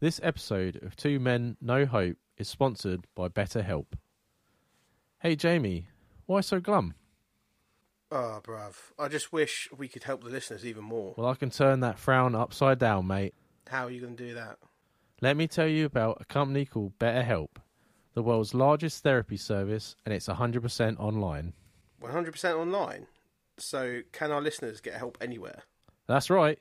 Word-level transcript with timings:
This 0.00 0.20
episode 0.22 0.80
of 0.84 0.94
Two 0.94 1.18
Men 1.18 1.56
No 1.60 1.84
Hope 1.84 2.18
is 2.36 2.48
sponsored 2.48 3.04
by 3.16 3.26
BetterHelp. 3.26 3.86
Hey 5.18 5.34
Jamie, 5.34 5.88
why 6.26 6.40
so 6.40 6.60
glum? 6.60 6.94
Oh, 8.12 8.40
bruv. 8.40 8.76
I 8.96 9.08
just 9.08 9.32
wish 9.32 9.68
we 9.76 9.88
could 9.88 10.04
help 10.04 10.22
the 10.22 10.30
listeners 10.30 10.64
even 10.64 10.84
more. 10.84 11.14
Well, 11.16 11.26
I 11.26 11.34
can 11.34 11.50
turn 11.50 11.80
that 11.80 11.98
frown 11.98 12.36
upside 12.36 12.78
down, 12.78 13.08
mate. 13.08 13.34
How 13.66 13.86
are 13.86 13.90
you 13.90 14.00
going 14.00 14.14
to 14.16 14.24
do 14.28 14.34
that? 14.34 14.58
Let 15.20 15.36
me 15.36 15.48
tell 15.48 15.66
you 15.66 15.86
about 15.86 16.18
a 16.20 16.24
company 16.24 16.64
called 16.64 16.96
BetterHelp, 17.00 17.56
the 18.14 18.22
world's 18.22 18.54
largest 18.54 19.02
therapy 19.02 19.36
service, 19.36 19.96
and 20.06 20.14
it's 20.14 20.28
100% 20.28 21.00
online. 21.00 21.54
100% 22.00 22.56
online. 22.56 23.08
So, 23.58 24.02
can 24.12 24.30
our 24.30 24.40
listeners 24.40 24.80
get 24.80 24.94
help 24.94 25.18
anywhere? 25.20 25.64
That's 26.06 26.30
right. 26.30 26.60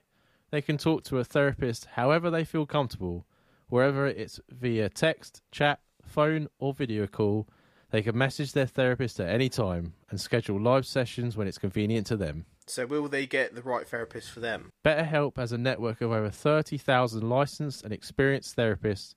They 0.50 0.62
can 0.62 0.78
talk 0.78 1.04
to 1.06 1.18
a 1.18 1.24
therapist 1.24 1.86
however 1.94 2.30
they 2.30 2.46
feel 2.46 2.66
comfortable, 2.66 3.26
wherever 3.68 4.08
it's 4.08 4.40
via 4.50 4.90
text, 4.90 5.42
chat, 5.52 5.80
phone, 6.02 6.48
or 6.60 6.74
video 6.74 7.06
call. 7.06 7.48
They 7.92 8.02
can 8.02 8.18
message 8.18 8.54
their 8.54 8.66
therapist 8.66 9.20
at 9.20 9.30
any 9.30 9.50
time 9.50 9.94
and 10.10 10.20
schedule 10.20 10.60
live 10.60 10.86
sessions 10.86 11.36
when 11.38 11.48
it's 11.48 11.58
convenient 11.58 12.08
to 12.08 12.18
them. 12.18 12.46
So, 12.66 12.86
will 12.86 13.08
they 13.08 13.26
get 13.26 13.56
the 13.56 13.62
right 13.62 13.88
therapist 13.88 14.30
for 14.30 14.42
them? 14.42 14.72
BetterHelp 14.86 15.38
has 15.38 15.54
a 15.54 15.58
network 15.58 16.02
of 16.02 16.12
over 16.12 16.30
30,000 16.30 17.30
licensed 17.30 17.84
and 17.84 17.94
experienced 17.94 18.58
therapists 18.58 19.16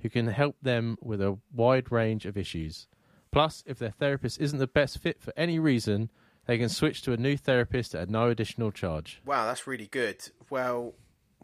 who 0.00 0.08
can 0.08 0.28
help 0.28 0.56
them 0.62 0.96
with 1.02 1.20
a 1.20 1.38
wide 1.52 1.92
range 1.92 2.24
of 2.24 2.38
issues. 2.38 2.86
Plus, 3.32 3.62
if 3.66 3.78
their 3.78 3.90
therapist 3.90 4.40
isn't 4.40 4.58
the 4.58 4.66
best 4.66 4.98
fit 4.98 5.20
for 5.20 5.32
any 5.36 5.58
reason, 5.58 6.10
they 6.46 6.58
can 6.58 6.68
switch 6.68 7.02
to 7.02 7.12
a 7.12 7.16
new 7.16 7.36
therapist 7.36 7.94
at 7.94 8.08
no 8.08 8.30
additional 8.30 8.70
charge. 8.70 9.20
Wow, 9.24 9.46
that's 9.46 9.66
really 9.66 9.88
good. 9.88 10.30
Well, 10.48 10.94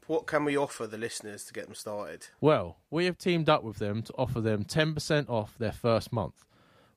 what 0.07 0.27
can 0.27 0.45
we 0.45 0.57
offer 0.57 0.87
the 0.87 0.99
listeners 0.99 1.45
to 1.45 1.53
get 1.53 1.67
them 1.67 1.75
started? 1.75 2.29
Well, 2.41 2.79
we 2.91 3.07
have 3.07 3.19
teamed 3.19 3.49
up 3.49 3.65
with 3.65 3.79
them 3.79 4.03
to 4.03 4.13
offer 4.15 4.41
them 4.41 4.65
10% 4.65 5.29
off 5.29 5.59
their 5.59 5.73
first 5.73 6.13
month. 6.13 6.45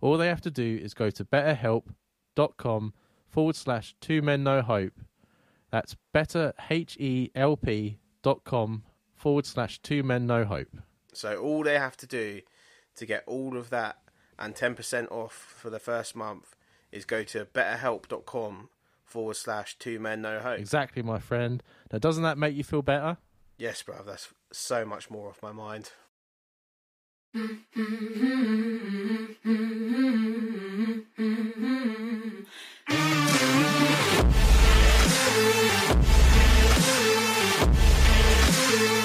All 0.01 0.17
they 0.17 0.27
have 0.27 0.41
to 0.41 0.51
do 0.51 0.79
is 0.81 0.93
go 0.93 1.09
to 1.09 1.25
betterhelp.com 1.25 2.93
forward 3.27 3.55
slash 3.55 3.95
two 3.99 4.21
men 4.21 4.43
no 4.43 4.61
hope. 4.61 4.93
That's 5.71 5.95
betterhelp.com 6.13 8.83
forward 9.15 9.45
slash 9.45 9.79
two 9.79 10.03
men 10.03 10.27
no 10.27 10.45
hope. 10.45 10.77
So, 11.13 11.37
all 11.37 11.63
they 11.63 11.79
have 11.79 11.97
to 11.97 12.07
do 12.07 12.41
to 12.95 13.05
get 13.05 13.23
all 13.25 13.57
of 13.57 13.69
that 13.69 13.97
and 14.37 14.53
10% 14.53 15.09
off 15.11 15.33
for 15.33 15.69
the 15.69 15.79
first 15.79 16.13
month 16.15 16.54
is 16.95 17.05
go 17.05 17.23
to 17.23 17.45
betterhelp.com 17.45 18.69
forward 19.03 19.35
slash 19.35 19.77
two 19.77 19.99
men 19.99 20.21
no 20.21 20.39
hope. 20.39 20.59
Exactly, 20.59 21.03
my 21.03 21.19
friend. 21.19 21.61
Now, 21.91 21.99
doesn't 21.99 22.23
that 22.23 22.37
make 22.37 22.55
you 22.55 22.63
feel 22.63 22.81
better? 22.81 23.17
Yes, 23.57 23.83
bruv, 23.83 24.05
that's 24.05 24.29
so 24.51 24.85
much 24.85 25.09
more 25.09 25.29
off 25.29 25.43
my 25.43 25.51
mind. 25.51 25.91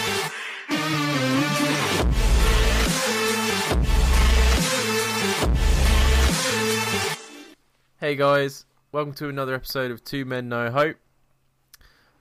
Hey 8.01 8.17
guys, 8.17 8.65
welcome 8.93 9.13
to 9.15 9.29
another 9.29 9.55
episode 9.55 9.91
of 9.91 10.03
Two 10.03 10.25
Men 10.25 10.49
No 10.49 10.71
Hope. 10.71 10.97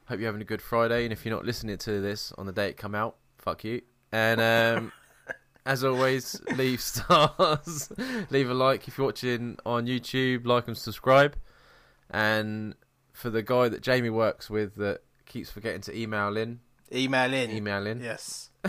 Hope 0.08 0.20
you're 0.20 0.28
having 0.28 0.42
a 0.42 0.46
good 0.46 0.62
Friday, 0.62 1.04
and 1.06 1.14
if 1.14 1.26
you're 1.26 1.34
not 1.34 1.46
listening 1.46 1.78
to 1.78 2.02
this 2.02 2.34
on 2.38 2.46
the 2.46 2.52
day 2.52 2.68
it 2.70 2.78
come 2.78 2.94
out, 2.96 3.16
fuck 3.38 3.64
you. 3.64 3.82
And 4.12 4.42
um, 4.42 4.92
as 5.66 5.84
always, 5.86 6.40
leave 6.58 6.82
stars, 6.82 7.90
leave 8.30 8.50
a 8.50 8.54
like 8.54 8.88
if 8.88 8.98
you're 8.98 9.08
watching 9.08 9.58
on 9.66 9.86
YouTube, 9.88 10.46
like 10.46 10.68
and 10.68 10.78
subscribe. 10.78 11.36
And 12.10 12.76
for 13.14 13.30
the 13.30 13.44
guy 13.44 13.70
that 13.70 13.82
Jamie 13.82 14.10
works 14.10 14.50
with 14.50 14.76
that 14.76 15.02
keeps 15.26 15.50
forgetting 15.50 15.82
to 15.82 15.98
email 15.98 16.36
in, 16.38 16.60
Email 16.92 17.34
in. 17.34 17.52
email 17.52 17.86
in. 17.88 18.02
Yes. 18.02 18.50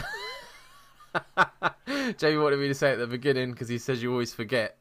Jamie 2.18 2.36
wanted 2.36 2.60
me 2.60 2.68
to 2.68 2.74
say 2.74 2.92
at 2.92 2.98
the 2.98 3.06
beginning 3.06 3.50
because 3.50 3.68
he 3.68 3.78
says 3.78 4.02
you 4.02 4.12
always 4.12 4.32
forget 4.34 4.76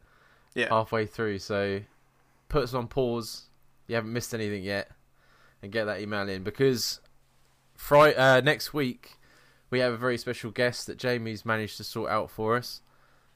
Yeah. 0.53 0.67
halfway 0.69 1.05
through. 1.05 1.39
So 1.39 1.79
put 2.49 2.63
us 2.63 2.73
on 2.73 2.87
pause. 2.87 3.43
You 3.87 3.95
haven't 3.95 4.13
missed 4.13 4.33
anything 4.33 4.63
yet, 4.63 4.91
and 5.61 5.71
get 5.71 5.85
that 5.85 6.01
email 6.01 6.27
in 6.27 6.43
because 6.43 6.99
Friday 7.75 8.15
uh, 8.15 8.41
next 8.41 8.73
week 8.73 9.17
we 9.71 9.79
have 9.79 9.93
a 9.93 9.97
very 9.97 10.17
special 10.17 10.51
guest 10.51 10.87
that 10.87 10.97
Jamie's 10.97 11.45
managed 11.45 11.77
to 11.77 11.83
sort 11.83 12.11
out 12.11 12.29
for 12.29 12.57
us, 12.57 12.81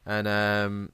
and 0.05 0.27
um, 0.27 0.91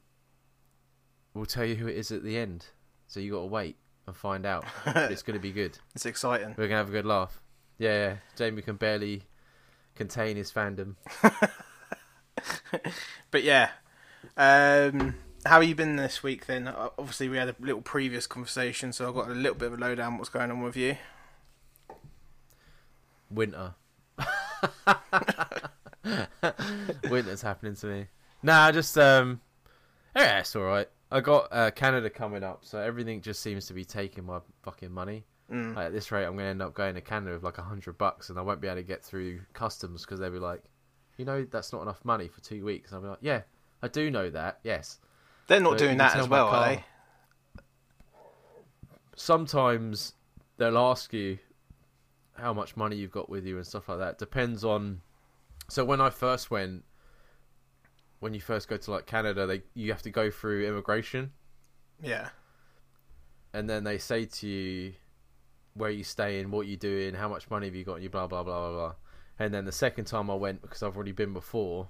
we'll 1.34 1.46
tell 1.46 1.66
you 1.66 1.76
who 1.76 1.88
it 1.88 1.98
is 1.98 2.12
at 2.12 2.24
the 2.24 2.38
end. 2.38 2.68
So 3.08 3.20
you 3.20 3.32
got 3.32 3.40
to 3.40 3.48
wait 3.48 3.78
and 4.06 4.16
find 4.16 4.46
out. 4.46 4.66
But 4.86 5.12
it's 5.12 5.24
going 5.24 5.38
to 5.38 5.42
be 5.42 5.52
good. 5.52 5.78
It's 5.96 6.06
exciting. 6.06 6.54
We're 6.58 6.68
gonna 6.68 6.78
have 6.78 6.90
a 6.90 6.92
good 6.92 7.06
laugh. 7.06 7.42
Yeah, 7.80 7.90
yeah. 7.90 8.16
Jamie 8.36 8.62
can 8.62 8.76
barely 8.76 9.24
contain 9.96 10.36
his 10.38 10.52
fandom. 10.52 10.96
But 13.32 13.44
yeah. 13.44 13.70
Um, 14.38 15.16
how 15.46 15.58
are 15.58 15.64
you 15.64 15.76
been 15.76 15.96
this 15.96 16.22
week 16.24 16.46
then? 16.48 16.68
Obviously, 16.68 17.30
we 17.30 17.38
had 17.38 17.50
a 17.50 17.56
little 17.60 17.82
previous 17.82 18.28
conversation, 18.28 18.92
so 18.92 19.08
I've 19.08 19.16
got 19.16 19.30
a 19.30 19.34
little 19.34 19.56
bit 19.56 19.72
of 19.72 19.80
a 19.80 19.82
lowdown 19.82 20.18
what's 20.18 20.30
going 20.30 20.52
on 20.52 20.62
with 20.62 20.76
you. 20.76 20.98
Winter. 23.30 23.76
Winter's 27.10 27.42
happening 27.42 27.76
to 27.76 27.88
me. 27.88 28.08
Nah, 28.42 28.72
just 28.72 28.98
um, 28.98 29.42
yeah, 30.16 30.40
it's 30.40 30.56
all 30.56 30.64
right. 30.64 30.88
I 31.12 31.22
got 31.22 31.48
uh, 31.52 31.72
Canada 31.72 32.10
coming 32.10 32.44
up, 32.44 32.66
so 32.66 32.80
everything 32.80 33.22
just 33.22 33.42
seems 33.42 33.66
to 33.68 33.74
be 33.74 33.86
taking 33.86 34.26
my 34.26 34.40
fucking 34.64 34.92
money. 34.92 35.26
Mm. 35.52 35.76
Like, 35.76 35.88
at 35.88 35.94
this 35.94 36.12
rate, 36.12 36.26
I'm 36.26 36.36
gonna 36.36 36.50
end 36.50 36.62
up 36.62 36.74
going 36.74 36.96
to 36.96 37.02
Canada 37.02 37.34
with 37.34 37.44
like 37.44 37.58
a 37.58 37.64
hundred 37.64 37.98
bucks, 37.98 38.30
and 38.30 38.38
I 38.38 38.42
won't 38.42 38.62
be 38.62 38.68
able 38.68 38.78
to 38.78 38.84
get 38.84 39.04
through 39.04 39.42
customs 39.54 40.04
because 40.06 40.20
they'll 40.20 40.32
be 40.32 40.40
like, 40.40 40.64
you 41.18 41.26
know, 41.26 41.46
that's 41.50 41.74
not 41.74 41.82
enough 41.82 42.04
money 42.06 42.28
for 42.28 42.42
two 42.42 42.64
weeks. 42.64 42.92
And 42.92 42.98
I'll 42.98 43.02
be 43.04 43.10
like, 43.10 43.20
yeah, 43.22 43.42
I 43.82 43.88
do 43.88 44.12
know 44.12 44.30
that. 44.30 44.60
Yes, 44.64 45.00
They're 45.50 45.60
not 45.60 45.74
you 45.74 45.78
doing 45.80 45.98
that 45.98 46.16
as 46.16 46.30
well, 46.30 46.48
are 46.48 46.76
they? 46.76 46.84
sometimes 49.16 50.14
they'll 50.58 50.78
ask 50.78 51.12
you 51.14 51.38
how 52.36 52.54
much 52.54 52.78
money 52.78 52.96
you've 52.96 53.12
got 53.12 53.30
with 53.30 53.46
you 53.46 53.58
and 53.58 53.68
stuff 53.68 53.90
like 53.90 54.00
that. 54.00 54.18
Depends 54.18 54.64
on. 54.64 55.02
So 55.68 55.84
when 55.84 56.00
I 56.00 56.10
first 56.10 56.50
went, 56.50 56.86
when 58.22 58.34
you 58.34 58.40
first 58.40 58.68
go 58.70 58.78
to 58.78 58.92
like 58.92 59.06
Canada, 59.06 59.46
they 59.46 59.62
you 59.74 59.92
have 59.92 60.02
to 60.04 60.10
go 60.10 60.32
through 60.32 60.66
immigration, 60.66 61.32
Yeah. 62.02 62.30
and 63.54 63.70
then 63.70 63.84
they 63.84 63.98
say 63.98 64.26
to 64.26 64.48
you 64.48 64.94
where 65.74 65.92
you 65.92 66.04
staying, 66.04 66.50
what 66.52 66.68
you 66.68 66.78
doing, 66.78 67.14
how 67.14 67.28
much 67.30 67.50
money 67.50 67.68
have 67.68 67.76
you 67.76 67.84
got, 67.84 67.96
and 67.96 68.04
you 68.04 68.10
blah 68.10 68.28
blah 68.28 68.44
blah 68.44 68.70
blah 68.70 68.72
blah. 68.72 68.96
And 69.38 69.54
then 69.54 69.66
the 69.66 69.72
second 69.72 70.06
time 70.06 70.30
I 70.30 70.36
went, 70.36 70.62
because 70.62 70.82
I've 70.84 70.96
already 70.96 71.14
been 71.14 71.34
before, 71.34 71.90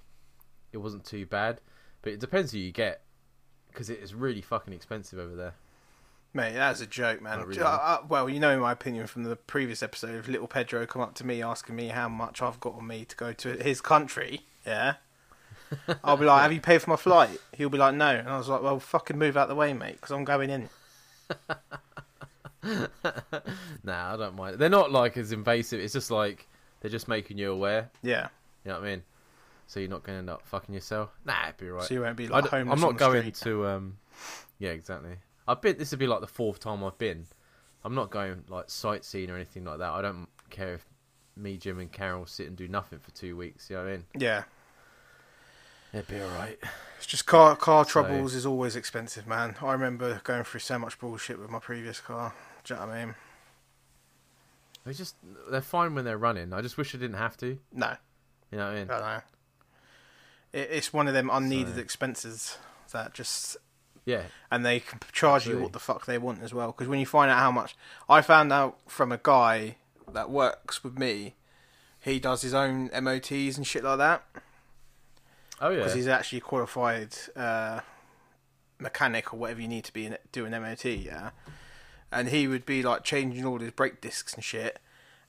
it 0.72 0.78
wasn't 0.78 1.06
too 1.06 1.26
bad. 1.26 1.62
But 2.02 2.14
it 2.14 2.20
depends 2.20 2.52
who 2.52 2.60
you 2.60 2.72
get, 2.72 3.02
because 3.72 3.90
it 3.90 4.00
is 4.00 4.14
really 4.14 4.42
fucking 4.42 4.74
expensive 4.74 5.20
over 5.20 5.36
there. 5.36 5.54
Mate, 6.34 6.54
that's 6.54 6.80
a 6.80 6.86
joke, 6.86 7.22
man. 7.22 7.42
Really. 7.42 7.62
Uh, 7.62 7.68
uh, 7.68 7.98
well, 8.08 8.30
you 8.30 8.40
know 8.40 8.52
in 8.52 8.60
my 8.60 8.72
opinion 8.72 9.08
from 9.08 9.24
the 9.24 9.36
previous 9.36 9.82
episode 9.82 10.16
of 10.16 10.30
Little 10.30 10.48
Pedro 10.48 10.86
come 10.86 11.02
up 11.02 11.16
to 11.16 11.26
me 11.26 11.42
asking 11.42 11.76
me 11.76 11.88
how 11.88 12.08
much 12.08 12.42
I've 12.42 12.60
got 12.60 12.76
on 12.76 12.86
me 12.86 13.06
to 13.06 13.16
go 13.16 13.34
to 13.34 13.54
his 13.64 13.82
country. 13.82 14.42
Yeah. 14.66 14.96
I'll 16.04 16.18
be 16.18 16.26
like, 16.26 16.42
"Have 16.42 16.54
you 16.54 16.62
paid 16.62 16.82
for 16.82 16.92
my 16.92 16.96
flight?" 16.96 17.40
He'll 17.54 17.70
be 17.70 17.78
like, 17.78 17.96
"No," 17.96 18.10
and 18.10 18.28
I 18.28 18.38
was 18.38 18.48
like, 18.48 18.62
"Well, 18.62 18.80
fucking 18.80 19.18
move 19.18 19.38
out 19.38 19.48
the 19.48 19.56
way, 19.56 19.74
mate, 19.74 19.94
because 19.94 20.12
I'm 20.12 20.24
going 20.24 20.50
in." 20.50 20.70
nah, 23.84 24.14
I 24.14 24.18
don't 24.18 24.36
mind. 24.36 24.58
They're 24.58 24.70
not 24.70 24.92
like 24.92 25.18
as 25.18 25.32
invasive. 25.32 25.80
It's 25.80 25.94
just 25.94 26.12
like 26.12 26.48
they're 26.82 26.92
just 26.92 27.08
making 27.08 27.38
you 27.38 27.52
aware. 27.52 27.90
Yeah. 28.02 28.30
You 28.66 28.72
know 28.72 28.80
what 28.80 28.88
I 28.88 28.90
mean? 28.92 29.04
So 29.70 29.80
you're 29.80 29.88
not 29.88 30.02
going 30.02 30.16
to 30.16 30.20
end 30.20 30.30
up 30.32 30.42
fucking 30.48 30.74
yourself. 30.74 31.12
Nah, 31.26 31.44
it'd 31.44 31.58
be 31.58 31.70
right. 31.70 31.84
So 31.84 31.94
you 31.94 32.02
won't 32.02 32.18
be 32.18 32.26
I 32.26 32.30
like 32.32 32.46
d- 32.46 32.50
homeless 32.50 32.74
I'm 32.74 32.82
not 32.82 32.98
going 32.98 33.22
street. 33.22 33.36
to. 33.52 33.68
um 33.68 33.98
Yeah, 34.58 34.72
exactly. 34.72 35.12
I've 35.48 35.62
been. 35.62 35.78
This 35.78 35.92
would 35.92 36.00
be 36.00 36.08
like 36.08 36.22
the 36.22 36.28
fourth 36.28 36.60
time 36.60 36.84
I've 36.84 36.98
been. 36.98 37.28
I'm 37.84 37.94
not 37.94 38.10
going 38.10 38.46
like 38.50 38.66
sightseeing 38.72 39.30
or 39.30 39.36
anything 39.36 39.66
like 39.66 39.78
that. 39.78 39.92
I 39.92 40.02
don't 40.02 40.28
care 40.50 40.74
if 40.74 40.86
me, 41.38 41.56
Jim, 41.58 41.78
and 41.80 41.92
Carol 41.92 42.26
sit 42.26 42.48
and 42.48 42.58
do 42.58 42.68
nothing 42.68 42.98
for 42.98 43.12
two 43.12 43.38
weeks. 43.38 43.70
You 43.70 43.76
know 43.76 43.84
what 43.84 43.90
I 43.90 43.92
mean? 43.94 44.06
Yeah. 44.18 44.44
It'd 45.94 46.08
be 46.08 46.20
all 46.20 46.30
right. 46.30 46.58
It's 46.98 47.06
just 47.06 47.28
car 47.28 47.56
car 47.56 47.86
So- 47.86 47.92
troubles 47.92 48.34
is 48.34 48.48
always 48.48 48.76
expensive, 48.76 49.28
man. 49.28 49.56
I 49.62 49.72
remember 49.72 50.20
going 50.24 50.44
through 50.46 50.62
so 50.62 50.80
much 50.80 50.98
bullshit 51.00 51.40
with 51.40 51.52
my 51.52 51.60
previous 51.60 52.00
car. 52.00 52.34
Do 52.64 52.74
you 52.74 52.80
know 52.80 52.88
what 52.88 52.96
I 52.96 53.06
mean? 53.06 53.16
They 54.86 54.94
just 54.94 55.16
they're 55.52 55.62
fine 55.62 55.94
when 55.94 56.06
they're 56.06 56.18
running. 56.18 56.54
I 56.54 56.62
just 56.62 56.78
wish 56.78 56.96
I 56.96 56.98
didn't 56.98 57.18
have 57.18 57.38
to. 57.38 57.60
No, 57.72 57.96
You 58.52 58.58
know 58.58 58.66
what 58.66 58.72
I 58.74 58.80
mean? 58.80 58.90
I 58.90 58.94
don't 58.98 59.02
know. 59.08 59.16
It, 59.18 59.24
it's 60.54 60.92
one 60.94 61.08
of 61.08 61.14
them 61.14 61.30
unneeded 61.32 61.76
So- 61.76 61.82
expenses 61.82 62.58
that 62.92 63.14
just 63.14 63.58
Yeah. 64.06 64.24
and 64.50 64.66
they 64.66 64.80
can 64.80 65.00
charge 65.12 65.48
you 65.48 65.60
what 65.60 65.74
the 65.74 65.80
fuck 65.80 66.06
they 66.06 66.18
want 66.18 66.42
as 66.42 66.54
well. 66.54 66.68
Because 66.72 66.88
when 66.88 67.00
you 67.00 67.06
find 67.06 67.30
out 67.30 67.40
how 67.40 67.52
much, 67.52 67.76
I 68.10 68.22
found 68.22 68.52
out 68.52 68.80
from 68.88 69.12
a 69.12 69.20
guy 69.22 69.78
that 70.12 70.30
works 70.30 70.84
with 70.84 70.98
me, 70.98 71.36
he 72.00 72.20
does 72.20 72.42
his 72.42 72.54
own 72.54 72.90
MOTs 72.94 73.58
and 73.58 73.68
shit 73.68 73.84
like 73.84 73.98
that 74.00 74.24
Oh 75.62 75.70
yeah. 75.70 75.78
because 75.78 75.94
he's 75.94 76.08
actually 76.08 76.40
qualified 76.40 77.16
uh, 77.36 77.82
mechanic 78.80 79.34
or 79.34 79.38
whatever 79.38 79.62
you 79.62 79.68
need 79.68 79.84
to 79.86 79.94
be 79.94 80.06
in 80.06 80.18
doing 80.32 80.52
MOT. 80.54 80.86
Yeah, 80.86 81.32
and 82.12 82.30
he 82.30 82.48
would 82.48 82.66
be 82.66 82.82
like 82.82 83.04
changing 83.04 83.46
all 83.46 83.60
his 83.60 83.72
brake 83.72 84.02
discs 84.02 84.34
and 84.34 84.44
shit. 84.44 84.80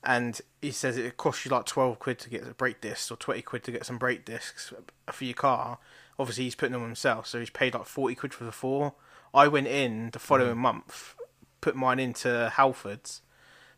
And 0.03 0.41
he 0.63 0.71
says 0.71 0.97
it 0.97 1.17
costs 1.17 1.45
you 1.45 1.51
like 1.51 1.67
twelve 1.67 1.99
quid 1.99 2.19
to 2.21 2.31
get 2.31 2.45
the 2.45 2.55
brake 2.55 2.81
discs 2.81 3.11
or 3.11 3.17
twenty 3.17 3.43
quid 3.43 3.65
to 3.65 3.73
get 3.73 3.85
some 3.85 3.99
brake 3.99 4.25
discs 4.25 4.73
for 5.11 5.25
your 5.25 5.35
car. 5.35 5.79
Obviously, 6.19 6.45
he's 6.45 6.55
putting 6.55 6.73
them 6.73 6.83
himself, 6.83 7.27
so 7.27 7.39
he's 7.39 7.51
paid 7.51 7.75
like 7.75 7.87
forty 7.87 8.15
quid 8.15 8.33
for 8.33 8.45
the 8.45 8.53
four. 8.53 8.95
I 9.35 9.47
went 9.49 9.67
in 9.67 10.11
the 10.11 10.19
following 10.19 10.57
mm. 10.57 10.59
month, 10.59 11.15
put 11.61 11.77
mine 11.77 11.99
into 11.99 12.51
Halfords, 12.55 13.21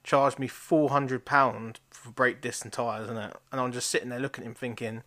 charged 0.05 0.39
me 0.39 0.47
four 0.47 0.91
hundred 0.91 1.25
pound 1.25 1.81
for 1.91 2.11
brake 2.11 2.41
discs 2.41 2.63
and 2.63 2.73
tires, 2.73 3.09
and 3.09 3.19
it. 3.19 3.37
And 3.51 3.61
I'm 3.61 3.73
just 3.73 3.91
sitting 3.91 4.09
there 4.09 4.21
looking 4.21 4.45
at 4.45 4.49
him, 4.49 4.55
thinking, 4.55 5.03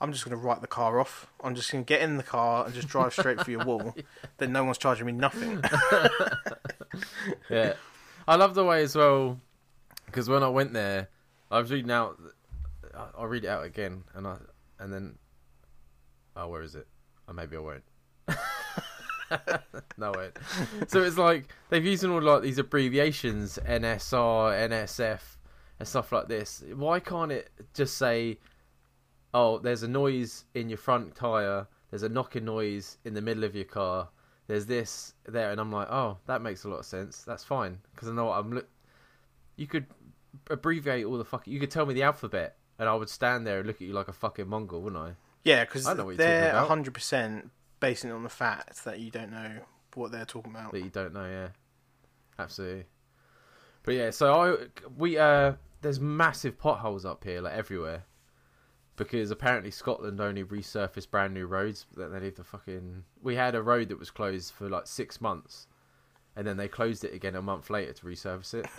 I'm 0.00 0.12
just 0.12 0.24
going 0.24 0.38
to 0.38 0.42
write 0.42 0.60
the 0.60 0.66
car 0.66 1.00
off. 1.00 1.26
I'm 1.42 1.54
just 1.54 1.70
going 1.70 1.84
to 1.84 1.88
get 1.88 2.02
in 2.02 2.16
the 2.16 2.22
car 2.22 2.64
and 2.64 2.74
just 2.74 2.88
drive 2.88 3.12
straight 3.12 3.40
through 3.40 3.52
your 3.52 3.64
wall. 3.64 3.94
Then 4.38 4.52
no 4.52 4.64
one's 4.64 4.78
charging 4.78 5.06
me 5.06 5.12
nothing. 5.12 5.62
yeah. 7.50 7.74
I 8.26 8.34
love 8.34 8.54
the 8.54 8.64
way 8.64 8.82
as 8.82 8.96
well 8.96 9.38
because 10.14 10.28
when 10.28 10.44
I 10.44 10.48
went 10.48 10.72
there, 10.72 11.08
I 11.50 11.58
was 11.58 11.72
reading 11.72 11.90
out. 11.90 12.20
I'll 13.18 13.26
read 13.26 13.42
it 13.42 13.48
out 13.48 13.64
again, 13.64 14.04
and 14.14 14.28
I 14.28 14.36
and 14.78 14.92
then. 14.92 15.18
Oh, 16.36 16.48
where 16.48 16.62
is 16.62 16.76
it? 16.76 16.86
Oh, 17.28 17.32
maybe 17.32 17.56
I 17.56 17.60
won't. 17.60 17.82
no 19.98 20.12
wait. 20.16 20.30
So 20.86 21.02
it's 21.02 21.18
like 21.18 21.48
they've 21.68 21.84
using 21.84 22.12
all 22.12 22.22
like 22.22 22.42
these 22.42 22.58
abbreviations, 22.58 23.58
NSR, 23.66 24.68
NSF, 24.70 25.20
and 25.80 25.88
stuff 25.88 26.12
like 26.12 26.28
this. 26.28 26.62
Why 26.76 27.00
can't 27.00 27.32
it 27.32 27.50
just 27.74 27.98
say, 27.98 28.38
"Oh, 29.32 29.58
there's 29.58 29.82
a 29.82 29.88
noise 29.88 30.44
in 30.54 30.68
your 30.68 30.78
front 30.78 31.16
tire. 31.16 31.66
There's 31.90 32.04
a 32.04 32.08
knocking 32.08 32.44
noise 32.44 32.98
in 33.04 33.14
the 33.14 33.22
middle 33.22 33.42
of 33.42 33.56
your 33.56 33.64
car. 33.64 34.10
There's 34.46 34.66
this 34.66 35.14
there," 35.26 35.50
and 35.50 35.60
I'm 35.60 35.72
like, 35.72 35.90
"Oh, 35.90 36.18
that 36.26 36.40
makes 36.40 36.62
a 36.62 36.68
lot 36.68 36.78
of 36.78 36.86
sense. 36.86 37.22
That's 37.22 37.42
fine 37.42 37.80
because 37.92 38.08
I 38.08 38.12
know 38.12 38.26
what 38.26 38.38
I'm 38.38 38.52
look." 38.52 38.68
You 39.56 39.66
could 39.66 39.86
abbreviate 40.50 41.04
all 41.04 41.18
the 41.18 41.24
fucking. 41.24 41.52
You 41.52 41.60
could 41.60 41.70
tell 41.70 41.86
me 41.86 41.94
the 41.94 42.02
alphabet, 42.02 42.56
and 42.78 42.88
I 42.88 42.94
would 42.94 43.08
stand 43.08 43.46
there 43.46 43.58
and 43.58 43.66
look 43.66 43.76
at 43.76 43.82
you 43.82 43.92
like 43.92 44.08
a 44.08 44.12
fucking 44.12 44.48
mongol, 44.48 44.82
wouldn't 44.82 45.00
I? 45.00 45.12
yeah, 45.44 45.64
because 45.64 45.86
I 45.86 45.94
know 45.94 46.06
what 46.06 46.10
you're 46.12 46.26
they're 46.26 46.52
talking 46.52 46.84
100% 46.84 47.50
basing 47.80 48.10
it 48.10 48.14
on 48.14 48.22
the 48.22 48.28
fact 48.30 48.84
that 48.84 48.98
you 48.98 49.10
don't 49.10 49.30
know 49.30 49.58
what 49.94 50.10
they're 50.10 50.24
talking 50.24 50.52
about. 50.52 50.72
that 50.72 50.80
you 50.80 50.90
don't 50.90 51.12
know. 51.12 51.26
Yeah, 51.26 51.48
absolutely. 52.38 52.84
But 53.82 53.94
yeah, 53.94 54.10
so 54.10 54.34
I 54.34 54.66
we 54.96 55.18
uh 55.18 55.52
there's 55.82 56.00
massive 56.00 56.58
potholes 56.58 57.04
up 57.04 57.22
here 57.22 57.42
like 57.42 57.52
everywhere 57.52 58.04
because 58.96 59.30
apparently 59.30 59.70
Scotland 59.70 60.20
only 60.20 60.42
resurfaced 60.44 61.10
brand 61.10 61.34
new 61.34 61.46
roads. 61.46 61.86
That 61.96 62.08
they 62.08 62.20
need 62.20 62.36
the 62.36 62.44
fucking. 62.44 63.04
We 63.22 63.36
had 63.36 63.54
a 63.54 63.62
road 63.62 63.88
that 63.90 63.98
was 63.98 64.10
closed 64.10 64.52
for 64.52 64.68
like 64.68 64.86
six 64.86 65.20
months, 65.20 65.66
and 66.36 66.46
then 66.46 66.56
they 66.56 66.68
closed 66.68 67.04
it 67.04 67.12
again 67.12 67.34
a 67.34 67.42
month 67.42 67.68
later 67.70 67.92
to 67.92 68.06
resurface 68.06 68.54
it. 68.54 68.66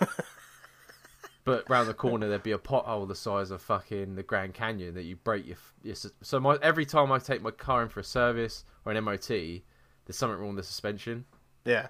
But 1.46 1.70
round 1.70 1.88
the 1.88 1.94
corner 2.04 2.28
there'd 2.28 2.42
be 2.42 2.52
a 2.52 2.58
pothole 2.58 3.08
the 3.08 3.14
size 3.14 3.50
of 3.50 3.62
fucking 3.62 4.16
the 4.16 4.22
Grand 4.22 4.52
Canyon 4.52 4.92
that 4.94 5.04
you 5.04 5.16
break 5.16 5.46
your. 5.46 5.56
your 5.82 5.94
so 6.20 6.38
my 6.40 6.58
every 6.60 6.84
time 6.84 7.10
I 7.10 7.18
take 7.18 7.40
my 7.40 7.50
car 7.52 7.82
in 7.82 7.88
for 7.88 8.00
a 8.00 8.04
service 8.04 8.64
or 8.84 8.92
an 8.92 9.02
MOT, 9.02 9.28
there's 9.28 9.62
something 10.10 10.38
wrong 10.38 10.48
with 10.48 10.56
the 10.58 10.62
suspension 10.64 11.24
Yeah. 11.64 11.88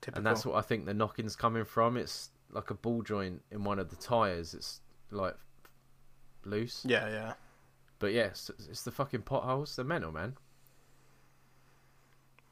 Typical. 0.00 0.18
and 0.18 0.26
that's 0.26 0.44
what 0.44 0.56
I 0.56 0.62
think 0.62 0.86
the 0.86 0.94
knocking's 0.94 1.36
coming 1.36 1.64
from. 1.64 1.96
It's 1.96 2.30
like 2.50 2.70
a 2.70 2.74
ball 2.74 3.02
joint 3.02 3.42
in 3.50 3.64
one 3.64 3.78
of 3.78 3.90
the 3.90 3.96
tires. 3.96 4.52
It's 4.54 4.80
like 5.10 5.36
loose. 6.44 6.84
Yeah, 6.86 7.08
yeah. 7.08 7.32
But 7.98 8.12
yes, 8.12 8.50
it's, 8.58 8.66
it's 8.68 8.82
the 8.82 8.90
fucking 8.90 9.22
potholes. 9.22 9.74
They're 9.76 9.84
mental, 9.84 10.12
man. 10.12 10.36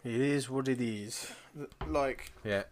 It 0.02 0.20
is 0.20 0.50
what 0.50 0.68
it 0.68 0.80
is. 0.80 1.30
Like, 1.86 2.32
Yeah. 2.44 2.64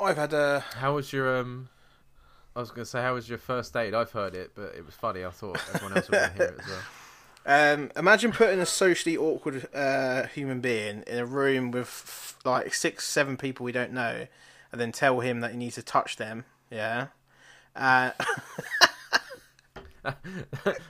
I've 0.00 0.16
had 0.16 0.32
a. 0.32 0.60
How 0.76 0.94
was 0.94 1.12
your 1.12 1.38
um? 1.38 1.68
I 2.56 2.60
was 2.60 2.70
gonna 2.70 2.84
say 2.84 3.00
how 3.00 3.14
was 3.14 3.28
your 3.28 3.38
first 3.38 3.72
date? 3.72 3.94
I've 3.94 4.12
heard 4.12 4.34
it, 4.34 4.52
but 4.54 4.74
it 4.76 4.84
was 4.84 4.94
funny. 4.94 5.24
I 5.24 5.30
thought 5.30 5.58
everyone 5.74 5.96
else 5.96 6.10
would 6.10 6.32
hear 6.32 6.46
it 6.46 6.60
as 6.60 6.66
well. 6.66 6.80
Um, 7.46 7.90
imagine 7.96 8.32
putting 8.32 8.60
a 8.60 8.66
socially 8.66 9.16
awkward 9.16 9.74
uh, 9.74 10.26
human 10.26 10.60
being 10.60 11.02
in 11.06 11.18
a 11.18 11.24
room 11.24 11.70
with 11.70 12.36
like 12.44 12.74
six, 12.74 13.06
seven 13.08 13.38
people 13.38 13.64
we 13.64 13.72
don't 13.72 13.92
know, 13.92 14.26
and 14.70 14.78
then 14.78 14.92
tell 14.92 15.20
him 15.20 15.40
that 15.40 15.52
he 15.52 15.56
needs 15.56 15.76
to 15.76 15.82
touch 15.82 16.16
them. 16.16 16.44
Yeah. 16.70 17.06
Uh, 17.74 18.10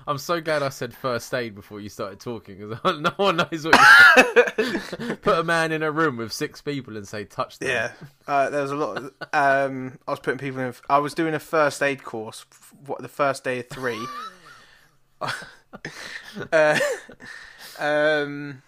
I'm 0.06 0.18
so 0.18 0.40
glad 0.40 0.62
I 0.62 0.68
said 0.68 0.94
first 0.94 1.32
aid 1.34 1.54
before 1.54 1.80
you 1.80 1.88
started 1.88 2.20
talking, 2.20 2.58
because 2.58 3.00
no 3.00 3.12
one 3.16 3.36
knows 3.36 3.66
what. 3.66 3.78
You. 4.58 5.16
Put 5.22 5.38
a 5.38 5.44
man 5.44 5.72
in 5.72 5.82
a 5.82 5.90
room 5.90 6.16
with 6.16 6.32
six 6.32 6.60
people 6.60 6.96
and 6.96 7.06
say 7.06 7.24
touch 7.24 7.58
them. 7.58 7.68
yeah. 7.68 7.92
Uh, 8.26 8.50
there 8.50 8.62
was 8.62 8.70
a 8.70 8.76
lot. 8.76 8.96
Of, 8.98 9.12
um, 9.32 9.98
I 10.06 10.10
was 10.10 10.20
putting 10.20 10.38
people 10.38 10.60
in. 10.60 10.74
I 10.88 10.98
was 10.98 11.14
doing 11.14 11.34
a 11.34 11.40
first 11.40 11.82
aid 11.82 12.02
course. 12.02 12.44
What 12.86 13.02
the 13.02 13.08
first 13.08 13.44
day 13.44 13.60
of 13.60 13.68
three. 13.68 14.04
uh, 16.52 16.78
um, 17.78 18.62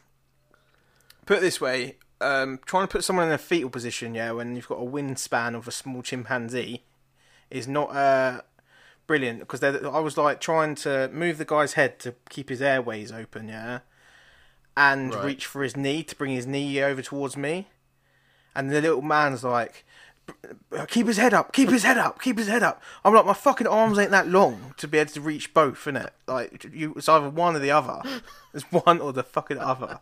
put 1.26 1.38
it 1.38 1.40
this 1.40 1.60
way. 1.60 1.96
Um, 2.20 2.60
trying 2.66 2.86
to 2.86 2.92
put 2.92 3.02
someone 3.04 3.28
in 3.28 3.32
a 3.32 3.38
fetal 3.38 3.70
position, 3.70 4.14
yeah, 4.14 4.32
when 4.32 4.54
you've 4.54 4.68
got 4.68 4.76
a 4.76 4.84
wingspan 4.84 5.54
of 5.54 5.66
a 5.66 5.70
small 5.70 6.02
chimpanzee, 6.02 6.82
is 7.50 7.66
not 7.66 7.96
uh, 7.96 8.42
brilliant 9.10 9.40
because 9.40 9.60
I 9.64 9.98
was 9.98 10.16
like 10.16 10.40
trying 10.40 10.76
to 10.86 11.10
move 11.12 11.38
the 11.38 11.44
guy's 11.44 11.72
head 11.72 11.98
to 11.98 12.14
keep 12.28 12.48
his 12.48 12.62
airways 12.62 13.10
open, 13.10 13.48
yeah, 13.48 13.80
and 14.76 15.12
Right. 15.12 15.24
reach 15.24 15.46
for 15.46 15.64
his 15.64 15.76
knee 15.76 16.04
to 16.04 16.14
bring 16.14 16.30
his 16.30 16.46
knee 16.46 16.80
over 16.80 17.02
towards 17.02 17.36
me, 17.36 17.66
and 18.54 18.70
the 18.70 18.80
little 18.80 19.02
man's 19.02 19.42
like, 19.42 19.84
"Keep 20.86 21.08
his 21.08 21.16
head 21.16 21.34
up, 21.34 21.52
keep 21.52 21.70
his 21.70 21.82
head 21.82 21.98
up, 21.98 22.22
keep 22.22 22.38
his 22.38 22.46
head 22.46 22.62
up." 22.62 22.80
I'm 23.04 23.12
like, 23.12 23.26
my 23.26 23.34
fucking 23.34 23.66
arms 23.66 23.98
ain't 23.98 24.12
that 24.12 24.28
long 24.28 24.74
to 24.76 24.86
be 24.86 24.98
able 24.98 25.10
to 25.10 25.20
reach 25.20 25.52
both, 25.52 25.84
innit? 25.86 26.10
Like, 26.28 26.64
you, 26.72 26.94
it's 26.96 27.08
either 27.08 27.30
one 27.30 27.56
or 27.56 27.58
the 27.58 27.72
other. 27.72 28.02
It's 28.54 28.70
one 28.70 29.00
or 29.00 29.12
the 29.12 29.24
fucking 29.24 29.58
other. 29.58 29.98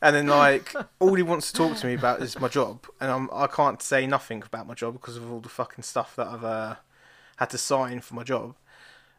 And 0.00 0.14
then 0.14 0.28
like 0.28 0.72
all 1.00 1.14
he 1.14 1.24
wants 1.24 1.50
to 1.50 1.58
talk 1.58 1.76
to 1.78 1.86
me 1.88 1.94
about 1.94 2.22
is 2.22 2.38
my 2.38 2.46
job, 2.46 2.86
and 3.00 3.10
I'm 3.10 3.28
I 3.32 3.48
can't 3.48 3.82
say 3.82 4.06
nothing 4.06 4.44
about 4.44 4.68
my 4.68 4.74
job 4.74 4.92
because 4.92 5.16
of 5.16 5.32
all 5.32 5.40
the 5.40 5.48
fucking 5.48 5.82
stuff 5.82 6.14
that 6.14 6.28
I've 6.28 6.44
uh, 6.44 6.76
had 7.38 7.50
to 7.50 7.58
sign 7.58 8.00
for 8.00 8.14
my 8.14 8.22
job. 8.22 8.54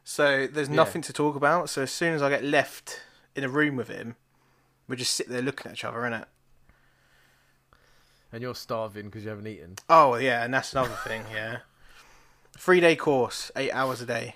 So 0.04 0.48
there's 0.48 0.70
Yeah. 0.70 0.76
nothing 0.76 1.02
to 1.04 1.14
talk 1.14 1.36
about. 1.36 1.70
So 1.70 1.82
as 1.84 1.92
soon 1.92 2.14
as 2.14 2.22
I 2.22 2.30
get 2.30 2.44
left 2.44 3.02
in 3.36 3.44
a 3.44 3.50
room 3.50 3.76
with 3.76 3.90
him, 3.90 4.16
we 4.88 4.96
just 4.96 5.14
sit 5.16 5.28
there 5.30 5.42
looking 5.42 5.68
at 5.68 5.74
each 5.74 5.84
other, 5.84 6.00
innit? 6.00 6.26
And 8.32 8.42
you're 8.42 8.56
starving 8.56 9.06
because 9.06 9.24
you 9.24 9.30
haven't 9.30 9.48
eaten. 9.48 9.76
Oh 9.90 10.16
yeah, 10.16 10.44
and 10.44 10.54
that's 10.54 10.74
another 10.74 10.96
thing. 11.04 11.24
Yeah, 11.34 11.60
three 12.58 12.80
day 12.80 12.96
course, 12.96 13.52
eight 13.56 13.72
hours 13.72 14.02
a 14.02 14.06
day, 14.06 14.36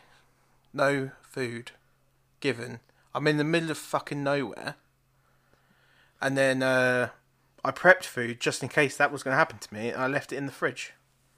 no 0.74 1.12
food 1.22 1.72
given. 2.40 2.80
I'm 3.14 3.28
in 3.28 3.38
the 3.38 3.44
middle 3.44 3.70
of 3.70 3.78
fucking 3.78 4.24
nowhere, 4.24 4.76
and 6.22 6.36
then 6.38 6.64
uh, 6.64 7.10
I 7.64 7.72
prepped 7.72 8.06
food 8.06 8.40
just 8.40 8.64
in 8.64 8.70
case 8.70 8.98
that 8.98 9.12
was 9.12 9.22
going 9.22 9.34
to 9.34 9.38
happen 9.38 9.60
to 9.60 9.74
me. 9.74 9.90
And 9.90 10.02
I 10.02 10.08
left 10.08 10.32
it 10.34 10.38
in 10.38 10.48
the 10.48 10.52
fridge, 10.52 10.94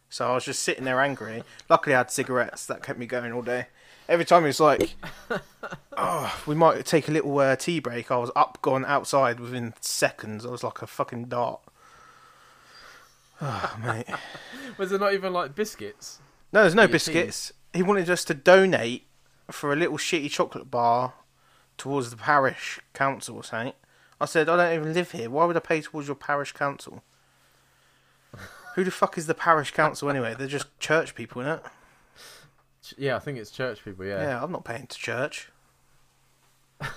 so 0.10 0.30
I 0.30 0.36
was 0.36 0.46
just 0.46 0.64
sitting 0.64 0.86
there 0.86 1.02
angry. 1.02 1.44
Luckily, 1.70 1.96
I 1.96 2.00
had 2.00 2.12
cigarettes 2.12 2.66
that 2.66 2.84
kept 2.84 3.00
me 3.00 3.06
going 3.06 3.32
all 3.32 3.42
day. 3.42 3.68
Every 4.08 4.26
time 4.26 4.44
it 4.44 4.48
was 4.48 4.60
like, 4.60 4.96
oh, 5.98 6.42
we 6.46 6.54
might 6.54 6.86
take 6.86 7.08
a 7.08 7.12
little 7.12 7.38
uh, 7.40 7.56
tea 7.56 7.80
break. 7.80 8.12
I 8.12 8.18
was 8.18 8.32
up, 8.36 8.60
gone 8.62 8.86
outside 8.86 9.40
within 9.40 9.74
seconds. 9.82 10.46
I 10.46 10.50
was 10.50 10.64
like 10.64 10.82
a 10.82 10.88
fucking 10.88 11.26
dart. 11.26 11.62
Oh, 13.42 13.78
mate. 13.84 14.06
Was 14.78 14.92
there 14.92 15.00
not 15.00 15.14
even 15.14 15.34
like 15.34 15.56
biscuits? 15.56 16.20
No, 16.54 16.62
there's 16.62 16.76
no 16.76 16.88
biscuits. 16.88 17.52
He 17.74 17.84
wanted 17.84 18.10
us 18.10 18.24
to 18.26 18.34
donate 18.34 19.08
for 19.52 19.74
a 19.74 19.76
little 19.76 19.98
shitty 19.98 20.32
chocolate 20.32 20.72
bar 20.72 21.14
towards 21.78 22.12
the 22.12 22.18
parish 22.18 22.80
council 22.94 23.36
or 23.36 23.44
something. 23.44 23.74
I 24.20 24.26
said, 24.26 24.48
I 24.48 24.56
don't 24.56 24.74
even 24.74 24.94
live 24.94 25.12
here. 25.12 25.30
Why 25.30 25.46
would 25.46 25.58
I 25.58 25.60
pay 25.60 25.82
towards 25.82 26.08
your 26.08 26.16
parish 26.16 26.54
council? 26.54 27.04
Who 28.76 28.84
the 28.84 28.92
fuck 28.92 29.18
is 29.18 29.28
the 29.28 29.34
parish 29.34 29.72
council 29.72 30.10
anyway? 30.10 30.36
They're 30.38 30.48
just 30.48 30.78
church 30.80 31.16
people, 31.16 31.42
innit? 31.42 31.62
Yeah, 32.98 33.16
I 33.16 33.20
think 33.20 33.38
it's 33.38 33.50
church 33.52 33.84
people. 33.84 34.06
Yeah, 34.06 34.22
Yeah. 34.22 34.44
I'm 34.44 34.52
not 34.52 34.64
paying 34.64 34.88
to 34.88 34.98
church. 34.98 35.50
I 36.82 36.88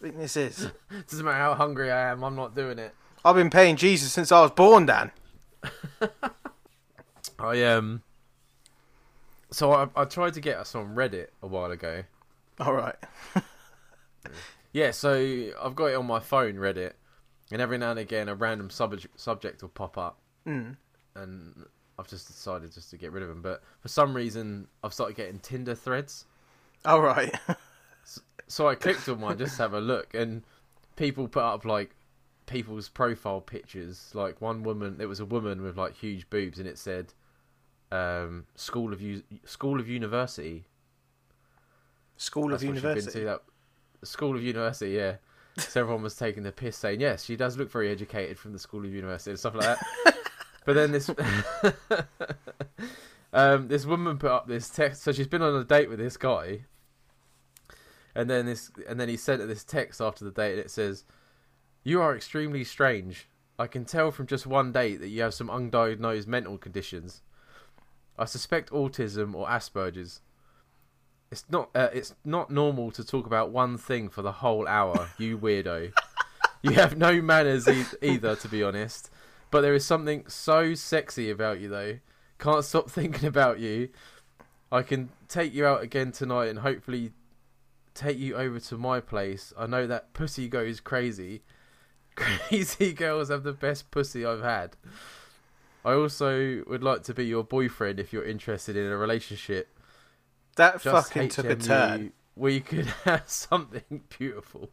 think 0.00 0.16
this 0.18 0.36
is. 0.36 0.70
Doesn't 1.08 1.24
matter 1.24 1.38
how 1.38 1.54
hungry 1.54 1.90
I 1.90 2.10
am. 2.10 2.22
I'm 2.22 2.36
not 2.36 2.54
doing 2.54 2.78
it. 2.78 2.94
I've 3.24 3.34
been 3.36 3.50
paying 3.50 3.76
Jesus 3.76 4.12
since 4.12 4.30
I 4.30 4.40
was 4.42 4.52
born, 4.52 4.86
Dan. 4.86 5.10
I 7.38 7.62
um. 7.64 8.02
So 9.50 9.72
I 9.72 9.88
I 9.96 10.04
tried 10.04 10.34
to 10.34 10.40
get 10.40 10.58
us 10.58 10.74
on 10.74 10.94
Reddit 10.94 11.28
a 11.42 11.46
while 11.46 11.70
ago. 11.70 12.04
All 12.60 12.72
right. 12.74 12.96
Yeah, 14.72 14.90
so 14.90 15.14
I've 15.62 15.74
got 15.74 15.86
it 15.86 15.94
on 15.94 16.04
my 16.06 16.20
phone, 16.20 16.56
Reddit, 16.56 16.92
and 17.50 17.62
every 17.62 17.78
now 17.78 17.92
and 17.92 17.98
again 17.98 18.28
a 18.28 18.34
random 18.34 18.68
subject 18.68 19.18
subject 19.18 19.62
will 19.62 19.70
pop 19.70 19.96
up, 19.96 20.18
Mm. 20.46 20.76
and 21.16 21.66
I've 21.98 22.08
just 22.08 22.26
decided 22.28 22.72
just 22.72 22.90
to 22.90 22.96
get 22.96 23.10
rid 23.12 23.22
of 23.22 23.28
them. 23.28 23.42
But 23.42 23.62
for 23.80 23.88
some 23.88 24.14
reason, 24.14 24.68
I've 24.84 24.92
started 24.94 25.16
getting 25.16 25.38
Tinder 25.40 25.74
threads. 25.74 26.26
All 26.84 27.00
right. 27.00 27.34
So 28.48 28.68
I 28.68 28.76
clicked 28.76 29.08
on 29.08 29.20
one 29.20 29.36
just 29.38 29.56
to 29.56 29.62
have 29.62 29.72
a 29.74 29.80
look, 29.80 30.14
and 30.14 30.44
people 30.94 31.26
put 31.26 31.42
up 31.42 31.64
like 31.64 31.96
people's 32.46 32.88
profile 32.88 33.40
pictures. 33.40 34.12
Like 34.14 34.40
one 34.40 34.62
woman, 34.62 34.98
it 35.00 35.06
was 35.06 35.18
a 35.18 35.24
woman 35.24 35.62
with 35.62 35.76
like 35.76 35.96
huge 35.96 36.30
boobs, 36.30 36.60
and 36.60 36.68
it 36.68 36.78
said 36.78 37.12
um, 37.90 38.46
"School 38.54 38.92
of 38.92 39.02
U- 39.02 39.24
School 39.44 39.80
of 39.80 39.88
University." 39.88 40.66
School 42.18 42.44
of 42.44 42.50
That's 42.52 42.62
been 42.62 42.74
University. 42.76 43.24
that 43.24 43.42
School 44.04 44.36
of 44.36 44.42
University, 44.44 44.92
yeah. 44.92 45.16
So 45.58 45.80
everyone 45.80 46.02
was 46.04 46.14
taking 46.14 46.44
the 46.44 46.52
piss, 46.52 46.76
saying, 46.76 47.00
"Yes, 47.00 47.24
she 47.24 47.34
does 47.34 47.56
look 47.56 47.70
very 47.70 47.90
educated 47.90 48.38
from 48.38 48.52
the 48.52 48.60
School 48.60 48.84
of 48.84 48.92
University 48.94 49.30
and 49.30 49.38
stuff 49.40 49.56
like 49.56 49.64
that." 50.04 50.16
but 50.66 50.74
then 50.74 50.90
this, 50.90 51.08
um, 53.32 53.68
this 53.68 53.86
woman 53.86 54.18
put 54.18 54.32
up 54.32 54.48
this 54.48 54.68
text. 54.68 55.02
So 55.02 55.12
she's 55.12 55.28
been 55.28 55.40
on 55.40 55.54
a 55.54 55.64
date 55.64 55.88
with 55.88 56.00
this 56.00 56.16
guy, 56.16 56.64
and 58.14 58.28
then 58.28 58.46
this, 58.46 58.70
and 58.88 59.00
then 59.00 59.08
he 59.08 59.16
sent 59.16 59.40
her 59.40 59.46
this 59.46 59.64
text 59.64 60.00
after 60.00 60.24
the 60.24 60.32
date, 60.32 60.52
and 60.52 60.60
it 60.60 60.70
says, 60.70 61.04
"You 61.84 62.02
are 62.02 62.14
extremely 62.14 62.64
strange. 62.64 63.28
I 63.58 63.68
can 63.68 63.84
tell 63.84 64.10
from 64.10 64.26
just 64.26 64.46
one 64.46 64.72
date 64.72 64.96
that 64.96 65.08
you 65.08 65.22
have 65.22 65.32
some 65.32 65.48
undiagnosed 65.48 66.26
mental 66.26 66.58
conditions. 66.58 67.22
I 68.18 68.24
suspect 68.24 68.70
autism 68.70 69.34
or 69.34 69.46
Asperger's." 69.46 70.20
It's 71.30 71.44
not. 71.48 71.70
Uh, 71.76 71.90
it's 71.92 72.14
not 72.24 72.50
normal 72.50 72.90
to 72.92 73.04
talk 73.04 73.26
about 73.26 73.50
one 73.50 73.78
thing 73.78 74.08
for 74.08 74.22
the 74.22 74.32
whole 74.32 74.66
hour. 74.66 75.10
You 75.16 75.38
weirdo. 75.38 75.92
you 76.62 76.70
have 76.72 76.96
no 76.96 77.20
manners 77.22 77.68
e- 77.68 77.84
either, 78.02 78.36
to 78.36 78.48
be 78.48 78.62
honest. 78.62 79.10
But 79.56 79.62
there 79.62 79.74
is 79.74 79.86
something 79.86 80.24
so 80.28 80.74
sexy 80.74 81.30
about 81.30 81.60
you, 81.60 81.70
though. 81.70 81.98
Can't 82.38 82.62
stop 82.62 82.90
thinking 82.90 83.26
about 83.26 83.58
you. 83.58 83.88
I 84.70 84.82
can 84.82 85.08
take 85.28 85.54
you 85.54 85.64
out 85.64 85.82
again 85.82 86.12
tonight 86.12 86.48
and 86.48 86.58
hopefully 86.58 87.12
take 87.94 88.18
you 88.18 88.36
over 88.36 88.60
to 88.60 88.76
my 88.76 89.00
place. 89.00 89.54
I 89.56 89.66
know 89.66 89.86
that 89.86 90.12
pussy 90.12 90.46
goes 90.46 90.78
crazy. 90.80 91.40
Crazy 92.16 92.92
girls 92.92 93.30
have 93.30 93.44
the 93.44 93.54
best 93.54 93.90
pussy 93.90 94.26
I've 94.26 94.42
had. 94.42 94.76
I 95.86 95.94
also 95.94 96.62
would 96.66 96.82
like 96.82 97.02
to 97.04 97.14
be 97.14 97.24
your 97.24 97.42
boyfriend 97.42 97.98
if 97.98 98.12
you're 98.12 98.26
interested 98.26 98.76
in 98.76 98.84
a 98.84 98.96
relationship. 98.98 99.74
That 100.56 100.82
Just 100.82 101.14
fucking 101.14 101.30
took 101.30 101.46
a 101.46 101.56
turn. 101.56 102.12
We 102.34 102.60
could 102.60 102.86
have 103.04 103.22
something 103.26 104.02
beautiful. 104.18 104.68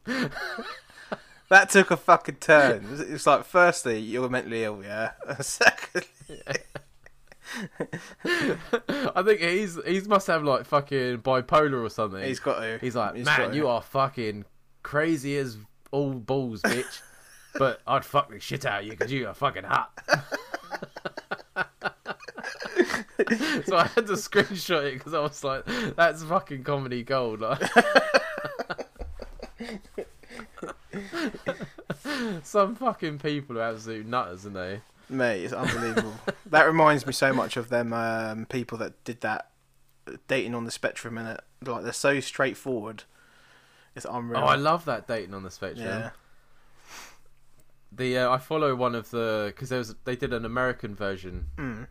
That 1.50 1.70
took 1.70 1.92
a 1.92 1.98
fucking 1.98 2.36
turn. 2.36 2.84
It 2.86 2.90
was- 2.90 3.00
It 3.02 3.12
was 3.12 3.28
like, 3.28 3.46
firstly, 3.46 4.00
you're 4.00 4.28
mentally 4.30 4.64
ill, 4.64 4.82
yeah. 4.84 5.12
Secondly, 5.42 6.08
I 8.26 9.22
think 9.24 9.42
he's 9.42 9.78
he's 9.86 10.08
must 10.08 10.26
have 10.28 10.44
like 10.44 10.66
fucking 10.66 11.20
bipolar 11.20 11.84
or 11.84 11.90
something. 11.90 12.24
he's 12.24 12.40
got 12.40 12.60
to. 12.62 12.78
He's 12.80 12.96
like, 12.96 13.16
He's 13.16 13.26
man, 13.26 13.54
you 13.54 13.68
are 13.68 13.82
fucking 13.82 14.46
crazy 14.82 15.38
as 15.38 15.58
all 15.92 16.14
balls, 16.14 16.62
bitch. 16.64 17.02
but 17.60 17.82
I'd 17.86 18.04
fuck 18.06 18.30
the 18.32 18.40
shit 18.40 18.66
out 18.66 18.80
of 18.82 18.86
you 18.86 18.92
because 18.94 19.12
you 19.12 19.28
are 19.28 19.34
fucking 19.36 19.66
hot. 19.66 19.92
so 23.66 23.76
I 23.78 23.88
had 23.94 24.08
to 24.08 24.14
screenshot 24.14 24.86
it 24.86 24.94
because 24.96 25.14
I 25.14 25.20
was 25.20 25.44
like, 25.44 25.66
that's 25.96 26.24
fucking 26.24 26.64
comedy 26.64 27.04
gold. 27.04 27.42
Like. 27.42 27.62
Some 32.44 32.76
fucking 32.76 33.20
people 33.20 33.58
are 33.60 33.64
absolute 33.64 34.06
nutters, 34.06 34.46
aren't 34.46 34.56
they? 34.56 34.82
Mate, 35.10 35.44
it's 35.44 35.54
unbelievable. 35.54 36.14
that 36.48 36.64
reminds 36.64 37.06
me 37.06 37.14
so 37.14 37.34
much 37.34 37.58
of 37.58 37.70
them 37.70 37.94
um, 37.94 38.46
people 38.46 38.78
that 38.80 39.04
did 39.04 39.22
that 39.22 39.50
uh, 40.08 40.14
dating 40.28 40.56
on 40.56 40.66
the 40.66 40.72
spectrum, 40.72 41.18
and 41.18 41.38
like 41.66 41.84
they're 41.84 41.94
so 41.94 42.20
straightforward. 42.20 43.04
It's 43.96 44.06
unreal. 44.10 44.42
Oh, 44.42 44.46
I 44.46 44.56
love 44.56 44.86
that 44.86 45.08
dating 45.08 45.34
on 45.34 45.44
the 45.44 45.52
spectrum. 45.52 45.86
yeah. 45.88 46.10
The 47.92 48.18
uh, 48.18 48.32
I 48.32 48.38
follow 48.40 48.74
one 48.76 48.96
of 48.96 49.12
the 49.12 49.46
because 49.48 49.70
there 49.70 49.78
was 49.80 49.94
they 50.04 50.16
did 50.16 50.34
an 50.34 50.46
American 50.46 50.96
version, 50.96 51.46
Mm. 51.58 51.88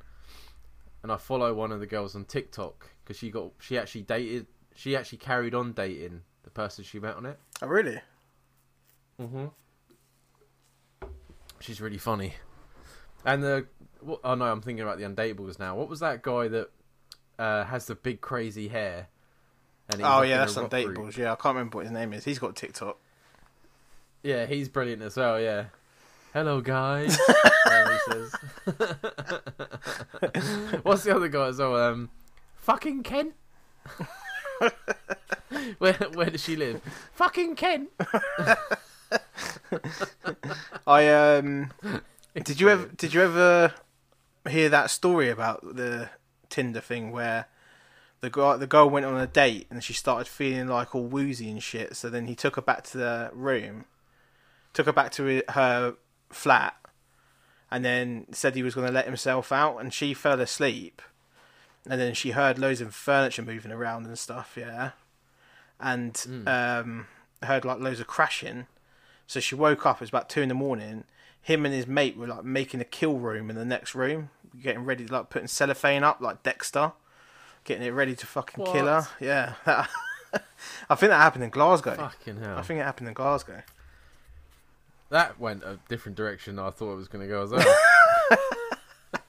and 1.02 1.12
I 1.12 1.16
follow 1.16 1.54
one 1.54 1.70
of 1.70 1.78
the 1.80 1.86
girls 1.86 2.16
on 2.16 2.24
TikTok 2.24 2.90
because 3.04 3.16
she 3.16 3.30
got 3.30 3.52
she 3.60 3.78
actually 3.78 4.02
dated 4.02 4.46
she 4.74 4.96
actually 4.96 5.18
carried 5.18 5.54
on 5.54 5.72
dating 5.72 6.22
the 6.42 6.50
person 6.50 6.82
she 6.82 6.98
met 6.98 7.14
on 7.14 7.26
it. 7.26 7.38
Oh, 7.60 7.68
really? 7.68 8.00
Mm-hmm. 9.22 9.46
She's 11.60 11.80
really 11.80 11.98
funny, 11.98 12.34
and 13.24 13.42
the 13.42 13.66
oh 14.24 14.34
no, 14.34 14.46
I'm 14.46 14.60
thinking 14.60 14.82
about 14.82 14.98
the 14.98 15.04
Undateables 15.04 15.58
now. 15.60 15.76
What 15.76 15.88
was 15.88 16.00
that 16.00 16.22
guy 16.22 16.48
that 16.48 16.70
uh, 17.38 17.64
has 17.64 17.86
the 17.86 17.94
big 17.94 18.20
crazy 18.20 18.66
hair? 18.68 19.06
And 19.92 20.02
Oh 20.02 20.22
yeah, 20.22 20.38
that's 20.38 20.56
rock 20.56 20.70
group? 20.70 20.96
undateables. 20.96 21.16
Yeah, 21.16 21.32
I 21.32 21.36
can't 21.36 21.54
remember 21.54 21.76
what 21.78 21.84
his 21.84 21.92
name 21.92 22.12
is. 22.12 22.24
He's 22.24 22.38
got 22.40 22.56
TikTok. 22.56 22.98
Yeah, 24.24 24.46
he's 24.46 24.68
brilliant 24.68 25.02
as 25.02 25.16
well. 25.16 25.40
Yeah. 25.40 25.66
Hello, 26.32 26.60
guys. 26.60 27.16
He 27.72 27.98
says. 28.12 28.32
What's 30.82 31.04
the 31.04 31.14
other 31.14 31.28
guy 31.28 31.48
as 31.48 31.58
well? 31.58 31.76
Um, 31.76 32.10
fucking 32.56 33.02
Ken. 33.02 33.32
where 35.78 35.92
Where 36.14 36.30
does 36.30 36.42
she 36.42 36.56
live? 36.56 36.80
Fucking 37.14 37.54
Ken. 37.56 37.88
I 40.86 41.08
um. 41.08 41.72
Did 42.34 42.60
you 42.60 42.68
ever 42.68 42.86
Did 42.96 43.14
you 43.14 43.22
ever 43.22 43.74
hear 44.48 44.68
that 44.68 44.90
story 44.90 45.28
about 45.28 45.76
the 45.76 46.10
Tinder 46.48 46.80
thing 46.80 47.12
where 47.12 47.46
the 48.20 48.30
guy 48.30 48.56
the 48.56 48.66
girl 48.66 48.88
went 48.88 49.06
on 49.06 49.20
a 49.20 49.26
date 49.26 49.66
and 49.70 49.82
she 49.82 49.92
started 49.92 50.28
feeling 50.28 50.68
like 50.68 50.94
all 50.94 51.04
woozy 51.04 51.50
and 51.50 51.62
shit? 51.62 51.96
So 51.96 52.08
then 52.08 52.26
he 52.26 52.34
took 52.34 52.56
her 52.56 52.62
back 52.62 52.84
to 52.84 52.98
the 52.98 53.30
room, 53.32 53.84
took 54.72 54.86
her 54.86 54.92
back 54.92 55.12
to 55.12 55.42
her 55.50 55.94
flat, 56.30 56.76
and 57.70 57.84
then 57.84 58.26
said 58.32 58.54
he 58.54 58.62
was 58.62 58.74
going 58.74 58.86
to 58.86 58.92
let 58.92 59.06
himself 59.06 59.52
out, 59.52 59.78
and 59.78 59.92
she 59.92 60.14
fell 60.14 60.40
asleep, 60.40 61.02
and 61.88 62.00
then 62.00 62.14
she 62.14 62.30
heard 62.30 62.58
loads 62.58 62.80
of 62.80 62.94
furniture 62.94 63.42
moving 63.42 63.72
around 63.72 64.06
and 64.06 64.18
stuff. 64.18 64.54
Yeah, 64.56 64.90
and 65.80 66.44
um, 66.46 67.06
heard 67.42 67.64
like 67.64 67.80
loads 67.80 68.00
of 68.00 68.06
crashing. 68.06 68.66
So 69.32 69.40
she 69.40 69.54
woke 69.54 69.86
up. 69.86 69.96
It 69.96 70.00
was 70.00 70.10
about 70.10 70.28
two 70.28 70.42
in 70.42 70.50
the 70.50 70.54
morning. 70.54 71.04
Him 71.40 71.64
and 71.64 71.74
his 71.74 71.86
mate 71.86 72.18
were 72.18 72.26
like 72.26 72.44
making 72.44 72.82
a 72.82 72.84
kill 72.84 73.18
room 73.18 73.48
in 73.48 73.56
the 73.56 73.64
next 73.64 73.94
room, 73.94 74.28
getting 74.62 74.84
ready, 74.84 75.06
like 75.06 75.30
putting 75.30 75.48
cellophane 75.48 76.04
up, 76.04 76.20
like 76.20 76.42
Dexter, 76.42 76.92
getting 77.64 77.86
it 77.86 77.92
ready 77.92 78.14
to 78.14 78.26
fucking 78.26 78.62
kill 78.66 78.84
her. 78.84 79.08
Yeah, 79.20 79.54
I 79.66 79.86
think 80.94 81.08
that 81.08 81.16
happened 81.16 81.44
in 81.44 81.50
Glasgow. 81.50 81.96
Fucking 81.96 82.42
hell. 82.42 82.58
I 82.58 82.62
think 82.62 82.80
it 82.80 82.82
happened 82.82 83.08
in 83.08 83.14
Glasgow. 83.14 83.62
That 85.08 85.40
went 85.40 85.62
a 85.62 85.78
different 85.88 86.18
direction 86.18 86.56
than 86.56 86.66
I 86.66 86.70
thought 86.70 86.92
it 86.92 86.96
was 86.96 87.08
going 87.08 87.26
to 87.26 87.28
go 87.28 87.42
as 87.42 87.52
well. 87.52 87.76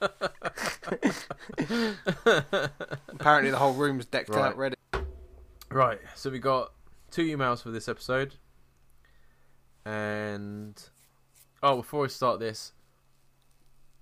Apparently, 3.08 3.50
the 3.50 3.56
whole 3.58 3.72
room's 3.72 4.04
decked 4.04 4.28
Right. 4.28 4.48
out 4.48 4.58
ready. 4.58 4.76
right. 5.70 5.98
So 6.14 6.28
we 6.28 6.40
got 6.40 6.72
two 7.10 7.22
emails 7.34 7.62
for 7.62 7.70
this 7.70 7.88
episode, 7.88 8.34
and 9.84 10.80
oh, 11.62 11.76
before 11.76 12.02
we 12.02 12.08
start 12.08 12.40
this, 12.40 12.72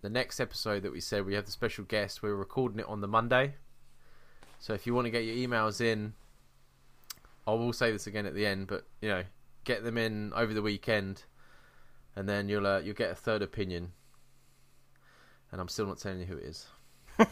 the 0.00 0.10
next 0.10 0.40
episode 0.40 0.82
that 0.82 0.92
we 0.92 1.00
said 1.00 1.24
we 1.24 1.34
have 1.34 1.46
the 1.46 1.52
special 1.52 1.84
guest, 1.84 2.22
we're 2.22 2.34
recording 2.34 2.80
it 2.80 2.88
on 2.88 3.00
the 3.00 3.08
Monday. 3.08 3.54
So 4.58 4.74
if 4.74 4.86
you 4.86 4.94
want 4.94 5.06
to 5.06 5.10
get 5.10 5.24
your 5.24 5.36
emails 5.36 5.80
in, 5.80 6.14
I 7.46 7.52
will 7.52 7.72
say 7.72 7.90
this 7.90 8.06
again 8.06 8.26
at 8.26 8.34
the 8.34 8.46
end, 8.46 8.68
but 8.68 8.86
you 9.00 9.08
know, 9.08 9.24
get 9.64 9.82
them 9.82 9.98
in 9.98 10.32
over 10.34 10.54
the 10.54 10.62
weekend, 10.62 11.24
and 12.14 12.28
then 12.28 12.48
you'll 12.48 12.66
uh, 12.66 12.80
you'll 12.80 12.94
get 12.94 13.10
a 13.10 13.16
third 13.16 13.42
opinion. 13.42 13.92
And 15.50 15.60
I'm 15.60 15.68
still 15.68 15.86
not 15.86 15.98
telling 15.98 16.20
you 16.20 16.26
who 16.26 16.38
it 16.38 16.44
is. 16.44 16.66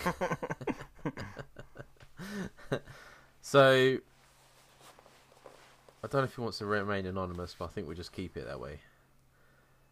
so 3.41 3.99
I 6.03 6.07
don't 6.07 6.23
know 6.23 6.25
if 6.25 6.35
he 6.35 6.41
wants 6.41 6.59
to 6.59 6.67
remain 6.67 7.05
anonymous, 7.07 7.55
but 7.59 7.67
I 7.67 7.69
think 7.69 7.87
we'll 7.87 7.97
just 7.97 8.13
keep 8.13 8.37
it 8.37 8.47
that 8.47 8.61
way. 8.61 8.81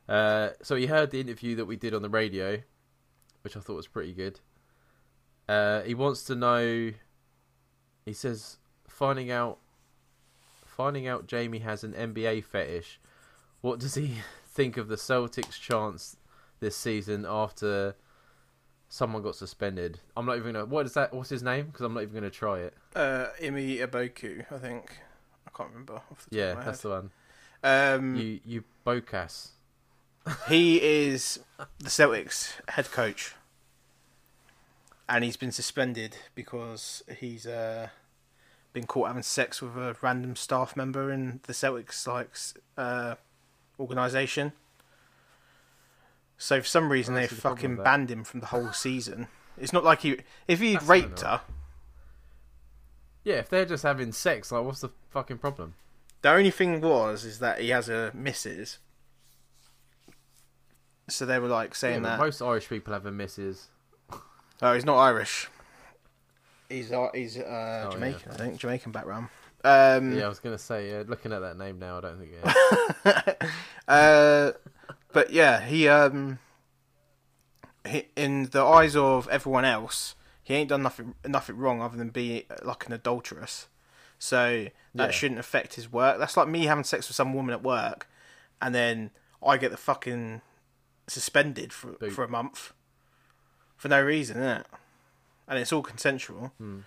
Uh, 0.08 0.50
so 0.62 0.74
he 0.74 0.86
heard 0.86 1.10
the 1.10 1.20
interview 1.20 1.54
that 1.56 1.66
we 1.66 1.76
did 1.76 1.92
on 1.92 2.00
the 2.00 2.08
radio, 2.08 2.62
which 3.42 3.56
I 3.56 3.60
thought 3.60 3.76
was 3.76 3.86
pretty 3.86 4.14
good. 4.14 4.40
Uh, 5.48 5.82
he 5.82 5.94
wants 5.94 6.24
to 6.24 6.34
know. 6.34 6.92
He 8.06 8.12
says 8.14 8.56
finding 8.86 9.30
out, 9.30 9.58
finding 10.64 11.06
out 11.06 11.26
Jamie 11.26 11.58
has 11.58 11.84
an 11.84 11.92
NBA 11.92 12.44
fetish. 12.44 13.00
What 13.60 13.78
does 13.78 13.94
he 13.94 14.14
think 14.46 14.78
of 14.78 14.88
the 14.88 14.96
Celtics' 14.96 15.60
chance 15.60 16.16
this 16.60 16.76
season 16.76 17.26
after 17.28 17.96
someone 18.88 19.22
got 19.22 19.36
suspended? 19.36 20.00
I'm 20.16 20.24
not 20.24 20.38
even 20.38 20.54
gonna. 20.54 20.64
What 20.64 20.86
is 20.86 20.94
that? 20.94 21.12
What's 21.12 21.28
his 21.28 21.42
name? 21.42 21.66
Because 21.66 21.82
I'm 21.82 21.92
not 21.92 22.02
even 22.02 22.14
gonna 22.14 22.30
try 22.30 22.60
it. 22.60 22.74
Uh, 22.96 23.26
Imi 23.42 23.86
Aboku, 23.86 24.50
I 24.50 24.56
think. 24.56 24.98
Can't 25.58 25.70
remember. 25.70 25.94
Off 25.94 26.26
the 26.30 26.36
top 26.36 26.56
Yeah, 26.56 26.64
that's 26.64 26.82
the 26.82 26.88
one. 26.90 27.10
Um, 27.64 28.14
You 28.14 28.40
you 28.46 28.64
Bocas. 28.86 29.48
he 30.48 30.80
is 30.80 31.40
the 31.80 31.88
Celtics 31.88 32.52
head 32.68 32.90
coach. 32.92 33.34
and 35.08 35.24
he's 35.24 35.36
been 35.36 35.50
suspended 35.50 36.16
because 36.36 37.02
he's 37.18 37.46
uh, 37.46 37.88
been 38.72 38.86
caught 38.86 39.08
having 39.08 39.22
sex 39.22 39.60
with 39.60 39.76
a 39.76 39.96
random 40.00 40.36
staff 40.36 40.76
member 40.76 41.10
in 41.10 41.40
the 41.48 41.52
Celtics 41.52 42.06
like 42.06 42.30
uh, 42.76 43.16
organisation. 43.80 44.52
So 46.36 46.60
for 46.60 46.66
some 46.66 46.92
reason 46.92 47.14
they 47.14 47.22
don't 47.22 47.30
see 47.30 47.36
the 47.36 47.42
problem 47.42 47.76
fucking 47.76 47.84
banned 47.84 48.10
him 48.10 48.22
from 48.22 48.40
the 48.40 48.46
whole 48.46 48.70
season. 48.72 49.26
It's 49.56 49.72
not 49.72 49.82
like 49.82 50.02
he 50.02 50.18
if 50.46 50.60
he'd 50.60 50.74
That's 50.76 50.86
raped 50.86 51.20
her. 51.22 51.40
Yeah, 53.28 53.40
if 53.40 53.50
they're 53.50 53.66
just 53.66 53.82
having 53.82 54.12
sex, 54.12 54.50
like, 54.50 54.64
what's 54.64 54.80
the 54.80 54.88
fucking 55.10 55.36
problem? 55.36 55.74
The 56.22 56.30
only 56.30 56.50
thing 56.50 56.80
was 56.80 57.26
is 57.26 57.40
that 57.40 57.60
he 57.60 57.68
has 57.68 57.90
a 57.90 58.10
missus. 58.14 58.78
So 61.10 61.26
they 61.26 61.38
were 61.38 61.48
like 61.48 61.72
Yeah, 61.72 61.76
saying 61.76 62.02
but 62.04 62.08
that. 62.08 62.18
most 62.20 62.40
Irish 62.40 62.70
people 62.70 62.94
have 62.94 63.04
a 63.04 63.12
missus. 63.12 63.68
Oh, 64.62 64.72
he's 64.72 64.86
not 64.86 64.96
Irish. 64.96 65.50
He's 66.70 66.90
uh, 66.90 67.08
he's 67.14 67.36
uh, 67.36 67.42
Oh, 67.42 67.88
yeah, 67.88 67.90
Jamaican, 67.90 68.30
I 68.30 68.34
okay. 68.34 68.44
think. 68.44 68.60
Jamaican 68.60 68.92
background. 68.92 69.28
Um, 69.62 70.16
Yeah, 70.16 70.24
I 70.24 70.28
was 70.30 70.38
gonna 70.38 70.56
say, 70.56 70.98
uh, 70.98 71.02
looking 71.04 71.34
at 71.34 71.40
that 71.40 71.58
name 71.58 71.78
now, 71.78 71.98
I 71.98 72.00
don't 72.00 72.18
think. 72.18 72.30
Yeah. 73.04 73.32
uh, 73.88 74.52
but 75.12 75.34
yeah, 75.34 75.60
he 75.60 75.86
um, 75.86 76.38
he, 77.86 78.08
in 78.16 78.44
the 78.52 78.64
eyes 78.64 78.96
of 78.96 79.28
everyone 79.28 79.66
else, 79.66 80.14
he 80.48 80.54
ain't 80.54 80.70
done 80.70 80.82
nothing 80.82 81.14
nothing 81.26 81.58
wrong 81.58 81.82
other 81.82 81.98
than 81.98 82.08
be 82.08 82.46
uh, 82.50 82.54
like 82.62 82.86
an 82.86 82.92
adulteress. 82.94 83.66
So 84.18 84.68
that 84.94 85.04
Yeah. 85.04 85.10
shouldn't 85.10 85.38
affect 85.40 85.74
his 85.74 85.92
work. 85.92 86.18
That's 86.18 86.36
like 86.38 86.48
me 86.48 86.64
having 86.64 86.84
sex 86.84 87.06
with 87.06 87.14
some 87.16 87.34
woman 87.34 87.52
at 87.52 87.62
work, 87.62 88.08
and 88.62 88.74
then 88.74 89.10
I 89.46 89.58
get 89.58 89.70
the 89.70 89.76
fucking 89.76 90.40
suspended 91.06 91.72
for 91.72 91.92
Boot. 91.92 92.12
for 92.12 92.24
a 92.24 92.28
month 92.28 92.72
for 93.76 93.88
no 93.88 94.02
reason, 94.02 94.38
innit? 94.38 94.64
And 95.46 95.58
it's 95.58 95.72
all 95.72 95.82
consensual. 95.82 96.52
Hmm. 96.58 96.80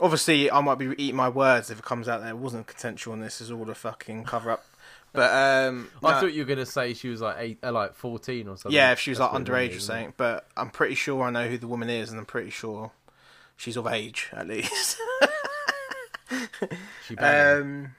Obviously, 0.00 0.50
I 0.50 0.60
might 0.60 0.76
be 0.78 0.86
eating 0.98 1.16
my 1.16 1.28
words 1.28 1.70
if 1.70 1.78
it 1.78 1.84
comes 1.84 2.06
out 2.08 2.20
that 2.20 2.28
it 2.28 2.36
wasn't 2.38 2.66
consensual, 2.66 3.14
and 3.14 3.22
this 3.22 3.40
is 3.40 3.50
all 3.50 3.68
a 3.70 3.74
fucking 3.74 4.24
cover 4.24 4.50
up. 4.50 4.64
But 5.14 5.30
um, 5.32 5.88
I 6.02 6.12
no- 6.12 6.20
thought 6.20 6.32
you 6.34 6.42
were 6.42 6.48
gonna 6.48 6.66
say 6.66 6.92
she 6.92 7.08
was 7.08 7.20
like 7.22 7.36
eight, 7.38 7.58
uh, 7.62 7.72
like 7.72 7.94
fourteen 7.94 8.48
or 8.48 8.56
something. 8.56 8.76
yeah, 8.76 8.92
if 8.92 8.98
she 8.98 9.10
was 9.12 9.18
That's 9.20 9.32
like 9.32 9.42
underage 9.44 9.68
or 9.68 9.76
isn't 9.76 9.78
it? 9.78 9.80
something. 9.82 10.14
But 10.16 10.46
I'm 10.56 10.70
pretty 10.70 10.96
sure 10.96 11.22
I 11.22 11.30
know 11.30 11.46
who 11.48 11.56
the 11.56 11.68
woman 11.68 11.88
is, 11.88 12.10
and 12.10 12.18
I'm 12.18 12.26
pretty 12.26 12.50
sure 12.50 12.90
she's 13.56 13.76
of 13.76 13.86
age 13.86 14.28
at 14.32 14.46
least. 14.48 14.98
She 17.06 17.16
um, 17.18 17.94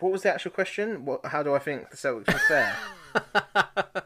what 0.00 0.12
was 0.12 0.22
the 0.22 0.32
actual 0.32 0.52
question? 0.52 1.04
What? 1.04 1.26
How 1.26 1.42
do 1.42 1.52
I 1.54 1.58
think 1.58 1.90
the 1.90 1.96
Celtics 1.96 2.32
were 2.32 2.38
fair? 2.48 2.76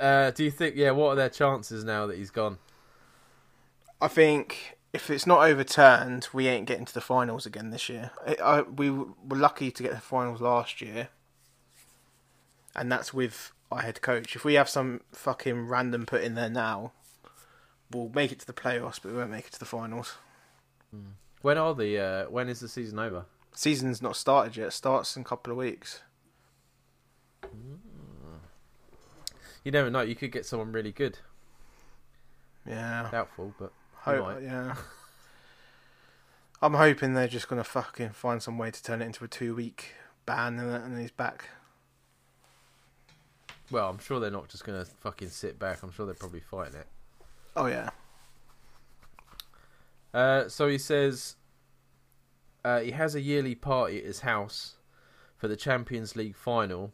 Uh, 0.00 0.30
do 0.30 0.44
you 0.44 0.50
think? 0.50 0.74
Yeah, 0.76 0.92
what 0.92 1.10
are 1.10 1.16
their 1.16 1.28
chances 1.28 1.84
now 1.84 2.06
that 2.06 2.16
he's 2.16 2.30
gone? 2.30 2.58
I 4.00 4.08
think 4.08 4.78
if 4.92 5.08
it's 5.10 5.26
not 5.26 5.42
overturned, 5.42 6.28
we 6.32 6.48
ain't 6.48 6.66
getting 6.66 6.84
to 6.84 6.94
the 6.94 7.00
finals 7.00 7.46
again 7.46 7.70
this 7.70 7.88
year. 7.88 8.10
I, 8.26 8.36
I, 8.42 8.62
we 8.62 8.90
were 8.90 9.06
lucky 9.30 9.70
to 9.70 9.82
get 9.82 9.92
the 9.92 10.00
finals 10.00 10.40
last 10.40 10.80
year, 10.80 11.08
and 12.76 12.92
that's 12.92 13.14
with 13.14 13.52
our 13.70 13.82
head 13.82 14.02
coach. 14.02 14.36
If 14.36 14.44
we 14.44 14.54
have 14.54 14.68
some 14.68 15.00
fucking 15.12 15.68
random 15.68 16.04
put 16.04 16.22
in 16.22 16.34
there 16.34 16.50
now, 16.50 16.92
we'll 17.90 18.10
make 18.14 18.32
it 18.32 18.40
to 18.40 18.46
the 18.46 18.52
playoffs, 18.52 19.00
but 19.02 19.12
we 19.12 19.18
won't 19.18 19.30
make 19.30 19.46
it 19.46 19.52
to 19.52 19.58
the 19.58 19.64
finals. 19.64 20.16
When 21.40 21.58
are 21.58 21.74
the? 21.74 21.98
Uh, 21.98 22.24
when 22.30 22.48
is 22.48 22.60
the 22.60 22.68
season 22.68 22.98
over? 22.98 23.24
Season's 23.52 24.02
not 24.02 24.16
started 24.16 24.56
yet. 24.56 24.68
It 24.68 24.72
starts 24.72 25.16
in 25.16 25.22
a 25.22 25.24
couple 25.24 25.50
of 25.50 25.56
weeks. 25.58 26.00
You 29.64 29.70
never 29.70 29.90
know. 29.90 30.00
You 30.02 30.14
could 30.14 30.32
get 30.32 30.46
someone 30.46 30.72
really 30.72 30.92
good. 30.92 31.18
Yeah. 32.66 33.08
Doubtful, 33.10 33.54
but 33.58 33.72
Yeah. 34.42 34.74
I'm 36.60 36.74
hoping 36.74 37.14
they're 37.14 37.28
just 37.28 37.48
gonna 37.48 37.64
fucking 37.64 38.10
find 38.10 38.42
some 38.42 38.58
way 38.58 38.70
to 38.70 38.82
turn 38.82 39.02
it 39.02 39.06
into 39.06 39.24
a 39.24 39.28
two 39.28 39.54
week 39.54 39.94
ban 40.26 40.58
and 40.58 40.70
and 40.70 40.94
then 40.94 41.00
he's 41.00 41.10
back. 41.10 41.48
well, 43.70 43.88
I'm 43.88 43.98
sure 43.98 44.20
they're 44.20 44.30
not 44.30 44.48
just 44.48 44.64
gonna 44.64 44.84
fucking 44.84 45.28
sit 45.30 45.58
back. 45.58 45.82
I'm 45.82 45.92
sure 45.92 46.06
they're 46.06 46.14
probably 46.14 46.40
fighting 46.40 46.74
it. 46.76 46.86
Oh 47.56 47.66
yeah. 47.66 47.90
Uh, 50.14 50.48
so 50.48 50.68
he 50.68 50.78
says 50.78 51.36
uh, 52.64 52.80
he 52.80 52.90
has 52.92 53.14
a 53.14 53.20
yearly 53.20 53.54
party 53.54 53.98
at 53.98 54.04
his 54.04 54.20
house 54.20 54.76
for 55.36 55.48
the 55.48 55.56
Champions 55.56 56.14
League 56.14 56.36
final. 56.36 56.92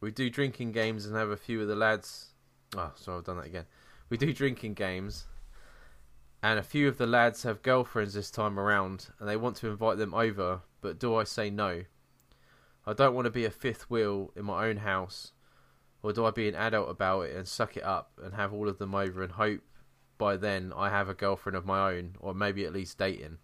We 0.00 0.10
do 0.10 0.28
drinking 0.30 0.72
games 0.72 1.06
and 1.06 1.14
have 1.16 1.30
a 1.30 1.36
few 1.36 1.60
of 1.62 1.68
the 1.68 1.76
lads. 1.76 2.28
Oh, 2.76 2.92
sorry, 2.96 3.18
I've 3.18 3.24
done 3.24 3.36
that 3.36 3.46
again. 3.46 3.66
We 4.08 4.16
do 4.16 4.32
drinking 4.32 4.74
games, 4.74 5.26
and 6.42 6.58
a 6.58 6.62
few 6.62 6.88
of 6.88 6.98
the 6.98 7.06
lads 7.06 7.42
have 7.42 7.62
girlfriends 7.62 8.14
this 8.14 8.30
time 8.30 8.58
around, 8.58 9.08
and 9.18 9.28
they 9.28 9.36
want 9.36 9.56
to 9.56 9.68
invite 9.68 9.98
them 9.98 10.14
over. 10.14 10.60
But 10.80 10.98
do 10.98 11.14
I 11.14 11.24
say 11.24 11.50
no? 11.50 11.82
I 12.86 12.92
don't 12.94 13.14
want 13.14 13.26
to 13.26 13.30
be 13.30 13.44
a 13.44 13.50
fifth 13.50 13.90
wheel 13.90 14.32
in 14.34 14.44
my 14.44 14.66
own 14.68 14.78
house, 14.78 15.32
or 16.02 16.12
do 16.12 16.24
I 16.24 16.30
be 16.30 16.48
an 16.48 16.54
adult 16.54 16.90
about 16.90 17.22
it 17.22 17.36
and 17.36 17.46
suck 17.46 17.76
it 17.76 17.84
up 17.84 18.12
and 18.22 18.34
have 18.34 18.52
all 18.52 18.68
of 18.68 18.78
them 18.78 18.94
over 18.94 19.22
and 19.22 19.32
hope 19.32 19.60
by 20.20 20.36
then 20.36 20.72
I 20.76 20.90
have 20.90 21.08
a 21.08 21.14
girlfriend 21.14 21.56
of 21.56 21.64
my 21.64 21.92
own, 21.94 22.14
or 22.20 22.34
maybe 22.34 22.64
at 22.64 22.74
least 22.74 22.98
dating. 22.98 23.38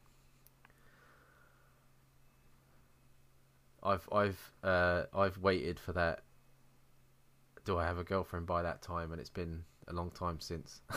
I've 3.83 4.07
I've 4.13 4.53
uh, 4.63 5.05
I've 5.15 5.39
waited 5.39 5.81
for 5.81 5.93
that. 5.95 6.23
Do 7.65 7.79
I 7.79 7.85
have 7.85 7.99
a 7.99 8.05
girlfriend 8.05 8.47
by 8.47 8.63
that 8.63 8.83
time? 8.83 9.11
And 9.11 9.21
it's 9.21 9.31
been 9.31 9.65
a 9.88 9.92
long 9.92 10.11
time 10.11 10.40
since. 10.40 10.81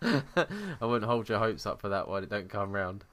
I 0.00 0.78
wouldn't 0.80 1.04
hold 1.04 1.28
your 1.28 1.38
hopes 1.38 1.66
up 1.66 1.80
for 1.80 1.88
that 1.88 2.08
one. 2.08 2.22
It 2.24 2.30
don't 2.30 2.48
come 2.48 2.72
round. 2.72 3.04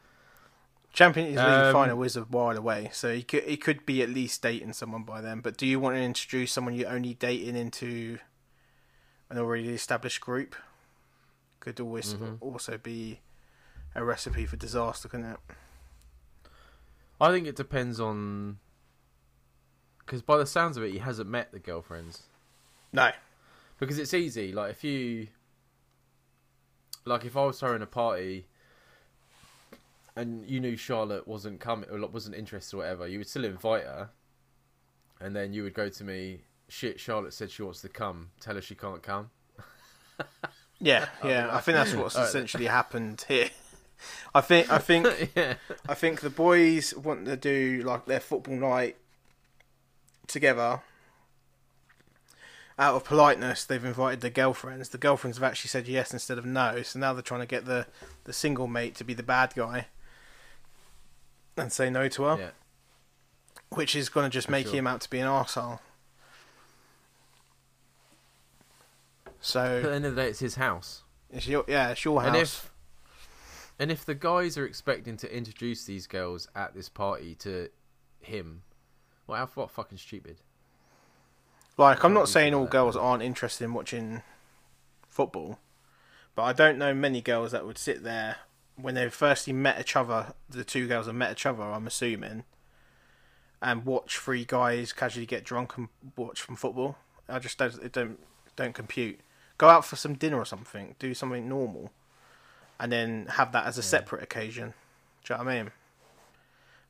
Champions 0.92 1.36
League 1.36 1.38
Um, 1.46 1.72
final 1.74 2.02
is 2.04 2.18
a 2.18 2.22
while 2.24 2.58
away, 2.58 2.90
so 2.94 3.14
he 3.14 3.22
could 3.22 3.44
he 3.44 3.58
could 3.58 3.86
be 3.86 4.02
at 4.02 4.10
least 4.10 4.42
dating 4.42 4.74
someone 4.74 5.04
by 5.04 5.22
then. 5.22 5.40
But 5.42 5.56
do 5.56 5.68
you 5.68 5.80
want 5.80 5.96
to 5.96 6.02
introduce 6.02 6.52
someone 6.52 6.74
you're 6.74 6.90
only 6.90 7.14
dating 7.14 7.56
into 7.56 8.18
an 9.30 9.38
already 9.38 9.70
established 9.70 10.20
group? 10.22 10.56
Could 11.60 11.80
always 11.80 12.16
Mhm. 12.16 12.38
also 12.42 12.78
be 12.80 13.20
a 13.94 14.04
recipe 14.04 14.46
for 14.48 14.56
disaster, 14.56 15.08
couldn't 15.08 15.28
it? 15.28 15.40
I 17.22 17.32
think 17.32 17.46
it 17.48 17.56
depends 17.56 18.00
on 18.00 18.58
because 20.10 20.24
by 20.24 20.38
the 20.38 20.46
sounds 20.48 20.76
of 20.76 20.84
it, 20.84 20.92
he 20.92 20.98
hasn't 20.98 21.30
met 21.30 21.52
the 21.52 21.60
girlfriends. 21.60 22.24
No. 22.92 23.12
because 23.78 24.00
it's 24.00 24.16
easy. 24.16 24.52
Like 24.52 24.72
if 24.72 24.84
you, 24.84 25.28
like 27.06 27.26
if 27.26 27.38
I 27.38 27.46
was 27.46 27.60
throwing 27.60 27.84
a 27.84 27.86
party, 27.86 28.48
and 30.16 30.50
you 30.50 30.60
knew 30.60 30.76
Charlotte 30.76 31.28
wasn't 31.28 31.60
coming 31.60 31.88
or 31.92 32.00
wasn't 32.08 32.36
interested 32.36 32.76
or 32.76 32.80
whatever, 32.80 33.08
you 33.08 33.20
would 33.20 33.30
still 33.30 33.46
invite 33.46 33.84
her, 33.84 34.10
and 35.22 35.36
then 35.36 35.54
you 35.54 35.62
would 35.62 35.76
go 35.76 35.90
to 35.90 36.04
me. 36.04 36.42
Shit, 36.70 37.00
Charlotte 37.00 37.34
said 37.34 37.52
she 37.52 37.62
wants 37.62 37.82
to 37.82 37.90
come. 37.90 38.32
Tell 38.40 38.56
her 38.56 38.62
she 38.62 38.76
can't 38.76 39.04
come. 39.04 39.30
Yeah, 40.82 41.10
yeah. 41.26 41.50
I 41.52 41.60
think 41.60 41.76
that's 41.76 41.94
what's 41.94 42.16
essentially 42.18 42.68
happened 42.68 43.26
here. 43.28 43.50
I 44.34 44.40
think 44.40 44.72
I 44.72 44.78
think 44.78 45.32
yeah, 45.36 45.56
I 45.90 45.94
think 45.94 46.22
the 46.22 46.30
boys 46.30 46.96
want 46.96 47.26
to 47.26 47.36
do 47.36 47.84
like 47.86 48.06
their 48.06 48.22
football 48.22 48.56
night 48.56 48.96
together. 50.30 50.82
Out 52.78 52.96
of 52.96 53.04
politeness, 53.04 53.66
they've 53.66 53.84
invited 53.84 54.22
the 54.22 54.30
girlfriends. 54.30 54.90
The 54.90 54.98
girlfriends 54.98 55.38
have 55.38 55.44
actually 55.44 55.68
said 55.68 55.88
yes 55.88 56.14
instead 56.14 56.38
of 56.38 56.46
no. 56.46 56.82
So 56.82 56.98
now 56.98 57.12
they're 57.12 57.22
trying 57.22 57.42
to 57.42 57.46
get 57.46 57.66
the, 57.66 57.88
the 58.24 58.32
single 58.32 58.68
mate 58.68 58.96
to 58.96 59.04
be 59.04 59.14
the 59.14 59.24
bad 59.24 59.54
guy 59.54 59.88
and 61.58 61.74
say 61.74 61.90
no 61.90 62.08
to 62.08 62.24
her, 62.24 62.38
yeah. 62.40 62.50
which 63.76 63.96
is 63.96 64.08
going 64.08 64.24
to 64.26 64.30
just 64.30 64.48
For 64.48 64.52
make 64.54 64.68
sure. 64.68 64.76
him 64.76 64.88
out 64.88 65.02
to 65.02 65.10
be 65.10 65.20
an 65.20 65.28
arsehole. 65.28 65.80
So. 69.42 69.60
At 69.60 69.84
the 69.84 69.94
end 69.94 70.06
of 70.06 70.16
the 70.16 70.22
day, 70.22 70.30
it's 70.30 70.40
his 70.40 70.56
house. 70.56 71.04
it's 71.32 71.48
your 71.48 71.66
yeah, 71.68 71.90
it's 71.90 72.06
your 72.06 72.22
house. 72.22 72.28
And 72.30 72.38
if 72.38 72.72
and 73.78 73.92
if 73.92 74.06
the 74.06 74.16
guys 74.16 74.58
are 74.58 74.66
expecting 74.66 75.18
to 75.18 75.36
introduce 75.36 75.86
these 75.86 76.08
girls 76.08 76.48
at 76.56 76.74
this 76.74 76.90
party 76.90 77.36
to 77.36 77.70
him, 78.22 78.64
well, 79.30 79.40
how 79.40 79.50
what 79.54 79.72
fucking 79.72 79.98
stupid. 79.98 80.38
Like, 81.78 82.04
I'm 82.04 82.14
Can't 82.14 82.28
saying 82.28 82.54
all 82.54 82.66
girls 82.66 82.98
aren't 82.98 83.24
interested 83.24 83.64
in 83.64 83.74
watching 83.74 84.22
football, 85.08 85.60
but 86.36 86.44
I 86.44 86.52
don't 86.52 86.78
know 86.78 86.94
many 86.94 87.22
girls 87.22 87.52
that 87.52 87.66
would 87.66 87.78
sit 87.78 88.04
there 88.04 88.38
when 88.76 88.96
they 88.96 89.08
firstly 89.10 89.54
met 89.54 89.80
each 89.80 89.96
other. 89.96 90.34
The 90.50 90.64
two 90.64 90.88
girls 90.88 91.06
have 91.06 91.16
met 91.16 91.32
each 91.32 91.46
other, 91.46 91.64
I'm 91.64 91.88
assuming, 91.88 92.44
and 93.62 93.86
watch 93.86 94.18
three 94.18 94.46
guys 94.46 94.92
casually 94.92 95.26
get 95.26 95.46
drunk 95.46 95.78
and 95.78 95.88
watch 96.18 96.42
from 96.42 96.56
football. 96.56 96.98
I 97.30 97.40
just 97.40 97.58
don't 97.58 97.76
it 97.82 97.94
don't 97.94 98.20
don't 98.56 98.74
compute. 98.74 99.20
Go 99.58 99.70
out 99.70 99.86
for 99.86 99.96
some 99.96 100.16
dinner 100.16 100.38
or 100.38 100.46
something. 100.46 100.96
Do 101.00 101.14
something 101.14 101.48
normal, 101.48 101.92
and 102.80 102.92
then 102.92 103.28
have 103.32 103.52
that 103.52 103.66
as 103.66 103.78
a 103.78 103.84
separate 103.84 104.24
occasion. 104.24 104.74
Do 105.24 105.34
you 105.34 105.38
know 105.38 105.46
what 105.46 105.54
I 105.54 105.58
mean? 105.64 105.72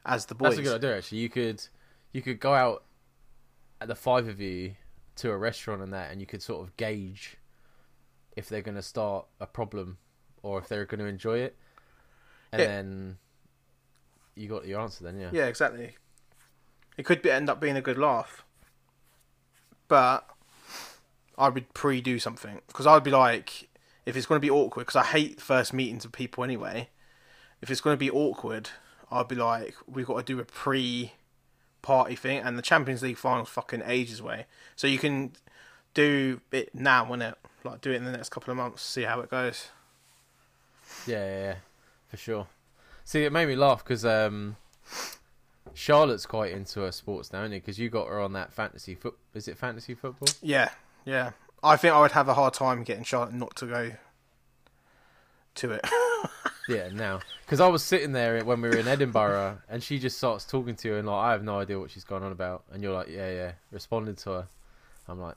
As 0.06 0.26
the 0.26 0.36
boys. 0.36 0.56
That's 0.56 0.60
a 0.60 0.64
good 0.64 0.76
idea. 0.76 0.98
Actually, 0.98 1.20
you 1.20 1.30
could 1.30 1.68
you 2.12 2.22
could 2.22 2.40
go 2.40 2.54
out 2.54 2.84
at 3.82 3.88
the 3.88 3.96
five 3.96 4.28
of 4.28 4.40
you 4.40 4.76
to 5.18 5.32
a 5.32 5.38
restaurant 5.38 5.82
and 5.82 5.94
that, 5.94 6.12
and 6.12 6.20
you 6.22 6.28
could 6.28 6.42
sort 6.42 6.66
of 6.66 6.76
gauge 6.78 7.38
if 8.36 8.48
they're 8.50 8.62
going 8.62 8.76
to 8.76 8.82
start 8.82 9.26
a 9.40 9.46
problem 9.46 9.98
or 10.42 10.60
if 10.60 10.68
they're 10.68 10.86
going 10.86 11.00
to 11.00 11.06
enjoy 11.06 11.40
it, 11.40 11.58
and 12.52 12.62
Yeah. 12.62 12.68
then 12.68 13.18
you 14.36 14.48
got 14.48 14.66
your 14.66 14.80
answer. 14.80 15.04
Then 15.04 15.20
yeah, 15.20 15.30
Yeah, 15.34 15.46
exactly. 15.48 15.98
It 16.98 17.04
could 17.06 17.22
be, 17.22 17.32
end 17.32 17.50
up 17.50 17.60
being 17.60 17.76
a 17.78 17.82
good 17.82 17.98
laugh, 17.98 18.46
but 19.88 20.28
I 21.38 21.50
would 21.50 21.74
pre-do 21.74 22.20
something 22.20 22.62
because 22.68 22.86
I'd 22.88 23.04
be 23.04 23.12
like, 23.12 23.70
if 24.06 24.16
it's 24.18 24.26
going 24.26 24.38
to 24.40 24.46
be 24.46 24.50
awkward, 24.50 24.86
because 24.86 24.96
I 24.96 25.04
hate 25.06 25.40
first 25.42 25.74
meetings 25.74 26.04
of 26.06 26.12
people 26.12 26.44
anyway. 26.44 26.90
If 27.62 27.70
it's 27.70 27.82
going 27.82 27.94
to 27.94 28.00
be 28.00 28.10
awkward, 28.10 28.70
I'd 29.12 29.28
be 29.28 29.36
like, 29.36 29.76
we've 29.86 30.06
got 30.06 30.18
to 30.18 30.24
do 30.24 30.40
a 30.40 30.46
pre-party 31.82 32.16
thing, 32.16 32.40
and 32.40 32.58
the 32.58 32.62
Champions 32.62 33.02
League 33.02 33.18
finals 33.18 33.50
fucking 33.50 33.84
ages 33.86 34.20
away, 34.20 34.46
so 34.76 34.88
you 34.88 34.98
can 34.98 35.32
do 35.94 36.42
it 36.52 36.74
now, 36.74 37.06
innit? 37.06 37.36
Like 37.64 37.82
do 37.82 37.92
it 37.92 37.96
in 37.96 38.06
the 38.06 38.12
next 38.12 38.30
couple 38.30 38.52
of 38.52 38.58
months, 38.58 38.82
see 38.84 39.04
how 39.04 39.20
it 39.22 39.30
goes. 39.30 39.70
yeah, 41.06 41.26
yeah, 41.26 41.42
yeah, 41.42 41.56
for 42.08 42.18
sure. 42.18 42.48
See, 43.04 43.24
it 43.24 43.32
made 43.32 43.48
me 43.48 43.56
laugh 43.56 43.84
because 43.84 44.06
um, 44.06 44.56
Charlotte's 45.74 46.26
quite 46.26 46.52
into 46.52 46.82
her 46.82 46.92
sports 46.92 47.34
now, 47.34 47.44
isn't 47.44 47.52
Because 47.54 47.80
you 47.80 47.90
got 47.90 48.08
her 48.08 48.20
on 48.20 48.34
that 48.34 48.54
fantasy 48.54 48.96
foot. 48.96 49.18
Is 49.34 49.48
it 49.48 49.58
fantasy 49.58 49.96
football? 49.96 50.30
Yeah, 50.42 50.70
yeah. 51.06 51.32
I 51.64 51.76
think 51.76 51.94
I 51.94 52.02
would 52.02 52.12
have 52.12 52.30
a 52.30 52.36
hard 52.36 52.54
time 52.54 52.84
getting 52.84 53.04
Charlotte 53.04 53.34
not 53.34 53.56
to 53.58 53.66
go 53.66 53.92
to 55.56 55.72
it. 55.72 55.82
Yeah, 56.70 56.90
now 56.94 57.20
because 57.46 57.60
I 57.60 57.68
was 57.68 57.84
sitting 57.84 58.12
there 58.12 58.44
when 58.46 58.62
we 58.62 58.70
were 58.70 58.78
in 58.78 58.88
Edinburgh, 58.88 59.58
and 59.68 59.82
she 59.84 60.00
just 60.00 60.18
starts 60.18 60.46
talking 60.46 60.76
to 60.78 60.88
you, 60.88 60.96
and 60.96 61.08
like 61.08 61.26
I 61.26 61.32
have 61.32 61.44
no 61.44 61.60
idea 61.60 61.80
what 61.80 61.92
she's 61.92 62.04
going 62.04 62.24
on 62.24 62.32
about, 62.32 62.64
and 62.72 62.82
you're 62.84 62.94
like, 62.94 63.08
yeah, 63.10 63.32
yeah, 63.32 63.52
responding 63.72 64.16
to 64.18 64.30
her. 64.30 64.48
I'm 65.08 65.20
like, 65.20 65.36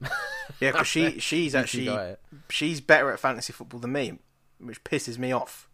Yeah, 0.60 0.72
because 0.72 0.86
she 0.86 1.18
she's 1.20 1.54
actually 1.54 2.16
she's 2.48 2.80
better 2.80 3.10
at 3.12 3.20
fantasy 3.20 3.52
football 3.52 3.80
than 3.80 3.92
me, 3.92 4.18
which 4.58 4.82
pisses 4.84 5.18
me 5.18 5.32
off. 5.32 5.68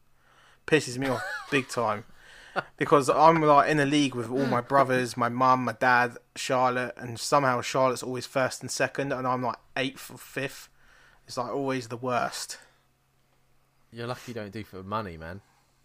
Pisses 0.66 0.98
me 0.98 1.08
off 1.08 1.22
big 1.50 1.68
time. 1.68 2.04
Because 2.76 3.10
I'm 3.10 3.42
like 3.42 3.68
in 3.68 3.80
a 3.80 3.86
league 3.86 4.14
with 4.14 4.30
all 4.30 4.46
my 4.46 4.60
brothers, 4.60 5.16
my 5.16 5.28
mum, 5.28 5.64
my 5.64 5.72
dad, 5.72 6.18
Charlotte, 6.36 6.94
and 6.96 7.18
somehow 7.18 7.60
Charlotte's 7.60 8.02
always 8.02 8.26
first 8.26 8.62
and 8.62 8.70
second, 8.70 9.12
and 9.12 9.26
I'm 9.26 9.42
like 9.42 9.56
eighth 9.76 10.08
or 10.10 10.18
fifth. 10.18 10.68
It's 11.26 11.36
like 11.36 11.50
always 11.50 11.88
the 11.88 11.96
worst. 11.96 12.58
You're 13.94 14.08
lucky 14.08 14.32
you 14.32 14.34
don't 14.34 14.52
do 14.52 14.64
for 14.64 14.82
money, 14.82 15.16
man. 15.16 15.40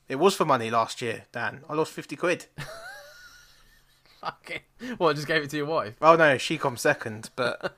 It 0.07 0.15
was 0.15 0.35
for 0.35 0.43
money 0.43 0.71
last 0.71 1.01
year, 1.01 1.25
Dan. 1.31 1.61
I 1.69 1.75
lost 1.75 1.91
fifty 1.93 2.15
quid. 2.15 2.45
Okay, 4.21 4.63
what? 4.97 5.11
I 5.11 5.13
just 5.13 5.27
gave 5.27 5.43
it 5.43 5.49
to 5.51 5.55
your 5.57 5.65
wife? 5.65 5.95
Oh 6.01 6.17
no, 6.17 6.37
she 6.37 6.57
come 6.57 6.75
second, 6.75 7.29
but 7.37 7.73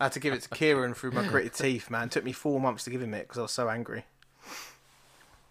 I 0.00 0.04
had 0.04 0.12
to 0.12 0.20
give 0.20 0.32
it 0.32 0.40
to 0.42 0.48
Kieran 0.48 0.94
through 0.94 1.10
my 1.10 1.26
gritted 1.26 1.52
teeth. 1.52 1.90
Man, 1.90 2.04
it 2.06 2.12
took 2.12 2.24
me 2.24 2.32
four 2.32 2.58
months 2.60 2.84
to 2.84 2.90
give 2.90 3.02
him 3.02 3.12
it 3.12 3.24
because 3.28 3.38
I 3.38 3.42
was 3.42 3.50
so 3.52 3.68
angry. 3.68 4.06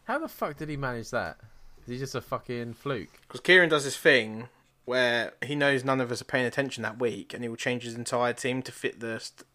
How 0.06 0.18
the 0.18 0.28
fuck 0.28 0.58
did 0.58 0.70
he 0.70 0.78
manage 0.78 1.12
that? 1.12 1.38
Is 1.84 1.90
he 1.90 1.98
just 2.00 2.16
a 2.16 2.22
fucking 2.22 2.74
fluke? 2.74 3.22
Because 3.22 3.42
Kieran 3.42 3.70
does 3.70 3.84
this 3.84 3.98
thing 3.98 4.48
where 4.86 5.34
he 5.44 5.54
knows 5.56 5.84
none 5.84 6.02
of 6.02 6.12
us 6.12 6.22
are 6.22 6.26
paying 6.26 6.48
attention 6.48 6.82
that 6.82 7.00
week, 7.00 7.36
and 7.36 7.44
he 7.44 7.48
will 7.50 7.56
change 7.56 7.84
his 7.84 7.94
entire 7.94 8.34
team 8.34 8.64
to 8.64 8.72
fit 8.72 9.00
the 9.00 9.20
st- 9.20 9.46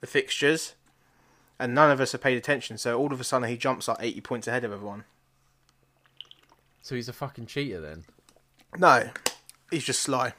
the 0.00 0.06
fixtures, 0.06 0.74
and 1.58 1.74
none 1.74 1.90
of 1.90 2.00
us 2.00 2.12
have 2.12 2.20
paid 2.20 2.36
attention. 2.38 2.78
So 2.78 2.98
all 2.98 3.12
of 3.12 3.20
a 3.20 3.24
sudden, 3.24 3.48
he 3.48 3.56
jumps 3.56 3.88
like 3.88 3.98
eighty 4.00 4.20
points 4.20 4.46
ahead 4.48 4.64
of 4.64 4.72
everyone. 4.72 5.04
So 6.82 6.94
he's 6.94 7.08
a 7.08 7.12
fucking 7.12 7.46
cheater 7.46 7.80
then. 7.80 8.04
No, 8.76 9.10
he's 9.70 9.84
just 9.84 10.00
sly. 10.00 10.32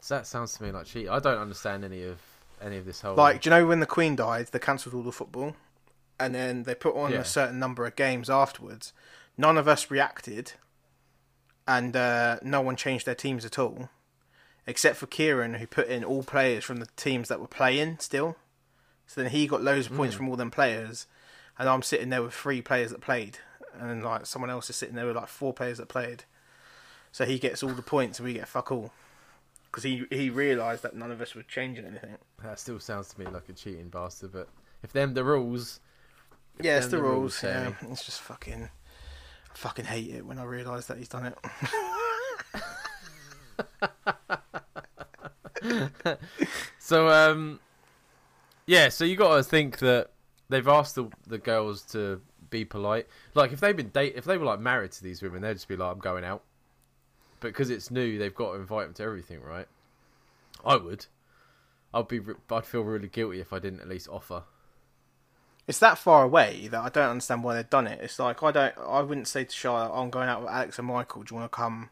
So 0.00 0.14
that 0.16 0.26
sounds 0.26 0.54
to 0.54 0.62
me 0.62 0.70
like 0.70 0.86
cheating. 0.86 1.08
I 1.10 1.18
don't 1.18 1.38
understand 1.38 1.84
any 1.84 2.04
of 2.04 2.18
any 2.62 2.76
of 2.76 2.84
this 2.84 3.00
whole. 3.00 3.14
Like, 3.16 3.42
do 3.42 3.50
you 3.50 3.56
know 3.56 3.66
when 3.66 3.80
the 3.80 3.86
Queen 3.86 4.16
died, 4.16 4.48
they 4.52 4.58
cancelled 4.58 4.94
all 4.94 5.02
the 5.02 5.12
football, 5.12 5.54
and 6.18 6.34
then 6.34 6.62
they 6.62 6.74
put 6.74 6.94
on 6.96 7.12
Yeah. 7.12 7.18
a 7.20 7.24
certain 7.24 7.58
number 7.58 7.86
of 7.86 7.96
games 7.96 8.30
afterwards. 8.30 8.92
None 9.36 9.58
of 9.58 9.68
us 9.68 9.90
reacted, 9.90 10.52
and 11.66 11.94
uh, 11.96 12.38
no 12.42 12.60
one 12.60 12.76
changed 12.76 13.04
their 13.04 13.14
teams 13.14 13.44
at 13.44 13.58
all, 13.58 13.90
except 14.66 14.96
for 14.96 15.06
Kieran, 15.06 15.54
who 15.54 15.66
put 15.66 15.88
in 15.88 16.04
all 16.04 16.22
players 16.22 16.64
from 16.64 16.78
the 16.78 16.88
teams 16.96 17.28
that 17.28 17.40
were 17.40 17.46
playing 17.46 17.98
still. 18.00 18.36
So 19.06 19.20
then 19.22 19.30
he 19.30 19.46
got 19.46 19.62
loads 19.62 19.86
of 19.86 19.96
points 19.96 20.14
Mm. 20.14 20.18
from 20.18 20.28
all 20.28 20.36
them 20.36 20.50
players, 20.50 21.06
and 21.58 21.68
I'm 21.68 21.82
sitting 21.82 22.10
there 22.10 22.22
with 22.22 22.34
three 22.34 22.60
players 22.62 22.90
that 22.90 23.00
played, 23.00 23.38
and 23.78 23.88
then 23.88 24.02
like 24.02 24.26
someone 24.26 24.50
else 24.50 24.68
is 24.70 24.76
sitting 24.76 24.96
there 24.96 25.06
with 25.06 25.16
like 25.16 25.28
four 25.28 25.52
players 25.52 25.78
that 25.78 25.88
played. 25.88 26.24
So 27.12 27.24
he 27.24 27.38
gets 27.38 27.62
all 27.62 27.70
the 27.70 27.82
points, 27.82 28.18
and 28.18 28.26
we 28.26 28.34
get 28.34 28.48
fuck 28.48 28.72
all. 28.72 28.92
Because 29.66 29.84
he, 29.84 30.04
he 30.10 30.30
realised 30.30 30.82
that 30.82 30.96
none 30.96 31.10
of 31.10 31.20
us 31.20 31.34
were 31.34 31.42
changing 31.42 31.84
anything. 31.84 32.16
that 32.42 32.58
still 32.58 32.80
sounds 32.80 33.08
to 33.10 33.20
me 33.20 33.26
like 33.26 33.48
a 33.48 33.52
cheating 33.52 33.88
bastard. 33.88 34.32
But 34.32 34.48
if 34.82 34.92
them 34.92 35.14
the 35.14 35.24
rules, 35.24 35.80
Yeah, 36.60 36.78
it's 36.78 36.86
the 36.86 36.96
the 36.96 37.02
rules. 37.02 37.42
rules. 37.42 37.44
Yeah, 37.44 37.72
it's 37.90 38.04
just 38.04 38.20
fucking. 38.22 38.64
I 38.64 38.70
fucking 39.56 39.84
hate 39.86 40.10
it 40.14 40.24
when 40.26 40.38
I 40.38 40.44
realise 40.44 40.86
that 40.86 40.98
he's 40.98 41.08
done 41.08 41.26
it. 41.26 41.38
So 46.86 47.08
um, 47.08 47.58
yeah. 48.66 48.90
So 48.90 49.04
you 49.04 49.16
got 49.16 49.36
to 49.36 49.42
think 49.42 49.78
that 49.78 50.10
they've 50.48 50.68
asked 50.68 50.94
the 50.94 51.08
the 51.26 51.38
girls 51.38 51.82
to 51.86 52.20
be 52.48 52.64
polite. 52.64 53.08
Like 53.34 53.52
if 53.52 53.58
they've 53.58 53.76
been 53.76 53.88
date, 53.88 54.12
if 54.14 54.24
they 54.24 54.38
were 54.38 54.44
like 54.44 54.60
married 54.60 54.92
to 54.92 55.02
these 55.02 55.20
women, 55.20 55.42
they'd 55.42 55.54
just 55.54 55.66
be 55.66 55.74
like, 55.74 55.92
"I'm 55.92 55.98
going 55.98 56.22
out." 56.22 56.44
But 57.40 57.48
because 57.48 57.70
it's 57.70 57.90
new, 57.90 58.18
they've 58.18 58.32
got 58.32 58.52
to 58.52 58.60
invite 58.60 58.86
them 58.86 58.94
to 58.94 59.02
everything, 59.02 59.42
right? 59.42 59.66
I 60.64 60.76
would. 60.76 61.06
I'd 61.92 62.06
be. 62.06 62.20
I'd 62.52 62.66
feel 62.66 62.82
really 62.82 63.08
guilty 63.08 63.40
if 63.40 63.52
I 63.52 63.58
didn't 63.58 63.80
at 63.80 63.88
least 63.88 64.08
offer. 64.08 64.44
It's 65.66 65.80
that 65.80 65.98
far 65.98 66.22
away 66.22 66.68
that 66.68 66.80
I 66.80 66.88
don't 66.88 67.10
understand 67.10 67.42
why 67.42 67.56
they've 67.56 67.68
done 67.68 67.88
it. 67.88 68.00
It's 68.00 68.20
like 68.20 68.44
I 68.44 68.52
don't. 68.52 68.78
I 68.78 69.00
wouldn't 69.00 69.26
say 69.26 69.42
to 69.42 69.52
Charlotte, 69.52 69.92
"I'm 69.92 70.10
going 70.10 70.28
out 70.28 70.42
with 70.42 70.50
Alex 70.50 70.78
and 70.78 70.86
Michael. 70.86 71.24
Do 71.24 71.34
you 71.34 71.40
want 71.40 71.50
to 71.50 71.56
come 71.56 71.90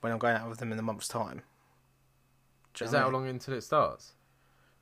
when 0.00 0.12
I'm 0.12 0.18
going 0.18 0.36
out 0.36 0.48
with 0.48 0.58
them 0.58 0.72
in 0.72 0.78
a 0.80 0.82
month's 0.82 1.06
time?" 1.06 1.42
Is 2.84 2.90
that 2.92 3.00
how 3.00 3.08
long 3.10 3.26
until 3.28 3.54
it 3.54 3.62
starts? 3.62 4.12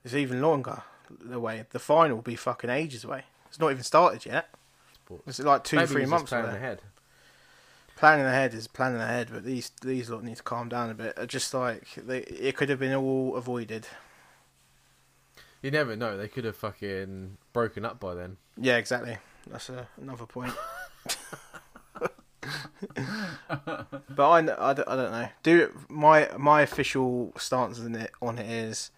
It's 0.04 0.14
even 0.14 0.40
longer 0.42 0.82
away. 1.30 1.64
The 1.70 1.78
final 1.78 2.16
will 2.16 2.22
be 2.22 2.36
fucking 2.36 2.70
ages 2.70 3.04
away. 3.04 3.24
It's 3.48 3.58
not 3.58 3.70
even 3.70 3.82
started 3.82 4.26
yet. 4.26 4.48
It's 5.26 5.38
like 5.38 5.64
two, 5.64 5.76
Maybe 5.76 5.86
three 5.88 6.06
months 6.06 6.30
planning 6.30 6.50
away. 6.50 6.56
ahead. 6.58 6.82
Planning 7.96 8.26
ahead 8.26 8.54
is 8.54 8.66
planning 8.66 9.00
ahead, 9.00 9.28
but 9.32 9.44
these 9.44 9.70
these 9.82 10.10
lot 10.10 10.24
need 10.24 10.36
to 10.36 10.42
calm 10.42 10.68
down 10.68 10.90
a 10.90 10.94
bit. 10.94 11.16
Just 11.28 11.54
like 11.54 11.94
they, 11.96 12.18
it 12.20 12.56
could 12.56 12.68
have 12.68 12.80
been 12.80 12.92
all 12.94 13.36
avoided. 13.36 13.86
You 15.62 15.70
never 15.70 15.94
know. 15.94 16.16
They 16.16 16.28
could 16.28 16.44
have 16.44 16.56
fucking 16.56 17.38
broken 17.52 17.84
up 17.84 18.00
by 18.00 18.14
then. 18.14 18.36
Yeah, 18.56 18.76
exactly. 18.76 19.18
That's 19.46 19.68
a, 19.68 19.88
another 20.00 20.26
point. 20.26 20.52
but 22.94 24.30
I, 24.30 24.38
I, 24.38 24.40
don't, 24.42 24.88
I 24.88 24.96
don't 24.96 25.12
know. 25.12 25.28
Do 25.42 25.84
my 25.88 26.28
my 26.38 26.62
official 26.62 27.32
stance 27.36 27.80
on 27.80 27.94
it 27.94 28.10
on 28.20 28.38
it 28.38 28.50
is 28.50 28.90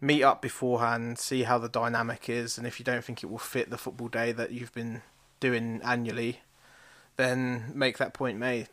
meet 0.00 0.22
up 0.22 0.42
beforehand, 0.42 1.18
see 1.18 1.42
how 1.42 1.58
the 1.58 1.68
dynamic 1.68 2.28
is, 2.28 2.58
and 2.58 2.66
if 2.66 2.78
you 2.78 2.84
don't 2.84 3.04
think 3.04 3.22
it 3.22 3.26
will 3.26 3.38
fit 3.38 3.70
the 3.70 3.78
football 3.78 4.08
day 4.08 4.32
that 4.32 4.52
you've 4.52 4.72
been 4.72 5.02
doing 5.40 5.80
annually, 5.84 6.40
then 7.16 7.72
make 7.74 7.98
that 7.98 8.14
point 8.14 8.38
made. 8.38 8.68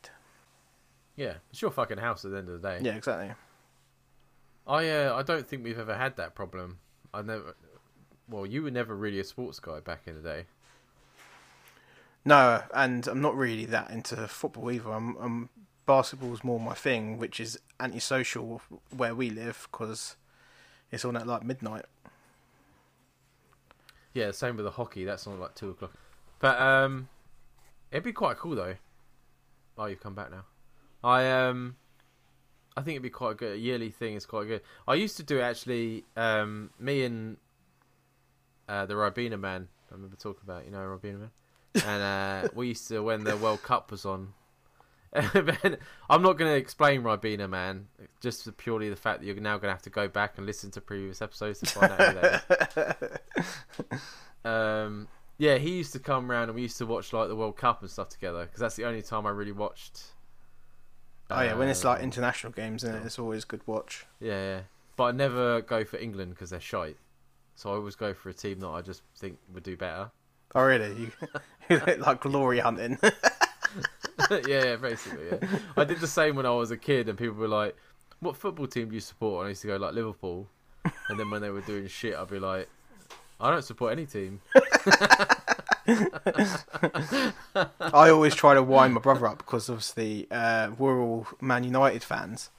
Yeah, 1.15 1.35
it's 1.49 1.61
your 1.61 1.71
fucking 1.71 1.97
house 1.97 2.25
at 2.25 2.31
the 2.31 2.37
end 2.37 2.49
of 2.49 2.61
the 2.61 2.67
day. 2.67 2.79
Yeah, 2.81 2.95
exactly. 2.95 3.33
I 4.67 4.89
uh, 4.89 5.15
I 5.15 5.23
don't 5.23 5.47
think 5.47 5.63
we've 5.63 5.79
ever 5.79 5.95
had 5.95 6.17
that 6.17 6.35
problem. 6.35 6.79
I 7.13 7.21
never. 7.21 7.55
Well, 8.27 8.45
you 8.45 8.63
were 8.63 8.71
never 8.71 8.95
really 8.95 9.19
a 9.19 9.23
sports 9.23 9.59
guy 9.59 9.79
back 9.79 10.01
in 10.07 10.15
the 10.15 10.21
day. 10.21 10.45
No, 12.25 12.63
and 12.73 13.07
I'm 13.07 13.21
not 13.21 13.37
really 13.37 13.65
that 13.65 13.91
into 13.91 14.15
football 14.27 14.71
either. 14.71 14.91
I'm, 14.91 15.15
I'm 15.17 15.49
basketball's 15.85 16.43
more 16.43 16.59
my 16.59 16.73
thing, 16.73 17.17
which 17.17 17.39
is 17.39 17.59
antisocial 17.79 18.61
where 18.95 19.13
we 19.13 19.29
live 19.29 19.67
because 19.71 20.15
it's 20.91 21.05
on 21.05 21.15
at 21.15 21.27
like 21.27 21.43
midnight. 21.43 21.85
Yeah, 24.13 24.31
same 24.31 24.55
with 24.55 24.65
the 24.65 24.71
hockey. 24.71 25.03
That's 25.03 25.27
on 25.27 25.39
like 25.39 25.55
two 25.55 25.69
o'clock. 25.71 25.93
But 26.39 26.59
um, 26.59 27.09
it'd 27.91 28.03
be 28.03 28.13
quite 28.13 28.37
cool 28.37 28.55
though. 28.55 28.75
Oh, 29.77 29.85
you've 29.85 30.01
come 30.01 30.15
back 30.15 30.31
now. 30.31 30.45
I 31.03 31.29
um, 31.29 31.75
I 32.75 32.81
think 32.81 32.95
it'd 32.95 33.03
be 33.03 33.09
quite 33.09 33.37
good. 33.37 33.53
A 33.53 33.57
yearly 33.57 33.91
thing 33.91 34.15
is 34.15 34.25
quite 34.25 34.47
good. 34.47 34.61
I 34.87 34.95
used 34.95 35.17
to 35.17 35.23
do 35.23 35.41
actually. 35.41 36.05
Um, 36.15 36.71
me 36.79 37.03
and 37.03 37.37
uh, 38.67 38.85
the 38.85 38.95
Ribena 38.95 39.39
man. 39.39 39.67
I 39.91 39.93
remember 39.93 40.15
talking 40.15 40.41
about 40.43 40.65
you 40.65 40.71
know 40.71 40.79
Ribena 40.79 41.19
man, 41.19 41.31
and 41.83 42.03
uh, 42.03 42.47
we 42.53 42.67
used 42.69 42.87
to 42.89 43.01
when 43.01 43.23
the 43.23 43.37
World 43.37 43.63
Cup 43.63 43.91
was 43.91 44.05
on. 44.05 44.33
I'm 45.15 46.21
not 46.21 46.33
going 46.37 46.51
to 46.51 46.55
explain 46.55 47.01
Ribena 47.01 47.49
man, 47.49 47.87
just 48.21 48.55
purely 48.57 48.89
the 48.89 48.95
fact 48.97 49.21
that 49.21 49.25
you're 49.25 49.35
now 49.35 49.57
going 49.57 49.69
to 49.69 49.73
have 49.73 49.81
to 49.83 49.89
go 49.89 50.07
back 50.07 50.37
and 50.37 50.45
listen 50.45 50.71
to 50.71 50.81
previous 50.81 51.21
episodes 51.21 51.59
to 51.59 51.65
find 51.67 51.91
out 51.93 52.41
who. 52.73 53.97
Um, 54.49 55.07
yeah, 55.37 55.57
he 55.57 55.71
used 55.71 55.91
to 55.93 55.99
come 55.99 56.29
round 56.29 56.49
and 56.49 56.55
we 56.55 56.61
used 56.61 56.77
to 56.77 56.85
watch 56.85 57.11
like 57.13 57.29
the 57.29 57.35
World 57.35 57.57
Cup 57.57 57.81
and 57.81 57.89
stuff 57.89 58.09
together 58.09 58.45
because 58.45 58.59
that's 58.59 58.75
the 58.75 58.85
only 58.85 59.01
time 59.01 59.25
I 59.25 59.31
really 59.31 59.51
watched 59.51 60.03
Oh 61.31 61.41
yeah, 61.41 61.55
when 61.55 61.67
it's 61.69 61.83
like 61.83 61.99
Um, 61.99 62.03
international 62.05 62.53
games, 62.53 62.83
and 62.83 63.03
it's 63.03 63.17
always 63.17 63.45
good 63.45 63.61
watch. 63.65 64.05
Yeah, 64.19 64.41
yeah. 64.57 64.61
But 64.95 65.03
I 65.05 65.11
never 65.11 65.61
go 65.61 65.83
for 65.83 65.97
England 65.97 66.31
because 66.31 66.51
they're 66.51 66.59
shite. 66.59 66.97
So 67.55 67.71
I 67.71 67.73
always 67.75 67.95
go 67.95 68.13
for 68.13 68.29
a 68.29 68.33
team 68.33 68.59
that 68.59 68.67
I 68.67 68.81
just 68.81 69.01
think 69.17 69.39
would 69.51 69.63
do 69.63 69.75
better. 69.75 70.11
Oh 70.55 70.63
really? 70.63 71.11
You, 71.69 71.81
like 71.99 72.21
glory 72.21 72.59
hunting. 72.59 72.97
yeah, 74.47 74.63
yeah, 74.63 74.75
basically. 74.77 75.25
Yeah. 75.31 75.59
I 75.75 75.83
did 75.83 75.99
the 75.99 76.07
same 76.07 76.35
when 76.35 76.45
I 76.45 76.51
was 76.51 76.71
a 76.71 76.77
kid, 76.77 77.09
and 77.09 77.17
people 77.17 77.35
were 77.35 77.47
like, 77.47 77.75
"What 78.19 78.37
football 78.37 78.67
team 78.67 78.89
do 78.89 78.95
you 78.95 79.01
support?" 79.01 79.41
And 79.41 79.47
I 79.47 79.49
used 79.49 79.61
to 79.63 79.67
go 79.67 79.77
like 79.77 79.93
Liverpool, 79.93 80.47
and 81.09 81.19
then 81.19 81.29
when 81.29 81.41
they 81.41 81.49
were 81.49 81.61
doing 81.61 81.87
shit, 81.87 82.15
I'd 82.15 82.29
be 82.29 82.39
like, 82.39 82.69
"I 83.39 83.51
don't 83.51 83.63
support 83.63 83.91
any 83.91 84.05
team." 84.05 84.41
I 87.81 88.09
always 88.09 88.33
try 88.33 88.53
to 88.53 88.63
wind 88.63 88.93
my 88.93 89.01
brother 89.01 89.27
up 89.27 89.39
because 89.39 89.69
obviously 89.69 90.27
uh, 90.31 90.71
we're 90.77 90.99
all 90.99 91.27
Man 91.41 91.63
United 91.63 92.03
fans, 92.03 92.49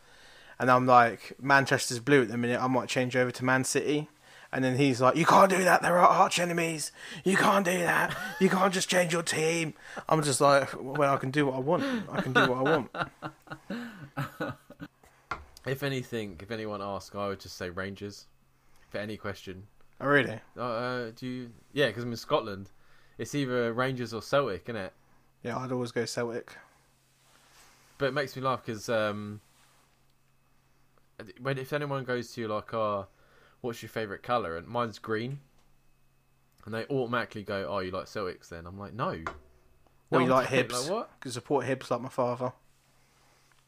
and 0.59 0.71
I'm 0.71 0.87
like 0.87 1.33
Manchester's 1.41 2.01
blue 2.01 2.23
at 2.23 2.29
the 2.29 2.37
minute. 2.37 2.61
I 2.61 2.67
might 2.67 2.89
change 2.89 3.17
over 3.17 3.31
to 3.31 3.45
Man 3.45 3.65
City, 3.65 4.09
and 4.53 4.65
then 4.65 4.77
he's 4.77 5.01
like, 5.01 5.17
"You 5.17 5.27
can't 5.27 5.51
do 5.51 5.63
that. 5.65 5.83
They're 5.83 5.99
arch 5.99 6.39
enemies. 6.39 6.93
You 7.25 7.37
can't 7.37 7.65
do 7.65 7.79
that. 7.79 8.17
You 8.41 8.49
can't 8.49 8.73
just 8.73 8.89
change 8.89 9.13
your 9.13 9.23
team." 9.23 9.75
I'm 10.09 10.23
just 10.23 10.41
like, 10.41 10.71
"Well, 10.81 11.15
I 11.15 11.17
can 11.19 11.31
do 11.31 11.47
what 11.47 11.57
I 11.57 11.61
want. 11.61 11.85
I 12.11 12.21
can 12.21 12.33
do 12.33 12.47
what 12.51 12.67
I 12.67 12.77
want." 14.23 14.57
If 15.67 15.83
anything, 15.83 16.37
if 16.41 16.53
anyone 16.53 16.81
asks, 16.81 17.15
I 17.17 17.27
would 17.27 17.41
just 17.41 17.57
say 17.57 17.71
Rangers 17.71 18.27
for 18.89 18.99
any 18.99 19.17
question. 19.17 19.67
Oh 20.01 20.07
really? 20.07 20.39
Uh, 20.57 20.63
uh, 20.63 21.11
do 21.17 21.27
you? 21.27 21.51
Yeah, 21.73 21.89
because 21.89 22.05
I'm 22.05 22.13
in 22.13 22.17
Scotland. 22.17 22.71
It's 23.19 23.35
either 23.35 23.73
Rangers 23.73 24.15
or 24.15 24.23
Celtic, 24.23 24.63
isn't 24.67 24.77
it? 24.77 24.93
Yeah, 25.43 25.59
I'd 25.59 25.73
always 25.73 25.91
go 25.91 26.05
Celtic. 26.05 26.53
But 27.99 28.07
it 28.07 28.15
makes 28.15 28.37
me 28.37 28.43
laugh 28.43 28.65
because 28.65 28.89
um, 28.89 29.41
when 31.41 31.59
if 31.59 31.73
anyone 31.73 32.05
goes 32.05 32.33
to 32.33 32.43
you 32.43 32.49
like, 32.49 32.73
"Oh, 32.73 33.07
what's 33.67 33.83
your 33.83 33.89
favourite 33.91 34.23
colour? 34.23 34.57
and 34.57 34.67
mine's 34.67 34.99
green, 34.99 35.41
and 36.65 36.73
they 36.75 36.85
automatically 36.87 37.43
go, 37.43 37.67
"Oh, 37.69 37.81
you 37.81 37.91
like 37.91 38.07
Celtics?" 38.07 38.49
Then 38.49 38.67
I'm 38.67 38.79
like, 38.79 38.95
"No." 38.95 39.23
Well, 40.11 40.21
you 40.23 40.29
like 40.29 40.49
Hibs? 40.49 40.73
Like 40.73 40.91
what? 40.91 41.21
Can 41.21 41.31
support 41.33 41.67
Hibs 41.67 41.91
like 41.91 42.01
my 42.01 42.09
father. 42.09 42.53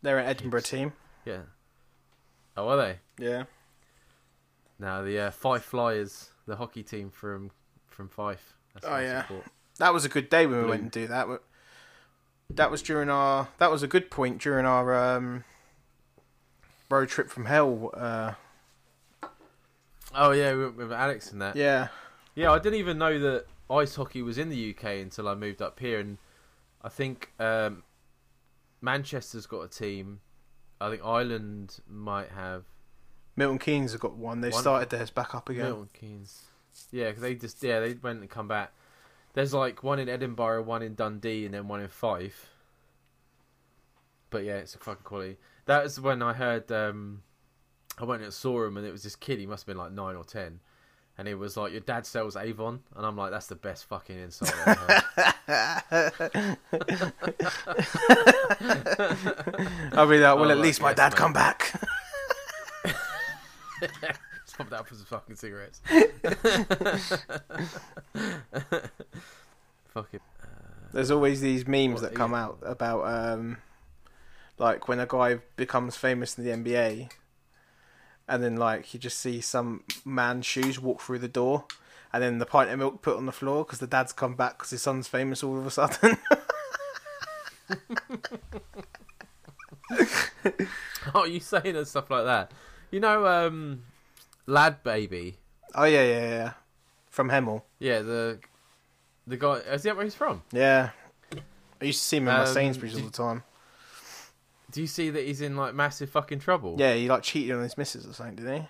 They're 0.03 0.19
an 0.19 0.27
Edinburgh 0.27 0.61
Hibs. 0.61 0.71
team. 0.71 0.93
Yeah. 1.25 1.43
Oh, 2.57 2.69
are 2.69 2.77
they? 2.77 2.99
Yeah. 3.19 3.45
Now 4.79 5.03
the 5.03 5.19
uh, 5.19 5.31
Fife 5.33 5.65
Flyers, 5.65 6.31
the 6.47 6.57
hockey 6.57 6.83
team 6.83 7.11
from 7.11 7.51
from 7.89 8.09
Fife. 8.09 8.55
That's 8.75 8.87
Oh, 8.87 8.99
yeah. 8.99 9.23
support. 9.23 9.45
That 9.79 9.93
was 9.93 10.05
a 10.05 10.09
good 10.09 10.29
day 10.29 10.47
when 10.47 10.57
we 10.57 10.63
Blue. 10.63 10.71
went 10.71 10.83
and 10.83 10.91
do 10.91 11.07
that. 11.09 11.27
That 12.51 12.71
was 12.71 12.83
during 12.83 13.11
our. 13.11 13.49
That 13.59 13.71
was 13.71 13.83
a 13.83 13.89
good 13.89 14.11
point 14.11 14.41
during 14.41 14.65
our 14.65 14.95
um, 15.17 15.45
road 16.91 17.09
trip 17.09 17.29
from 17.31 17.47
hell. 17.47 17.91
Uh, 17.95 18.33
Oh 20.15 20.31
yeah, 20.33 20.53
with, 20.55 20.75
with 20.77 20.93
Alex 20.93 21.33
and 21.33 21.41
that. 21.43 21.57
yeah, 21.57 21.89
Yeah, 22.35 22.53
I 22.53 22.59
didn't 22.59 22.79
even 22.79 22.99
know 22.99 23.19
that 23.19 23.47
ice 23.71 23.95
hockey 23.95 24.23
was 24.23 24.39
in 24.39 24.49
the 24.49 24.71
UK 24.75 24.85
until 25.03 25.29
I 25.29 25.35
moved 25.35 25.61
up 25.63 25.79
here, 25.79 26.01
and 26.01 26.19
I 26.83 26.89
think 26.89 27.31
um, 27.39 27.83
Manchester's 28.81 29.47
got 29.47 29.61
a 29.63 29.69
team. 29.69 30.21
I 30.81 30.91
think 30.91 31.05
Ireland 31.05 31.81
might 31.89 32.31
have 32.31 32.65
Milton 33.37 33.59
Keynes 33.59 33.93
have 33.93 34.01
got 34.01 34.17
one. 34.17 34.41
They 34.41 34.51
One- 34.51 34.61
started 34.63 34.91
theirs 34.91 35.11
back 35.11 35.35
up 35.35 35.49
again. 35.49 35.65
Milton 35.67 35.89
Keynes. 35.93 36.43
Yeah, 36.93 37.11
cause 37.13 37.21
they 37.21 37.35
just 37.35 37.63
yeah 37.63 37.81
they 37.81 37.95
went 37.95 38.21
and 38.21 38.31
come 38.31 38.47
back. 38.49 38.73
There's 39.35 39.53
like 39.53 39.83
one 39.83 39.99
in 39.99 40.09
Edinburgh, 40.09 40.63
one 40.63 40.83
in 40.83 40.95
Dundee, 40.95 41.45
and 41.45 41.53
then 41.55 41.69
one 41.69 41.81
in 41.81 41.89
Fife. 41.89 42.51
But 44.31 44.45
yeah, 44.45 44.57
it's 44.57 44.75
a 44.75 44.79
fucking 44.79 45.05
quality. 45.05 45.37
That 45.67 45.83
was 45.83 46.01
when 46.01 46.23
I 46.23 46.33
heard. 46.33 46.71
Um, 46.73 47.23
I 48.01 48.05
went 48.05 48.23
and 48.23 48.33
saw 48.33 48.65
him, 48.65 48.77
and 48.77 48.87
it 48.87 48.93
was 48.93 49.03
this 49.03 49.17
kid. 49.17 49.39
He 49.39 49.47
must 49.47 49.63
have 49.63 49.67
been 49.75 49.83
like 49.83 49.93
nine 49.93 50.17
or 50.17 50.25
ten, 50.25 50.61
and 51.17 51.29
it 51.29 51.35
was 51.35 51.57
like, 51.57 51.73
"Your 51.73 51.81
dad 51.81 52.07
sells 52.07 52.37
Avon," 52.37 52.81
and 52.97 53.07
I'm 53.07 53.17
like, 53.17 53.31
"That's 53.31 53.47
the 53.47 53.57
best 53.57 53.85
fucking 53.87 54.19
insult." 54.19 54.53
I've 54.67 54.79
ever 54.79 55.03
heard." 56.21 56.59
I'll 59.93 60.07
be 60.07 60.19
like, 60.19 60.37
well, 60.37 60.51
at 60.51 60.57
right, 60.57 60.59
least 60.59 60.81
my 60.81 60.91
yes, 60.91 60.97
dad 60.97 61.13
mate. 61.13 61.17
come 61.17 61.33
back. 61.33 61.73
Just 64.45 64.57
pop 64.57 64.71
that 64.71 64.87
for 64.87 64.95
some 64.95 65.05
fucking 65.05 65.35
cigarettes. 65.37 65.81
Fucking. 69.89 70.21
There's 70.93 71.11
always 71.11 71.41
these 71.41 71.67
memes 71.67 72.03
that 72.03 72.15
come 72.15 72.35
out 72.35 72.59
about 72.63 73.07
um, 73.07 73.57
like 74.59 74.89
when 74.89 75.01
a 75.01 75.07
guy 75.07 75.39
becomes 75.57 75.97
famous 75.97 76.39
in 76.39 76.45
the 76.45 76.51
NBA, 76.51 77.11
and 78.29 78.43
then 78.43 78.57
like 78.57 78.93
you 78.95 79.01
just 79.01 79.19
see 79.19 79.41
some 79.41 79.83
man's 80.05 80.47
shoes 80.47 80.79
walk 80.81 81.01
through 81.01 81.19
the 81.21 81.29
door, 81.29 81.65
and 82.13 82.23
then 82.23 82.39
the 82.39 82.47
pint 82.47 82.71
of 82.71 82.79
milk 82.79 83.03
put 83.03 83.17
on 83.17 83.27
the 83.27 83.33
floor 83.33 83.65
because 83.65 83.79
the 83.79 83.87
dad's 83.87 84.13
come 84.13 84.35
back 84.35 84.59
because 84.59 84.71
his 84.71 84.83
son's 84.83 85.09
famous 85.09 85.43
all 85.43 85.59
of 85.59 85.67
a 85.67 85.71
sudden. 85.71 86.19
Oh, 91.15 91.25
you 91.25 91.41
saying 91.41 91.75
and 91.77 91.87
stuff 91.89 92.11
like 92.11 92.25
that? 92.25 92.53
You 92.91 93.01
know, 93.01 93.27
um, 93.27 93.85
Lad 94.47 94.83
Baby. 94.83 95.39
oh 95.75 95.85
yeah, 95.85 96.03
yeah, 96.05 96.29
yeah. 96.29 96.53
From 97.09 97.31
Hemel. 97.31 97.63
Yeah, 97.79 98.01
the 98.03 98.39
the 99.27 99.37
guy. 99.37 99.55
Is 99.55 99.83
that 99.85 99.97
where 99.97 100.05
he's 100.05 100.15
from? 100.15 100.43
Yeah. 100.53 100.91
I 101.81 101.85
used 101.85 102.01
to 102.01 102.05
see 102.05 102.17
him 102.19 102.29
in 102.29 102.35
my 102.35 102.41
Um, 102.41 102.47
Sainsbury's 102.47 102.97
all 102.97 103.05
the 103.07 103.11
time. 103.11 103.43
Do 104.71 104.81
you 104.81 104.87
see 104.87 105.11
that 105.11 105.25
he's 105.25 105.41
in 105.41 105.57
like 105.57 105.75
massive 105.75 106.11
fucking 106.11 106.41
trouble? 106.41 106.77
Yeah, 106.79 106.95
he 106.95 107.09
like 107.09 107.23
cheated 107.23 107.57
on 107.57 107.63
his 107.63 107.77
missus 107.79 108.07
or 108.07 108.13
something, 108.13 108.37
didn't 108.37 108.67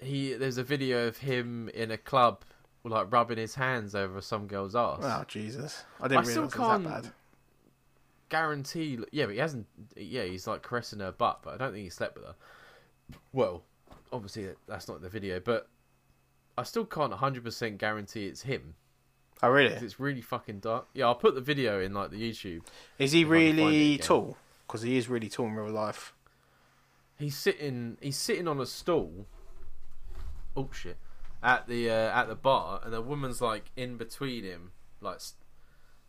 he? 0.00 0.06
He 0.06 0.32
there's 0.34 0.58
a 0.58 0.64
video 0.64 1.06
of 1.06 1.18
him 1.18 1.68
in 1.68 1.90
a 1.92 1.96
club, 1.98 2.44
like 2.84 3.12
rubbing 3.12 3.38
his 3.38 3.54
hands 3.54 3.94
over 3.94 4.20
some 4.20 4.46
girl's 4.48 4.74
ass. 4.74 4.98
Oh 5.02 5.24
Jesus! 5.28 5.84
I 6.00 6.08
didn't 6.08 6.20
I 6.20 6.22
still 6.24 6.34
realise 6.42 6.54
it 6.54 6.58
was 6.58 6.68
that 6.84 6.90
can't- 6.90 7.04
bad. 7.04 7.12
Guarantee. 8.28 8.98
Yeah, 9.12 9.26
but 9.26 9.34
he 9.34 9.40
hasn't. 9.40 9.66
Yeah, 9.96 10.24
he's 10.24 10.46
like 10.46 10.62
caressing 10.62 11.00
her 11.00 11.12
butt, 11.12 11.40
but 11.44 11.54
I 11.54 11.56
don't 11.58 11.72
think 11.72 11.84
he 11.84 11.90
slept 11.90 12.16
with 12.16 12.24
her. 12.24 12.34
Well, 13.32 13.62
obviously 14.12 14.48
that's 14.66 14.88
not 14.88 15.02
the 15.02 15.08
video, 15.08 15.38
but 15.38 15.68
I 16.56 16.62
still 16.62 16.84
can't 16.86 17.12
100% 17.12 17.78
guarantee 17.78 18.26
it's 18.26 18.42
him. 18.42 18.74
Oh 19.42 19.50
really? 19.50 19.74
It's 19.74 20.00
really 20.00 20.22
fucking 20.22 20.60
dark. 20.60 20.86
Yeah, 20.94 21.06
I'll 21.06 21.14
put 21.14 21.34
the 21.34 21.40
video 21.40 21.80
in 21.80 21.92
like 21.92 22.10
the 22.10 22.16
YouTube. 22.30 22.62
Is 22.98 23.12
he 23.12 23.22
if 23.22 23.28
I 23.28 23.30
can 23.30 23.46
find 23.48 23.58
it 23.58 23.62
really 23.64 23.98
tall? 23.98 24.36
Because 24.72 24.84
he 24.84 24.96
is 24.96 25.06
really 25.06 25.28
tall 25.28 25.48
in 25.48 25.52
real 25.52 25.70
life. 25.70 26.14
He's 27.18 27.36
sitting. 27.36 27.98
He's 28.00 28.16
sitting 28.16 28.48
on 28.48 28.58
a 28.58 28.64
stool. 28.64 29.26
Oh 30.56 30.70
shit! 30.72 30.96
At 31.42 31.68
the 31.68 31.90
uh, 31.90 32.18
at 32.18 32.28
the 32.28 32.34
bar, 32.34 32.80
and 32.82 32.90
the 32.90 33.02
woman's 33.02 33.42
like 33.42 33.70
in 33.76 33.98
between 33.98 34.44
him, 34.44 34.70
like 35.02 35.20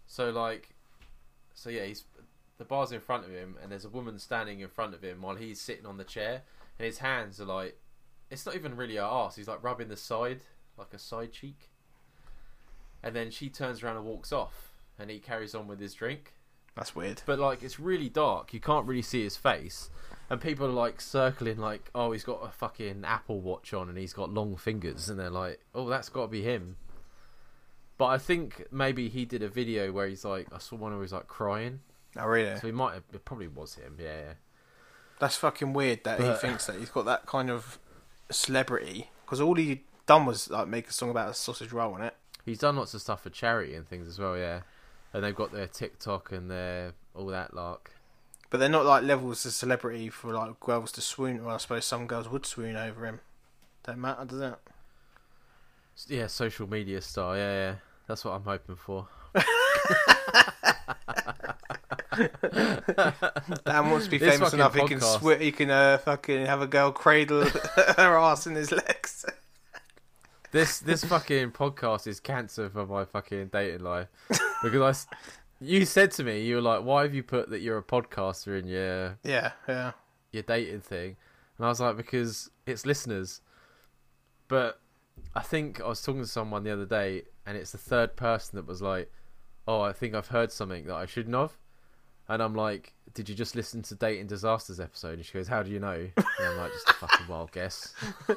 so 0.07 0.29
like 0.29 0.75
so 1.53 1.69
yeah. 1.69 1.83
He's 1.83 2.05
the 2.57 2.63
bar's 2.63 2.93
in 2.93 3.01
front 3.01 3.25
of 3.25 3.31
him, 3.31 3.57
and 3.61 3.69
there's 3.69 3.83
a 3.83 3.89
woman 3.89 4.17
standing 4.17 4.61
in 4.61 4.69
front 4.69 4.93
of 4.93 5.03
him 5.03 5.21
while 5.21 5.35
he's 5.35 5.59
sitting 5.59 5.85
on 5.85 5.97
the 5.97 6.05
chair, 6.05 6.43
and 6.79 6.85
his 6.85 6.99
hands 6.99 7.41
are 7.41 7.45
like 7.45 7.77
it's 8.31 8.45
not 8.45 8.55
even 8.55 8.77
really 8.77 8.95
her 8.95 9.01
ass. 9.01 9.35
He's 9.35 9.49
like 9.49 9.61
rubbing 9.61 9.89
the 9.89 9.97
side, 9.97 10.39
like 10.77 10.93
a 10.93 10.99
side 10.99 11.33
cheek, 11.33 11.69
and 13.03 13.13
then 13.13 13.29
she 13.29 13.49
turns 13.49 13.83
around 13.83 13.97
and 13.97 14.05
walks 14.05 14.31
off, 14.31 14.71
and 14.97 15.11
he 15.11 15.19
carries 15.19 15.53
on 15.53 15.67
with 15.67 15.81
his 15.81 15.93
drink 15.93 16.31
That's 16.75 16.95
weird. 16.95 17.21
but 17.25 17.37
like 17.39 17.61
it's 17.63 17.79
really 17.79 18.09
dark. 18.09 18.53
You 18.53 18.59
can't 18.59 18.85
really 18.87 19.01
see 19.03 19.23
his 19.23 19.37
face, 19.37 19.89
and 20.29 20.41
people 20.41 20.65
are 20.65 20.69
like 20.69 20.99
circling, 21.01 21.57
like, 21.59 21.91
"Oh, 21.93 22.11
he's 22.11 22.23
got 22.23 22.43
a 22.43 22.49
fucking 22.51 23.03
Apple 23.05 23.41
Watch 23.41 23.73
on, 23.73 23.89
and 23.89 23.97
he's 23.97 24.13
got 24.13 24.31
long 24.31 24.55
fingers," 24.55 25.07
and 25.09 25.19
they're 25.19 25.29
like, 25.29 25.59
"Oh, 25.75 25.87
that's 25.87 26.09
got 26.09 26.23
to 26.23 26.27
be 26.29 26.41
him." 26.41 26.77
But 27.97 28.05
I 28.07 28.17
think 28.17 28.65
maybe 28.71 29.07
he 29.07 29.23
did 29.23 29.43
a 29.43 29.47
video 29.47 29.91
where 29.91 30.07
he's 30.07 30.25
like, 30.25 30.47
I 30.51 30.57
saw 30.57 30.75
one 30.77 30.93
where 30.93 31.01
he's 31.03 31.13
like 31.13 31.27
crying, 31.27 31.81
Oh 32.17 32.25
really? 32.25 32.55
so 32.59 32.65
he 32.65 32.73
might 32.73 32.95
have. 32.95 33.03
It 33.13 33.23
probably 33.23 33.47
was 33.47 33.75
him. 33.75 33.97
Yeah, 33.99 34.17
yeah. 34.17 34.33
That's 35.19 35.37
fucking 35.37 35.73
weird 35.73 36.03
that 36.05 36.19
he 36.19 36.33
thinks 36.33 36.65
that 36.65 36.77
he's 36.77 36.89
got 36.89 37.05
that 37.05 37.27
kind 37.27 37.51
of 37.51 37.77
celebrity. 38.31 39.09
Because 39.25 39.39
all 39.39 39.55
he 39.55 39.83
done 40.05 40.25
was 40.25 40.49
like 40.49 40.67
make 40.67 40.87
a 40.89 40.93
song 40.93 41.11
about 41.11 41.29
a 41.29 41.33
sausage 41.33 41.71
roll 41.71 41.93
on 41.93 42.01
it. 42.01 42.15
He's 42.45 42.57
done 42.59 42.75
lots 42.75 42.93
of 42.93 43.01
stuff 43.01 43.21
for 43.23 43.29
charity 43.29 43.73
and 43.75 43.87
things 43.87 44.07
as 44.07 44.19
well. 44.19 44.35
Yeah, 44.37 44.61
and 45.13 45.23
they've 45.23 45.35
got 45.35 45.51
their 45.51 45.67
TikTok 45.67 46.31
and 46.31 46.49
their 46.49 46.93
all 47.15 47.27
that 47.27 47.53
lark. 47.53 47.91
But 48.49 48.59
they're 48.59 48.69
not 48.69 48.85
like 48.85 49.03
levels 49.03 49.45
of 49.45 49.53
celebrity 49.53 50.09
for 50.09 50.33
like 50.33 50.59
girls 50.59 50.91
to 50.93 51.01
swoon. 51.01 51.43
Well, 51.43 51.55
I 51.55 51.57
suppose 51.57 51.85
some 51.85 52.05
girls 52.07 52.29
would 52.29 52.45
swoon 52.45 52.75
over 52.75 53.05
him. 53.05 53.19
Don't 53.83 53.99
matter, 53.99 54.25
does 54.25 54.41
it? 54.41 54.55
Yeah, 56.07 56.27
social 56.27 56.67
media 56.69 57.01
star. 57.01 57.35
Yeah, 57.37 57.51
yeah. 57.53 57.75
That's 58.07 58.23
what 58.25 58.31
I'm 58.31 58.43
hoping 58.43 58.75
for. 58.75 59.07
Dan 63.65 63.89
wants 63.89 64.05
to 64.05 64.11
be 64.11 64.17
This 64.17 64.35
famous 64.35 64.53
enough. 64.53 64.73
He 64.75 64.87
can 64.87 64.99
podcast. 64.99 65.19
swi- 65.19 65.41
He 65.41 65.51
can 65.51 65.69
uh, 65.71 65.97
fucking 65.99 66.45
have 66.45 66.61
a 66.61 66.67
girl 66.67 66.91
cradle 66.91 67.45
her 67.97 68.17
ass 68.17 68.45
in 68.47 68.55
his 68.55 68.71
legs. 68.71 69.25
This 70.53 70.79
this 70.79 71.03
fucking 71.03 71.51
podcast 71.51 72.05
is 72.05 72.19
cancer 72.19 72.69
for 72.69 72.85
my 72.85 73.05
fucking 73.05 73.47
dating 73.47 73.83
life 73.83 74.07
because 74.61 75.07
I, 75.09 75.15
You 75.59 75.83
said 75.83 76.11
to 76.11 76.23
me, 76.23 76.41
you 76.45 76.55
were 76.55 76.61
like, 76.61 76.83
"Why 76.83 77.01
have 77.01 77.15
you 77.15 77.23
put 77.23 77.49
that 77.49 77.61
you're 77.61 77.79
a 77.79 77.83
podcaster 77.83 78.59
in 78.59 78.67
your 78.67 79.17
Yeah, 79.23 79.53
yeah. 79.67 79.93
your 80.31 80.43
dating 80.43 80.81
thing?" 80.81 81.15
And 81.57 81.65
I 81.65 81.69
was 81.69 81.79
like, 81.79 81.97
"Because 81.97 82.51
it's 82.67 82.85
listeners." 82.85 83.41
But 84.47 84.79
I 85.33 85.41
think 85.41 85.81
I 85.81 85.87
was 85.87 86.03
talking 86.03 86.21
to 86.21 86.27
someone 86.27 86.63
the 86.63 86.71
other 86.71 86.85
day, 86.85 87.23
and 87.47 87.57
it's 87.57 87.71
the 87.71 87.79
third 87.79 88.15
person 88.15 88.55
that 88.57 88.67
was 88.67 88.79
like, 88.79 89.11
"Oh, 89.67 89.81
I 89.81 89.91
think 89.91 90.13
I've 90.13 90.27
heard 90.27 90.51
something 90.51 90.85
that 90.85 90.95
I 90.95 91.07
shouldn't 91.07 91.35
have," 91.35 91.57
and 92.29 92.41
I'm 92.41 92.55
like, 92.55 92.93
"Did 93.13 93.29
you 93.29 93.35
just 93.35 93.55
listen 93.55 93.81
to 93.83 93.95
Dating 93.95 94.27
Disasters 94.27 94.79
episode?" 94.79 95.15
And 95.15 95.25
she 95.25 95.33
goes, 95.33 95.47
"How 95.47 95.63
do 95.63 95.71
you 95.71 95.79
know?" 95.79 96.07
And 96.17 96.25
I'm 96.39 96.57
like, 96.57 96.71
"Just 96.71 96.89
a 96.89 96.93
fucking 96.93 97.27
wild 97.27 97.51
guess." 97.51 97.93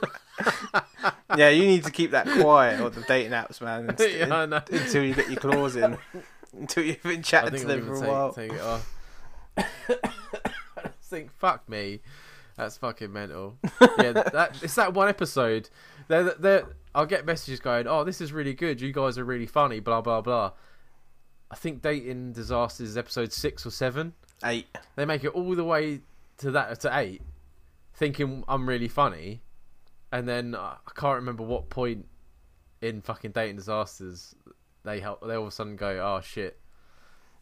Yeah, 1.37 1.51
you 1.51 1.67
need 1.67 1.85
to 1.85 1.91
keep 1.91 2.13
that 2.13 2.27
quiet 2.27 2.81
on 2.81 2.93
the 2.93 3.03
dating 3.03 3.33
apps, 3.33 3.61
man, 3.61 3.89
until, 3.91 4.11
yeah, 4.11 4.35
I 4.35 4.47
know. 4.47 4.63
until 4.71 5.05
you 5.05 5.15
get 5.15 5.29
your 5.29 5.41
claws 5.41 5.77
in. 5.77 5.99
until 6.59 6.85
you've 6.85 7.03
been 7.03 7.23
chatting 7.23 7.61
to 7.61 7.61
I'm 7.63 7.69
them 7.69 7.87
for 7.87 8.05
a 8.05 8.09
while. 8.09 8.33
take, 8.33 8.51
take 8.51 8.59
it 8.59 8.65
off. 8.65 8.95
I 9.59 9.65
just 10.85 11.11
think, 11.11 11.31
fuck 11.33 11.69
me, 11.69 12.01
that's 12.57 12.77
fucking 12.79 13.13
mental. 13.13 13.59
yeah, 13.99 14.13
that 14.13 14.59
it's 14.63 14.75
that 14.77 14.95
one 14.95 15.09
episode. 15.09 15.69
They're, 16.09 16.35
they're, 16.35 16.67
I'll 16.95 17.07
get 17.07 17.27
messages 17.27 17.61
going, 17.61 17.87
"Oh, 17.87 18.05
this 18.05 18.21
is 18.21 18.33
really 18.33 18.55
good. 18.55 18.81
You 18.81 18.93
guys 18.93 19.19
are 19.19 19.25
really 19.25 19.47
funny." 19.47 19.81
Blah 19.81 20.01
blah 20.01 20.21
blah. 20.21 20.53
I 21.51 21.55
think 21.57 21.83
dating 21.83 22.33
disasters 22.33 22.91
is 22.91 22.97
episode 22.97 23.33
six 23.33 23.65
or 23.67 23.71
seven. 23.71 24.15
Eight. 24.45 24.67
They 24.97 25.05
make 25.05 25.25
it 25.25 25.29
all 25.29 25.55
the 25.55 25.65
way 25.65 26.01
to 26.39 26.51
that 26.53 26.81
to 26.81 26.99
eight, 26.99 27.23
thinking 27.95 28.45
I'm 28.49 28.69
really 28.69 28.89
funny, 28.89 29.43
and 30.13 30.29
then 30.29 30.55
uh, 30.55 30.77
I 30.87 30.91
can't 30.95 31.17
remember 31.17 31.43
what 31.43 31.71
point 31.71 32.07
in 32.83 33.01
fucking 33.01 33.33
dating 33.33 33.57
disasters 33.57 34.35
they 34.85 35.01
help. 35.01 35.27
They 35.27 35.35
all 35.35 35.43
of 35.43 35.49
a 35.49 35.51
sudden 35.53 35.77
go, 35.77 35.89
"Oh 35.89 36.21
shit." 36.21 36.59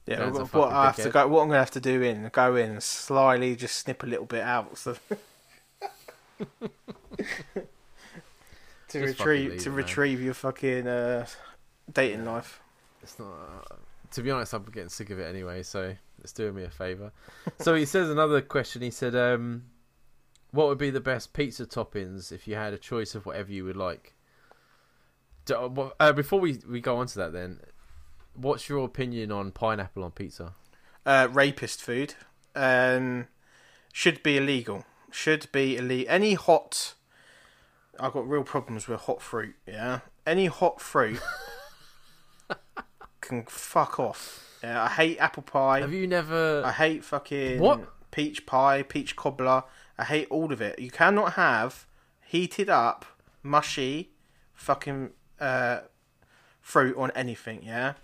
Yeah, 0.06 0.28
what, 0.28 0.52
what 0.52 0.72
I 0.72 0.86
have 0.86 0.96
to 0.96 1.08
go. 1.08 1.26
What 1.28 1.42
I'm 1.42 1.48
gonna 1.48 1.60
have 1.60 1.70
to 1.72 1.80
do 1.80 2.02
in 2.02 2.28
go 2.32 2.56
in 2.56 2.72
and 2.72 2.82
slyly 2.82 3.56
just 3.56 3.76
snip 3.76 4.02
a 4.02 4.06
little 4.06 4.26
bit 4.26 4.42
out 4.42 4.76
so 4.76 4.96
to 6.38 6.68
Just 8.88 9.18
retrieve 9.18 9.62
to 9.62 9.70
it, 9.70 9.72
retrieve 9.72 10.20
your 10.20 10.34
fucking 10.34 10.86
uh, 10.86 11.26
dating 11.90 12.26
life. 12.26 12.60
It's 13.02 13.18
not. 13.18 13.32
Uh, 13.70 13.74
to 14.14 14.22
be 14.22 14.30
honest, 14.30 14.52
I'm 14.54 14.64
getting 14.64 14.88
sick 14.88 15.10
of 15.10 15.18
it 15.18 15.24
anyway, 15.24 15.62
so 15.62 15.94
it's 16.22 16.32
doing 16.32 16.54
me 16.54 16.64
a 16.64 16.70
favour. 16.70 17.12
so 17.60 17.74
he 17.74 17.84
says 17.84 18.08
another 18.10 18.40
question. 18.40 18.82
He 18.82 18.90
said, 18.90 19.14
um, 19.14 19.64
"What 20.50 20.68
would 20.68 20.78
be 20.78 20.90
the 20.90 21.00
best 21.00 21.32
pizza 21.32 21.66
toppings 21.66 22.32
if 22.32 22.46
you 22.48 22.54
had 22.54 22.72
a 22.72 22.78
choice 22.78 23.14
of 23.14 23.26
whatever 23.26 23.52
you 23.52 23.64
would 23.64 23.76
like?" 23.76 24.14
Do- 25.44 25.54
uh, 25.56 25.90
Uh, 26.00 26.12
before 26.12 26.40
we 26.40 26.60
we 26.68 26.80
go 26.80 26.96
on 26.96 27.06
to 27.08 27.18
that, 27.18 27.32
then, 27.32 27.60
what's 28.34 28.68
your 28.68 28.84
opinion 28.84 29.30
on 29.32 29.50
pineapple 29.52 30.02
on 30.04 30.12
pizza? 30.12 30.54
Uh, 31.06 31.28
rapist 31.30 31.82
food 31.82 32.14
um, 32.54 33.26
should 33.92 34.22
be 34.22 34.36
illegal. 34.38 34.84
Should 35.10 35.50
be 35.52 35.76
illegal. 35.76 36.12
Any 36.12 36.34
hot. 36.34 36.94
I've 38.00 38.12
got 38.12 38.26
real 38.28 38.42
problems 38.42 38.88
with 38.88 39.00
hot 39.02 39.20
fruit. 39.22 39.54
Yeah, 39.66 40.00
any 40.26 40.46
hot 40.46 40.80
fruit 40.80 41.20
can 43.24 43.44
fuck 43.46 43.98
off. 43.98 44.58
Yeah, 44.62 44.82
I 44.82 44.88
hate 44.88 45.18
apple 45.18 45.42
pie. 45.42 45.80
Have 45.80 45.92
you 45.92 46.06
never? 46.06 46.62
I 46.64 46.72
hate 46.72 47.04
fucking 47.04 47.60
What? 47.60 47.80
peach 48.10 48.46
pie, 48.46 48.82
peach 48.82 49.16
cobbler. 49.16 49.64
I 49.98 50.04
hate 50.04 50.28
all 50.30 50.52
of 50.52 50.60
it. 50.60 50.78
You 50.78 50.90
cannot 50.90 51.34
have 51.34 51.86
heated 52.26 52.68
up, 52.68 53.04
mushy, 53.42 54.10
fucking 54.54 55.10
uh, 55.40 55.80
fruit 56.60 56.96
on 56.96 57.10
anything. 57.14 57.62
Yeah, 57.62 57.94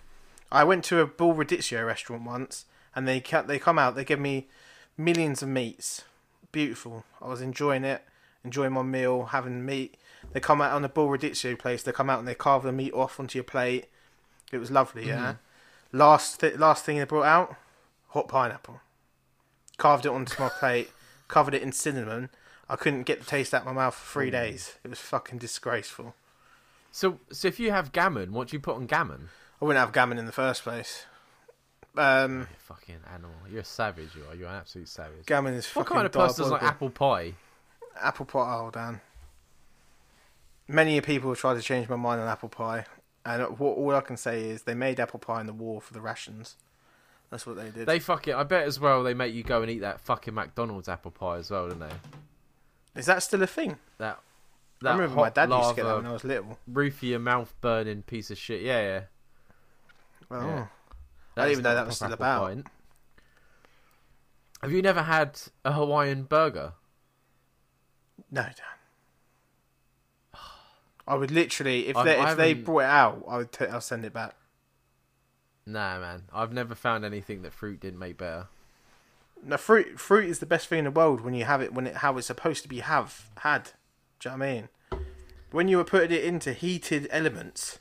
I 0.53 0.65
went 0.65 0.85
to 0.85 1.01
a 1.01 1.07
Bull 1.07 1.35
Rodizio 1.35 1.87
restaurant 1.87 2.25
once, 2.25 2.67
and 2.95 3.09
they 3.09 3.21
ca- 3.21 3.43
they 3.43 3.59
come 3.59 3.79
out. 3.79 3.95
They 3.97 4.05
give 4.05 4.21
me 4.21 4.49
millions 4.97 5.43
of 5.43 5.49
meats. 5.49 6.05
Beautiful. 6.53 7.05
I 7.23 7.29
was 7.29 7.41
enjoying 7.41 7.85
it, 7.85 8.03
enjoying 8.45 8.73
my 8.73 8.83
meal, 8.83 9.27
having 9.27 9.65
meat. 9.65 9.97
They 10.33 10.41
come 10.41 10.61
out 10.61 10.73
on 10.73 10.83
the 10.83 10.89
Bull 10.89 11.09
Rodizio 11.09 11.59
place. 11.59 11.83
They 11.83 11.93
come 11.93 12.11
out 12.11 12.19
and 12.19 12.29
they 12.29 12.35
carve 12.35 12.65
the 12.65 12.73
meat 12.73 12.93
off 12.93 13.19
onto 13.19 13.39
your 13.39 13.45
plate. 13.45 13.87
It 14.51 14.59
was 14.59 14.71
lovely. 14.71 15.07
Yeah. 15.07 15.35
Last 15.93 16.41
th- 16.41 16.57
last 16.57 16.85
thing 16.85 16.99
they 16.99 17.05
brought 17.05 17.27
out, 17.27 17.57
hot 18.09 18.29
pineapple. 18.29 18.81
Carved 19.77 20.07
it 20.07 20.11
onto 20.13 20.41
my 20.43 20.49
plate, 20.61 20.91
covered 21.29 21.55
it 21.55 21.63
in 21.63 21.73
cinnamon. 21.73 22.31
I 22.69 22.77
couldn't 22.77 23.03
get 23.03 23.19
the 23.21 23.27
taste 23.27 23.53
out 23.53 23.63
of 23.63 23.67
my 23.67 23.73
mouth 23.73 23.95
for 23.95 24.13
three 24.21 24.31
days. 24.31 24.75
It 24.85 24.89
was 24.89 25.01
fucking 25.01 25.39
disgraceful. 25.39 26.15
So, 26.93 27.19
so 27.33 27.49
if 27.49 27.59
you 27.59 27.71
have 27.73 27.91
gammon, 27.93 28.33
what 28.33 28.49
do 28.49 28.57
you 28.57 28.61
put 28.61 28.77
on 28.77 28.87
gammon? 28.87 29.29
I 29.61 29.65
wouldn't 29.65 29.85
have 29.85 29.93
gammon 29.93 30.19
in 30.19 30.27
the 30.27 30.33
first 30.33 30.63
place. 30.63 31.07
Um, 31.97 32.41
You 32.41 32.47
fucking 32.59 32.97
animal. 33.13 33.35
You're 33.51 33.61
a 33.63 33.65
savage. 33.65 34.11
You 34.17 34.23
are. 34.31 34.35
You're 34.37 34.49
an 34.49 34.55
absolute 34.55 34.89
savage. 34.89 35.27
gammon 35.27 35.55
is 35.55 35.67
what 35.67 35.87
fucking 35.87 35.95
kind 35.97 36.07
of 36.07 36.13
person 36.13 36.45
does 36.45 36.53
like 36.53 36.63
apple 36.63 36.91
pie? 36.91 37.35
apple 38.01 38.27
pie? 38.27 38.39
Oh, 38.61 38.71
Dan. 38.71 39.01
Many 40.69 41.01
people 41.01 41.31
have 41.31 41.39
tried 41.41 41.55
to 41.55 41.63
change 41.63 41.89
my 41.89 41.97
mind 41.97 42.21
on 42.21 42.29
apple 42.29 42.49
pie, 42.49 42.85
and 43.25 43.59
what, 43.59 43.77
all 43.77 43.95
I 43.95 44.01
can 44.01 44.17
say 44.17 44.49
is 44.49 44.63
they 44.63 44.75
made 44.75 44.99
apple 45.01 45.19
pie 45.21 45.41
in 45.41 45.47
the 45.47 45.53
war 45.53 45.81
for 45.81 45.93
the 45.93 46.01
rations. 46.01 46.57
That's 47.31 47.47
what 47.47 47.57
they 47.57 47.71
did. 47.71 47.87
They 47.87 47.99
fuck 48.01 48.21
fucking. 48.21 48.35
I 48.35 48.43
bet 48.43 48.65
as 48.67 48.81
well. 48.81 49.03
They 49.03 49.15
make 49.15 49.33
you 49.35 49.43
go 49.45 49.63
and 49.63 49.71
eat 49.71 49.81
that 49.81 50.01
fucking 50.01 50.35
McDonald's 50.35 50.89
apple 50.89 51.11
pie 51.13 51.37
as 51.39 51.51
well, 51.51 51.69
don't 51.69 51.79
they? 51.81 51.91
Is 53.01 53.07
that 53.07 53.23
still 53.23 53.43
a 53.43 53.47
thing? 53.47 53.77
That. 53.99 54.19
I 54.83 54.85
That 54.85 54.93
remember 54.95 55.17
my 55.17 55.31
dad 55.31 55.51
used 55.51 55.69
to 55.71 55.75
get 55.77 55.85
that 55.85 55.97
when 55.97 56.07
I 56.07 56.13
was 56.13 56.25
little. 56.25 56.59
roof 56.67 56.97
of 56.97 57.03
your 57.05 57.19
mouth 57.21 57.55
burning 57.61 58.03
piece 58.03 58.31
of 58.31 58.39
shit. 58.39 58.63
Yeah, 58.63 58.81
yeah. 58.81 59.01
Well, 60.29 60.43
Yeah. 60.47 60.67
I 61.37 61.41
didn't 61.43 61.53
even 61.53 61.63
know 61.65 61.75
that 61.75 61.87
was 61.87 61.97
still 61.97 62.13
about. 62.13 62.55
pie. 62.57 62.63
Have 64.63 64.73
you 64.73 64.83
never 64.83 65.03
had 65.03 65.41
a 65.65 65.73
Hawaiian 65.73 66.25
burger? 66.25 66.73
No, 68.31 68.43
Dan. 68.43 68.55
I 71.11 71.15
would 71.17 71.31
literally, 71.33 71.89
if 71.89 71.97
I've- 71.97 72.09
they 72.09 72.21
if 72.21 72.37
they 72.37 72.55
brought 72.55 72.81
it 72.81 72.85
out, 72.85 73.25
I 73.29 73.37
would 73.39 73.53
t- 73.53 73.67
I'll 73.67 73.81
send 73.81 74.05
it 74.05 74.13
back. 74.13 74.37
Nah, 75.67 75.99
man. 75.99 76.23
I've 76.33 76.53
never 76.53 76.75
found 76.75 77.05
anything 77.05 77.43
that 77.43 77.53
fruit 77.53 77.81
didn't 77.81 77.99
make 77.99 78.17
better. 78.17 78.47
No, 79.43 79.57
fruit 79.57 79.99
fruit 79.99 80.27
is 80.29 80.39
the 80.39 80.47
best 80.47 80.69
thing 80.69 80.81
in 80.81 80.85
the 80.85 80.91
world 80.91 81.21
when 81.23 81.35
you 81.35 81.45
have 81.45 81.61
it 81.63 81.73
when 81.75 81.87
it 81.87 81.97
how 81.97 82.17
it's 82.17 82.27
supposed 82.27 82.63
to 82.63 82.69
be 82.69 82.79
have 82.81 83.29
had. 83.39 83.71
Do 84.21 84.29
you 84.29 84.37
know 84.37 84.39
what 84.39 84.47
I 84.47 84.53
mean? 84.55 84.69
When 85.51 85.67
you 85.69 85.79
were 85.79 85.85
putting 85.85 86.13
it 86.17 86.23
into 86.25 86.53
heated 86.53 87.09
elements, 87.11 87.79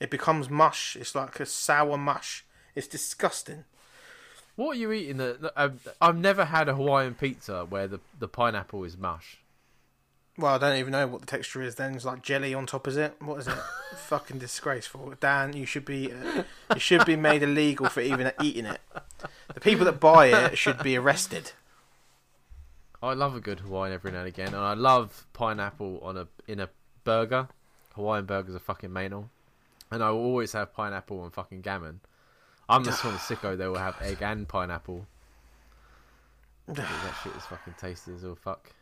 it 0.00 0.10
becomes 0.10 0.50
mush. 0.50 0.96
It's 0.96 1.14
like 1.14 1.40
a 1.40 1.46
sour 1.46 1.96
mush. 1.96 2.44
It's 2.74 2.86
disgusting. 2.86 3.64
What 4.56 4.76
are 4.76 4.80
you 4.80 4.92
eating? 4.92 5.16
That 5.18 5.40
that- 5.40 5.52
I've, 5.56 5.88
I've 6.00 6.16
never 6.18 6.44
had 6.46 6.68
a 6.68 6.74
Hawaiian 6.74 7.14
pizza 7.14 7.64
where 7.64 7.86
the, 7.88 8.00
the 8.18 8.28
pineapple 8.28 8.84
is 8.84 8.96
mush. 8.98 9.38
Well, 10.38 10.54
I 10.54 10.58
don't 10.58 10.76
even 10.76 10.92
know 10.92 11.08
what 11.08 11.20
the 11.20 11.26
texture 11.26 11.62
is. 11.62 11.74
Then 11.74 11.94
it's 11.94 12.04
like 12.04 12.22
jelly 12.22 12.54
on 12.54 12.64
top 12.64 12.86
of 12.86 12.96
it. 12.96 13.16
What 13.20 13.40
is 13.40 13.48
it? 13.48 13.58
Fucking 13.96 14.38
disgraceful, 14.38 15.14
Dan. 15.18 15.54
You 15.54 15.66
should 15.66 15.84
be 15.84 16.12
uh, 16.12 16.44
you 16.74 16.80
should 16.80 17.04
be 17.04 17.16
made 17.16 17.42
illegal 17.42 17.88
for 17.88 18.00
even 18.00 18.30
eating 18.40 18.64
it. 18.64 18.80
The 19.52 19.60
people 19.60 19.84
that 19.86 19.98
buy 19.98 20.26
it 20.26 20.56
should 20.56 20.80
be 20.80 20.96
arrested. 20.96 21.52
I 23.02 23.14
love 23.14 23.34
a 23.34 23.40
good 23.40 23.60
Hawaiian 23.60 23.92
every 23.92 24.12
now 24.12 24.20
and 24.20 24.28
again, 24.28 24.48
and 24.48 24.56
I 24.56 24.74
love 24.74 25.26
pineapple 25.32 25.98
on 26.02 26.16
a 26.16 26.28
in 26.46 26.60
a 26.60 26.68
burger. 27.02 27.48
Hawaiian 27.94 28.24
burgers 28.24 28.54
are 28.54 28.60
fucking 28.60 28.92
mental, 28.92 29.30
and 29.90 30.04
I 30.04 30.10
will 30.10 30.20
always 30.20 30.52
have 30.52 30.72
pineapple 30.72 31.24
and 31.24 31.34
fucking 31.34 31.62
gammon. 31.62 32.00
I'm 32.68 32.84
the 32.84 32.92
sort 32.92 33.14
of 33.14 33.20
sicko 33.28 33.58
that 33.58 33.66
will 33.66 33.78
have 33.78 33.96
egg 34.00 34.18
and 34.20 34.46
pineapple. 34.46 35.04
that 36.68 36.86
shit 37.24 37.34
is 37.34 37.42
fucking 37.44 37.74
tasty 37.76 38.14
as 38.14 38.24
all 38.24 38.36
fuck. 38.36 38.72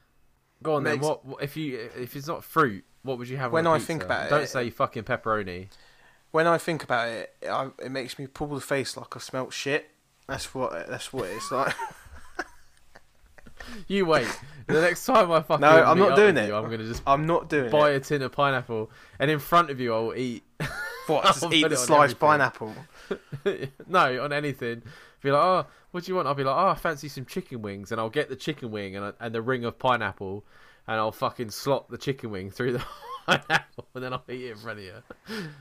Go 0.63 0.75
on 0.75 0.85
then. 0.85 0.95
Makes- 0.95 1.07
What, 1.07 1.25
what 1.25 1.43
if 1.43 1.57
you 1.57 1.91
if 1.97 2.17
it's 2.17 2.27
not 2.27 2.45
fruit? 2.45 2.85
What 3.03 3.19
would 3.19 3.29
you 3.29 3.37
have? 3.37 3.53
When 3.53 3.67
I 3.67 3.79
think 3.79 4.01
pizza? 4.01 4.07
about 4.07 4.31
don't 4.31 4.43
it- 4.43 4.49
say 4.49 4.71
fucking 4.71 5.05
pepperoni. 5.05 5.69
When 6.33 6.47
I 6.47 6.59
think 6.59 6.83
about 6.83 7.09
it, 7.09 7.35
I, 7.49 7.71
it 7.79 7.91
makes 7.91 8.19
me 8.19 8.27
pull 8.27 8.49
the 8.49 8.61
face 8.61 8.97
like 8.97 9.17
I've 9.17 9.23
smelt 9.23 9.53
shit. 9.53 9.89
That's 10.27 10.55
what 10.55 10.89
that's 10.89 11.13
what 11.13 11.29
it's 11.31 11.51
like. 11.53 11.75
You 13.89 14.07
wait. 14.07 14.29
the 14.67 14.81
next 14.81 15.07
time 15.07 15.31
I 15.33 15.41
fucking 15.41 15.61
No, 15.61 15.69
I'm 15.83 15.99
not 15.99 16.15
doing 16.15 16.37
it. 16.37 16.49
You, 16.49 16.55
I'm 16.57 16.65
gonna 16.71 16.85
just 16.85 17.03
I'm 17.07 17.27
not 17.27 17.49
doing 17.49 17.67
it. 17.67 17.73
buy 17.73 17.93
it. 17.93 17.97
a 17.97 18.01
tin 18.01 18.23
of 18.23 18.31
pineapple, 18.33 18.91
and 19.19 19.31
in 19.31 19.39
front 19.39 19.71
of 19.71 19.81
you, 19.81 19.95
I 19.95 19.99
will 20.01 20.15
eat. 20.15 20.45
What? 21.07 21.25
Just 21.25 21.53
eat 21.53 21.69
the 21.69 21.77
sliced 21.77 22.19
pineapple. 22.19 22.75
no, 23.87 24.25
on 24.25 24.33
anything. 24.33 24.83
Be 25.23 25.31
like, 25.31 25.41
oh, 25.41 25.67
what 25.97 26.05
do 26.05 26.13
you 26.13 26.17
want? 26.17 26.29
I'll 26.29 26.35
be 26.35 26.45
like, 26.45 26.55
oh, 26.55 26.69
I 26.69 26.75
fancy 26.75 27.09
some 27.09 27.25
chicken 27.25 27.63
wings, 27.63 27.91
and 27.91 27.99
I'll 27.99 28.11
get 28.11 28.29
the 28.29 28.37
chicken 28.37 28.71
wing 28.71 28.97
and 28.97 29.15
and 29.19 29.35
the 29.35 29.41
ring 29.41 29.65
of 29.65 29.79
pineapple, 29.79 30.45
and 30.87 30.99
I'll 30.99 31.11
fucking 31.11 31.49
slot 31.49 31.89
the 31.89 31.97
chicken 31.97 32.31
wing 32.31 32.51
through 32.51 32.75
the 32.75 32.85
pineapple, 33.27 33.87
and 33.95 34.05
then 34.05 34.13
I'll 34.13 34.23
eat 34.29 34.45
it 34.45 34.51
in 34.51 34.57
front 34.59 34.81
of 34.81 34.85
you, 34.85 34.93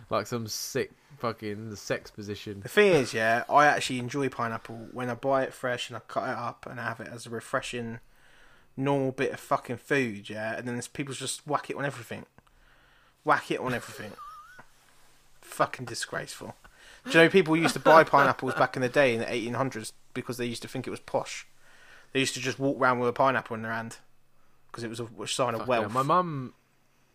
like 0.09 0.27
some 0.27 0.45
sick 0.47 0.91
fucking 1.19 1.73
sex 1.77 2.11
position. 2.11 2.59
The 2.59 2.67
thing 2.67 2.91
is, 2.91 3.13
yeah, 3.13 3.45
I 3.49 3.67
actually 3.67 3.99
enjoy 3.99 4.27
pineapple 4.27 4.89
when 4.91 5.09
I 5.09 5.13
buy 5.13 5.43
it 5.43 5.53
fresh 5.53 5.89
and 5.89 5.95
I 5.95 6.01
cut 6.01 6.27
it 6.27 6.38
up 6.38 6.65
and 6.69 6.81
have 6.81 6.99
it 6.99 7.07
as 7.07 7.25
a 7.25 7.29
refreshing, 7.29 7.99
normal 8.75 9.13
bit 9.13 9.31
of 9.31 9.39
fucking 9.39 9.77
food, 9.77 10.29
yeah. 10.29 10.57
And 10.57 10.67
then 10.67 10.75
there's 10.75 10.89
people 10.89 11.13
just 11.13 11.47
whack 11.47 11.69
it 11.69 11.77
on 11.77 11.86
everything, 11.86 12.25
whack 13.23 13.51
it 13.51 13.61
on 13.61 13.73
everything. 13.73 14.11
fucking 15.39 15.86
disgraceful. 15.86 16.55
Do 17.05 17.11
you 17.11 17.23
know 17.23 17.29
people 17.29 17.55
used 17.55 17.75
to 17.75 17.79
buy 17.79 18.03
pineapples 18.03 18.55
back 18.55 18.75
in 18.75 18.81
the 18.81 18.89
day 18.89 19.13
in 19.13 19.19
the 19.21 19.25
1800s 19.27 19.93
because 20.16 20.38
they 20.38 20.45
used 20.47 20.63
to 20.63 20.68
think 20.68 20.88
it 20.88 20.89
was 20.89 20.99
posh. 20.99 21.45
They 22.13 22.20
used 22.20 22.34
to 22.34 22.39
just 22.39 22.57
walk 22.57 22.80
around 22.80 22.97
with 22.99 23.09
a 23.09 23.13
pineapple 23.13 23.55
in 23.55 23.61
their 23.61 23.72
hand 23.72 23.97
because 24.72 24.84
it 24.84 24.89
was 24.89 24.99
a 24.99 25.07
sign 25.28 25.53
of 25.53 25.59
Fuck 25.61 25.68
wealth. 25.68 25.86
yeah. 25.89 25.93
My 25.93 26.01
mum, 26.01 26.53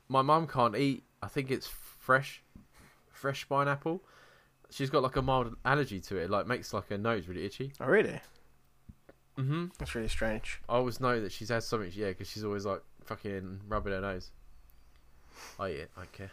my 0.09 0.23
mum 0.23 0.47
can't 0.47 0.77
eat. 0.77 1.03
I 1.23 1.27
think 1.27 1.51
it's 1.51 1.67
fresh, 1.67 2.43
fresh 3.11 3.49
pineapple. 3.49 4.03
She's 4.71 4.89
got 4.91 5.03
like 5.03 5.17
a 5.17 5.23
mild 5.23 5.57
allergy 5.65 5.99
to 6.01 6.17
it. 6.19 6.25
It, 6.25 6.31
like 6.31 6.47
makes 6.47 6.73
like 6.73 6.89
her 6.89 6.99
nose 6.99 7.27
really 7.27 7.45
itchy. 7.45 7.73
Oh, 7.81 7.87
really? 7.87 8.21
hmm 9.37 9.67
That's 9.79 9.95
really 9.95 10.09
strange. 10.09 10.61
I 10.69 10.75
always 10.75 11.01
know 11.01 11.21
that 11.21 11.33
she's 11.33 11.49
had 11.49 11.63
something. 11.65 11.91
Yeah, 11.95 12.09
because 12.09 12.29
she's 12.31 12.45
always 12.45 12.65
like 12.67 12.83
fucking 13.05 13.61
rubbing 13.69 13.93
her 13.95 14.01
nose. 14.01 14.31
I 15.59 15.71
eat 15.71 15.77
it. 15.77 15.91
I 15.97 16.01
don't 16.01 16.13
care. 16.13 16.31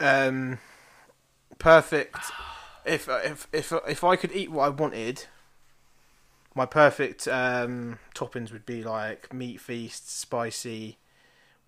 Um, 0.00 0.58
perfect. 1.58 2.16
If 2.88 3.08
if 3.08 3.48
if 3.52 3.72
if 3.86 4.04
I 4.04 4.16
could 4.16 4.32
eat 4.32 4.50
what 4.50 4.64
I 4.64 4.68
wanted, 4.70 5.26
my 6.54 6.66
perfect 6.66 7.28
um, 7.28 7.98
toppings 8.14 8.52
would 8.52 8.66
be 8.66 8.82
like 8.82 9.32
meat 9.32 9.60
feast, 9.60 10.10
spicy, 10.10 10.98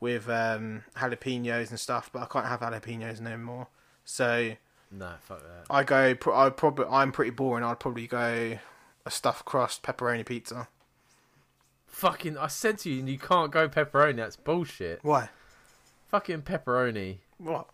with 0.01 0.29
um, 0.29 0.85
jalapenos 0.97 1.71
and 1.71 1.79
stuff. 1.79 2.11
But 2.13 2.23
I 2.23 2.27
can't 2.27 2.47
have 2.47 2.61
jalapenos 2.61 3.21
no 3.21 3.37
more. 3.37 3.69
So 4.05 4.53
No, 4.91 5.13
fuck 5.21 5.43
that. 5.43 5.67
I 5.69 5.85
go. 5.85 6.17
I 6.35 6.51
probably 6.51 6.87
I'm 6.91 7.13
pretty 7.13 7.31
boring. 7.31 7.65
I'd 7.65 7.79
probably 7.79 8.07
go 8.07 8.59
a 9.07 9.11
stuffed 9.11 9.45
crust 9.45 9.83
pepperoni 9.83 10.25
pizza. 10.27 10.69
Fucking, 11.87 12.39
I 12.39 12.47
said 12.47 12.79
to 12.79 12.91
you, 12.91 13.05
you 13.05 13.19
can't 13.19 13.51
go 13.51 13.69
pepperoni. 13.69 14.17
That's 14.17 14.37
bullshit. 14.37 15.01
Why? 15.03 15.29
Fucking 16.09 16.43
pepperoni. 16.43 17.19
What? 17.39 17.69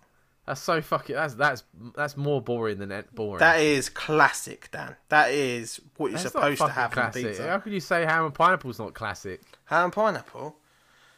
That's 0.47 0.61
so 0.61 0.81
fucking. 0.81 1.17
That's 1.17 1.35
that's 1.35 1.65
that's 1.97 2.17
more 2.17 2.41
boring 2.41 2.79
than 2.79 3.05
boring. 3.13 3.41
That 3.41 3.61
is 3.61 3.89
classic, 3.89 4.69
Dan. 4.71 4.95
That 5.09 5.33
is 5.33 5.81
what 5.97 6.13
you're 6.13 6.19
That's 6.21 6.33
supposed 6.33 6.61
to 6.61 6.69
have 6.69 6.91
on 6.91 6.93
classic. 6.93 7.27
pizza. 7.27 7.49
How 7.49 7.59
could 7.59 7.73
you 7.73 7.81
say 7.81 8.05
ham 8.05 8.27
and 8.27 8.35
pineapple's 8.35 8.79
not 8.79 8.95
classic? 8.95 9.41
Ham 9.65 9.85
and 9.85 9.93
pineapple. 9.93 10.57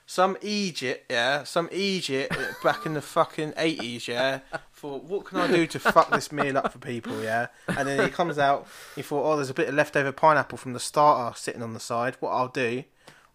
Some 0.07 0.39
Egypt, 0.41 1.05
yeah, 1.11 1.45
some 1.45 1.69
Egypt 1.71 2.35
back 2.65 2.87
in 2.87 2.95
the 2.95 3.03
fucking 3.03 3.53
eighties, 3.59 4.09
yeah. 4.09 4.41
For 4.73 4.99
what 4.99 5.27
can 5.27 5.39
I 5.39 5.47
do 5.47 5.67
to 5.67 5.79
fuck 5.79 6.11
this 6.11 6.33
meal 6.33 6.57
up 6.57 6.73
for 6.73 6.79
people, 6.79 7.23
yeah? 7.23 7.49
And 7.67 7.87
then 7.87 8.03
he 8.03 8.11
comes 8.11 8.39
out. 8.39 8.67
He 8.97 9.03
thought, 9.03 9.31
oh, 9.31 9.37
there's 9.37 9.51
a 9.51 9.55
bit 9.55 9.69
of 9.69 9.75
leftover 9.75 10.11
pineapple 10.11 10.57
from 10.57 10.73
the 10.73 10.81
starter 10.81 11.37
sitting 11.37 11.63
on 11.63 11.75
the 11.75 11.81
side. 11.81 12.17
What 12.21 12.31
I'll 12.31 12.49
do, 12.49 12.85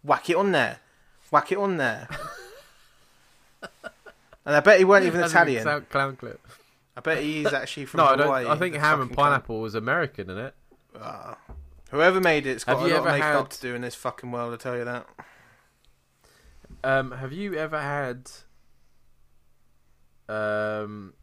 whack 0.02 0.32
it 0.32 0.36
on 0.36 0.52
there, 0.52 0.80
whack 1.30 1.52
it 1.52 1.60
on 1.60 1.78
there. 1.78 2.08
And 4.46 4.56
I 4.56 4.60
bet 4.60 4.78
he 4.80 4.86
weren't 4.86 5.06
even 5.06 5.22
That's 5.22 5.32
Italian. 5.34 5.86
clown 5.90 6.16
clip. 6.16 6.46
I 6.98 7.02
bet 7.02 7.24
he's 7.24 7.52
actually 7.54 7.86
from 7.86 8.00
No, 8.00 8.06
I 8.06 8.16
don't. 8.16 8.32
I 8.48 8.56
think 8.58 8.76
ham 8.76 9.02
and 9.02 9.12
pineapple 9.12 9.62
was 9.62 9.74
American, 9.76 10.30
isn't 10.30 10.46
it? 10.46 10.56
Ah. 11.00 11.38
whoever 11.90 12.20
made 12.22 12.46
it's 12.46 12.64
got 12.64 12.78
Have 12.78 12.86
a 12.88 12.94
lot 12.94 13.00
of 13.00 13.06
makeup 13.14 13.42
had- 13.44 13.52
to 13.52 13.62
do 13.62 13.74
in 13.76 13.82
this 13.82 13.96
fucking 13.96 14.32
world. 14.32 14.54
I 14.54 14.58
tell 14.58 14.78
you 14.78 14.86
that. 14.86 15.08
Um, 16.84 17.12
have 17.12 17.32
you 17.34 17.56
ever 17.56 17.80
had 17.82 18.30
um 20.30 21.14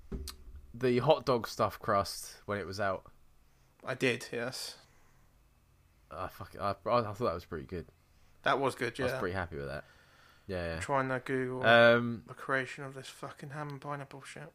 the 0.74 0.98
hot 0.98 1.24
dog 1.24 1.46
stuff 1.46 1.78
crust 1.78 2.34
when 2.46 2.58
it 2.58 2.66
was 2.66 2.80
out? 2.80 3.04
I 3.84 3.94
did, 3.94 4.26
yes. 4.32 4.76
I 6.10 6.26
fuck 6.28 6.54
it, 6.54 6.60
I, 6.60 6.70
I 6.70 6.74
thought 6.74 7.18
that 7.18 7.34
was 7.34 7.44
pretty 7.44 7.66
good. 7.66 7.86
That 8.42 8.58
was 8.58 8.74
good, 8.74 8.98
Yeah, 8.98 9.06
I 9.06 9.10
was 9.12 9.18
pretty 9.18 9.34
happy 9.34 9.56
with 9.56 9.68
that. 9.68 9.84
Yeah, 10.50 10.80
Trying 10.80 11.08
to 11.10 11.20
Google. 11.24 11.64
Um, 11.64 12.22
the 12.26 12.34
creation 12.34 12.82
of 12.82 12.94
this 12.94 13.06
fucking 13.06 13.50
ham 13.50 13.68
and 13.68 13.80
pineapple 13.80 14.22
shit. 14.22 14.52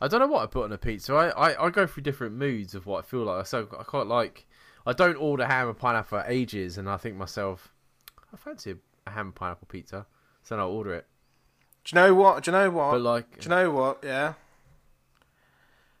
I 0.00 0.08
don't 0.08 0.20
know 0.20 0.26
what 0.26 0.42
I 0.42 0.46
put 0.46 0.64
on 0.64 0.72
a 0.72 0.78
pizza. 0.78 1.12
I, 1.12 1.28
I, 1.28 1.66
I 1.66 1.70
go 1.70 1.86
through 1.86 2.04
different 2.04 2.34
moods 2.34 2.74
of 2.74 2.86
what 2.86 3.04
I 3.04 3.06
feel 3.06 3.24
like. 3.24 3.44
So 3.46 3.68
I 3.78 3.82
quite 3.82 4.06
like. 4.06 4.46
I 4.86 4.94
don't 4.94 5.16
order 5.16 5.44
ham 5.44 5.68
and 5.68 5.76
pineapple 5.76 6.20
for 6.20 6.24
ages, 6.26 6.78
and 6.78 6.88
I 6.88 6.96
think 6.96 7.16
myself, 7.16 7.74
I 8.32 8.38
fancy 8.38 8.74
a, 9.06 9.10
ham 9.10 9.26
and 9.26 9.34
pineapple 9.34 9.68
pizza, 9.70 10.06
so 10.42 10.54
then 10.54 10.60
I'll 10.60 10.70
order 10.70 10.94
it. 10.94 11.06
Do 11.84 11.94
you 11.94 12.02
know 12.02 12.14
what? 12.14 12.44
Do 12.44 12.50
you 12.50 12.56
know 12.56 12.70
what? 12.70 12.92
But 12.92 13.02
like, 13.02 13.40
Do 13.40 13.44
you 13.44 13.50
know 13.50 13.70
what? 13.70 13.98
Yeah. 14.02 14.34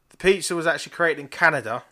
The 0.08 0.16
pizza 0.16 0.56
was 0.56 0.66
actually 0.66 0.92
created 0.92 1.20
in 1.20 1.28
Canada 1.28 1.84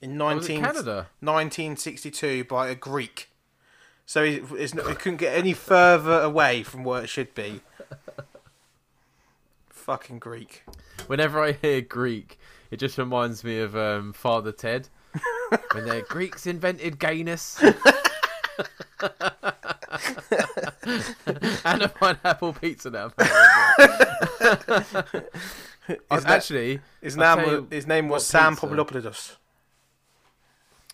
in 0.00 0.20
I 0.20 0.34
was 0.34 0.48
in 0.48 0.60
19, 0.60 0.64
Canada. 0.64 1.08
1962 1.20 2.44
by 2.44 2.68
a 2.68 2.76
Greek. 2.76 3.30
So 4.06 4.22
it, 4.22 4.44
it's, 4.52 4.72
not- 4.74 4.88
it 4.88 4.98
couldn't 5.00 5.16
get 5.18 5.36
any 5.36 5.52
further 5.52 6.20
away 6.20 6.62
from 6.62 6.84
where 6.84 7.02
it 7.02 7.08
should 7.08 7.34
be. 7.34 7.60
Fucking 9.68 10.18
Greek. 10.20 10.62
Whenever 11.08 11.42
I 11.42 11.52
hear 11.52 11.80
Greek, 11.80 12.38
it 12.70 12.76
just 12.78 12.98
reminds 12.98 13.42
me 13.44 13.58
of 13.60 13.76
um, 13.76 14.12
Father 14.12 14.52
Ted. 14.52 14.88
when 15.72 15.84
the 15.86 16.04
Greeks 16.08 16.46
invented 16.46 16.98
gayness. 16.98 17.62
and 21.64 21.82
a 21.82 21.88
pineapple 21.88 22.52
pizza 22.54 22.90
now. 22.90 23.06
apparently. 23.18 25.22
Is 25.88 25.98
that- 26.08 26.26
actually, 26.26 26.80
His 27.00 27.16
name, 27.16 27.36
was, 27.38 27.64
his 27.70 27.86
name 27.86 28.08
was 28.08 28.26
Sam 28.26 28.56
Popolopoulos. 28.56 29.36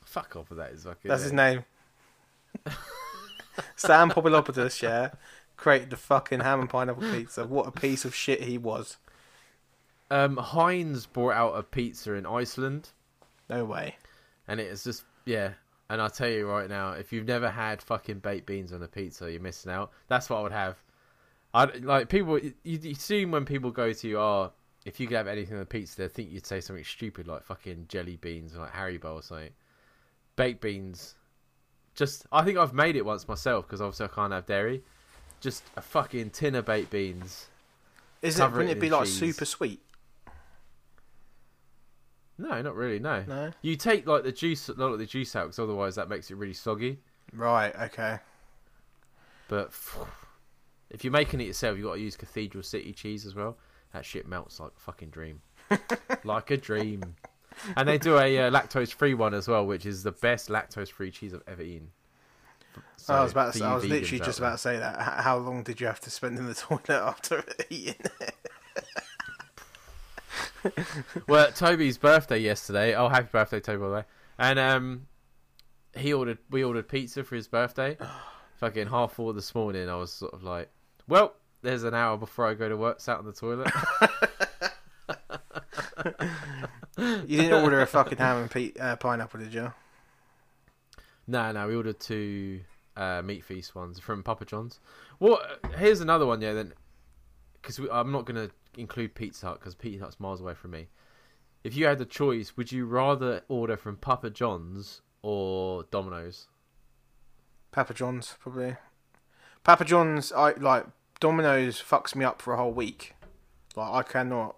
fuck 0.04 0.36
off 0.36 0.50
with 0.50 0.58
that. 0.58 0.72
Is 0.72 0.84
fucking 0.84 1.08
That's 1.08 1.22
his 1.22 1.32
name. 1.32 1.64
Sam 3.76 4.10
Popolopoulos, 4.10 4.82
yeah, 4.82 5.10
created 5.56 5.90
the 5.90 5.96
fucking 5.96 6.40
ham 6.40 6.60
and 6.60 6.70
pineapple 6.70 7.02
pizza. 7.10 7.46
What 7.46 7.66
a 7.66 7.70
piece 7.72 8.04
of 8.04 8.14
shit 8.14 8.42
he 8.42 8.58
was. 8.58 8.96
Um, 10.10 10.36
Heinz 10.36 11.06
brought 11.06 11.34
out 11.34 11.52
a 11.58 11.62
pizza 11.62 12.12
in 12.14 12.26
Iceland, 12.26 12.90
No 13.48 13.64
way. 13.64 13.96
and 14.46 14.60
it 14.60 14.66
is 14.66 14.84
just 14.84 15.04
yeah. 15.24 15.52
And 15.88 16.00
I'll 16.00 16.10
tell 16.10 16.28
you 16.28 16.48
right 16.48 16.68
now, 16.70 16.92
if 16.92 17.12
you've 17.12 17.26
never 17.26 17.50
had 17.50 17.82
fucking 17.82 18.20
baked 18.20 18.46
beans 18.46 18.72
on 18.72 18.82
a 18.82 18.88
pizza, 18.88 19.30
you're 19.30 19.40
missing 19.42 19.70
out. 19.70 19.90
That's 20.08 20.30
what 20.30 20.38
I 20.38 20.42
would 20.42 20.52
have. 20.52 20.76
I 21.52 21.64
like 21.64 22.08
people. 22.08 22.38
You, 22.38 22.54
you 22.62 22.92
assume 22.92 23.30
when 23.30 23.44
people 23.44 23.70
go 23.70 23.92
to 23.92 24.08
you, 24.08 24.18
oh, 24.18 24.52
if 24.86 24.98
you 24.98 25.06
could 25.06 25.16
have 25.18 25.28
anything 25.28 25.56
on 25.56 25.62
a 25.62 25.66
pizza, 25.66 25.96
they 26.02 26.08
think 26.08 26.30
you'd 26.30 26.46
say 26.46 26.60
something 26.62 26.84
stupid 26.84 27.28
like 27.28 27.44
fucking 27.44 27.86
jelly 27.88 28.16
beans 28.16 28.54
or 28.56 28.60
like 28.60 28.72
Haribo 28.72 29.16
or 29.16 29.22
something. 29.22 29.50
Baked 30.36 30.62
beans. 30.62 31.14
Just, 31.94 32.26
I 32.32 32.42
think 32.42 32.58
I've 32.58 32.72
made 32.72 32.96
it 32.96 33.04
once 33.04 33.28
myself 33.28 33.66
because 33.66 33.80
obviously 33.80 34.06
I 34.06 34.08
can't 34.08 34.32
have 34.32 34.46
dairy. 34.46 34.82
Just 35.40 35.64
a 35.76 35.82
fucking 35.82 36.30
tin 36.30 36.54
of 36.54 36.64
baked 36.64 36.90
beans. 36.90 37.48
Is 38.22 38.38
it? 38.38 38.44
Wouldn't 38.44 38.70
it 38.70 38.76
it 38.76 38.80
be 38.80 38.86
in 38.86 38.92
like 38.92 39.04
cheese. 39.04 39.18
super 39.18 39.44
sweet? 39.44 39.80
No, 42.38 42.62
not 42.62 42.74
really. 42.74 42.98
No. 42.98 43.24
No. 43.26 43.50
You 43.60 43.76
take 43.76 44.06
like 44.06 44.22
the 44.22 44.32
juice, 44.32 44.68
lot 44.68 44.92
of 44.92 44.98
the 44.98 45.06
juice 45.06 45.34
out, 45.36 45.44
because 45.44 45.58
otherwise 45.58 45.96
that 45.96 46.08
makes 46.08 46.30
it 46.30 46.36
really 46.36 46.54
soggy. 46.54 46.98
Right. 47.32 47.74
Okay. 47.74 48.18
But 49.48 49.72
if 50.90 51.04
you're 51.04 51.12
making 51.12 51.40
it 51.40 51.46
yourself, 51.46 51.76
you 51.76 51.84
have 51.84 51.92
got 51.92 51.96
to 51.96 52.02
use 52.02 52.16
Cathedral 52.16 52.62
City 52.62 52.92
cheese 52.92 53.26
as 53.26 53.34
well. 53.34 53.58
That 53.92 54.04
shit 54.04 54.26
melts 54.26 54.58
like 54.60 54.72
a 54.76 54.80
fucking 54.80 55.10
dream, 55.10 55.42
like 56.24 56.50
a 56.50 56.56
dream. 56.56 57.16
And 57.76 57.88
they 57.88 57.98
do 57.98 58.18
a 58.18 58.38
uh, 58.38 58.50
lactose-free 58.50 59.14
one 59.14 59.34
as 59.34 59.48
well, 59.48 59.66
which 59.66 59.86
is 59.86 60.02
the 60.02 60.12
best 60.12 60.48
lactose-free 60.48 61.10
cheese 61.10 61.34
I've 61.34 61.42
ever 61.46 61.62
eaten. 61.62 61.90
So, 62.96 63.14
I 63.14 63.22
was 63.22 63.32
about 63.32 63.52
to 63.52 63.58
say, 63.58 63.64
I 63.64 63.74
was 63.74 63.84
literally 63.84 64.24
just 64.24 64.38
about 64.38 64.52
to 64.52 64.58
say 64.58 64.78
that. 64.78 65.00
How 65.00 65.36
long 65.36 65.62
did 65.62 65.80
you 65.80 65.86
have 65.86 66.00
to 66.00 66.10
spend 66.10 66.38
in 66.38 66.46
the 66.46 66.54
toilet 66.54 66.90
after 66.90 67.44
eating 67.70 67.96
it? 68.20 68.34
Well, 71.26 71.50
Toby's 71.50 71.98
birthday 71.98 72.38
yesterday. 72.38 72.94
Oh, 72.94 73.08
happy 73.08 73.28
birthday, 73.32 73.60
Toby, 73.60 73.80
by 73.80 73.86
the 73.86 73.94
way. 73.94 74.04
And 74.38 74.58
um, 74.58 75.06
he 75.96 76.12
ordered. 76.12 76.38
We 76.50 76.64
ordered 76.64 76.88
pizza 76.88 77.24
for 77.24 77.34
his 77.36 77.48
birthday. 77.48 77.96
Fucking 78.58 78.86
half 78.86 79.12
four 79.12 79.32
this 79.32 79.54
morning. 79.54 79.88
I 79.88 79.96
was 79.96 80.12
sort 80.12 80.32
of 80.32 80.44
like, 80.44 80.70
well, 81.08 81.34
there's 81.62 81.82
an 81.82 81.94
hour 81.94 82.16
before 82.16 82.46
I 82.46 82.54
go 82.54 82.68
to 82.68 82.76
work. 82.76 83.00
Sat 83.00 83.18
on 83.18 83.26
the 83.26 83.32
toilet. 83.32 83.72
You 86.98 87.24
didn't 87.26 87.62
order 87.62 87.80
a 87.80 87.86
fucking 87.86 88.18
ham 88.18 88.42
and 88.42 88.50
pe- 88.50 88.74
uh, 88.78 88.96
pineapple, 88.96 89.40
did 89.40 89.54
you? 89.54 89.72
no, 91.26 91.52
no, 91.52 91.66
we 91.66 91.74
ordered 91.74 91.98
two 92.00 92.60
uh, 92.96 93.22
meat 93.22 93.44
feast 93.44 93.74
ones 93.74 93.98
from 93.98 94.22
Papa 94.22 94.44
John's. 94.44 94.80
Well, 95.18 95.40
here's 95.78 96.00
another 96.00 96.26
one. 96.26 96.40
Yeah, 96.40 96.52
then 96.52 96.74
because 97.54 97.80
I'm 97.90 98.12
not 98.12 98.26
gonna 98.26 98.50
include 98.76 99.14
Pizza 99.14 99.46
Hut 99.46 99.60
because 99.60 99.74
Pizza 99.74 100.04
Hut's 100.04 100.20
miles 100.20 100.40
away 100.40 100.54
from 100.54 100.72
me. 100.72 100.88
If 101.64 101.76
you 101.76 101.86
had 101.86 101.98
the 101.98 102.04
choice, 102.04 102.56
would 102.56 102.72
you 102.72 102.86
rather 102.86 103.42
order 103.48 103.76
from 103.76 103.96
Papa 103.96 104.30
John's 104.30 105.00
or 105.22 105.84
Domino's? 105.90 106.48
Papa 107.70 107.94
John's 107.94 108.34
probably. 108.40 108.76
Papa 109.64 109.84
John's, 109.84 110.32
I 110.32 110.52
like 110.54 110.86
Domino's 111.20 111.80
fucks 111.80 112.16
me 112.16 112.24
up 112.24 112.42
for 112.42 112.52
a 112.52 112.56
whole 112.56 112.72
week. 112.72 113.14
Like 113.76 113.92
I 113.92 114.02
cannot. 114.02 114.56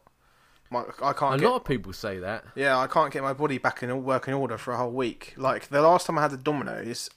My, 0.74 0.84
I 1.02 1.12
can't 1.12 1.36
A 1.36 1.38
get. 1.38 1.48
lot 1.48 1.56
of 1.56 1.64
people 1.64 1.92
say 1.92 2.18
that. 2.18 2.44
Yeah, 2.54 2.76
I 2.78 2.86
can't 2.86 3.12
get 3.12 3.22
my 3.22 3.32
body 3.32 3.58
back 3.58 3.82
in 3.82 4.04
working 4.04 4.34
order 4.34 4.58
for 4.58 4.72
a 4.72 4.76
whole 4.76 4.90
week. 4.92 5.34
Like 5.36 5.68
the 5.68 5.80
last 5.80 6.06
time 6.06 6.18
I 6.18 6.22
had 6.22 6.30
the 6.32 6.36
Domino's, 6.36 7.08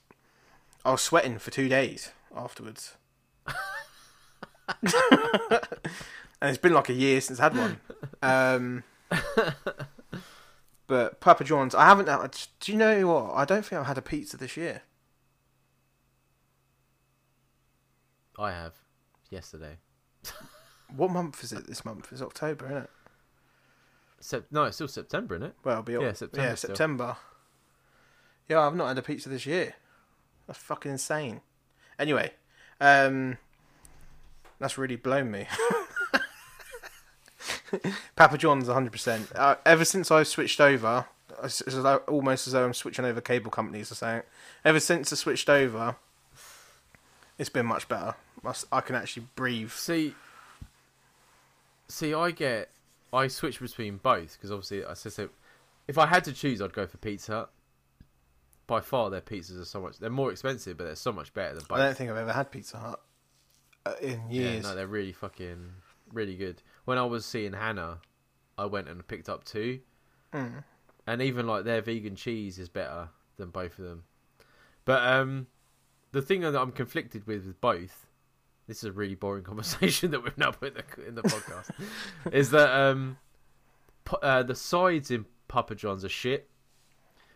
I 0.86 0.92
was 0.92 1.02
sweating 1.02 1.40
for 1.40 1.52
two 1.52 1.68
days 1.68 2.12
afterwards. 2.36 2.96
and 4.82 5.62
it's 6.42 6.58
been 6.58 6.74
like 6.74 6.90
a 6.90 6.94
year 6.94 7.20
since 7.22 7.40
I 7.40 7.44
had 7.44 7.58
one. 7.58 7.80
Um, 8.22 8.84
but 10.88 11.20
Papa 11.20 11.44
John's, 11.44 11.74
I 11.76 11.86
haven't. 11.86 12.08
had- 12.08 12.38
Do 12.60 12.72
you 12.72 12.78
know 12.78 13.08
what? 13.08 13.34
I 13.34 13.46
don't 13.46 13.66
think 13.66 13.80
I've 13.80 13.88
had 13.88 13.98
a 13.98 14.02
pizza 14.02 14.38
this 14.38 14.56
year. 14.58 14.82
I 18.38 18.52
have 18.52 18.74
yesterday. 19.32 19.78
What 20.96 21.10
month 21.12 21.44
is 21.44 21.52
it? 21.52 21.66
This 21.68 21.84
month 21.84 22.10
it's 22.12 22.22
October, 22.22 22.66
isn't 22.68 22.78
it? 22.84 22.90
Sep- 24.20 24.52
no, 24.52 24.64
it's 24.66 24.78
still 24.78 24.88
September, 24.88 25.36
isn't 25.36 25.48
it? 25.48 25.56
Well, 25.64 25.74
it'll 25.74 25.84
be 25.84 25.94
Yeah, 25.94 26.00
yeah, 26.00 26.14
September 26.14 26.48
Yeah, 26.50 26.56
still. 26.56 26.68
September. 26.70 27.18
Yeah, 28.50 28.60
I've 28.62 28.76
not 28.76 28.88
had 28.88 28.98
a 28.98 29.02
pizza 29.02 29.30
this 29.30 29.46
year. 29.46 29.76
That's 30.48 30.60
fucking 30.60 30.92
insane. 30.92 31.42
Anyway, 32.00 32.32
um, 32.80 33.38
that's 34.60 34.78
really 34.78 34.96
blown 34.96 35.30
me. 35.32 35.48
Papa 38.16 38.38
John's 38.38 38.68
100%. 38.68 39.36
Uh, 39.36 39.56
ever 39.66 39.84
since 39.84 40.10
I've 40.10 40.28
switched 40.28 40.62
over, 40.62 41.06
it's 41.44 41.62
almost 42.08 42.48
as 42.48 42.54
though 42.54 42.66
I'm 42.66 42.74
switching 42.74 43.06
over 43.06 43.20
cable 43.22 43.52
companies 43.52 43.92
or 43.92 43.96
something. 43.96 44.24
Ever 44.64 44.80
since 44.80 45.12
I 45.12 45.16
switched 45.18 45.50
over, 45.50 45.96
it's 47.38 47.50
been 47.50 47.66
much 47.66 47.88
better. 47.90 48.16
I 48.72 48.82
can 48.82 48.96
actually 48.96 49.28
breathe. 49.36 49.72
See, 49.72 50.16
see, 51.90 52.14
I 52.14 52.32
get, 52.32 52.70
I 53.14 53.28
switch 53.28 53.60
between 53.60 53.98
both 53.98 54.34
because 54.34 54.52
obviously 54.52 54.84
I 54.86 54.94
said 54.94 55.14
so. 55.14 55.30
If 55.88 55.98
I 55.98 56.06
had 56.06 56.24
to 56.26 56.34
choose, 56.34 56.62
I'd 56.62 56.74
go 56.74 56.86
for 56.86 56.98
Pizza. 56.98 57.32
Hut. 57.32 57.52
By 58.68 58.82
far, 58.82 59.10
their 59.10 59.22
pizzas 59.22 59.62
are 59.62 59.66
so 59.66 59.80
much. 59.82 59.98
They're 59.98 60.10
more 60.10 60.30
expensive, 60.30 60.78
but 60.78 60.84
they're 60.84 60.96
so 60.96 61.14
much 61.14 61.34
better 61.34 61.56
than 61.56 61.64
both. 61.70 61.80
I 61.80 61.86
don't 61.86 61.96
think 61.98 62.10
I've 62.12 62.18
ever 62.18 62.34
had 62.34 62.52
Pizza 62.52 62.78
Hut 62.78 63.02
uh, 63.86 63.94
in 64.02 64.30
years. 64.30 64.56
Yeah, 64.56 64.70
no, 64.70 64.76
they're 64.76 64.88
really 64.88 65.14
fucking 65.14 65.70
really 66.12 66.36
good. 66.36 66.62
When 66.84 66.98
I 66.98 67.06
was 67.06 67.26
seeing 67.26 67.54
Hannah, 67.54 68.00
I 68.58 68.66
went 68.66 68.90
and 68.90 69.08
picked 69.08 69.30
up 69.30 69.46
two, 69.46 69.80
Mm. 70.34 70.66
and 71.06 71.22
even 71.22 71.48
like 71.48 71.64
their 71.64 71.80
vegan 71.82 72.18
cheese 72.18 72.60
is 72.60 72.68
better 72.68 73.08
than 73.38 73.50
both 73.52 73.80
of 73.80 73.86
them. 73.86 74.04
But 74.84 75.08
um, 75.08 75.48
the 76.12 76.22
thing 76.22 76.42
that 76.42 76.54
I'm 76.54 76.74
conflicted 76.74 77.26
with 77.26 77.46
with 77.46 77.62
both, 77.62 78.07
this 78.68 78.78
is 78.80 78.86
a 78.86 78.92
really 78.92 79.16
boring 79.16 79.44
conversation 79.52 80.12
that 80.12 80.24
we've 80.24 80.38
now 80.38 80.52
put 80.52 80.76
in 80.78 80.84
the, 80.84 81.08
in 81.08 81.16
the 81.16 81.24
podcast, 81.24 81.70
is 82.32 82.52
that 82.52 82.70
um, 82.70 83.18
pu- 84.06 84.18
uh, 84.18 84.44
the 84.44 84.56
sides 84.56 85.12
in 85.12 85.26
Papa 85.48 85.76
John's 85.76 86.04
are 86.06 86.10
shit. 86.10 86.50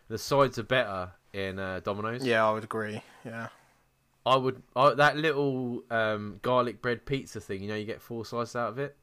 The 0.10 0.18
sides 0.18 0.60
are 0.60 0.64
better 0.64 1.12
in 1.34 1.58
uh, 1.58 1.80
Domino's. 1.84 2.26
Yeah, 2.26 2.46
I 2.46 2.52
would 2.52 2.66
agree. 2.66 3.02
Yeah. 3.26 3.48
I 4.26 4.36
would 4.36 4.62
I, 4.76 4.94
that 4.94 5.18
little 5.18 5.84
um, 5.90 6.40
garlic 6.42 6.82
bread 6.82 7.06
pizza 7.06 7.40
thing. 7.40 7.64
You 7.64 7.70
know, 7.70 7.76
you 7.76 7.86
get 7.86 8.02
four 8.02 8.26
slices 8.26 8.56
out 8.56 8.70
of 8.70 8.78
it. 8.80 8.96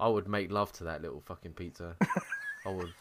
I 0.00 0.08
would 0.08 0.28
make 0.28 0.50
love 0.52 0.72
to 0.74 0.84
that 0.84 1.00
little 1.00 1.20
fucking 1.20 1.52
pizza. 1.52 1.96
I 2.66 2.70
would, 2.70 2.92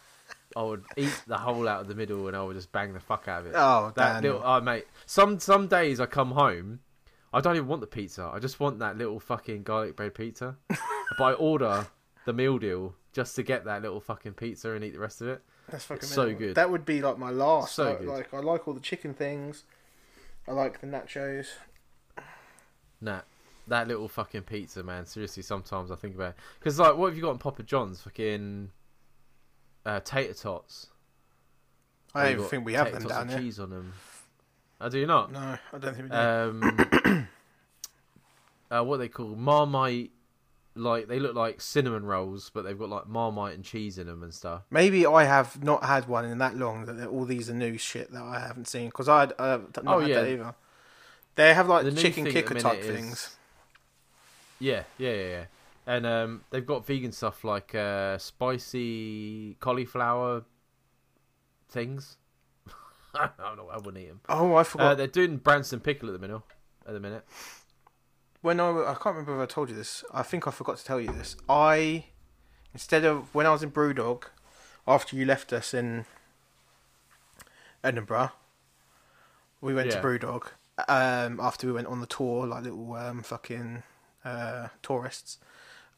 I 0.55 0.63
would 0.63 0.83
eat 0.95 1.21
the 1.27 1.37
whole 1.37 1.67
out 1.67 1.81
of 1.81 1.87
the 1.87 1.95
middle, 1.95 2.27
and 2.27 2.37
I 2.37 2.43
would 2.43 2.55
just 2.55 2.71
bang 2.71 2.93
the 2.93 2.99
fuck 2.99 3.27
out 3.27 3.41
of 3.41 3.47
it. 3.47 3.53
Oh, 3.55 3.91
that 3.95 4.13
Daniel. 4.21 4.35
little, 4.35 4.49
oh 4.49 4.61
mate. 4.61 4.85
Some 5.05 5.39
some 5.39 5.67
days 5.67 5.99
I 5.99 6.05
come 6.05 6.31
home, 6.31 6.79
I 7.33 7.41
don't 7.41 7.55
even 7.55 7.67
want 7.67 7.81
the 7.81 7.87
pizza. 7.87 8.29
I 8.33 8.39
just 8.39 8.59
want 8.59 8.79
that 8.79 8.97
little 8.97 9.19
fucking 9.19 9.63
garlic 9.63 9.95
bread 9.95 10.15
pizza. 10.15 10.55
but 10.69 11.23
I 11.23 11.33
order 11.33 11.87
the 12.25 12.33
meal 12.33 12.57
deal 12.57 12.95
just 13.13 13.35
to 13.35 13.43
get 13.43 13.65
that 13.65 13.81
little 13.81 13.99
fucking 13.99 14.33
pizza 14.33 14.71
and 14.71 14.83
eat 14.83 14.93
the 14.93 14.99
rest 14.99 15.21
of 15.21 15.27
it. 15.27 15.41
That's 15.69 15.85
fucking 15.85 16.07
so 16.07 16.33
good. 16.33 16.55
That 16.55 16.71
would 16.71 16.85
be 16.85 17.01
like 17.01 17.17
my 17.17 17.29
last. 17.29 17.75
So 17.75 17.89
like, 17.89 17.99
good. 17.99 18.07
like 18.07 18.33
I 18.33 18.39
like 18.39 18.67
all 18.67 18.73
the 18.73 18.79
chicken 18.79 19.13
things. 19.13 19.63
I 20.47 20.51
like 20.53 20.79
the 20.79 20.87
nachos. 20.87 21.47
Nah, 23.01 23.21
that 23.67 23.87
little 23.87 24.07
fucking 24.07 24.43
pizza, 24.43 24.81
man. 24.81 25.05
Seriously, 25.05 25.43
sometimes 25.43 25.91
I 25.91 25.95
think 25.95 26.15
about 26.15 26.29
it. 26.29 26.35
Because, 26.59 26.79
like, 26.79 26.95
what 26.95 27.07
have 27.07 27.15
you 27.15 27.21
got 27.21 27.31
in 27.31 27.37
Papa 27.37 27.63
John's? 27.63 28.01
Fucking 28.01 28.71
uh, 29.85 29.99
tater 29.99 30.33
tots. 30.33 30.87
I 32.15 32.23
don't 32.23 32.31
even 32.33 32.45
think 32.45 32.65
we 32.65 32.73
have 32.73 32.91
them 32.91 33.03
down 33.03 33.27
with 33.27 33.35
here. 33.35 33.39
cheese 33.39 33.59
on 33.59 33.69
them. 33.69 33.93
Oh, 34.79 34.89
do 34.89 34.99
you 34.99 35.07
not? 35.07 35.31
No, 35.31 35.39
I 35.39 35.77
don't 35.79 35.95
think 35.95 36.03
we 36.03 36.09
do. 36.09 36.15
Um, 36.15 37.27
uh, 38.71 38.83
what 38.83 38.97
they 38.97 39.07
call 39.07 39.29
Marmite. 39.35 40.11
Like 40.75 41.07
they 41.07 41.17
look 41.19 41.33
like 41.33 41.59
cinnamon 41.59 42.05
rolls, 42.05 42.51
but 42.53 42.61
they've 42.61 42.77
got 42.77 42.89
like 42.89 43.07
Marmite 43.07 43.55
and 43.55 43.63
cheese 43.63 43.97
in 43.97 44.05
them 44.05 44.21
and 44.21 44.31
stuff. 44.31 44.61
Maybe 44.69 45.07
I 45.07 45.23
have 45.23 45.63
not 45.63 45.83
had 45.83 46.07
one 46.07 46.23
in 46.25 46.37
that 46.37 46.55
long 46.55 46.85
that 46.85 47.07
all 47.07 47.25
these 47.25 47.49
are 47.49 47.55
new 47.55 47.79
shit 47.79 48.11
that 48.11 48.21
I 48.21 48.39
haven't 48.39 48.67
seen 48.67 48.85
because 48.89 49.09
I 49.09 49.23
uh, 49.23 49.57
not 49.81 49.87
Oh, 49.87 49.99
had 50.01 50.09
yeah. 50.09 50.21
that 50.21 50.29
either. 50.31 50.55
They 51.33 51.55
have 51.55 51.67
like 51.67 51.83
The 51.85 51.93
chicken 51.93 52.25
kicker 52.25 52.53
type 52.53 52.77
is- 52.81 52.85
things. 52.95 53.37
Yeah, 54.59 54.83
yeah, 54.99 55.13
yeah, 55.13 55.27
yeah. 55.29 55.43
And 55.87 56.05
um, 56.05 56.43
they've 56.51 56.65
got 56.65 56.85
vegan 56.85 57.11
stuff 57.11 57.43
like 57.43 57.73
uh, 57.73 58.19
spicy 58.19 59.55
cauliflower 59.59 60.43
things. 61.69 62.17
I 63.15 63.29
don't 63.37 63.57
know. 63.57 63.69
I 63.69 63.77
wouldn't 63.77 63.97
eat 63.97 64.07
them. 64.07 64.21
Oh, 64.29 64.53
I 64.55 64.61
Uh, 64.61 64.63
forgot. 64.63 64.97
they're 64.97 65.07
doing 65.07 65.37
Branston 65.37 65.79
pickle 65.79 66.09
at 66.09 66.13
the 66.13 66.19
minute. 66.19 66.41
At 66.85 66.93
the 66.93 66.99
minute. 66.99 67.25
when 68.41 68.59
I 68.59 68.69
I 68.69 68.93
can't 68.93 69.15
remember 69.15 69.41
if 69.41 69.49
I 69.49 69.51
told 69.51 69.69
you 69.69 69.75
this. 69.75 70.03
I 70.13 70.21
think 70.23 70.47
I 70.47 70.51
forgot 70.51 70.77
to 70.77 70.85
tell 70.85 70.99
you 70.99 71.11
this. 71.11 71.35
I 71.49 72.05
instead 72.73 73.03
of 73.05 73.33
when 73.33 73.45
I 73.45 73.49
was 73.51 73.63
in 73.63 73.71
Brewdog, 73.71 74.25
after 74.87 75.15
you 75.15 75.25
left 75.25 75.51
us 75.51 75.73
in 75.73 76.05
Edinburgh, 77.83 78.31
we 79.61 79.73
went 79.73 79.89
Yeah. 79.89 79.99
to 79.99 80.07
Brewdog. 80.07 80.47
Um, 80.87 81.39
after 81.39 81.65
we 81.67 81.73
went 81.73 81.87
on 81.87 81.99
the 82.01 82.05
tour, 82.07 82.45
like 82.45 82.63
little 82.63 82.93
um 82.93 83.23
fucking 83.23 83.83
uh 84.23 84.67
tourists. 84.83 85.39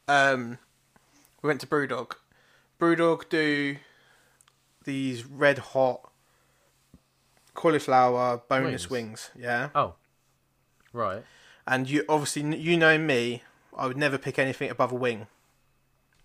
Um, 0.08 0.58
we 1.42 1.48
went 1.48 1.62
to 1.62 1.68
Brewdog. 1.68 2.14
Brewdog 2.80 3.28
do 3.30 3.78
these 4.86 5.26
red 5.26 5.58
hot 5.60 6.09
cauliflower 7.60 8.42
bonus 8.48 8.90
Wings. 8.90 9.30
wings 9.36 9.44
yeah? 9.46 9.70
Oh, 9.76 9.96
right. 10.94 11.24
and 11.68 11.90
you 11.90 12.06
obviously 12.08 12.42
you 12.58 12.78
know 12.78 12.98
me 12.98 13.44
i 13.78 13.86
would 13.86 13.98
never 13.98 14.18
pick 14.18 14.40
anything 14.40 14.70
above 14.70 14.92
a 14.94 14.96
wing. 14.96 15.28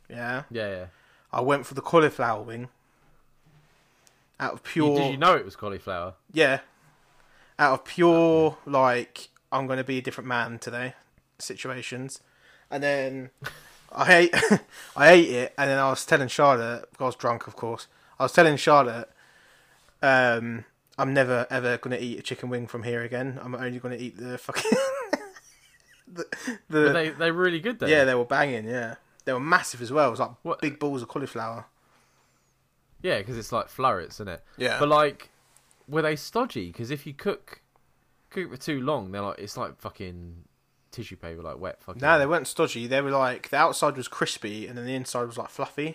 Yeah? 0.09 0.45
Yeah, 0.51 0.69
yeah. 0.77 0.87
i 1.33 1.41
went 1.41 1.67
for 1.67 1.75
the 1.75 1.81
cauliflower 1.81 2.43
wing. 2.43 2.69
Out 4.39 4.53
of 4.55 4.59
You- 4.61 4.71
pure 4.73 4.97
did 4.99 5.11
you 5.13 5.17
know 5.17 5.35
it 5.37 5.45
was 5.45 5.57
cauliflower? 5.57 6.15
yeah. 6.33 6.61
Out 7.59 7.73
of 7.75 7.85
pure 7.85 8.57
like 8.67 9.29
i'm 9.53 9.67
going 9.67 9.79
to 9.79 9.85
be 9.85 9.99
a 9.99 10.03
different 10.03 10.29
man 10.29 10.59
today 10.59 10.95
situations. 11.39 12.21
And 12.71 12.81
then 12.83 13.31
i 13.93 14.15
ate 14.21 14.35
i 14.97 15.11
ate 15.11 15.29
it 15.31 15.55
and 15.59 15.69
then 15.71 15.79
i 15.79 15.89
was 15.91 16.05
telling 16.05 16.29
charlotte 16.29 16.85
i 17.01 17.05
was 17.05 17.17
drunk 17.17 17.47
of 17.49 17.55
course. 17.57 17.87
I 18.19 18.25
was 18.25 18.33
telling 18.33 18.57
charlotte 18.57 19.09
um 20.03 20.65
i'm 20.99 21.13
never 21.15 21.47
ever 21.51 21.77
going 21.79 21.97
to 21.97 22.03
eat 22.03 22.19
a 22.19 22.23
chicken 22.23 22.49
wing 22.49 22.67
from 22.67 22.83
here 22.83 23.03
again 23.03 23.39
i'm 23.43 23.55
only 23.55 23.79
going 23.79 23.97
to 23.97 24.03
eat 24.03 24.17
the 24.17 24.39
fucking 24.39 24.63
the, 26.09 26.25
the 26.69 26.85
But 26.85 26.93
they 26.93 27.11
they're 27.11 27.33
really 27.33 27.61
good 27.61 27.79
then. 27.79 27.89
yeah 27.89 28.05
they 28.05 28.15
were 28.15 28.25
banging 28.25 28.67
yeah 28.67 28.97
they 29.25 29.33
were 29.33 29.41
massive 29.41 29.81
as 29.83 29.91
well 29.93 30.09
it 30.09 30.11
was 30.11 30.21
like 30.21 30.31
What- 30.43 30.61
big 30.61 30.79
balls 30.79 31.03
of 31.03 31.09
cauliflower 31.09 31.67
yeah, 33.03 33.19
because 33.19 33.37
it's 33.37 33.53
like 33.53 33.69
florets, 33.69 34.17
isn't 34.17 34.29
it? 34.31 34.43
yeah 34.57 34.79
But 34.79 34.89
like, 34.89 35.29
were 35.87 36.01
they 36.01 36.17
stodgy? 36.17 36.69
Because 36.69 36.91
if 36.91 37.07
you 37.07 37.13
cook 37.13 37.61
cook 38.31 38.51
for 38.51 38.57
too 38.57 38.81
long, 38.81 39.13
they're 39.13 39.21
like 39.21 39.39
it's 39.39 39.59
like 39.59 39.79
fucking 39.79 40.37
tissue 40.91 41.17
paper, 41.17 41.43
like 41.43 41.59
wet 41.59 41.83
fucking. 41.83 42.01
No, 42.01 42.19
they 42.19 42.25
weren't 42.25 42.47
stodgy. 42.47 42.87
They 42.87 43.03
were 43.03 43.11
like 43.11 43.51
the 43.51 43.59
outside 43.59 43.99
was 43.99 44.09
crispy 44.09 44.67
and 44.67 44.79
then 44.79 44.87
the 44.87 44.95
inside 44.95 45.25
was 45.27 45.37
like 45.37 45.51
fluffy. 45.51 45.89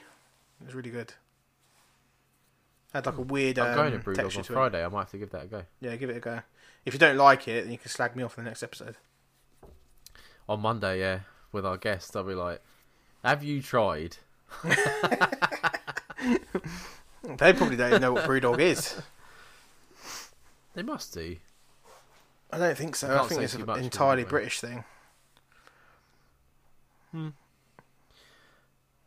It 0.62 0.66
was 0.68 0.76
really 0.76 0.92
good. 0.92 1.14
Had 2.94 3.06
like 3.06 3.18
a 3.18 3.22
weird 3.22 3.60
I'm 3.60 3.72
um, 3.72 3.76
going 3.76 3.92
to 3.92 4.00
Brewdog 4.00 4.26
on 4.26 4.32
to 4.32 4.40
it. 4.40 4.46
Friday. 4.46 4.84
I 4.84 4.88
might 4.88 5.02
have 5.02 5.12
to 5.12 5.18
give 5.18 5.30
that 5.32 5.44
a 5.44 5.48
go. 5.48 5.64
Yeah, 5.80 5.96
give 5.96 6.10
it 6.10 6.18
a 6.18 6.20
go. 6.20 6.42
If 6.86 6.94
you 6.94 7.00
don't 7.00 7.18
like 7.18 7.48
it, 7.48 7.64
then 7.64 7.72
you 7.72 7.78
can 7.78 7.90
slag 7.90 8.16
me 8.16 8.24
off 8.24 8.38
in 8.38 8.44
the 8.44 8.50
next 8.50 8.64
episode. 8.64 8.96
On 10.48 10.60
Monday, 10.60 11.00
yeah, 11.02 11.20
with 11.52 11.66
our 11.66 11.78
guest, 11.78 12.16
I'll 12.16 12.24
be 12.24 12.34
like, 12.34 12.62
"Have 13.24 13.44
you 13.44 13.62
tried?" 13.62 14.18
They 17.38 17.54
probably 17.54 17.76
don't 17.76 17.90
even 17.90 18.02
know 18.02 18.14
what 18.14 18.26
Brewdog 18.26 18.60
is. 18.60 18.96
They 20.76 20.84
must 20.84 21.16
do. 21.16 21.36
I 22.52 22.60
don't 22.60 22.78
think 22.78 22.96
so. 22.96 23.10
I 23.10 23.24
I, 23.24 23.28
think 23.28 23.42
it's 23.42 23.56
an 23.56 23.70
entirely. 23.72 24.24
British 24.24 24.62
thing. 24.62 24.84
Hmm. 27.12 27.30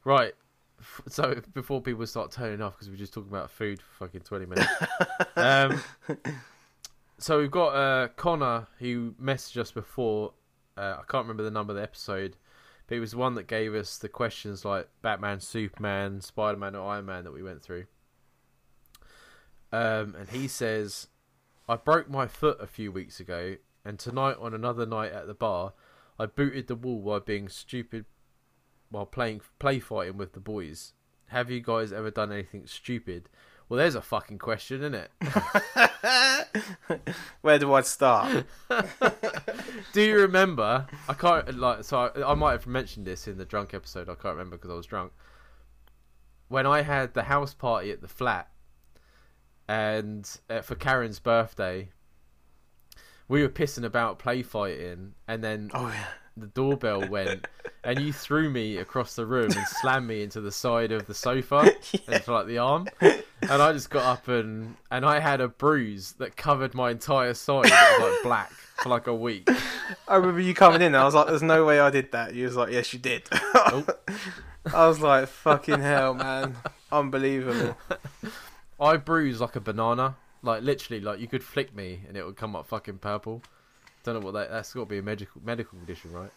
Right. 0.04 0.34
So 1.08 1.40
before 1.52 1.80
people 1.80 2.06
start 2.06 2.32
turning 2.32 2.60
off 2.60 2.74
because 2.74 2.90
we're 2.90 2.96
just 2.96 3.12
talking 3.12 3.30
about 3.30 3.50
food 3.50 3.80
for 3.80 4.06
fucking 4.06 4.22
twenty 4.22 4.46
minutes. 4.46 4.70
um, 5.36 5.80
so 7.18 7.38
we've 7.38 7.50
got 7.50 7.68
uh, 7.68 8.08
Connor 8.16 8.66
who 8.78 9.14
messaged 9.22 9.58
us 9.58 9.70
before. 9.70 10.32
Uh, 10.76 10.96
I 10.98 11.02
can't 11.08 11.24
remember 11.24 11.42
the 11.42 11.50
number 11.50 11.72
of 11.72 11.76
the 11.76 11.82
episode, 11.82 12.36
but 12.86 12.96
it 12.96 13.00
was 13.00 13.12
the 13.12 13.18
one 13.18 13.34
that 13.34 13.46
gave 13.46 13.74
us 13.74 13.98
the 13.98 14.08
questions 14.08 14.64
like 14.64 14.88
Batman, 15.02 15.40
Superman, 15.40 16.20
Spider 16.20 16.58
Man, 16.58 16.74
or 16.74 16.90
Iron 16.90 17.06
Man 17.06 17.24
that 17.24 17.32
we 17.32 17.42
went 17.42 17.62
through. 17.62 17.86
Um, 19.72 20.14
and 20.18 20.28
he 20.30 20.48
says, 20.48 21.08
"I 21.68 21.76
broke 21.76 22.08
my 22.08 22.26
foot 22.26 22.58
a 22.60 22.66
few 22.66 22.92
weeks 22.92 23.20
ago, 23.20 23.56
and 23.84 23.98
tonight 23.98 24.36
on 24.40 24.54
another 24.54 24.86
night 24.86 25.12
at 25.12 25.26
the 25.26 25.34
bar, 25.34 25.74
I 26.18 26.26
booted 26.26 26.66
the 26.66 26.76
wall 26.76 27.00
by 27.00 27.18
being 27.18 27.48
stupid 27.48 28.04
while 28.92 29.06
playing 29.06 29.40
play 29.58 29.80
fighting 29.80 30.16
with 30.16 30.34
the 30.34 30.40
boys. 30.40 30.92
Have 31.28 31.50
you 31.50 31.60
guys 31.60 31.92
ever 31.92 32.10
done 32.10 32.30
anything 32.30 32.66
stupid? 32.66 33.28
Well, 33.68 33.78
there's 33.78 33.94
a 33.94 34.02
fucking 34.02 34.38
question, 34.38 34.82
isn't 34.82 34.94
it? 34.94 35.10
Where 37.40 37.58
do 37.58 37.72
I 37.72 37.80
start? 37.80 38.44
Do 39.92 40.02
you 40.02 40.18
remember? 40.18 40.86
I 41.08 41.14
can't 41.14 41.58
like. 41.58 41.84
So 41.84 41.98
I, 42.00 42.32
I 42.32 42.34
might 42.34 42.52
have 42.52 42.66
mentioned 42.66 43.06
this 43.06 43.26
in 43.26 43.38
the 43.38 43.46
drunk 43.46 43.72
episode. 43.72 44.10
I 44.10 44.14
can't 44.14 44.36
remember 44.36 44.56
because 44.56 44.70
I 44.70 44.74
was 44.74 44.84
drunk. 44.84 45.12
When 46.48 46.66
I 46.66 46.82
had 46.82 47.14
the 47.14 47.22
house 47.22 47.54
party 47.54 47.90
at 47.90 48.02
the 48.02 48.08
flat, 48.08 48.50
and 49.66 50.28
uh, 50.50 50.60
for 50.60 50.74
Karen's 50.74 51.18
birthday, 51.18 51.88
we 53.26 53.40
were 53.40 53.48
pissing 53.48 53.84
about 53.84 54.18
play 54.18 54.42
fighting, 54.42 55.14
and 55.26 55.42
then 55.42 55.70
Oh 55.72 55.88
yeah. 55.88 56.04
The 56.36 56.46
doorbell 56.46 57.08
went, 57.08 57.46
and 57.84 58.00
you 58.00 58.12
threw 58.12 58.50
me 58.50 58.78
across 58.78 59.14
the 59.14 59.26
room 59.26 59.50
and 59.50 59.66
slammed 59.66 60.06
me 60.06 60.22
into 60.22 60.40
the 60.40 60.52
side 60.52 60.92
of 60.92 61.06
the 61.06 61.14
sofa 61.14 61.74
and 62.08 62.22
for 62.22 62.32
like 62.32 62.46
the 62.46 62.58
arm, 62.58 62.88
and 63.00 63.22
I 63.50 63.72
just 63.72 63.90
got 63.90 64.04
up 64.04 64.28
and 64.28 64.76
and 64.90 65.04
I 65.04 65.20
had 65.20 65.40
a 65.40 65.48
bruise 65.48 66.12
that 66.18 66.36
covered 66.36 66.74
my 66.74 66.90
entire 66.90 67.34
side. 67.34 67.66
It 67.66 68.00
was 68.00 68.12
like 68.12 68.22
black 68.22 68.52
for 68.82 68.88
like 68.88 69.06
a 69.06 69.14
week. 69.14 69.48
I 70.08 70.16
remember 70.16 70.40
you 70.40 70.54
coming 70.54 70.80
in 70.80 70.88
and 70.88 70.96
I 70.96 71.04
was 71.04 71.14
like, 71.14 71.26
there's 71.26 71.42
no 71.42 71.64
way 71.64 71.80
I 71.80 71.90
did 71.90 72.12
that. 72.12 72.34
You 72.34 72.44
was 72.44 72.56
like, 72.56 72.72
yes, 72.72 72.92
you 72.92 72.98
did. 72.98 73.28
Oh. 73.32 73.86
I 74.72 74.86
was 74.86 75.00
like, 75.00 75.28
fucking 75.28 75.80
hell, 75.80 76.14
man. 76.14 76.56
Unbelievable. 76.90 77.76
I 78.80 78.96
bruised 78.96 79.40
like 79.40 79.56
a 79.56 79.60
banana, 79.60 80.16
like 80.42 80.62
literally, 80.62 81.00
like 81.00 81.20
you 81.20 81.26
could 81.26 81.42
flick 81.42 81.74
me 81.74 82.00
and 82.06 82.16
it 82.16 82.24
would 82.24 82.36
come 82.36 82.54
up 82.54 82.66
fucking 82.66 82.98
purple. 82.98 83.42
Don't 84.02 84.14
know 84.14 84.20
what 84.20 84.34
that. 84.34 84.50
That's 84.50 84.72
got 84.72 84.80
to 84.80 84.86
be 84.86 84.98
a 84.98 85.02
medical 85.02 85.40
medical 85.44 85.78
condition, 85.78 86.12
right? 86.12 86.30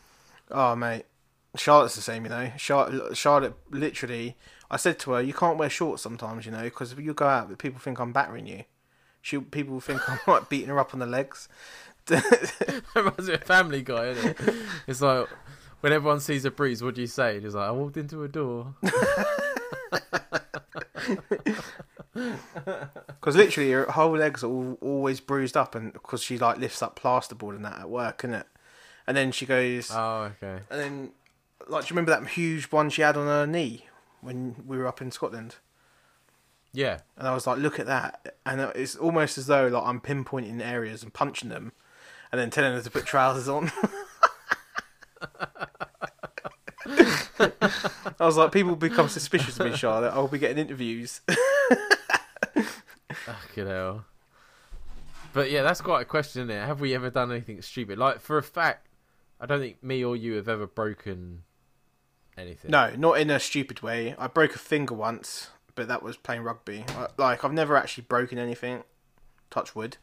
Oh, 0.52 0.76
mate. 0.76 1.06
Charlotte's 1.56 1.96
the 1.96 2.02
same, 2.02 2.24
you 2.26 2.30
know. 2.30 2.52
Charlotte, 2.58 3.16
Charlotte, 3.16 3.56
literally, 3.72 4.36
I 4.70 4.78
said 4.78 5.00
to 5.00 5.12
her, 5.12 5.22
you 5.22 5.34
can't 5.34 5.58
wear 5.58 5.70
shorts 5.70 6.02
sometimes, 6.02 6.46
you 6.46 6.52
know, 6.52 6.64
because 6.64 6.92
if 6.92 7.00
you 7.00 7.14
go 7.14 7.28
out, 7.28 7.58
people 7.58 7.80
think 7.80 8.00
I'm 8.00 8.12
battering 8.12 8.46
you. 8.46 8.64
She, 9.22 9.40
people 9.40 9.80
think 9.80 10.08
I'm 10.10 10.20
like 10.28 10.50
beating 10.50 10.70
her 10.70 10.80
up 10.80 10.94
on 10.94 11.00
the 11.00 11.06
legs. 11.06 11.48
Reminds 12.96 13.28
me 13.28 13.34
of 13.34 13.44
Family 13.44 13.82
Guy, 13.82 14.08
isn't 14.10 14.40
it? 14.40 14.56
It's 14.88 15.02
like 15.02 15.28
when 15.82 15.94
everyone 15.94 16.20
sees 16.20 16.46
a 16.46 16.52
breeze, 16.52 16.84
what 16.84 16.96
do 16.96 17.02
you 17.02 17.08
say? 17.08 17.36
And 17.36 17.44
he's 17.44 17.56
like, 17.56 17.68
I 17.68 17.72
walked 17.72 17.98
into 17.98 18.24
a 18.24 18.28
door. 18.28 18.76
Because 23.08 23.36
literally, 23.36 23.72
her 23.72 23.86
whole 23.86 24.16
legs 24.18 24.44
are 24.44 24.48
all, 24.50 24.78
always 24.82 25.20
bruised 25.20 25.58
up, 25.58 25.76
and 25.76 25.92
because 25.94 26.22
she 26.24 26.38
like 26.38 26.58
lifts 26.58 26.82
up 26.82 27.00
plasterboard 27.00 27.56
and 27.56 27.66
that 27.66 27.80
at 27.80 27.90
work, 27.90 28.24
isn't 28.24 28.36
it? 28.36 28.48
And 29.08 29.18
then 29.18 29.32
she 29.32 29.46
goes, 29.46 29.92
Oh, 29.92 30.32
okay. 30.42 30.62
and 30.70 30.80
then 30.80 31.12
like, 31.68 31.84
do 31.84 31.88
you 31.94 31.98
remember 31.98 32.12
that 32.12 32.30
huge 32.32 32.66
one 32.72 32.90
she 32.90 33.02
had 33.02 33.18
on 33.18 33.28
her 33.28 33.46
knee 33.48 33.86
when 34.22 34.56
we 34.66 34.78
were 34.78 34.88
up 34.88 35.02
in 35.02 35.12
Scotland? 35.12 35.56
Yeah. 36.72 37.00
And 37.18 37.28
I 37.28 37.34
was 37.34 37.48
like, 37.48 37.58
look 37.58 37.80
at 37.80 37.86
that, 37.88 38.38
and 38.46 38.62
it's 38.76 38.96
almost 38.96 39.38
as 39.38 39.48
though 39.48 39.68
like 39.68 39.84
I'm 39.84 40.00
pinpointing 40.00 40.62
areas 40.62 41.04
and 41.04 41.14
punching 41.14 41.50
them, 41.50 41.72
and 42.32 42.40
then 42.40 42.50
telling 42.50 42.74
her 42.74 42.82
to 42.82 42.92
put 42.92 43.06
trousers 43.06 43.48
on. 43.50 43.72
I 47.40 48.26
was 48.26 48.38
like, 48.38 48.52
people 48.52 48.76
become 48.76 49.10
suspicious 49.10 49.60
of 49.60 49.70
me, 49.70 49.76
Charlotte. 49.76 50.12
I'll 50.12 50.28
be 50.28 50.38
getting 50.38 50.58
interviews. 50.58 51.22
Fucking 53.26 53.68
hell. 53.68 54.06
But 55.34 55.52
yeah, 55.52 55.64
that's 55.64 55.82
quite 55.82 56.02
a 56.02 56.06
question, 56.06 56.44
isn't 56.44 56.56
it? 56.56 56.66
Have 56.66 56.80
we 56.80 56.94
ever 56.96 57.10
done 57.10 57.32
anything 57.32 57.62
stupid? 57.62 57.98
Like, 57.98 58.22
for 58.22 58.38
a 58.38 58.44
fact, 58.44 58.88
I 59.40 59.46
don't 59.46 59.60
think 59.60 59.84
me 59.84 60.04
or 60.04 60.16
you 60.16 60.36
have 60.36 60.48
ever 60.48 60.66
broken 60.68 61.44
anything. 62.38 62.72
No, 62.72 62.94
not 62.96 63.20
in 63.20 63.30
a 63.30 63.40
stupid 63.40 63.82
way. 63.82 64.16
I 64.18 64.28
broke 64.28 64.56
a 64.56 64.60
finger 64.60 64.94
once, 64.94 65.50
but 65.76 65.88
that 65.90 66.02
was 66.04 66.16
playing 66.18 66.44
rugby. 66.44 66.86
I- 66.90 67.10
Like 67.18 67.44
I've 67.44 67.52
never 67.54 67.76
actually 67.76 68.06
broken 68.08 68.38
anything. 68.38 68.84
Touch 69.50 69.76
wood. 69.76 69.98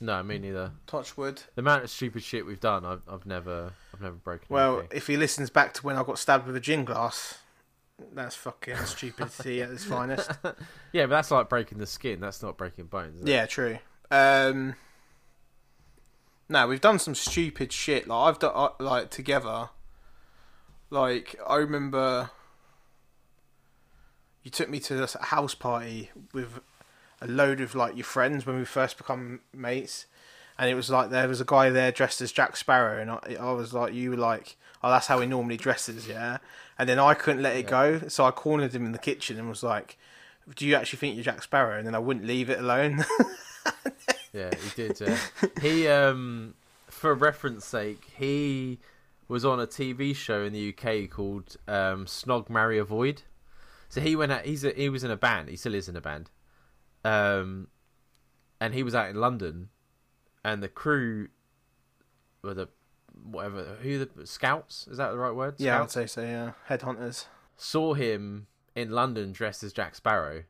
No, 0.00 0.22
me 0.22 0.38
neither. 0.38 0.70
Touch 0.86 1.16
wood. 1.16 1.42
The 1.56 1.60
amount 1.60 1.82
of 1.82 1.90
stupid 1.90 2.22
shit 2.22 2.46
we've 2.46 2.60
done, 2.60 2.84
I've, 2.84 3.02
I've 3.08 3.26
never, 3.26 3.72
I've 3.92 4.00
never 4.00 4.14
broken. 4.14 4.46
Well, 4.48 4.78
anything. 4.78 4.96
if 4.96 5.06
he 5.08 5.16
listens 5.16 5.50
back 5.50 5.74
to 5.74 5.82
when 5.82 5.96
I 5.96 6.04
got 6.04 6.18
stabbed 6.20 6.46
with 6.46 6.54
a 6.54 6.60
gin 6.60 6.84
glass, 6.84 7.38
that's 8.12 8.36
fucking 8.36 8.76
stupidity 8.84 9.62
at 9.62 9.70
its 9.70 9.84
finest. 9.84 10.30
yeah, 10.92 11.06
but 11.06 11.10
that's 11.10 11.30
like 11.30 11.48
breaking 11.48 11.78
the 11.78 11.86
skin. 11.86 12.20
That's 12.20 12.42
not 12.42 12.56
breaking 12.56 12.86
bones. 12.86 13.22
Yeah, 13.24 13.46
true. 13.46 13.78
Um, 14.10 14.74
no, 16.48 16.66
we've 16.66 16.80
done 16.80 16.98
some 16.98 17.14
stupid 17.14 17.72
shit. 17.72 18.08
Like 18.08 18.28
I've 18.28 18.38
done 18.38 18.52
uh, 18.54 18.68
like 18.78 19.10
together. 19.10 19.70
Like 20.90 21.38
I 21.46 21.56
remember, 21.56 22.30
you 24.42 24.50
took 24.50 24.70
me 24.70 24.80
to 24.80 24.94
this 24.94 25.16
house 25.20 25.54
party 25.54 26.10
with 26.32 26.60
a 27.20 27.26
load 27.26 27.60
of 27.60 27.74
like 27.74 27.96
your 27.96 28.04
friends 28.04 28.46
when 28.46 28.58
we 28.58 28.64
first 28.64 28.96
become 28.96 29.40
mates, 29.52 30.06
and 30.58 30.70
it 30.70 30.74
was 30.74 30.88
like 30.88 31.10
there 31.10 31.28
was 31.28 31.40
a 31.40 31.44
guy 31.44 31.68
there 31.68 31.92
dressed 31.92 32.20
as 32.20 32.32
Jack 32.32 32.56
Sparrow, 32.56 33.00
and 33.00 33.10
I, 33.10 33.36
I 33.38 33.52
was 33.52 33.74
like, 33.74 33.92
you 33.92 34.10
were 34.10 34.16
like, 34.16 34.56
oh, 34.82 34.90
that's 34.90 35.06
how 35.06 35.20
he 35.20 35.26
normally 35.26 35.56
dresses, 35.56 36.06
yeah. 36.08 36.38
And 36.78 36.88
then 36.88 36.98
I 36.98 37.14
couldn't 37.14 37.42
let 37.42 37.56
it 37.56 37.66
go, 37.66 38.08
so 38.08 38.24
I 38.24 38.30
cornered 38.30 38.74
him 38.74 38.84
in 38.84 38.92
the 38.92 38.98
kitchen 38.98 39.38
and 39.38 39.48
was 39.48 39.62
like, 39.62 39.98
do 40.56 40.66
you 40.66 40.74
actually 40.74 40.98
think 40.98 41.16
you're 41.16 41.24
Jack 41.24 41.42
Sparrow? 41.42 41.76
And 41.76 41.86
then 41.86 41.94
I 41.94 41.98
wouldn't 41.98 42.24
leave 42.24 42.50
it 42.50 42.58
alone. 42.58 43.04
Yeah, 44.32 44.50
he 44.54 44.70
did. 44.76 45.00
Yeah. 45.00 45.18
he, 45.60 45.88
um, 45.88 46.54
for 46.86 47.14
reference 47.14 47.64
sake, 47.64 48.10
he 48.16 48.78
was 49.26 49.44
on 49.44 49.60
a 49.60 49.66
TV 49.66 50.14
show 50.14 50.42
in 50.42 50.52
the 50.52 50.74
UK 50.74 51.10
called 51.10 51.56
um, 51.66 52.06
Snog, 52.06 52.48
Marry, 52.48 52.78
Avoid. 52.78 53.22
So 53.88 54.00
he 54.00 54.16
went 54.16 54.32
out. 54.32 54.44
He's 54.44 54.64
a, 54.64 54.70
he 54.70 54.88
was 54.88 55.04
in 55.04 55.10
a 55.10 55.16
band. 55.16 55.48
He 55.48 55.56
still 55.56 55.74
is 55.74 55.88
in 55.88 55.96
a 55.96 56.00
band. 56.00 56.30
Um, 57.04 57.68
and 58.60 58.74
he 58.74 58.82
was 58.82 58.94
out 58.94 59.08
in 59.08 59.16
London, 59.16 59.70
and 60.44 60.62
the 60.62 60.68
crew 60.68 61.28
were 62.42 62.54
the 62.54 62.68
whatever 63.24 63.76
who 63.82 64.04
the 64.04 64.26
scouts 64.26 64.86
is 64.90 64.98
that 64.98 65.10
the 65.10 65.18
right 65.18 65.34
word? 65.34 65.54
Yeah, 65.58 65.82
I'd 65.82 65.90
say 65.90 66.06
so. 66.06 66.22
Yeah, 66.22 66.52
headhunters. 66.68 67.26
saw 67.56 67.94
him 67.94 68.46
in 68.74 68.90
London 68.90 69.32
dressed 69.32 69.62
as 69.62 69.72
Jack 69.72 69.94
Sparrow. 69.94 70.44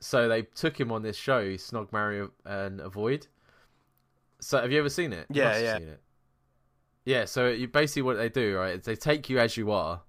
So 0.00 0.28
they 0.28 0.42
took 0.42 0.78
him 0.78 0.92
on 0.92 1.02
this 1.02 1.16
show, 1.16 1.42
Snog, 1.54 1.92
Marry, 1.92 2.28
and 2.44 2.80
Avoid. 2.80 3.26
So 4.40 4.60
have 4.60 4.70
you 4.70 4.78
ever 4.78 4.90
seen 4.90 5.12
it? 5.12 5.26
Yeah, 5.30 5.58
yeah. 5.58 5.76
It. 5.78 6.00
Yeah. 7.04 7.24
So 7.24 7.48
you 7.48 7.66
basically 7.66 8.02
what 8.02 8.16
they 8.16 8.28
do, 8.28 8.56
right? 8.56 8.78
Is 8.78 8.84
they 8.84 8.94
take 8.94 9.28
you 9.28 9.38
as 9.40 9.56
you 9.56 9.72
are, 9.72 10.02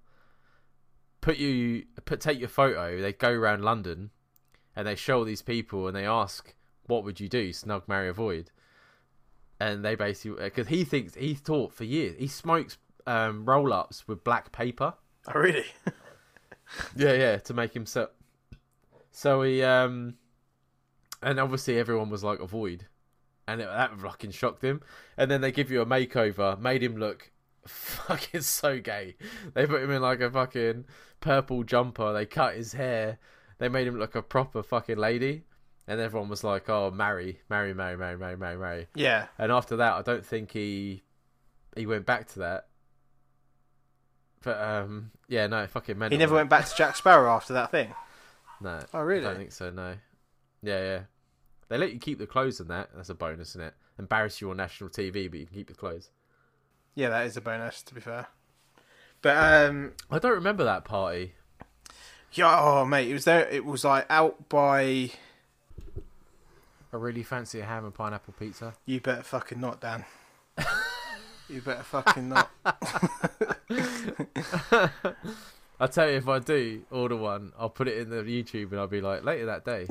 put 1.20 1.38
you, 1.38 1.84
put 2.04 2.20
take 2.20 2.38
your 2.38 2.48
photo. 2.48 3.00
They 3.00 3.12
go 3.12 3.30
around 3.30 3.64
London, 3.64 4.10
and 4.76 4.86
they 4.86 4.94
show 4.94 5.18
all 5.18 5.24
these 5.24 5.42
people, 5.42 5.88
and 5.88 5.96
they 5.96 6.06
ask, 6.06 6.54
"What 6.86 7.02
would 7.04 7.18
you 7.18 7.28
do? 7.28 7.50
Snog, 7.50 7.88
Marry, 7.88 8.08
Avoid?" 8.08 8.52
And 9.60 9.84
they 9.84 9.94
basically 9.94 10.42
because 10.42 10.68
he 10.68 10.84
thinks 10.84 11.14
he's 11.14 11.40
taught 11.40 11.72
for 11.72 11.84
years 11.84 12.16
he 12.18 12.26
smokes 12.26 12.78
um, 13.06 13.44
roll 13.44 13.72
ups 13.72 14.08
with 14.08 14.24
black 14.24 14.52
paper. 14.52 14.94
Oh, 15.28 15.38
really? 15.38 15.66
Yeah, 16.96 17.14
yeah, 17.14 17.36
to 17.38 17.54
make 17.54 17.74
him 17.74 17.86
so. 17.86 18.08
So 19.10 19.42
he 19.42 19.62
um, 19.62 20.14
and 21.22 21.40
obviously 21.40 21.78
everyone 21.78 22.10
was 22.10 22.24
like 22.24 22.40
avoid, 22.40 22.86
and 23.48 23.60
it, 23.60 23.66
that 23.66 23.98
fucking 23.98 24.30
shocked 24.30 24.62
him. 24.62 24.80
And 25.16 25.30
then 25.30 25.40
they 25.40 25.52
give 25.52 25.70
you 25.70 25.80
a 25.80 25.86
makeover, 25.86 26.58
made 26.60 26.82
him 26.82 26.96
look 26.96 27.30
fucking 27.66 28.40
so 28.42 28.80
gay. 28.80 29.16
They 29.54 29.66
put 29.66 29.82
him 29.82 29.90
in 29.90 30.02
like 30.02 30.20
a 30.20 30.30
fucking 30.30 30.86
purple 31.20 31.64
jumper. 31.64 32.12
They 32.12 32.26
cut 32.26 32.54
his 32.54 32.72
hair. 32.72 33.18
They 33.58 33.68
made 33.68 33.86
him 33.86 33.98
look 33.98 34.14
a 34.14 34.22
proper 34.22 34.62
fucking 34.62 34.96
lady. 34.96 35.44
And 35.88 36.00
everyone 36.00 36.28
was 36.28 36.44
like, 36.44 36.68
"Oh, 36.68 36.90
marry, 36.90 37.40
marry, 37.48 37.74
marry, 37.74 37.96
marry, 37.96 38.16
marry, 38.16 38.36
marry, 38.36 38.56
marry." 38.56 38.86
yeah. 38.94 39.26
And 39.38 39.50
after 39.50 39.76
that, 39.76 39.94
I 39.94 40.02
don't 40.02 40.24
think 40.24 40.52
he 40.52 41.02
he 41.76 41.86
went 41.86 42.06
back 42.06 42.28
to 42.28 42.40
that. 42.40 42.66
But 44.42 44.60
um, 44.60 45.10
yeah, 45.28 45.46
no, 45.46 45.66
fucking. 45.66 46.00
He 46.10 46.16
never 46.16 46.34
went 46.34 46.48
back 46.48 46.66
to 46.68 46.74
Jack 46.76 46.96
Sparrow 46.96 47.30
after 47.30 47.52
that 47.54 47.70
thing. 47.70 47.94
No. 48.62 48.78
Oh, 48.92 49.00
really? 49.00 49.24
I 49.24 49.28
don't 49.30 49.38
think 49.38 49.52
so. 49.52 49.70
No. 49.70 49.94
Yeah, 50.62 50.82
yeah. 50.82 51.00
They 51.70 51.78
let 51.78 51.94
you 51.94 51.98
keep 51.98 52.18
the 52.18 52.26
clothes 52.26 52.60
and 52.60 52.68
that. 52.68 52.90
That's 52.94 53.08
a 53.08 53.14
bonus, 53.14 53.52
isn't 53.52 53.62
it? 53.62 53.74
Embarrass 53.98 54.42
you 54.42 54.50
on 54.50 54.58
national 54.58 54.90
TV, 54.90 55.30
but 55.30 55.40
you 55.40 55.46
can 55.46 55.54
keep 55.56 55.68
the 55.68 55.74
clothes. 55.74 56.10
Yeah, 56.94 57.08
that 57.08 57.24
is 57.24 57.38
a 57.38 57.40
bonus. 57.40 57.82
To 57.84 57.94
be 57.94 58.02
fair. 58.02 58.26
But 59.22 59.36
um, 59.38 59.92
I 60.10 60.18
don't 60.18 60.34
remember 60.34 60.64
that 60.64 60.84
party. 60.84 61.32
yeah, 62.34 62.54
oh 62.60 62.84
mate, 62.84 63.08
it 63.08 63.14
was 63.14 63.24
there. 63.24 63.48
It 63.48 63.64
was 63.64 63.82
like 63.82 64.04
out 64.10 64.50
by. 64.50 65.10
I 66.92 66.96
really 66.96 67.22
fancy 67.22 67.60
a 67.60 67.64
ham 67.64 67.84
and 67.84 67.94
pineapple 67.94 68.34
pizza. 68.38 68.74
You 68.84 69.00
better 69.00 69.22
fucking 69.22 69.60
not, 69.60 69.80
Dan. 69.80 70.04
you 71.48 71.60
better 71.60 71.84
fucking 71.84 72.28
not. 72.28 72.50
I'll 75.80 75.88
tell 75.88 76.10
you 76.10 76.16
if 76.16 76.28
I 76.28 76.40
do 76.40 76.82
order 76.90 77.16
one, 77.16 77.52
I'll 77.58 77.70
put 77.70 77.88
it 77.88 77.96
in 77.98 78.10
the 78.10 78.16
YouTube 78.16 78.72
and 78.72 78.80
I'll 78.80 78.86
be 78.86 79.00
like, 79.00 79.24
later 79.24 79.46
that 79.46 79.64
day. 79.64 79.86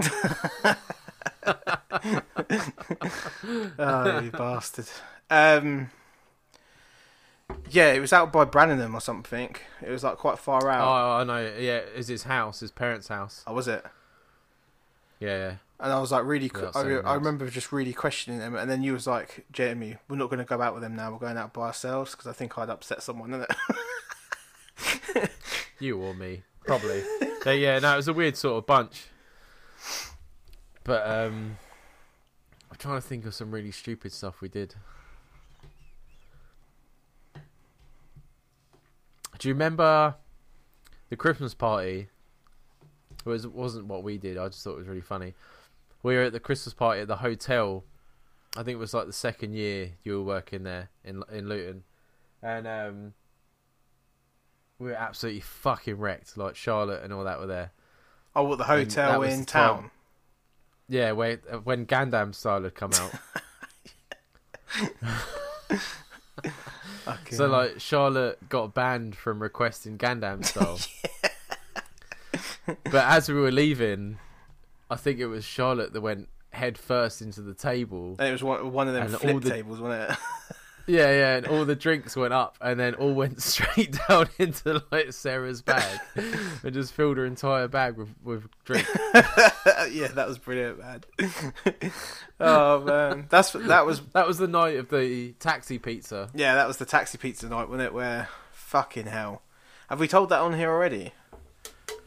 oh, 3.80 4.20
you 4.20 4.32
bastard. 4.32 4.88
Um, 5.30 5.90
Yeah, 7.72 7.94
it 7.94 8.00
was 8.00 8.14
out 8.14 8.32
by 8.32 8.46
Brandon 8.46 8.94
or 8.94 9.02
something. 9.02 9.56
It 9.82 9.90
was 9.90 10.04
like 10.04 10.18
quite 10.18 10.38
far 10.38 10.70
out. 10.70 10.88
Oh, 10.88 11.22
I 11.22 11.24
know. 11.24 11.42
Yeah, 11.58 11.82
it's 11.96 12.10
his 12.10 12.24
house, 12.24 12.60
his 12.60 12.72
parents' 12.72 13.08
house. 13.08 13.44
Oh, 13.48 13.54
was 13.54 13.68
it? 13.68 13.84
Yeah, 15.20 15.38
yeah. 15.38 15.54
And 15.80 15.94
I 15.94 16.00
was 16.00 16.12
like 16.12 16.26
really, 16.26 16.52
I, 16.54 16.72
saying 16.72 17.06
I 17.06 17.14
remember 17.14 17.50
just 17.50 17.72
really 17.72 17.94
questioning 17.94 18.40
them. 18.40 18.56
And 18.56 18.70
then 18.70 18.84
you 18.84 18.94
was 18.94 19.08
like, 19.08 19.46
Jamie, 19.52 19.96
we're 20.10 20.18
not 20.18 20.30
going 20.30 20.40
to 20.40 20.46
go 20.46 20.62
out 20.62 20.74
with 20.74 20.84
them 20.84 20.96
now. 20.96 21.12
We're 21.12 21.20
going 21.20 21.38
out 21.38 21.54
by 21.54 21.68
ourselves 21.68 22.12
because 22.12 22.28
I 22.28 22.34
think 22.34 22.58
I'd 22.58 22.70
upset 22.70 23.02
someone, 23.02 23.30
innit? 23.32 25.30
You 25.80 25.98
or 25.98 26.14
me, 26.14 26.44
probably. 26.66 27.02
but 27.44 27.58
yeah, 27.58 27.80
no, 27.80 27.94
it 27.94 27.98
was 27.98 28.10
a 28.10 28.14
weird 28.14 28.36
sort 28.36 28.58
of 28.58 28.66
bunch. 28.68 29.06
But 30.84 31.08
um, 31.08 31.58
I'm 32.70 32.78
trying 32.78 33.02
to 33.02 33.08
think 33.08 33.26
of 33.26 33.34
some 33.34 33.50
really 33.52 33.72
stupid 33.72 34.12
stuff 34.12 34.42
we 34.42 34.50
did. 34.50 34.76
Do 39.38 39.48
you 39.48 39.54
remember 39.54 40.16
the 41.10 41.16
Christmas 41.16 41.54
party? 41.54 42.10
It 43.26 43.30
was 43.30 43.48
wasn't 43.48 43.86
what 43.86 44.04
we 44.04 44.18
did. 44.18 44.38
I 44.38 44.50
just 44.50 44.62
thought 44.64 44.74
it 44.74 44.80
was 44.80 44.88
really 44.88 45.00
funny. 45.00 45.34
We 46.02 46.16
were 46.16 46.24
at 46.24 46.34
the 46.34 46.40
Christmas 46.40 46.74
party 46.74 47.02
at 47.02 47.08
the 47.08 47.18
hotel. 47.18 47.84
I 48.56 48.64
think 48.64 48.76
it 48.76 48.80
was 48.80 48.94
like 48.94 49.06
the 49.06 49.14
second 49.14 49.54
year 49.54 49.92
you 50.04 50.14
were 50.14 50.24
working 50.24 50.64
there 50.64 50.90
in 51.04 51.24
in 51.32 51.48
Luton, 51.48 51.84
and 52.42 52.68
um, 52.68 53.14
we 54.80 54.90
were 54.90 54.96
absolutely 54.96 55.42
fucking 55.42 55.98
wrecked. 55.98 56.38
Like 56.38 56.56
Charlotte 56.56 57.04
and 57.04 57.14
all 57.14 57.26
that 57.26 57.40
were 57.40 57.48
there. 57.48 57.72
oh, 58.36 58.44
what, 58.44 58.58
the 58.58 58.64
hotel 58.64 59.22
in 59.24 59.42
the 59.42 59.46
time. 59.46 59.76
town? 59.76 59.92
Yeah, 60.88 61.12
where, 61.12 61.36
when 61.64 61.86
Gangnam 61.86 62.34
style 62.34 62.64
had 62.64 62.74
come 62.74 62.92
out. 62.94 63.14
Okay. 67.10 67.36
So 67.36 67.48
like 67.48 67.80
Charlotte 67.80 68.38
got 68.50 68.74
banned 68.74 69.16
from 69.16 69.42
requesting 69.42 69.98
Gangnam 69.98 70.46
style. 70.46 70.80
but 72.84 73.06
as 73.06 73.30
we 73.30 73.36
were 73.36 73.52
leaving, 73.52 74.20
I 74.90 74.96
think 74.96 75.20
it 75.20 75.28
was 75.28 75.46
Charlotte 75.46 75.94
that 75.94 76.02
went 76.02 76.30
head 76.52 76.78
first 76.78 77.22
into 77.22 77.42
the 77.42 77.54
table. 77.54 78.16
And 78.20 78.28
it 78.28 78.32
was 78.32 78.44
one, 78.44 78.72
one 78.72 78.88
of 78.88 78.94
them 78.96 79.08
flip 79.10 79.42
the- 79.44 79.50
tables, 79.50 79.80
wasn't 79.80 80.12
it? 80.12 80.18
Yeah, 80.88 81.12
yeah, 81.12 81.36
and 81.36 81.46
all 81.46 81.66
the 81.66 81.76
drinks 81.76 82.16
went 82.16 82.34
up 82.34 82.58
and 82.60 82.80
then 82.80 82.96
all 82.96 83.14
went 83.14 83.40
straight 83.44 83.96
down 84.08 84.28
into 84.40 84.84
like 84.92 85.14
Sarah's 85.14 85.62
bag 85.62 86.00
and 86.16 86.74
just 86.74 86.94
filled 86.94 87.18
her 87.18 87.28
entire 87.28 87.68
bag 87.68 87.96
with 87.96 88.10
with 88.24 88.48
drink. 88.66 88.88
yeah, 89.14 90.08
that 90.08 90.26
was 90.28 90.40
brilliant, 90.40 90.80
man. 90.80 91.02
oh 92.40 92.80
man, 92.86 93.28
that's 93.30 93.52
that 93.52 93.86
was 93.86 94.02
That 94.14 94.28
was 94.28 94.40
the 94.40 94.48
night 94.48 94.78
of 94.78 94.90
the 94.90 95.34
taxi 95.34 95.78
pizza. 95.78 96.30
yeah, 96.34 96.56
that 96.56 96.68
was 96.68 96.78
the 96.78 96.86
taxi 96.86 97.20
pizza 97.20 97.48
night, 97.48 97.70
wasn't 97.70 97.84
it? 97.84 97.94
Where 97.94 98.28
fucking 98.52 99.06
hell, 99.06 99.44
have 99.90 100.00
we 100.00 100.08
told 100.08 100.30
that 100.30 100.40
on 100.40 100.56
here 100.56 100.72
already? 100.72 101.14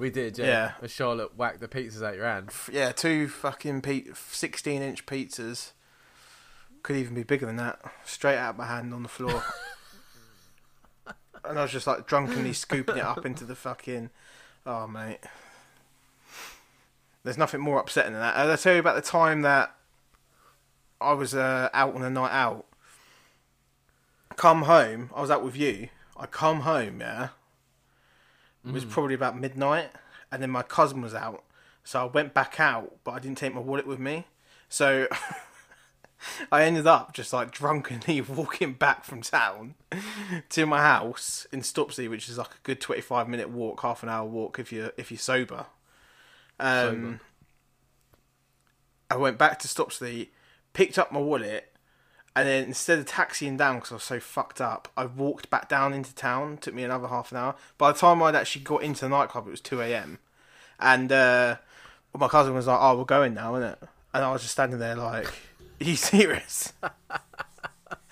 We 0.02 0.10
did, 0.10 0.36
yeah. 0.36 0.72
Yeah. 0.82 0.88
Charlotte 0.88 1.36
whacked 1.36 1.60
the 1.60 1.68
pizzas 1.68 2.02
out 2.02 2.16
your 2.16 2.24
hand. 2.24 2.50
Yeah, 2.72 2.90
two 2.90 3.28
fucking 3.28 3.82
pe- 3.82 4.06
sixteen 4.14 4.82
inch 4.82 5.06
pizzas. 5.06 5.70
Could 6.82 6.96
even 6.96 7.14
be 7.14 7.22
bigger 7.22 7.46
than 7.46 7.54
that. 7.58 7.80
Straight 8.04 8.36
out 8.36 8.56
my 8.56 8.66
hand 8.66 8.92
on 8.92 9.04
the 9.04 9.08
floor. 9.08 9.44
and 11.44 11.56
I 11.56 11.62
was 11.62 11.70
just 11.70 11.86
like 11.86 12.08
drunkenly 12.08 12.52
scooping 12.52 12.96
it 12.96 13.04
up 13.04 13.24
into 13.24 13.44
the 13.44 13.54
fucking. 13.54 14.10
Oh 14.66 14.88
mate, 14.88 15.20
there's 17.22 17.38
nothing 17.38 17.60
more 17.60 17.78
upsetting 17.78 18.14
than 18.14 18.22
that. 18.22 18.34
And 18.36 18.50
I 18.50 18.56
tell 18.56 18.74
you 18.74 18.80
about 18.80 18.96
the 18.96 19.02
time 19.02 19.42
that 19.42 19.72
I 21.00 21.12
was 21.12 21.32
uh, 21.32 21.68
out 21.72 21.94
on 21.94 22.02
a 22.02 22.10
night 22.10 22.32
out. 22.32 22.66
Come 24.34 24.62
home. 24.62 25.10
I 25.14 25.20
was 25.20 25.30
out 25.30 25.44
with 25.44 25.56
you. 25.56 25.90
I 26.16 26.26
come 26.26 26.62
home. 26.62 26.98
Yeah. 26.98 27.28
It 28.64 28.72
was 28.72 28.84
probably 28.84 29.14
about 29.14 29.38
midnight, 29.38 29.90
and 30.30 30.40
then 30.42 30.50
my 30.50 30.62
cousin 30.62 31.02
was 31.02 31.14
out, 31.14 31.42
so 31.82 32.00
I 32.00 32.04
went 32.04 32.32
back 32.32 32.60
out, 32.60 32.96
but 33.02 33.12
I 33.12 33.18
didn't 33.18 33.38
take 33.38 33.54
my 33.54 33.60
wallet 33.60 33.86
with 33.86 33.98
me. 33.98 34.26
So 34.68 35.08
I 36.52 36.62
ended 36.64 36.86
up 36.86 37.12
just 37.12 37.32
like 37.32 37.50
drunkenly 37.50 38.20
walking 38.28 38.74
back 38.74 39.04
from 39.04 39.22
town 39.22 39.74
to 40.50 40.66
my 40.66 40.80
house 40.80 41.46
in 41.52 41.60
Stopsley, 41.60 42.08
which 42.08 42.28
is 42.28 42.38
like 42.38 42.52
a 42.52 42.62
good 42.62 42.80
twenty-five 42.80 43.28
minute 43.28 43.50
walk, 43.50 43.82
half 43.82 44.02
an 44.02 44.08
hour 44.08 44.26
walk 44.26 44.58
if 44.58 44.72
you 44.72 44.84
are 44.84 44.92
if 44.96 45.10
you're 45.10 45.18
sober. 45.18 45.66
Um, 46.60 47.20
I 49.10 49.16
went 49.16 49.38
back 49.38 49.58
to 49.60 49.68
Stopsley, 49.68 50.28
picked 50.72 50.98
up 50.98 51.10
my 51.10 51.18
wallet, 51.18 51.71
and 52.34 52.48
then 52.48 52.64
instead 52.64 52.98
of 52.98 53.06
taxiing 53.06 53.56
down 53.56 53.76
because 53.76 53.92
I 53.92 53.94
was 53.96 54.04
so 54.04 54.20
fucked 54.20 54.60
up, 54.60 54.88
I 54.96 55.06
walked 55.06 55.50
back 55.50 55.68
down 55.68 55.92
into 55.92 56.14
town. 56.14 56.56
Took 56.58 56.74
me 56.74 56.82
another 56.84 57.08
half 57.08 57.30
an 57.32 57.38
hour. 57.38 57.54
By 57.78 57.92
the 57.92 57.98
time 57.98 58.22
I'd 58.22 58.34
actually 58.34 58.62
got 58.64 58.82
into 58.82 59.02
the 59.02 59.08
nightclub, 59.10 59.46
it 59.46 59.50
was 59.50 59.60
two 59.60 59.80
a.m. 59.80 60.18
And 60.80 61.12
uh, 61.12 61.56
my 62.16 62.28
cousin 62.28 62.54
was 62.54 62.66
like, 62.66 62.78
"Oh, 62.80 62.96
we're 62.98 63.04
going 63.04 63.34
now, 63.34 63.54
isn't 63.56 63.70
it?" 63.70 63.78
And 64.14 64.24
I 64.24 64.32
was 64.32 64.42
just 64.42 64.52
standing 64.52 64.78
there 64.78 64.96
like, 64.96 65.26
"Are 65.26 65.84
you 65.84 65.96
serious?" 65.96 66.72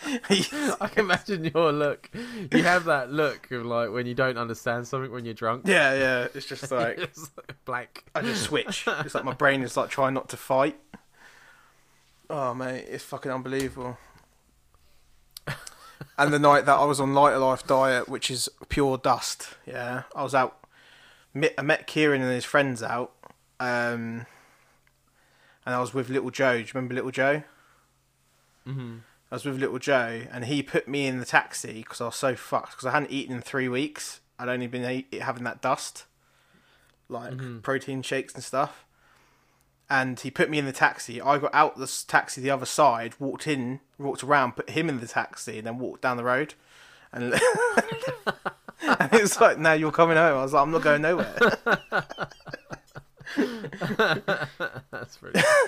I 0.02 0.88
can 0.92 1.04
imagine 1.04 1.44
your 1.44 1.72
look. 1.72 2.10
You 2.52 2.62
have 2.62 2.84
that 2.86 3.12
look 3.12 3.50
of 3.50 3.66
like 3.66 3.90
when 3.90 4.06
you 4.06 4.14
don't 4.14 4.38
understand 4.38 4.88
something 4.88 5.12
when 5.12 5.24
you're 5.24 5.34
drunk. 5.34 5.66
yeah, 5.66 5.94
yeah. 5.94 6.28
It's 6.34 6.46
just 6.46 6.70
like 6.72 6.98
It's 6.98 7.30
blank. 7.64 8.04
I 8.14 8.22
just 8.22 8.42
switch. 8.44 8.86
It's 9.04 9.14
like 9.14 9.24
my 9.24 9.34
brain 9.34 9.62
is 9.62 9.76
like 9.76 9.90
trying 9.90 10.14
not 10.14 10.28
to 10.30 10.36
fight. 10.36 10.76
Oh 12.30 12.54
mate, 12.54 12.86
it's 12.88 13.04
fucking 13.04 13.30
unbelievable. 13.30 13.98
and 16.18 16.32
the 16.32 16.38
night 16.38 16.66
that 16.66 16.78
I 16.78 16.84
was 16.84 17.00
on 17.00 17.14
Lighter 17.14 17.38
Life 17.38 17.66
diet, 17.66 18.08
which 18.08 18.30
is 18.30 18.48
pure 18.68 18.98
dust. 18.98 19.48
Yeah, 19.66 20.02
I 20.14 20.22
was 20.22 20.34
out. 20.34 20.56
I 21.34 21.62
met 21.62 21.86
Kieran 21.86 22.22
and 22.22 22.32
his 22.32 22.44
friends 22.44 22.82
out, 22.82 23.12
um, 23.60 24.26
and 25.64 25.74
I 25.74 25.80
was 25.80 25.94
with 25.94 26.08
Little 26.08 26.30
Joe. 26.30 26.54
Do 26.54 26.60
you 26.60 26.66
remember 26.74 26.94
Little 26.94 27.10
Joe? 27.12 27.42
hmm 28.64 28.98
I 29.30 29.36
was 29.36 29.44
with 29.44 29.60
Little 29.60 29.78
Joe, 29.78 30.22
and 30.32 30.46
he 30.46 30.60
put 30.60 30.88
me 30.88 31.06
in 31.06 31.20
the 31.20 31.24
taxi 31.24 31.74
because 31.74 32.00
I 32.00 32.06
was 32.06 32.16
so 32.16 32.34
fucked 32.34 32.72
because 32.72 32.86
I 32.86 32.90
hadn't 32.90 33.12
eaten 33.12 33.36
in 33.36 33.40
three 33.42 33.68
weeks. 33.68 34.20
I'd 34.40 34.48
only 34.48 34.66
been 34.66 35.04
having 35.20 35.44
that 35.44 35.62
dust, 35.62 36.06
like 37.08 37.62
protein 37.62 38.02
shakes 38.02 38.34
and 38.34 38.42
stuff. 38.42 38.84
And 39.90 40.20
he 40.20 40.30
put 40.30 40.48
me 40.48 40.58
in 40.58 40.66
the 40.66 40.72
taxi. 40.72 41.20
I 41.20 41.38
got 41.38 41.52
out 41.52 41.76
the 41.76 41.92
taxi 42.06 42.40
the 42.40 42.50
other 42.50 42.64
side, 42.64 43.14
walked 43.18 43.48
in, 43.48 43.80
walked 43.98 44.22
around, 44.22 44.52
put 44.54 44.70
him 44.70 44.88
in 44.88 45.00
the 45.00 45.08
taxi, 45.08 45.58
and 45.58 45.66
then 45.66 45.80
walked 45.80 46.02
down 46.02 46.16
the 46.16 46.22
road. 46.22 46.54
And, 47.12 47.34
and 48.82 49.12
it 49.12 49.20
was 49.20 49.40
like, 49.40 49.58
"Now 49.58 49.72
you're 49.72 49.90
coming 49.90 50.16
home." 50.16 50.38
I 50.38 50.42
was 50.42 50.52
like, 50.52 50.62
"I'm 50.62 50.70
not 50.70 50.82
going 50.82 51.02
nowhere." 51.02 51.34
That's 54.90 55.16
pretty. 55.16 55.40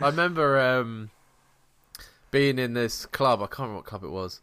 I 0.00 0.06
remember 0.06 0.60
um, 0.60 1.10
being 2.30 2.58
in 2.58 2.74
this 2.74 3.06
club. 3.06 3.40
I 3.40 3.46
can't 3.46 3.60
remember 3.60 3.78
what 3.78 3.86
club 3.86 4.04
it 4.04 4.10
was, 4.10 4.40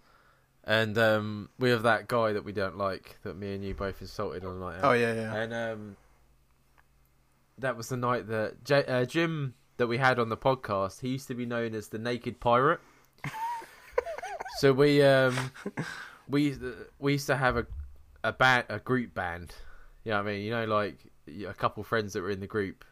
and 0.66 0.98
um, 0.98 1.50
we 1.60 1.70
have 1.70 1.84
that 1.84 2.08
guy 2.08 2.34
that 2.34 2.44
we 2.44 2.52
don't 2.52 2.78
like 2.78 3.18
that 3.24 3.38
me 3.38 3.54
and 3.56 3.64
you 3.64 3.74
both 3.74 4.02
insulted 4.02 4.44
on 4.44 4.60
the 4.60 4.66
night 4.66 4.78
out. 4.80 4.86
oh 4.86 4.94
yeah, 4.94 5.14
yeah. 5.14 5.34
And 5.34 5.54
um, 5.54 5.98
that 7.58 7.78
was 7.78 7.90
the 7.90 7.98
night 7.98 8.28
that 8.28 8.64
J- 8.64 8.86
uh, 8.86 9.06
Jim 9.06 9.54
that 9.78 9.88
we 9.88 9.98
had 9.98 10.20
on 10.20 10.30
the 10.30 10.38
podcast. 10.38 11.02
He 11.02 11.10
used 11.10 11.28
to 11.28 11.36
be 11.36 11.46
known 11.46 11.76
as 11.76 11.88
the 11.88 12.00
Naked 12.00 12.40
Pirate. 12.40 12.80
so 14.60 14.74
we 14.74 15.02
um, 15.02 15.52
we 16.28 16.56
we 17.00 17.14
used 17.14 17.28
to 17.28 17.38
have 17.38 17.58
a 17.58 17.66
a 18.24 18.34
band 18.34 18.66
a 18.70 18.80
group 18.80 19.14
band. 19.14 19.54
You 20.04 20.12
know 20.12 20.20
I 20.20 20.24
mean? 20.24 20.42
You 20.42 20.52
know, 20.52 20.66
like 20.66 20.98
a 21.48 21.54
couple 21.54 21.84
friends 21.84 22.14
that 22.14 22.22
were 22.22 22.32
in 22.32 22.40
the 22.40 22.48
group 22.48 22.84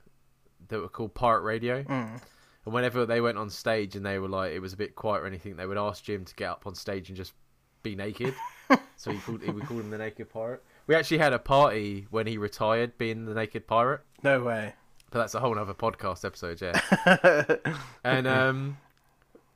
that 0.69 0.79
were 0.79 0.89
called 0.89 1.13
Pirate 1.13 1.41
Radio. 1.41 1.83
Mm. 1.83 2.21
And 2.65 2.73
whenever 2.73 3.05
they 3.05 3.21
went 3.21 3.37
on 3.37 3.49
stage 3.49 3.95
and 3.95 4.05
they 4.05 4.19
were 4.19 4.29
like, 4.29 4.53
it 4.53 4.59
was 4.59 4.73
a 4.73 4.77
bit 4.77 4.95
quiet 4.95 5.23
or 5.23 5.27
anything, 5.27 5.55
they 5.55 5.65
would 5.65 5.77
ask 5.77 6.03
Jim 6.03 6.25
to 6.25 6.35
get 6.35 6.49
up 6.49 6.67
on 6.67 6.75
stage 6.75 7.09
and 7.09 7.17
just 7.17 7.33
be 7.81 7.95
naked. 7.95 8.35
so 8.97 9.11
he 9.11 9.17
called, 9.17 9.41
we 9.41 9.61
called 9.61 9.81
him 9.81 9.89
the 9.89 9.97
Naked 9.97 10.29
Pirate. 10.29 10.63
We 10.87 10.95
actually 10.95 11.19
had 11.19 11.33
a 11.33 11.39
party 11.39 12.07
when 12.09 12.27
he 12.27 12.37
retired, 12.37 12.97
being 12.97 13.25
the 13.25 13.33
Naked 13.33 13.67
Pirate. 13.67 14.01
No 14.23 14.43
way. 14.43 14.73
But 15.09 15.19
that's 15.19 15.35
a 15.35 15.39
whole 15.39 15.57
other 15.59 15.73
podcast 15.73 16.23
episode, 16.25 16.61
yeah. 16.61 17.57
and 18.03 18.27
um, 18.27 18.77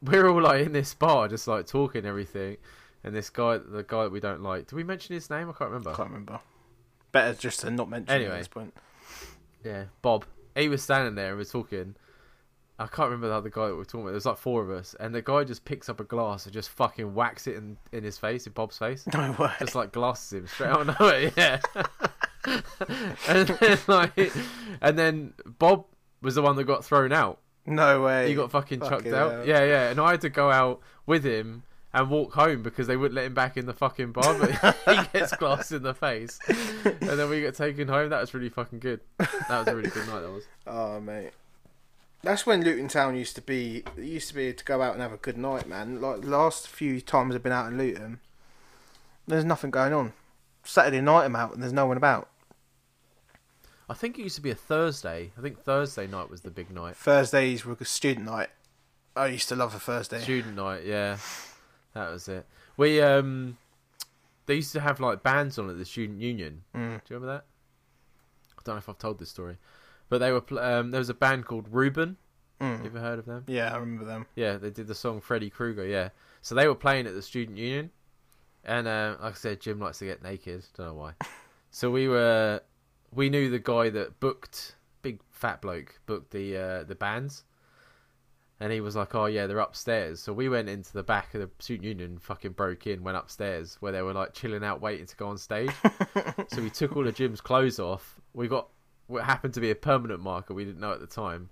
we're 0.02 0.28
all 0.30 0.42
like 0.42 0.66
in 0.66 0.74
this 0.74 0.94
bar, 0.94 1.28
just 1.28 1.48
like 1.48 1.66
talking 1.68 2.06
everything. 2.06 2.58
And 3.04 3.16
this 3.16 3.30
guy, 3.30 3.58
the 3.58 3.84
guy 3.84 4.04
that 4.04 4.12
we 4.12 4.20
don't 4.20 4.42
like, 4.42 4.68
did 4.68 4.76
we 4.76 4.84
mention 4.84 5.14
his 5.14 5.30
name? 5.30 5.50
I 5.50 5.54
can't 5.54 5.70
remember. 5.70 5.92
I 5.92 5.96
can't 5.96 6.10
remember. 6.10 6.40
Better 7.12 7.34
just 7.40 7.62
to 7.62 7.72
not 7.72 7.90
mention 7.90 8.14
Anyway. 8.14 8.32
at 8.34 8.38
this 8.40 8.48
point. 8.48 8.74
Yeah, 9.64 9.86
Bob. 10.02 10.26
He 10.56 10.68
was 10.70 10.82
standing 10.84 11.16
there 11.16 11.30
and 11.30 11.38
was 11.38 11.52
talking. 11.52 11.96
I 12.78 12.88
can't 12.88 13.06
remember 13.08 13.30
the 13.30 13.36
other 13.36 13.50
guy 13.50 13.68
that 13.68 13.72
we 13.74 13.78
were 13.78 13.86
talking 13.86 14.02
about. 14.02 14.12
There's 14.12 14.26
like 14.26 14.38
four 14.38 14.62
of 14.62 14.70
us, 14.70 14.96
and 15.00 15.16
the 15.16 15.22
guy 15.22 15.44
just 15.46 15.64
picks 15.64 15.88
up 15.88 16.00
a 16.00 16.04
glass 16.04 16.46
and 16.46 16.54
just 16.54 16.70
fucking 16.70 17.14
whacks 17.14 17.48
it 17.48 17.56
in, 17.56 17.78
in 17.94 18.04
his 18.04 18.18
face, 18.18 18.46
in 18.48 18.54
Bob's 18.54 18.78
face. 18.78 19.06
No 19.14 19.34
way. 19.40 19.52
Just 19.60 19.76
like 19.76 19.92
glasses 19.94 20.34
him 20.34 20.48
straight 20.48 20.70
out 20.70 20.90
of 20.90 21.00
nowhere, 21.00 21.32
yeah. 21.38 21.60
and 23.28 23.48
then 23.48 23.78
like, 23.88 24.32
and 24.82 24.98
then 25.00 25.34
Bob 25.58 25.86
was 26.22 26.36
the 26.36 26.42
one 26.42 26.56
that 26.58 26.66
got 26.66 26.84
thrown 26.84 27.12
out. 27.12 27.40
No 27.66 28.02
way. 28.04 28.28
He 28.30 28.36
got 28.36 28.52
fucking 28.52 28.80
chucked 28.82 28.92
Fucking 28.92 29.14
out. 29.14 29.32
hell. 29.32 29.48
Yeah, 29.48 29.64
yeah. 29.64 29.90
And 29.90 30.00
I 30.00 30.12
had 30.12 30.22
to 30.22 30.30
go 30.30 30.52
out 30.52 30.82
with 31.08 31.24
him 31.24 31.64
and 31.94 32.10
walk 32.10 32.34
home 32.34 32.62
because 32.62 32.88
they 32.88 32.98
wouldn't 32.98 33.16
let 33.16 33.26
him 33.26 33.34
back 33.34 33.58
in 33.58 33.66
the 33.66 33.74
fucking 33.74 34.12
bar. 34.12 34.38
But 34.38 34.76
he 34.86 35.18
gets 35.18 35.36
glass 35.38 35.72
in 35.72 35.82
the 35.82 35.94
face, 35.96 36.40
and 36.84 37.00
then 37.00 37.30
we 37.30 37.42
get 37.42 37.56
taken 37.56 37.88
home. 37.88 38.10
That 38.10 38.22
was 38.22 38.34
really 38.34 38.50
fucking 38.50 38.80
good. 38.80 39.00
That 39.18 39.50
was 39.50 39.68
a 39.68 39.76
really 39.76 39.90
good 39.90 40.08
night. 40.08 40.22
That 40.22 40.32
was. 40.32 40.44
Oh 40.68 41.00
mate, 41.00 41.32
that's 42.26 42.46
when 42.46 42.64
Luton 42.64 42.88
Town 42.88 43.16
used 43.16 43.36
to 43.36 43.42
be. 43.42 43.84
It 43.96 44.04
used 44.04 44.28
to 44.30 44.34
be 44.34 44.52
to 44.52 44.66
go 44.66 44.82
out 44.82 44.94
and 44.94 45.02
have 45.02 45.14
a 45.14 45.18
good 45.18 45.38
night, 45.38 45.68
man. 45.68 46.02
Like 46.02 46.22
the 46.22 46.30
last 46.30 46.68
few 46.68 47.00
times 47.00 47.36
I've 47.36 47.44
been 47.44 47.52
out 47.52 47.72
in 47.72 47.78
Luton, 47.78 48.20
there's 49.28 49.46
nothing 49.46 49.72
going 49.72 49.94
on. 49.94 50.14
Saturday 50.64 51.02
night 51.02 51.26
I'm 51.26 51.36
out 51.36 51.54
and 51.54 51.62
there's 51.62 51.74
no 51.74 51.86
one 51.86 51.98
about. 51.98 52.30
I 53.88 53.94
think 53.94 54.18
it 54.18 54.24
used 54.24 54.36
to 54.36 54.42
be 54.42 54.50
a 54.50 54.56
Thursday. 54.56 55.32
I 55.38 55.42
think 55.42 55.60
Thursday 55.60 56.08
night 56.08 56.30
was 56.30 56.42
the 56.42 56.50
big 56.50 56.72
night. 56.72 56.96
Thursdays 56.96 57.64
were 57.64 57.78
a 57.80 57.86
student 57.86 58.26
night. 58.26 58.50
I 59.16 59.28
used 59.28 59.48
to 59.50 59.56
love 59.56 59.76
a 59.76 59.80
Thursday. 59.80 60.20
Student 60.20 60.56
night, 60.56 60.84
yeah, 60.86 61.18
that 61.94 62.12
was 62.12 62.28
it. 62.28 62.46
We 62.76 63.02
um, 63.02 63.58
they 64.48 64.56
used 64.56 64.74
to 64.74 64.80
have 64.80 65.00
like 65.00 65.22
bands 65.22 65.60
on 65.60 65.70
at 65.70 65.78
the 65.78 65.86
student 65.86 66.20
union. 66.20 66.64
Mm. 66.76 67.04
Do 67.06 67.14
you 67.14 67.20
remember 67.20 67.28
that? 67.28 67.46
I 68.58 68.62
don't 68.66 68.76
know 68.76 68.80
if 68.80 68.90
I've 68.90 68.98
told 68.98 69.20
this 69.20 69.30
story, 69.30 69.58
but 70.10 70.20
they 70.20 70.32
were 70.32 70.42
pl- 70.42 70.60
um, 70.60 70.92
there 70.92 71.00
was 71.00 71.10
a 71.10 71.14
band 71.14 71.46
called 71.46 71.68
Reuben. 71.72 72.18
You 72.62 72.68
Mm. 72.68 72.86
ever 72.86 73.00
heard 73.00 73.20
of 73.20 73.26
them? 73.26 73.44
Yeah, 73.48 73.74
I 73.74 73.78
remember 73.78 74.06
them. 74.06 74.26
Yeah, 74.36 74.56
they 74.58 74.70
did 74.70 74.88
the 74.88 74.96
song 74.96 75.20
Freddy 75.20 75.50
Krueger. 75.50 75.86
Yeah, 75.86 76.10
so 76.42 76.56
they 76.56 76.68
were 76.68 76.76
playing 76.76 77.06
at 77.06 77.14
the 77.14 77.22
student 77.22 77.58
union, 77.58 77.92
and 78.64 78.88
uh, 78.88 79.18
like 79.22 79.34
I 79.34 79.36
said, 79.36 79.60
Jim 79.60 79.80
likes 79.80 80.00
to 80.00 80.06
get 80.06 80.24
naked. 80.24 80.64
Don't 80.78 80.88
know 80.88 80.94
why. 80.94 81.14
so 81.72 81.92
we 81.92 82.08
were, 82.08 82.62
we 83.14 83.30
knew 83.30 83.50
the 83.50 83.60
guy 83.60 83.90
that 83.90 84.20
booked 84.22 84.76
big 85.02 85.20
fat 85.32 85.62
bloke 85.62 86.00
booked 86.06 86.32
the 86.32 86.58
uh, 86.58 86.84
the 86.86 86.96
bands, 86.96 87.44
and 88.62 88.72
he 88.72 88.80
was 88.80 88.96
like, 88.96 89.14
"Oh 89.16 89.26
yeah, 89.26 89.48
they're 89.48 89.60
upstairs." 89.60 90.22
So 90.22 90.32
we 90.32 90.48
went 90.48 90.70
into 90.70 90.94
the 90.94 91.04
back 91.04 91.34
of 91.36 91.42
the 91.42 91.50
student 91.60 91.86
union, 91.86 92.18
fucking 92.20 92.54
broke 92.54 92.88
in, 92.88 93.04
went 93.04 93.18
upstairs 93.18 93.76
where 93.82 93.92
they 93.92 94.02
were 94.02 94.14
like 94.14 94.34
chilling 94.34 94.64
out, 94.64 94.80
waiting 94.82 95.06
to 95.08 95.16
go 95.18 95.28
on 95.28 95.38
stage. 95.38 95.72
so 96.48 96.62
we 96.62 96.70
took 96.70 96.96
all 96.96 97.06
of 97.06 97.16
Jim's 97.16 97.42
clothes 97.42 97.80
off. 97.80 98.16
We 98.34 98.48
got 98.48 98.70
what 99.08 99.24
happened 99.24 99.54
to 99.56 99.60
be 99.60 99.72
a 99.72 99.76
permanent 99.76 100.22
marker 100.22 100.54
we 100.54 100.66
didn't 100.66 100.80
know 100.80 100.92
at 100.94 101.00
the 101.00 101.08
time, 101.08 101.50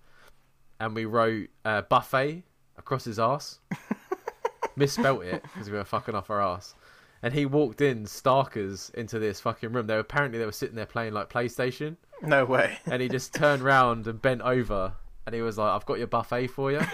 and 0.79 0.95
we 0.95 1.05
wrote 1.05 1.49
uh, 1.65 1.81
buffet 1.83 2.43
across 2.77 3.03
his 3.05 3.19
ass. 3.19 3.59
Misspelt 4.75 5.23
it 5.23 5.43
because 5.43 5.69
we 5.69 5.77
were 5.77 5.83
fucking 5.85 6.15
off 6.15 6.29
our 6.31 6.41
ass. 6.41 6.73
And 7.21 7.31
he 7.33 7.45
walked 7.45 7.79
in 7.79 8.05
starkers 8.05 8.93
into 8.95 9.19
this 9.19 9.39
fucking 9.39 9.71
room. 9.71 9.85
They 9.87 9.93
were, 9.93 9.99
apparently 9.99 10.39
they 10.39 10.45
were 10.45 10.51
sitting 10.51 10.75
there 10.75 10.85
playing 10.87 11.13
like 11.13 11.29
PlayStation, 11.29 11.95
No 12.23 12.43
way. 12.43 12.77
and 12.85 13.01
he 13.01 13.07
just 13.07 13.33
turned 13.33 13.61
round 13.61 14.07
and 14.07 14.21
bent 14.21 14.41
over, 14.41 14.93
and 15.25 15.33
he 15.35 15.41
was 15.41 15.57
like, 15.57 15.71
"I've 15.71 15.85
got 15.85 15.99
your 15.99 16.07
buffet 16.07 16.47
for 16.47 16.71
you." 16.71 16.81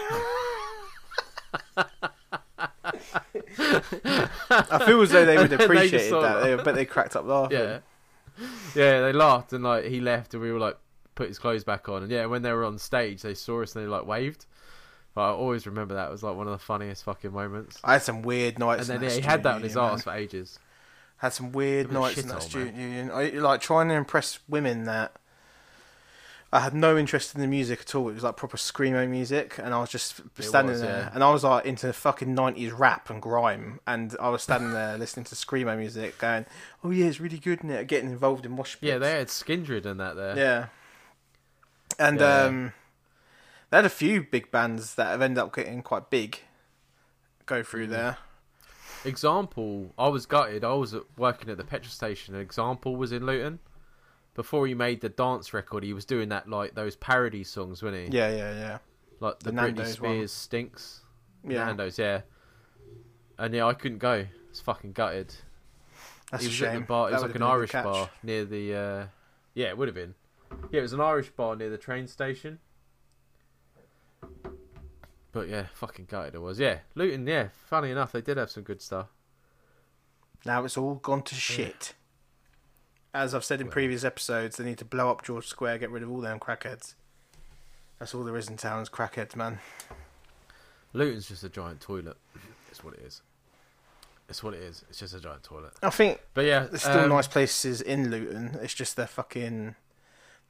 I 4.50 4.82
feel 4.86 5.00
as 5.02 5.10
though 5.10 5.24
they 5.24 5.36
would 5.38 5.50
And 5.52 5.52
then 5.52 5.58
they 5.58 5.64
appreciate 5.64 6.10
that. 6.10 6.62
but 6.64 6.74
they 6.74 6.84
cracked 6.84 7.16
up 7.16 7.24
laughing. 7.26 7.58
yeah, 7.58 7.78
yeah. 8.74 9.00
They 9.00 9.12
laughed 9.12 9.52
and 9.52 9.64
like 9.64 9.84
he 9.84 10.00
left, 10.00 10.34
and 10.34 10.42
we 10.42 10.52
were 10.52 10.58
like 10.58 10.76
put 11.14 11.28
his 11.28 11.38
clothes 11.38 11.64
back 11.64 11.88
on. 11.88 12.02
And 12.02 12.10
yeah, 12.10 12.26
when 12.26 12.42
they 12.42 12.52
were 12.52 12.64
on 12.64 12.78
stage, 12.78 13.22
they 13.22 13.34
saw 13.34 13.62
us 13.62 13.74
and 13.74 13.84
they 13.84 13.88
like 13.88 14.06
waved. 14.06 14.46
But 15.14 15.22
I 15.22 15.32
always 15.32 15.66
remember 15.66 15.94
that 15.94 16.08
it 16.08 16.12
was 16.12 16.22
like 16.22 16.36
one 16.36 16.46
of 16.46 16.52
the 16.52 16.58
funniest 16.58 17.04
fucking 17.04 17.32
moments. 17.32 17.78
I 17.82 17.94
had 17.94 18.02
some 18.02 18.22
weird 18.22 18.58
nights. 18.58 18.88
And 18.88 19.00
then 19.00 19.10
yeah, 19.10 19.16
he 19.16 19.22
had 19.22 19.42
that 19.42 19.56
on 19.56 19.62
his 19.62 19.76
ass 19.76 20.04
for 20.04 20.12
ages. 20.12 20.58
Had 21.16 21.32
some 21.32 21.52
weird 21.52 21.86
It 21.86 21.88
was 21.88 21.96
a 21.96 22.00
nights 22.00 22.18
in 22.18 22.28
that 22.28 22.42
student 22.42 22.76
union. 22.76 23.10
I 23.10 23.30
like 23.30 23.60
trying 23.60 23.88
to 23.88 23.94
impress 23.94 24.38
women 24.48 24.84
that 24.84 25.19
I 26.52 26.60
had 26.60 26.74
no 26.74 26.98
interest 26.98 27.34
in 27.36 27.40
the 27.40 27.46
music 27.46 27.82
at 27.82 27.94
all. 27.94 28.08
It 28.08 28.14
was 28.14 28.24
like 28.24 28.36
proper 28.36 28.56
screamo 28.56 29.08
music, 29.08 29.58
and 29.58 29.72
I 29.72 29.78
was 29.80 29.88
just 29.88 30.20
standing 30.40 30.72
was, 30.72 30.80
there, 30.80 31.02
yeah. 31.02 31.10
and 31.14 31.22
I 31.22 31.30
was 31.30 31.44
like 31.44 31.64
into 31.64 31.92
fucking 31.92 32.34
nineties 32.34 32.72
rap 32.72 33.08
and 33.08 33.22
grime, 33.22 33.78
and 33.86 34.16
I 34.20 34.30
was 34.30 34.42
standing 34.42 34.72
there 34.72 34.98
listening 34.98 35.24
to 35.26 35.36
screamo 35.36 35.78
music, 35.78 36.18
going, 36.18 36.46
"Oh 36.82 36.90
yeah, 36.90 37.06
it's 37.06 37.20
really 37.20 37.38
good," 37.38 37.62
and 37.62 37.86
getting 37.86 38.10
involved 38.10 38.44
in 38.46 38.52
mosh 38.52 38.72
pits. 38.72 38.82
Yeah, 38.82 38.98
they 38.98 39.12
had 39.12 39.28
Skindred 39.28 39.86
and 39.86 40.00
that 40.00 40.16
there. 40.16 40.36
Yeah. 40.36 40.66
And 41.98 42.18
Yeah. 42.20 42.42
um, 42.44 42.72
they 43.70 43.76
had 43.78 43.84
a 43.84 43.88
few 43.90 44.22
big 44.22 44.50
bands 44.50 44.96
that 44.96 45.06
have 45.06 45.22
ended 45.22 45.38
up 45.38 45.54
getting 45.54 45.82
quite 45.82 46.10
big 46.10 46.40
go 47.46 47.62
through 47.62 47.86
Mm. 47.86 47.90
there. 47.90 48.16
Example, 49.04 49.92
I 49.98 50.08
was 50.08 50.26
gutted. 50.26 50.64
I 50.64 50.72
was 50.74 50.94
working 51.16 51.48
at 51.48 51.56
the 51.56 51.64
petrol 51.64 51.90
station. 51.90 52.34
and 52.34 52.42
Example 52.42 52.96
was 52.96 53.12
in 53.12 53.24
Luton. 53.24 53.60
Before 54.40 54.66
he 54.66 54.72
made 54.72 55.02
the 55.02 55.10
dance 55.10 55.52
record, 55.52 55.84
he 55.84 55.92
was 55.92 56.06
doing 56.06 56.30
that 56.30 56.48
like 56.48 56.74
those 56.74 56.96
parody 56.96 57.44
songs, 57.44 57.82
wasn't 57.82 58.10
he? 58.10 58.16
Yeah, 58.16 58.30
yeah, 58.30 58.52
yeah. 58.54 58.78
Like 59.20 59.38
the, 59.40 59.50
The 59.50 59.50
Britney 59.50 59.54
Nando's 59.56 60.00
one. 60.00 60.12
Spears 60.12 60.32
stinks. 60.32 61.00
Yeah, 61.46 61.66
Nando's, 61.66 61.98
yeah. 61.98 62.22
And 63.36 63.52
yeah, 63.52 63.66
I 63.66 63.74
couldn't 63.74 63.98
go. 63.98 64.24
It's 64.48 64.60
fucking 64.60 64.92
gutted. 64.92 65.34
that's 66.30 66.42
he 66.42 66.48
a 66.48 66.48
was 66.48 66.54
shame. 66.54 66.68
at 66.68 66.74
the 66.76 66.80
bar. 66.86 67.10
It 67.10 67.12
was 67.12 67.22
like 67.22 67.34
an 67.34 67.42
a 67.42 67.48
Irish 67.48 67.72
bar 67.72 68.08
near 68.22 68.46
the. 68.46 68.74
Uh... 68.74 69.06
Yeah, 69.52 69.68
it 69.68 69.76
would 69.76 69.88
have 69.88 69.94
been. 69.94 70.14
Yeah, 70.70 70.78
it 70.78 70.82
was 70.84 70.94
an 70.94 71.02
Irish 71.02 71.28
bar 71.32 71.54
near 71.54 71.68
the 71.68 71.76
train 71.76 72.06
station. 72.08 72.60
But 75.32 75.50
yeah, 75.50 75.66
fucking 75.74 76.06
gutted 76.08 76.34
it 76.34 76.40
was. 76.40 76.58
Yeah, 76.58 76.78
Luton. 76.94 77.26
Yeah, 77.26 77.48
funny 77.68 77.90
enough, 77.90 78.10
they 78.12 78.22
did 78.22 78.38
have 78.38 78.50
some 78.50 78.62
good 78.62 78.80
stuff. 78.80 79.08
Now 80.46 80.64
it's 80.64 80.78
all 80.78 80.94
gone 80.94 81.24
to 81.24 81.34
shit. 81.34 81.92
As 83.12 83.34
I've 83.34 83.44
said 83.44 83.60
in 83.60 83.68
previous 83.68 84.04
episodes, 84.04 84.56
they 84.56 84.64
need 84.64 84.78
to 84.78 84.84
blow 84.84 85.10
up 85.10 85.24
George 85.24 85.46
Square, 85.46 85.78
get 85.78 85.90
rid 85.90 86.02
of 86.02 86.10
all 86.10 86.20
them 86.20 86.38
crackheads. 86.38 86.94
That's 87.98 88.14
all 88.14 88.22
there 88.24 88.36
is 88.36 88.48
in 88.48 88.56
town 88.56 88.82
is 88.82 88.88
crackheads, 88.88 89.34
man. 89.34 89.58
Luton's 90.92 91.28
just 91.28 91.44
a 91.44 91.48
giant 91.48 91.80
toilet. 91.80 92.16
It's 92.70 92.82
what 92.84 92.94
it 92.94 93.00
is. 93.00 93.22
It's 94.28 94.42
what 94.44 94.54
it 94.54 94.60
is. 94.60 94.84
It's 94.88 95.00
just 95.00 95.14
a 95.14 95.20
giant 95.20 95.42
toilet. 95.42 95.72
I 95.82 95.90
think 95.90 96.20
But 96.34 96.44
yeah, 96.44 96.60
there's 96.60 96.82
still 96.82 97.00
um, 97.00 97.08
nice 97.08 97.26
places 97.26 97.80
in 97.80 98.10
Luton. 98.10 98.58
It's 98.62 98.74
just 98.74 98.96
their 98.96 99.08
fucking 99.08 99.74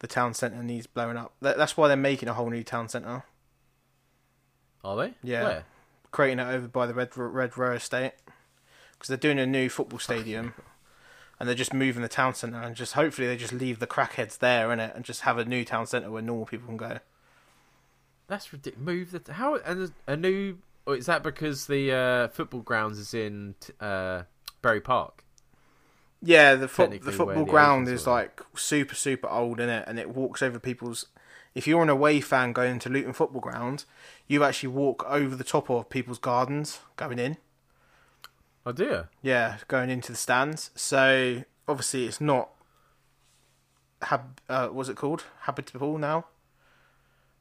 the 0.01 0.07
town 0.07 0.35
centre 0.35 0.63
needs 0.63 0.87
blowing 0.87 1.17
up. 1.17 1.33
That's 1.41 1.77
why 1.77 1.89
they're 1.89 1.97
making 1.97 2.29
a 2.29 2.35
whole 2.35 2.51
new 2.51 2.63
town 2.63 2.89
centre, 2.89 3.25
Are 4.85 4.97
they? 4.97 5.15
Yeah. 5.23 5.43
Where? 5.45 5.65
creating 6.11 6.41
it 6.41 6.49
over 6.49 6.67
by 6.69 6.87
the 6.87 6.95
Red 6.95 7.17
Red 7.17 7.57
Row 7.57 7.73
Estate 7.73 8.13
because 8.93 9.09
they're 9.09 9.17
doing 9.17 9.39
a 9.39 9.47
new 9.47 9.69
football 9.69 9.99
stadium. 9.99 10.55
And 11.41 11.49
they're 11.49 11.57
just 11.57 11.73
moving 11.73 12.03
the 12.03 12.09
town 12.09 12.35
centre, 12.35 12.61
and 12.61 12.77
just 12.77 12.93
hopefully 12.93 13.27
they 13.27 13.37
just 13.37 13.53
leave 13.53 13.79
the 13.79 13.87
crackheads 13.87 14.39
there 14.39 14.71
in 14.73 14.79
it, 14.79 14.93
and 14.95 15.05
just 15.05 15.23
have 15.23 15.39
a 15.39 15.45
new 15.45 15.65
town 15.65 15.87
centre 15.87 16.11
where 16.11 16.21
normal 16.23 16.45
people 16.45 16.69
can 16.69 16.77
go. 16.77 16.99
That's 18.29 18.53
ridiculous. 18.53 18.87
Move 18.87 19.25
the 19.25 19.33
how 19.33 19.57
and 19.57 19.91
a 20.07 20.17
new. 20.17 20.59
Or 20.87 20.97
is 20.97 21.07
that 21.07 21.23
because 21.23 21.67
the 21.67 21.93
uh, 21.93 22.29
football 22.29 22.61
grounds 22.61 22.99
is 22.99 23.15
in 23.15 23.55
t- 23.61 23.73
uh, 23.81 24.23
Bury 24.63 24.81
Park? 24.81 25.25
Yeah, 26.23 26.55
the 26.55 26.69
Technically 26.69 27.11
the 27.11 27.17
football 27.17 27.45
the 27.45 27.51
ground 27.51 27.89
is 27.89 28.07
were. 28.07 28.13
like 28.13 28.43
super 28.55 28.95
super 28.95 29.29
old 29.29 29.61
in 29.61 29.69
it, 29.71 29.85
and 29.87 29.99
it 29.99 30.11
walks 30.11 30.43
over 30.43 30.59
people's. 30.59 31.07
If 31.55 31.67
you're 31.67 31.83
an 31.83 31.89
away 31.89 32.21
fan 32.21 32.53
going 32.53 32.79
to 32.81 32.89
Luton 32.89 33.13
Football 33.13 33.41
Ground, 33.41 33.85
you 34.29 34.45
actually 34.45 34.69
walk 34.69 35.05
over 35.09 35.35
the 35.35 35.43
top 35.43 35.69
of 35.69 35.89
people's 35.91 36.19
gardens 36.19 36.81
going 36.97 37.19
in. 37.19 37.39
Oh 38.71 38.73
dear. 38.73 39.09
Yeah, 39.21 39.57
going 39.67 39.91
into 39.91 40.13
the 40.13 40.19
stands. 40.19 40.71
So 40.77 41.43
obviously 41.67 42.07
it's 42.07 42.21
not. 42.21 42.51
Hab, 44.01 44.41
uh, 44.49 44.69
what's 44.69 44.89
it 44.89 44.97
called? 44.97 45.25
Habitable 45.41 45.99
now. 45.99 46.27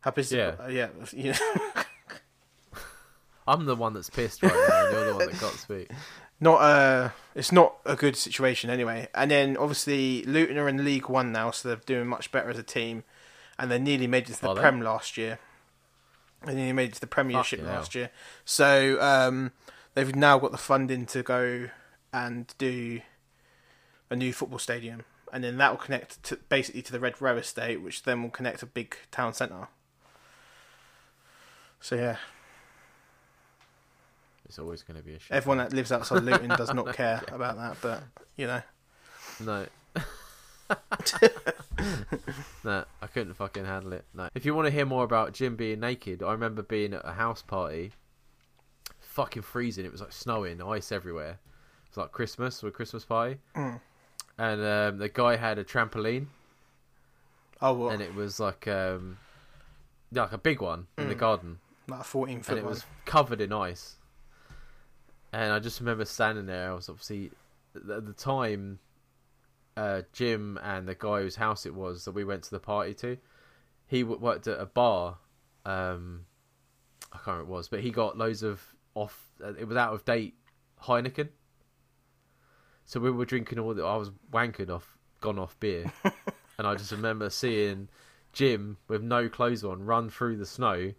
Habitable. 0.02 0.38
Yeah. 0.38 0.56
Uh, 0.60 0.68
yeah. 0.70 0.88
yeah. 1.14 1.38
I'm 3.48 3.66
the 3.66 3.76
one 3.76 3.94
that's 3.94 4.10
pissed 4.10 4.42
right 4.42 4.52
now. 4.52 4.90
You're 4.90 5.06
the 5.06 5.16
one 5.18 5.28
that 5.30 5.40
got 5.40 5.54
speak. 5.54 5.92
not 6.42 6.62
uh 6.62 7.10
it's 7.36 7.52
not 7.52 7.76
a 7.86 7.96
good 7.96 8.16
situation 8.16 8.72
anyway. 8.72 9.08
And 9.14 9.30
then 9.30 9.56
obviously 9.56 10.24
Luton 10.24 10.58
are 10.58 10.68
in 10.68 10.84
League 10.84 11.10
One 11.10 11.32
now, 11.32 11.52
so 11.52 11.68
they're 11.68 11.82
doing 11.86 12.08
much 12.08 12.32
better 12.32 12.50
as 12.50 12.58
a 12.58 12.64
team, 12.64 13.04
and 13.60 13.70
they 13.70 13.78
nearly 13.78 14.08
made 14.08 14.28
it 14.32 14.34
to 14.34 14.42
the 14.42 14.48
Are 14.48 14.56
they? 14.56 14.62
Prem 14.62 14.82
last 14.82 15.16
year. 15.16 15.38
And 16.42 16.50
They 16.50 16.56
nearly 16.56 16.74
made 16.74 16.90
it 16.90 16.96
to 16.96 17.02
the 17.02 17.08
Premiership 17.08 17.60
Fucking 17.60 17.72
last 17.72 17.94
year. 17.94 18.10
So 18.46 19.00
um, 19.00 19.52
they've 20.00 20.16
now 20.16 20.40
got 20.40 20.52
the 20.52 20.58
funding 20.58 21.06
to 21.08 21.22
go 21.22 21.70
and 22.14 22.54
do 22.58 23.02
a 24.10 24.16
new 24.16 24.32
football 24.32 24.58
stadium, 24.60 25.04
and 25.34 25.44
then 25.44 25.58
that 25.58 25.72
will 25.72 25.78
connect 25.78 26.24
to 26.24 26.38
basically 26.48 26.82
to 26.82 26.92
the 26.94 27.00
Red 27.02 27.22
Row 27.22 27.36
Estate, 27.36 27.82
which 27.82 28.04
then 28.04 28.24
will 28.24 28.30
connect 28.30 28.64
a 28.64 28.66
big 28.66 28.96
town 29.12 29.34
centre. 29.34 29.68
So 31.82 31.96
yeah, 31.96 32.16
It's 34.46 34.58
always 34.58 34.84
going 34.84 34.98
to 34.98 35.04
be 35.06 35.16
a 35.16 35.20
shit. 35.20 35.32
everyone 35.32 35.58
that 35.60 35.74
lives 35.74 35.92
outside 35.92 36.24
Luton 36.24 36.50
does 36.50 36.74
not 36.74 36.94
care 36.96 37.22
about 37.32 37.58
that, 37.58 37.78
but 37.82 38.04
you 38.38 38.48
know. 38.48 38.62
No. 39.42 39.66
no, 42.64 42.86
I 43.02 43.08
couldn't 43.08 43.34
fucking 43.34 43.66
handle 43.66 43.94
it. 43.94 44.06
No. 44.14 44.30
If 44.34 44.46
you 44.46 44.56
want 44.56 44.68
to 44.68 44.72
hear 44.72 44.86
more 44.86 45.04
about 45.04 45.34
Jim 45.34 45.56
being 45.56 45.82
naked, 45.82 46.24
I 46.24 46.32
remember 46.32 46.62
being 46.62 46.94
at 46.94 47.02
a 47.06 47.14
house 47.14 47.42
party, 47.42 47.92
fucking 49.10 49.42
freezing. 49.42 49.86
It 49.86 49.92
was 49.92 50.02
like 50.02 50.12
snowing, 50.14 50.62
ice 50.62 50.92
everywhere. 50.92 51.32
It 51.86 51.90
was 51.90 51.98
like 51.98 52.12
Christmas 52.12 52.64
or 52.64 52.68
a 52.68 52.72
Christmas 52.72 53.04
party, 53.06 53.38
Mm. 53.56 53.82
and 54.38 54.62
um, 54.62 54.98
the 55.00 55.10
guy 55.10 55.36
had 55.36 55.58
a 55.58 55.64
trampoline, 55.64 56.28
Oh, 57.62 57.74
well, 57.74 57.90
and 57.90 58.02
it 58.02 58.14
was 58.16 58.40
like 58.40 58.68
um, 58.68 59.18
like 60.12 60.32
a 60.32 60.38
big 60.38 60.62
one 60.62 60.88
in 60.98 61.10
the 61.10 61.16
Mm. 61.16 61.20
garden, 61.20 61.60
like 61.88 62.02
a 62.02 62.04
fourteen 62.04 62.42
foot 62.42 62.52
and 62.54 62.60
it 62.60 62.64
one. 62.64 62.74
was 62.74 62.86
covered 63.06 63.42
in 63.42 63.52
ice. 63.52 63.98
and 65.34 65.54
I 65.54 65.60
just 65.60 65.80
remember 65.80 66.06
standing 66.06 66.46
there. 66.46 66.72
I 66.72 66.74
was 66.74 66.90
obviously 66.90 67.32
at 67.76 68.06
the 68.06 68.14
time, 68.14 68.80
uh, 69.78 70.02
Jim 70.14 70.58
and 70.64 70.88
the 70.88 70.96
guy 70.96 71.22
whose 71.22 71.36
house 71.36 71.66
it 71.66 71.74
was 71.76 72.06
that 72.06 72.12
we 72.14 72.24
went 72.24 72.44
to 72.44 72.52
the 72.52 72.60
party 72.60 72.94
to, 72.96 73.18
he 73.88 74.02
w- 74.02 74.20
worked 74.20 74.48
at 74.48 74.60
a 74.60 74.66
bar. 74.66 75.18
Um, 75.66 76.26
I 77.14 77.18
can't 77.18 77.28
remember 77.28 77.44
what 77.52 77.56
it 77.56 77.58
was, 77.60 77.68
but 77.70 77.80
he 77.82 77.92
got 77.92 78.18
loads 78.18 78.42
of 78.44 78.62
off. 79.00 79.30
Uh, 79.44 79.54
it 79.54 79.68
was 79.68 79.78
out 79.78 79.94
of 79.94 80.06
date 80.06 80.36
Heineken. 80.84 81.30
So 82.86 83.00
we 83.00 83.12
were 83.12 83.26
drinking 83.26 83.60
all 83.60 83.74
the. 83.74 83.84
I 83.84 83.96
was 83.96 84.12
wanking 84.32 84.70
off, 84.70 84.98
gone 85.22 85.38
off 85.40 85.60
beer, 85.60 85.92
and 86.58 86.68
I 86.68 86.76
just 86.76 86.92
remember 86.92 87.30
seeing 87.30 87.88
Jim 88.34 88.78
with 88.88 89.02
no 89.04 89.30
clothes 89.30 89.64
on 89.64 89.86
run 89.86 90.10
through 90.10 90.38
the 90.38 90.46
snow, 90.46 90.94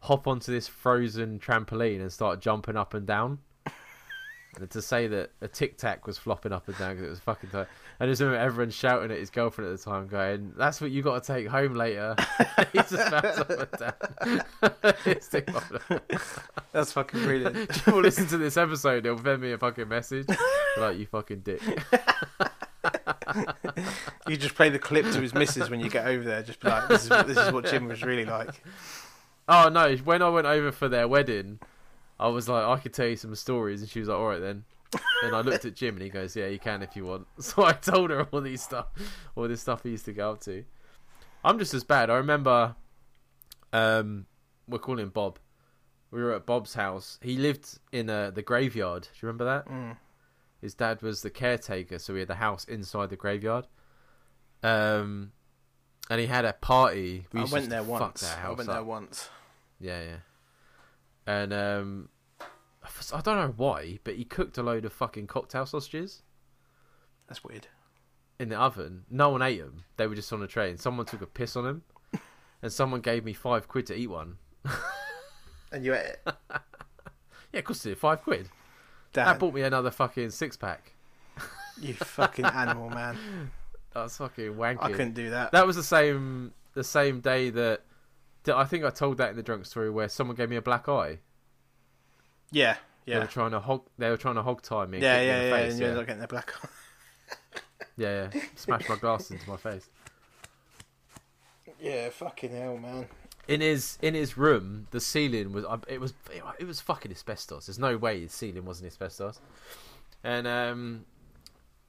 hop 0.00 0.26
onto 0.26 0.52
this 0.52 0.68
frozen 0.68 1.38
trampoline 1.38 2.00
and 2.00 2.12
start 2.12 2.40
jumping 2.40 2.76
up 2.76 2.94
and 2.94 3.06
down. 3.06 3.38
And 4.54 4.68
to 4.68 4.82
say 4.82 5.06
that 5.06 5.30
a 5.40 5.48
tic 5.48 5.78
tac 5.78 6.06
was 6.06 6.18
flopping 6.18 6.52
up 6.52 6.68
and 6.68 6.76
down 6.76 6.90
because 6.90 7.06
it 7.06 7.08
was 7.08 7.20
fucking 7.20 7.48
tight. 7.48 7.68
I 8.00 8.06
just 8.06 8.20
remember 8.20 8.40
everyone 8.40 8.70
shouting 8.70 9.10
at 9.10 9.18
his 9.18 9.30
girlfriend 9.30 9.70
at 9.70 9.78
the 9.78 9.84
time, 9.84 10.08
going, 10.08 10.52
"That's 10.56 10.80
what 10.80 10.90
you 10.90 11.02
got 11.02 11.22
to 11.22 11.32
take 11.32 11.46
home 11.46 11.74
later." 11.74 12.16
He's 12.72 12.90
just 12.90 13.12
up 13.12 13.50
and 13.50 13.68
down. 13.78 13.92
It's 15.04 15.28
too 15.28 15.42
funny. 15.42 16.00
That's 16.72 16.92
fucking 16.92 17.22
brilliant. 17.22 17.70
Jim 17.84 17.94
will 17.94 18.02
listen 18.02 18.26
to 18.28 18.38
this 18.38 18.56
episode. 18.56 19.04
He'll 19.04 19.22
send 19.22 19.42
me 19.42 19.52
a 19.52 19.58
fucking 19.58 19.88
message 19.88 20.26
like 20.76 20.98
you 20.98 21.06
fucking 21.06 21.40
dick. 21.40 21.60
you 24.28 24.36
just 24.36 24.54
play 24.54 24.68
the 24.68 24.78
clip 24.78 25.04
to 25.12 25.20
his 25.20 25.34
missus 25.34 25.70
when 25.70 25.80
you 25.80 25.88
get 25.88 26.06
over 26.06 26.24
there. 26.24 26.42
Just 26.42 26.60
be 26.60 26.68
like, 26.68 26.88
this 26.88 27.02
is 27.02 27.08
this 27.08 27.38
is 27.38 27.52
what 27.52 27.66
Jim 27.66 27.86
was 27.86 28.02
really 28.02 28.24
like. 28.24 28.62
Oh 29.48 29.68
no! 29.68 29.96
When 29.98 30.22
I 30.22 30.28
went 30.28 30.46
over 30.46 30.72
for 30.72 30.88
their 30.88 31.06
wedding, 31.06 31.58
I 32.18 32.28
was 32.28 32.48
like, 32.48 32.64
I 32.64 32.78
could 32.78 32.94
tell 32.94 33.06
you 33.06 33.16
some 33.16 33.34
stories, 33.34 33.80
and 33.80 33.90
she 33.90 34.00
was 34.00 34.08
like, 34.08 34.18
"All 34.18 34.28
right 34.28 34.40
then." 34.40 34.64
And 35.22 35.34
I 35.34 35.40
looked 35.40 35.64
at 35.64 35.74
Jim, 35.74 35.94
and 35.94 36.02
he 36.02 36.08
goes, 36.08 36.34
"Yeah, 36.36 36.48
you 36.48 36.58
can 36.58 36.82
if 36.82 36.96
you 36.96 37.04
want." 37.04 37.26
So 37.40 37.64
I 37.64 37.72
told 37.72 38.10
her 38.10 38.24
all 38.30 38.40
these 38.40 38.62
stuff, 38.62 38.86
all 39.36 39.48
this 39.48 39.60
stuff 39.60 39.82
he 39.82 39.90
used 39.90 40.04
to 40.06 40.12
go 40.12 40.32
up 40.32 40.40
to. 40.42 40.64
I'm 41.44 41.58
just 41.58 41.74
as 41.74 41.84
bad. 41.84 42.10
I 42.10 42.16
remember, 42.16 42.76
um, 43.72 44.26
we're 44.68 44.78
calling 44.78 45.02
him 45.02 45.10
Bob. 45.10 45.38
We 46.10 46.22
were 46.22 46.34
at 46.34 46.44
Bob's 46.44 46.74
house. 46.74 47.18
He 47.22 47.36
lived 47.36 47.78
in 47.90 48.10
uh, 48.10 48.30
the 48.30 48.42
graveyard. 48.42 49.02
Do 49.02 49.08
you 49.14 49.28
remember 49.28 49.44
that? 49.46 49.66
Mm. 49.66 49.96
His 50.60 50.74
dad 50.74 51.02
was 51.02 51.22
the 51.22 51.30
caretaker, 51.30 51.98
so 51.98 52.12
we 52.12 52.20
had 52.20 52.28
the 52.28 52.36
house 52.36 52.64
inside 52.64 53.10
the 53.10 53.16
graveyard. 53.16 53.66
Um, 54.62 55.32
and 56.10 56.20
he 56.20 56.26
had 56.26 56.44
a 56.44 56.52
party. 56.52 57.26
We 57.32 57.40
I 57.40 57.44
went 57.44 57.68
there 57.70 57.82
once. 57.82 58.22
I 58.24 58.48
went 58.50 58.68
up. 58.68 58.74
there 58.74 58.84
once. 58.84 59.28
Yeah, 59.80 60.02
yeah. 60.02 60.16
And 61.26 61.52
um, 61.52 62.08
I 63.12 63.20
don't 63.20 63.36
know 63.36 63.54
why, 63.56 63.98
but 64.04 64.16
he 64.16 64.24
cooked 64.24 64.58
a 64.58 64.62
load 64.62 64.84
of 64.84 64.92
fucking 64.92 65.26
cocktail 65.28 65.66
sausages 65.66 66.22
That's 67.28 67.44
weird. 67.44 67.68
in 68.38 68.48
the 68.48 68.56
oven. 68.56 69.04
No 69.10 69.30
one 69.30 69.42
ate 69.42 69.60
them. 69.60 69.84
They 69.96 70.06
were 70.06 70.14
just 70.14 70.32
on 70.32 70.42
a 70.42 70.46
tray, 70.46 70.70
and 70.70 70.80
someone 70.80 71.06
took 71.06 71.22
a 71.22 71.26
piss 71.26 71.54
on 71.56 71.64
them. 71.64 71.82
and 72.62 72.72
someone 72.72 73.00
gave 73.00 73.24
me 73.24 73.32
five 73.32 73.68
quid 73.68 73.86
to 73.86 73.94
eat 73.94 74.08
one. 74.08 74.38
And 75.70 75.84
you 75.84 75.94
ate 75.94 76.16
it. 76.26 76.28
Yeah, 77.52 77.58
of 77.58 77.66
course 77.66 77.84
it 77.84 77.90
did. 77.90 77.98
Five 77.98 78.22
quid. 78.22 78.48
That 79.12 79.38
bought 79.38 79.52
me 79.52 79.60
another 79.60 79.90
fucking 79.90 80.30
six 80.30 80.56
pack. 80.56 80.94
you 81.78 81.92
fucking 81.92 82.44
animal, 82.46 82.88
man. 82.88 83.18
That's 83.92 84.16
fucking 84.16 84.54
wanky. 84.54 84.78
I 84.80 84.90
couldn't 84.90 85.12
do 85.12 85.28
that. 85.30 85.52
That 85.52 85.66
was 85.66 85.76
the 85.76 85.82
same 85.82 86.52
the 86.72 86.82
same 86.82 87.20
day 87.20 87.50
that, 87.50 87.82
that 88.44 88.56
I 88.56 88.64
think 88.64 88.84
I 88.84 88.90
told 88.90 89.18
that 89.18 89.28
in 89.28 89.36
the 89.36 89.42
drunk 89.42 89.66
story 89.66 89.90
where 89.90 90.08
someone 90.08 90.34
gave 90.34 90.48
me 90.48 90.56
a 90.56 90.62
black 90.62 90.88
eye. 90.88 91.18
Yeah, 92.52 92.76
They 93.06 93.18
were 93.18 93.26
trying 93.26 93.50
to 93.52 93.60
hog. 93.60 93.82
They 93.98 94.08
were 94.10 94.16
trying 94.16 94.36
to 94.36 94.42
hog 94.42 94.62
tie 94.62 94.86
me. 94.86 94.98
and 94.98 95.02
yeah, 95.02 95.18
me 95.20 95.26
yeah, 95.26 95.40
in 95.40 95.50
yeah. 95.50 95.56
face, 95.56 95.72
and 95.72 95.80
you're 95.82 95.94
not 95.94 96.06
getting 96.06 96.20
the 96.22 96.28
black 96.28 96.52
eye. 96.62 96.68
yeah, 97.96 98.28
yeah. 98.32 98.42
Smash 98.54 98.88
my 98.88 98.96
glass 98.96 99.30
into 99.30 99.48
my 99.48 99.56
face. 99.56 99.88
Yeah, 101.80 102.10
fucking 102.10 102.50
hell, 102.52 102.76
man. 102.78 103.06
in 103.48 103.60
his 103.60 103.98
in 104.02 104.14
his 104.14 104.36
room, 104.38 104.86
the 104.92 105.00
ceiling 105.00 105.52
was 105.52 105.64
it 105.88 106.00
was 106.00 106.14
it 106.58 106.66
was 106.66 106.80
fucking 106.80 107.10
asbestos. 107.10 107.66
There's 107.66 107.78
no 107.78 107.96
way 107.96 108.20
his 108.20 108.32
ceiling 108.32 108.64
wasn't 108.64 108.86
asbestos. 108.88 109.40
And 110.22 110.46
um, 110.46 111.04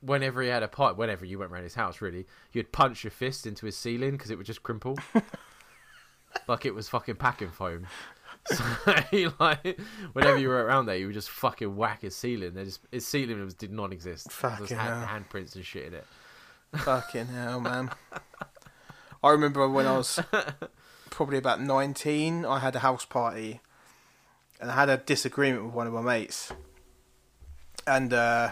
whenever 0.01 0.41
he 0.41 0.49
had 0.49 0.63
a 0.63 0.67
pipe, 0.67 0.97
whenever 0.97 1.25
you 1.25 1.37
went 1.37 1.51
around 1.51 1.63
his 1.63 1.75
house, 1.75 2.01
really, 2.01 2.25
you'd 2.51 2.71
punch 2.71 3.03
your 3.03 3.11
fist 3.11 3.45
into 3.45 3.65
his 3.67 3.77
ceiling 3.77 4.11
because 4.11 4.31
it 4.31 4.37
would 4.37 4.47
just 4.47 4.63
crimple, 4.63 4.97
like 6.47 6.65
it 6.65 6.73
was 6.73 6.89
fucking 6.89 7.15
packing 7.15 7.51
foam. 7.51 7.85
So 8.85 8.93
he, 9.09 9.27
like 9.39 9.79
whenever 10.11 10.37
you 10.37 10.49
were 10.49 10.63
around 10.65 10.87
there, 10.87 10.97
you 10.97 11.07
would 11.07 11.13
just 11.13 11.29
fucking 11.29 11.77
whack 11.77 12.01
his 12.01 12.15
ceiling. 12.15 12.53
There 12.53 12.65
just 12.65 12.81
his 12.91 13.07
ceiling 13.07 13.43
was 13.43 13.53
did 13.53 13.71
not 13.71 13.93
exist. 13.93 14.27
There 14.41 14.57
was 14.59 14.69
hand, 14.69 15.07
handprints 15.07 15.55
and 15.55 15.65
shit 15.65 15.85
in 15.85 15.93
it. 15.93 16.05
Fucking 16.75 17.27
hell, 17.27 17.59
man. 17.61 17.91
I 19.23 19.29
remember 19.29 19.67
when 19.69 19.87
I 19.87 19.97
was 19.97 20.19
probably 21.09 21.37
about 21.37 21.61
19, 21.61 22.45
I 22.45 22.59
had 22.59 22.75
a 22.75 22.79
house 22.79 23.05
party 23.05 23.61
and 24.59 24.71
I 24.71 24.75
had 24.75 24.89
a 24.89 24.97
disagreement 24.97 25.65
with 25.65 25.73
one 25.73 25.87
of 25.87 25.93
my 25.93 26.01
mates. 26.01 26.51
And 27.85 28.13
uh, 28.13 28.51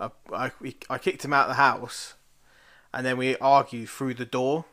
I, 0.00 0.10
I, 0.32 0.50
we, 0.60 0.76
I 0.90 0.98
kicked 0.98 1.24
him 1.24 1.32
out 1.32 1.44
of 1.44 1.50
the 1.50 1.62
house 1.62 2.14
and 2.92 3.06
then 3.06 3.16
we 3.16 3.36
argued 3.36 3.88
through 3.88 4.14
the 4.14 4.24
door. 4.24 4.64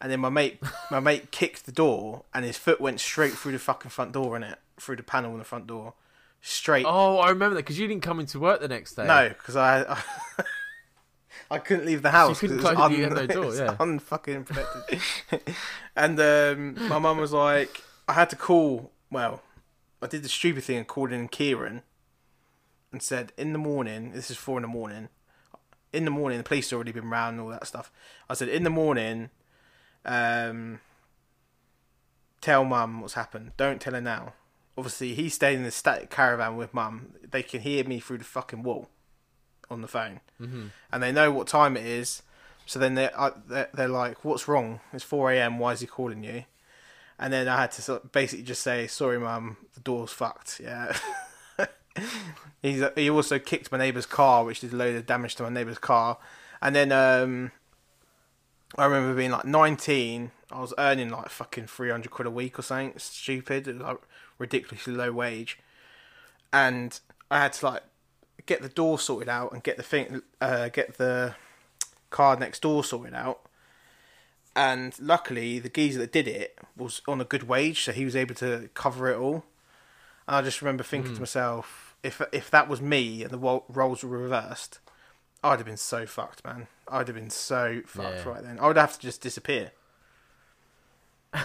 And 0.00 0.12
then 0.12 0.20
my 0.20 0.28
mate, 0.28 0.60
my 0.90 1.00
mate 1.00 1.30
kicked 1.30 1.64
the 1.66 1.72
door, 1.72 2.24
and 2.34 2.44
his 2.44 2.58
foot 2.58 2.80
went 2.80 3.00
straight 3.00 3.32
through 3.32 3.52
the 3.52 3.58
fucking 3.58 3.90
front 3.90 4.12
door 4.12 4.36
in 4.36 4.42
it, 4.42 4.58
through 4.78 4.96
the 4.96 5.02
panel 5.02 5.32
in 5.32 5.38
the 5.38 5.44
front 5.44 5.66
door, 5.66 5.94
straight 6.42 6.84
Oh, 6.86 7.18
I 7.18 7.30
remember 7.30 7.54
that 7.54 7.62
because 7.62 7.78
you 7.78 7.88
didn't 7.88 8.02
come 8.02 8.20
into 8.20 8.38
work 8.38 8.60
the 8.60 8.68
next 8.68 8.94
day. 8.94 9.06
no, 9.06 9.28
because 9.30 9.56
I, 9.56 9.82
I 9.94 10.02
I 11.50 11.58
couldn't 11.58 11.86
leave 11.86 12.02
the 12.02 12.10
house. 12.10 12.40
couldn't 12.40 12.58
'cause 12.58 12.72
it 12.72 12.76
was 12.78 12.86
close- 12.88 12.98
you 12.98 13.04
had 13.04 13.12
no 13.14 13.26
door, 13.26 13.44
yeah. 13.54 13.76
unfucking 13.78 14.46
protected. 14.46 15.54
and 15.96 16.20
um, 16.20 16.88
my 16.88 16.98
mum 16.98 17.18
was 17.18 17.32
like, 17.32 17.82
I 18.08 18.12
had 18.14 18.30
to 18.30 18.36
call. 18.36 18.90
Well, 19.10 19.42
I 20.02 20.08
did 20.08 20.22
the 20.24 20.28
stupid 20.28 20.64
thing 20.64 20.76
and 20.78 20.86
called 20.86 21.12
in 21.12 21.28
Kieran 21.28 21.82
and 22.92 23.00
said, 23.02 23.32
in 23.38 23.52
the 23.52 23.58
morning. 23.58 24.12
This 24.12 24.30
is 24.30 24.36
four 24.36 24.58
in 24.58 24.62
the 24.62 24.68
morning. 24.68 25.08
In 25.92 26.04
the 26.04 26.10
morning, 26.10 26.36
the 26.38 26.44
police 26.44 26.68
had 26.70 26.76
already 26.76 26.92
been 26.92 27.08
round 27.08 27.34
and 27.38 27.40
all 27.44 27.50
that 27.50 27.66
stuff. 27.66 27.90
I 28.28 28.34
said, 28.34 28.48
in 28.48 28.64
the 28.64 28.70
morning, 28.70 29.30
um, 30.06 30.80
tell 32.40 32.64
mum 32.64 33.00
what's 33.00 33.14
happened. 33.14 33.52
Don't 33.56 33.80
tell 33.80 33.92
her 33.94 34.00
now. 34.00 34.32
Obviously, 34.78 35.14
he 35.14 35.28
stayed 35.28 35.56
in 35.56 35.64
the 35.64 35.70
static 35.70 36.10
caravan 36.10 36.56
with 36.56 36.72
mum. 36.74 37.14
They 37.30 37.42
can 37.42 37.60
hear 37.60 37.84
me 37.84 37.98
through 38.00 38.18
the 38.18 38.24
fucking 38.24 38.62
wall 38.62 38.88
on 39.70 39.80
the 39.82 39.88
phone, 39.88 40.20
Mhm. 40.40 40.70
and 40.92 41.02
they 41.02 41.10
know 41.12 41.30
what 41.32 41.48
time 41.48 41.76
it 41.76 41.84
is. 41.84 42.22
So 42.66 42.78
then 42.78 42.94
they're 42.94 43.10
uh, 43.18 43.30
they're, 43.46 43.68
they're 43.74 43.88
like, 43.88 44.24
"What's 44.24 44.46
wrong? 44.48 44.80
It's 44.92 45.04
four 45.04 45.30
a.m. 45.32 45.58
Why 45.58 45.72
is 45.72 45.80
he 45.80 45.86
calling 45.86 46.22
you?" 46.24 46.44
And 47.18 47.32
then 47.32 47.48
I 47.48 47.60
had 47.62 47.72
to 47.72 47.82
sort 47.82 48.04
of 48.04 48.12
basically 48.12 48.44
just 48.44 48.62
say, 48.62 48.86
"Sorry, 48.86 49.18
mum, 49.18 49.56
the 49.74 49.80
door's 49.80 50.12
fucked." 50.12 50.60
Yeah. 50.62 50.96
He's 52.62 52.82
he 52.94 53.08
also 53.08 53.38
kicked 53.38 53.72
my 53.72 53.78
neighbour's 53.78 54.06
car, 54.06 54.44
which 54.44 54.60
did 54.60 54.72
a 54.72 54.76
load 54.76 54.96
of 54.96 55.06
damage 55.06 55.36
to 55.36 55.44
my 55.44 55.48
neighbour's 55.48 55.78
car. 55.78 56.18
And 56.60 56.74
then 56.76 56.92
um, 56.92 57.52
I 58.74 58.84
remember 58.84 59.14
being 59.14 59.30
like 59.30 59.44
19. 59.44 60.32
I 60.50 60.60
was 60.60 60.74
earning 60.78 61.10
like 61.10 61.28
fucking 61.28 61.66
300 61.66 62.10
quid 62.10 62.26
a 62.26 62.30
week 62.30 62.58
or 62.58 62.62
something 62.62 62.98
stupid. 62.98 63.68
It 63.68 63.74
was 63.74 63.82
like 63.82 63.98
ridiculously 64.38 64.94
low 64.94 65.12
wage. 65.12 65.58
And 66.52 66.98
I 67.30 67.38
had 67.38 67.52
to 67.54 67.66
like 67.66 67.82
get 68.46 68.62
the 68.62 68.68
door 68.68 68.98
sorted 68.98 69.28
out 69.28 69.52
and 69.52 69.62
get 69.62 69.76
the 69.76 69.82
thing, 69.82 70.22
uh, 70.40 70.68
get 70.68 70.98
the 70.98 71.34
car 72.10 72.36
next 72.36 72.62
door 72.62 72.84
sorted 72.84 73.14
out. 73.14 73.40
And 74.54 74.98
luckily, 74.98 75.58
the 75.58 75.68
geezer 75.68 75.98
that 76.00 76.12
did 76.12 76.26
it 76.26 76.58
was 76.76 77.02
on 77.06 77.20
a 77.20 77.24
good 77.24 77.42
wage, 77.42 77.84
so 77.84 77.92
he 77.92 78.06
was 78.06 78.16
able 78.16 78.34
to 78.36 78.70
cover 78.72 79.10
it 79.10 79.18
all. 79.18 79.44
And 80.26 80.36
I 80.36 80.42
just 80.42 80.62
remember 80.62 80.82
thinking 80.82 81.12
to 81.14 81.20
myself, 81.20 81.94
if 82.02 82.22
if 82.32 82.50
that 82.50 82.68
was 82.68 82.80
me 82.80 83.22
and 83.22 83.30
the 83.30 83.62
roles 83.68 84.02
were 84.02 84.18
reversed, 84.18 84.78
I'd 85.42 85.58
have 85.58 85.66
been 85.66 85.76
so 85.76 86.06
fucked, 86.06 86.44
man. 86.44 86.66
I'd 86.88 87.08
have 87.08 87.16
been 87.16 87.30
so 87.30 87.82
fucked 87.86 88.24
Yeah. 88.24 88.28
right 88.28 88.42
then. 88.42 88.58
I 88.58 88.66
would 88.66 88.76
have 88.76 88.94
to 88.94 89.00
just 89.00 89.20
disappear. 89.20 89.72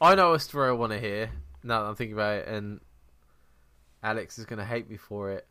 I 0.00 0.14
know 0.14 0.34
a 0.34 0.40
story 0.40 0.68
I 0.68 0.72
want 0.72 0.92
to 0.92 1.00
hear 1.00 1.30
now 1.62 1.82
that 1.82 1.88
I'm 1.88 1.94
thinking 1.96 2.14
about 2.14 2.36
it, 2.38 2.48
and 2.48 2.80
Alex 4.02 4.38
is 4.38 4.44
going 4.44 4.58
to 4.58 4.64
hate 4.64 4.88
me 4.88 4.96
for 4.96 5.30
it. 5.30 5.46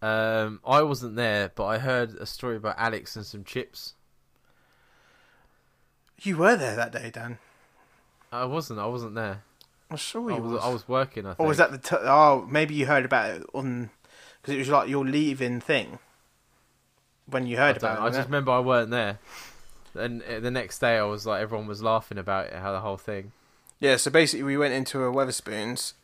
Um, 0.00 0.60
I 0.66 0.82
wasn't 0.82 1.16
there, 1.16 1.50
but 1.54 1.66
I 1.66 1.78
heard 1.78 2.14
a 2.16 2.26
story 2.26 2.56
about 2.56 2.74
Alex 2.78 3.16
and 3.16 3.24
some 3.24 3.44
chips. 3.44 3.94
You 6.20 6.36
were 6.36 6.56
there 6.56 6.76
that 6.76 6.92
day, 6.92 7.10
Dan. 7.10 7.38
I 8.30 8.44
wasn't. 8.44 8.78
I 8.80 8.86
wasn't 8.86 9.14
there. 9.14 9.42
I'm 9.90 9.96
sure 9.96 10.30
I 10.32 10.36
you 10.36 10.42
was, 10.42 10.52
was. 10.52 10.62
I 10.64 10.68
was 10.68 10.88
working. 10.88 11.26
I 11.26 11.30
think. 11.30 11.40
Or 11.40 11.46
was 11.46 11.58
that 11.58 11.70
the? 11.72 11.78
T- 11.78 11.96
oh, 12.00 12.46
maybe 12.48 12.74
you 12.74 12.86
heard 12.86 13.04
about 13.04 13.30
it 13.30 13.42
on 13.54 13.90
because 14.42 14.54
it 14.54 14.58
was 14.58 14.68
like 14.68 14.88
your 14.88 15.06
leaving 15.06 15.60
thing. 15.60 15.98
When 17.26 17.46
you 17.46 17.56
heard 17.56 17.76
about 17.76 17.98
it, 17.98 18.02
I 18.02 18.10
just 18.10 18.26
remember 18.26 18.50
I 18.50 18.58
weren't 18.58 18.90
there. 18.90 19.18
And 19.94 20.22
uh, 20.22 20.40
the 20.40 20.50
next 20.50 20.80
day, 20.80 20.98
I 20.98 21.04
was 21.04 21.24
like, 21.24 21.40
everyone 21.40 21.66
was 21.66 21.82
laughing 21.82 22.18
about 22.18 22.46
it, 22.46 22.54
how 22.54 22.72
the 22.72 22.80
whole 22.80 22.96
thing. 22.96 23.32
Yeah, 23.78 23.96
so 23.96 24.10
basically 24.10 24.42
we 24.42 24.56
went 24.56 24.74
into 24.74 25.02
a 25.04 25.12
Wetherspoons 25.12 25.94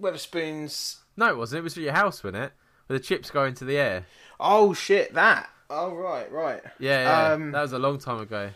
Wetherspoons. 0.00 0.98
No, 1.16 1.28
it 1.28 1.36
wasn't. 1.36 1.60
It 1.60 1.62
was 1.64 1.76
at 1.76 1.82
your 1.82 1.92
house, 1.92 2.24
wasn't 2.24 2.44
it? 2.44 2.52
Where 2.86 2.98
the 2.98 3.04
chips 3.04 3.30
go 3.30 3.44
into 3.44 3.64
the 3.64 3.76
air. 3.76 4.06
Oh 4.38 4.72
shit, 4.72 5.14
that. 5.14 5.50
Oh 5.68 5.94
right, 5.94 6.30
right. 6.32 6.62
Yeah, 6.78 7.02
yeah. 7.02 7.32
Um, 7.32 7.52
that 7.52 7.62
was 7.62 7.72
a 7.72 7.78
long 7.78 7.98
time 7.98 8.20
ago. 8.20 8.50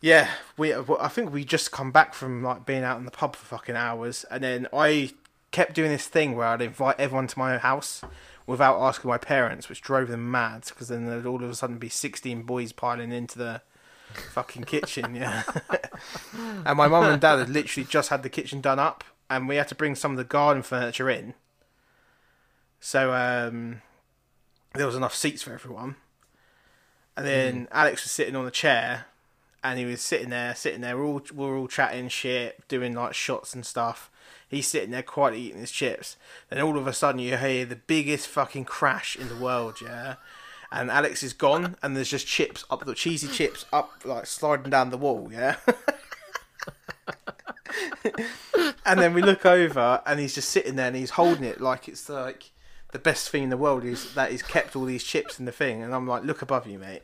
Yeah, 0.00 0.30
we. 0.56 0.74
I 0.74 1.08
think 1.08 1.32
we 1.32 1.44
just 1.44 1.72
come 1.72 1.92
back 1.92 2.12
from 2.12 2.42
like 2.42 2.66
being 2.66 2.82
out 2.82 2.98
in 2.98 3.04
the 3.04 3.10
pub 3.10 3.36
for 3.36 3.46
fucking 3.46 3.76
hours, 3.76 4.24
and 4.30 4.42
then 4.42 4.66
I 4.72 5.12
kept 5.54 5.72
doing 5.72 5.90
this 5.92 6.08
thing 6.08 6.34
where 6.34 6.48
I'd 6.48 6.60
invite 6.60 6.98
everyone 6.98 7.28
to 7.28 7.38
my 7.38 7.58
house 7.58 8.02
without 8.44 8.80
asking 8.80 9.08
my 9.08 9.18
parents, 9.18 9.68
which 9.68 9.80
drove 9.80 10.08
them 10.08 10.28
mad 10.28 10.64
because 10.68 10.88
then 10.88 11.06
there'd 11.06 11.26
all 11.26 11.44
of 11.44 11.48
a 11.48 11.54
sudden 11.54 11.78
be 11.78 11.88
sixteen 11.88 12.42
boys 12.42 12.72
piling 12.72 13.12
into 13.12 13.38
the 13.38 13.62
fucking 14.32 14.64
kitchen. 14.64 15.14
Yeah, 15.14 15.44
and 16.66 16.76
my 16.76 16.88
mum 16.88 17.04
and 17.04 17.20
dad 17.20 17.38
had 17.38 17.48
literally 17.48 17.86
just 17.88 18.08
had 18.10 18.24
the 18.24 18.28
kitchen 18.28 18.60
done 18.60 18.80
up, 18.80 19.04
and 19.30 19.48
we 19.48 19.54
had 19.54 19.68
to 19.68 19.76
bring 19.76 19.94
some 19.94 20.10
of 20.10 20.16
the 20.16 20.24
garden 20.24 20.64
furniture 20.64 21.08
in. 21.08 21.34
So 22.80 23.12
um, 23.14 23.80
there 24.74 24.86
was 24.86 24.96
enough 24.96 25.14
seats 25.14 25.42
for 25.42 25.54
everyone. 25.54 25.94
And 27.16 27.24
then 27.24 27.68
Alex 27.70 28.02
was 28.02 28.10
sitting 28.10 28.34
on 28.34 28.44
a 28.44 28.50
chair, 28.50 29.06
and 29.62 29.78
he 29.78 29.84
was 29.84 30.00
sitting 30.00 30.30
there, 30.30 30.52
sitting 30.56 30.80
there. 30.80 30.96
We're 30.96 31.06
all 31.06 31.22
we're 31.32 31.56
all 31.56 31.68
chatting 31.68 32.08
shit, 32.08 32.66
doing 32.66 32.92
like 32.92 33.14
shots 33.14 33.54
and 33.54 33.64
stuff. 33.64 34.10
He's 34.54 34.66
sitting 34.68 34.90
there 34.90 35.02
quietly 35.02 35.40
eating 35.40 35.60
his 35.60 35.70
chips. 35.70 36.16
Then 36.48 36.60
all 36.60 36.78
of 36.78 36.86
a 36.86 36.92
sudden 36.92 37.20
you 37.20 37.36
hear 37.36 37.64
the 37.64 37.76
biggest 37.76 38.28
fucking 38.28 38.64
crash 38.64 39.16
in 39.16 39.28
the 39.28 39.36
world, 39.36 39.78
yeah. 39.82 40.16
And 40.70 40.90
Alex 40.90 41.22
is 41.22 41.32
gone, 41.32 41.76
and 41.82 41.96
there's 41.96 42.10
just 42.10 42.26
chips 42.26 42.64
up 42.70 42.84
the 42.84 42.94
cheesy 42.94 43.28
chips 43.28 43.64
up 43.72 43.92
like 44.04 44.26
sliding 44.26 44.70
down 44.70 44.90
the 44.90 44.98
wall, 44.98 45.28
yeah. 45.32 45.56
and 48.84 48.98
then 48.98 49.14
we 49.14 49.22
look 49.22 49.46
over, 49.46 50.02
and 50.06 50.20
he's 50.20 50.34
just 50.34 50.48
sitting 50.48 50.76
there, 50.76 50.88
and 50.88 50.96
he's 50.96 51.10
holding 51.10 51.44
it 51.44 51.60
like 51.60 51.88
it's 51.88 52.08
like 52.08 52.50
the 52.92 52.98
best 52.98 53.28
thing 53.28 53.44
in 53.44 53.50
the 53.50 53.56
world 53.56 53.84
is 53.84 54.14
that 54.14 54.30
he's 54.30 54.42
kept 54.42 54.76
all 54.76 54.84
these 54.84 55.04
chips 55.04 55.38
in 55.38 55.44
the 55.44 55.52
thing. 55.52 55.82
And 55.82 55.94
I'm 55.94 56.06
like, 56.06 56.22
look 56.22 56.42
above 56.42 56.66
you, 56.66 56.78
mate. 56.78 57.02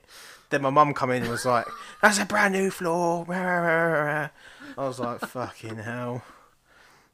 Then 0.50 0.62
my 0.62 0.70
mum 0.70 0.94
come 0.94 1.10
in 1.10 1.22
and 1.22 1.30
was 1.30 1.46
like, 1.46 1.66
"That's 2.02 2.18
a 2.18 2.24
brand 2.24 2.54
new 2.54 2.70
floor." 2.70 3.24
I 3.32 4.30
was 4.76 4.98
like, 4.98 5.20
"Fucking 5.20 5.76
hell!" 5.76 6.22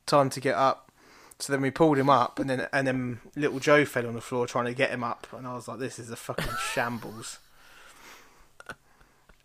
Time 0.07 0.31
to 0.31 0.41
get 0.41 0.55
up. 0.55 0.91
So 1.39 1.53
then 1.53 1.61
we 1.61 1.71
pulled 1.71 1.99
him 1.99 2.09
up, 2.09 2.39
and 2.39 2.49
then 2.49 2.67
and 2.73 2.87
then 2.87 3.21
little 3.35 3.59
Joe 3.59 3.85
fell 3.85 4.07
on 4.07 4.15
the 4.15 4.21
floor 4.21 4.47
trying 4.47 4.65
to 4.67 4.75
get 4.75 4.91
him 4.91 5.05
up, 5.05 5.27
and 5.37 5.47
I 5.47 5.55
was 5.55 5.69
like, 5.69 5.79
"This 5.79 5.99
is 5.99 6.11
a 6.11 6.17
fucking 6.17 6.55
shambles." 6.73 7.39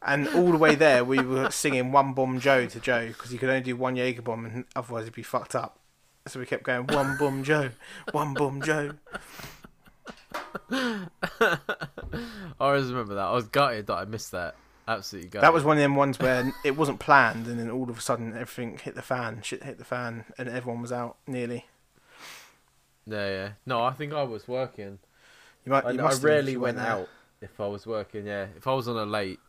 And 0.04 0.28
all 0.30 0.52
the 0.52 0.58
way 0.58 0.74
there, 0.74 1.04
we 1.04 1.20
were 1.20 1.52
singing 1.52 1.92
"One 1.92 2.14
Bomb 2.14 2.40
Joe" 2.40 2.66
to 2.66 2.80
Joe 2.80 3.08
because 3.08 3.32
he 3.32 3.38
could 3.38 3.50
only 3.50 3.62
do 3.62 3.76
one 3.76 3.98
Jaeger 3.98 4.22
bomb, 4.22 4.46
and 4.46 4.66
otherwise 4.76 5.04
he'd 5.04 5.14
be 5.14 5.24
fucked 5.24 5.54
up. 5.54 5.80
So 6.28 6.40
we 6.40 6.46
kept 6.46 6.64
going 6.64 6.88
"One 6.88 7.18
Bomb 7.18 7.44
Joe, 7.44 7.72
One 8.12 8.34
Bomb 8.34 8.62
Joe." 8.62 8.94
I 10.72 11.08
always 12.60 12.90
remember 12.90 13.16
that. 13.16 13.26
I 13.26 13.34
was 13.34 13.48
gutted 13.48 13.88
that 13.88 13.96
I 13.96 14.06
missed 14.06 14.32
that. 14.32 14.56
Absolutely 14.88 15.30
gutted. 15.30 15.44
That 15.44 15.54
was 15.54 15.64
one 15.64 15.78
of 15.78 15.82
them 15.82 15.96
ones 15.96 16.20
where 16.20 16.52
it 16.66 16.76
wasn't 16.76 17.00
planned, 17.00 17.48
and 17.48 17.60
then 17.60 17.70
all 17.70 17.90
of 17.90 17.98
a 17.98 18.02
sudden 18.02 18.34
everything 18.34 18.78
hit 18.78 18.96
the 18.96 19.02
fan, 19.02 19.42
shit 19.44 19.64
hit 19.64 19.78
the 19.78 19.86
fan, 19.86 20.26
and 20.38 20.50
everyone 20.50 20.82
was 20.82 20.92
out 20.92 21.18
nearly. 21.28 21.66
Yeah, 23.06 23.28
yeah. 23.30 23.50
No, 23.66 23.84
I 23.84 23.92
think 23.94 24.14
I 24.14 24.24
was 24.24 24.48
working. 24.48 25.00
You 25.66 25.72
might. 25.72 25.86
I, 25.86 25.92
You 25.92 26.02
I 26.02 26.12
if 26.12 26.24
rarely 26.24 26.58
went 26.58 26.78
there. 26.78 26.88
out 26.88 27.10
if 27.42 27.60
I 27.60 27.68
was 27.68 27.86
working. 27.88 28.26
Yeah, 28.26 28.48
if 28.58 28.68
I 28.68 28.74
was 28.74 28.88
on 28.88 28.98
a 28.98 29.06
late, 29.06 29.40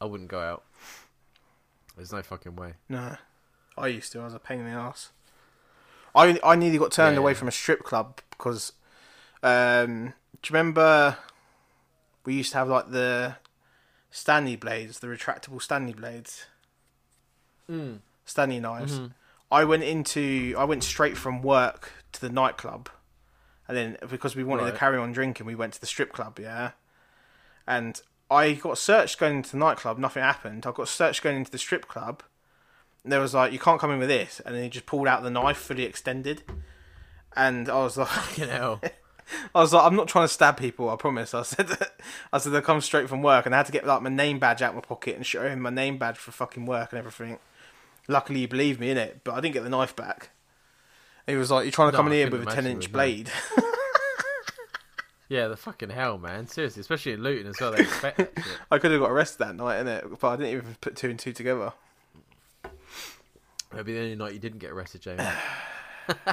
I 0.00 0.04
wouldn't 0.06 0.30
go 0.30 0.40
out. 0.40 0.64
There's 1.96 2.12
no 2.12 2.22
fucking 2.22 2.56
way. 2.56 2.74
No, 2.88 3.16
I 3.78 3.86
used 3.88 4.12
to. 4.12 4.20
I 4.20 4.24
was 4.24 4.34
a 4.34 4.38
pain 4.38 4.60
in 4.60 4.66
the 4.66 4.72
ass. 4.72 5.10
I 6.14 6.38
I 6.42 6.56
nearly 6.56 6.78
got 6.78 6.92
turned 6.92 7.14
Yeah. 7.16 7.20
away 7.20 7.34
from 7.34 7.48
a 7.48 7.52
strip 7.52 7.82
club 7.84 8.20
because, 8.30 8.72
um, 9.42 10.12
do 10.42 10.48
you 10.52 10.58
remember 10.58 11.16
we 12.24 12.34
used 12.34 12.52
to 12.52 12.58
have 12.58 12.68
like 12.68 12.90
the 12.90 13.36
Stanley 14.10 14.56
blades, 14.56 15.00
the 15.00 15.06
retractable 15.08 15.60
Stanley 15.60 15.92
blades, 15.94 16.46
Mm. 17.70 18.00
Stanley 18.24 18.60
knives. 18.60 18.98
Mhm. 19.00 19.12
I 19.50 19.64
went 19.64 19.82
into 19.82 20.54
I 20.58 20.64
went 20.64 20.84
straight 20.84 21.16
from 21.16 21.42
work 21.42 21.92
to 22.12 22.20
the 22.20 22.28
nightclub, 22.30 22.88
and 23.68 23.76
then 23.76 23.96
because 24.08 24.36
we 24.36 24.44
wanted 24.44 24.64
Right. 24.64 24.72
to 24.72 24.78
carry 24.78 24.98
on 24.98 25.12
drinking, 25.12 25.46
we 25.46 25.54
went 25.54 25.74
to 25.74 25.80
the 25.80 25.86
strip 25.86 26.12
club. 26.12 26.38
Yeah, 26.38 26.72
and 27.66 28.00
I 28.30 28.54
got 28.54 28.78
searched 28.78 29.18
going 29.18 29.36
into 29.38 29.50
the 29.52 29.56
nightclub. 29.58 29.98
Nothing 29.98 30.22
happened. 30.22 30.66
I 30.66 30.72
got 30.72 30.88
searched 30.88 31.22
going 31.22 31.36
into 31.36 31.50
the 31.50 31.58
strip 31.58 31.86
club. 31.88 32.22
And 33.04 33.12
there 33.12 33.20
was 33.20 33.34
like, 33.34 33.52
you 33.52 33.60
can't 33.60 33.80
come 33.80 33.92
in 33.92 34.00
with 34.00 34.08
this, 34.08 34.40
and 34.40 34.52
then 34.52 34.64
he 34.64 34.68
just 34.68 34.86
pulled 34.86 35.06
out 35.06 35.22
the 35.22 35.30
knife 35.30 35.58
fully 35.58 35.84
extended, 35.84 36.42
and 37.36 37.68
I 37.68 37.74
was 37.78 37.96
like, 37.96 38.08
you 38.38 38.46
hell. 38.48 38.80
I 39.54 39.60
was 39.60 39.72
like, 39.72 39.84
I'm 39.84 39.96
not 39.96 40.08
trying 40.08 40.24
to 40.24 40.32
stab 40.32 40.56
people. 40.56 40.88
I 40.88 40.96
promise. 40.96 41.34
I 41.34 41.42
said, 41.42 41.68
I 42.32 42.38
said 42.38 42.54
I 42.54 42.60
come 42.60 42.80
straight 42.80 43.08
from 43.08 43.22
work, 43.22 43.46
and 43.46 43.54
I 43.54 43.58
had 43.58 43.66
to 43.66 43.72
get 43.72 43.86
like 43.86 44.02
my 44.02 44.10
name 44.10 44.38
badge 44.38 44.62
out 44.62 44.70
of 44.70 44.74
my 44.76 44.80
pocket 44.82 45.16
and 45.16 45.26
show 45.26 45.48
him 45.48 45.60
my 45.60 45.70
name 45.70 45.98
badge 45.98 46.16
for 46.16 46.30
fucking 46.32 46.66
work 46.66 46.92
and 46.92 46.98
everything. 46.98 47.38
Luckily, 48.08 48.40
he 48.40 48.46
believed 48.46 48.78
me 48.80 48.90
in 48.90 48.96
it, 48.98 49.22
but 49.24 49.34
I 49.34 49.40
didn't 49.40 49.54
get 49.54 49.64
the 49.64 49.68
knife 49.70 49.96
back. 49.96 50.30
He 51.26 51.34
was 51.34 51.50
like, 51.50 51.64
"You're 51.64 51.72
trying 51.72 51.88
to 51.88 51.92
No, 51.92 51.98
come 51.98 52.06
in 52.08 52.12
here 52.12 52.30
with 52.30 52.42
a 52.42 52.44
ten 52.46 52.66
imagine 52.66 52.70
inch 52.72 52.84
you 52.84 52.88
would, 52.88 52.92
no. 52.92 52.98
blade." 52.98 53.30
Yeah, 55.28 55.48
the 55.48 55.56
fucking 55.56 55.90
hell, 55.90 56.18
man. 56.18 56.46
Seriously, 56.46 56.82
especially 56.82 57.10
in 57.10 57.22
Luton 57.24 57.48
as 57.48 57.60
well. 57.60 57.72
They 57.72 57.80
expect 57.82 58.18
that 58.18 58.30
shit. 58.36 58.44
I 58.70 58.78
could 58.78 58.92
have 58.92 59.00
got 59.00 59.10
arrested 59.10 59.40
that 59.40 59.56
night, 59.56 59.84
innit? 59.84 60.20
But 60.20 60.28
I 60.28 60.36
didn't 60.36 60.52
even 60.52 60.76
put 60.80 60.94
two 60.94 61.10
and 61.10 61.18
two 61.18 61.32
together. 61.32 61.72
Maybe 63.74 63.92
the 63.94 63.98
only 63.98 64.14
night 64.14 64.34
you 64.34 64.38
didn't 64.38 64.60
get 64.60 64.70
arrested, 64.70 65.00
James. 65.00 65.20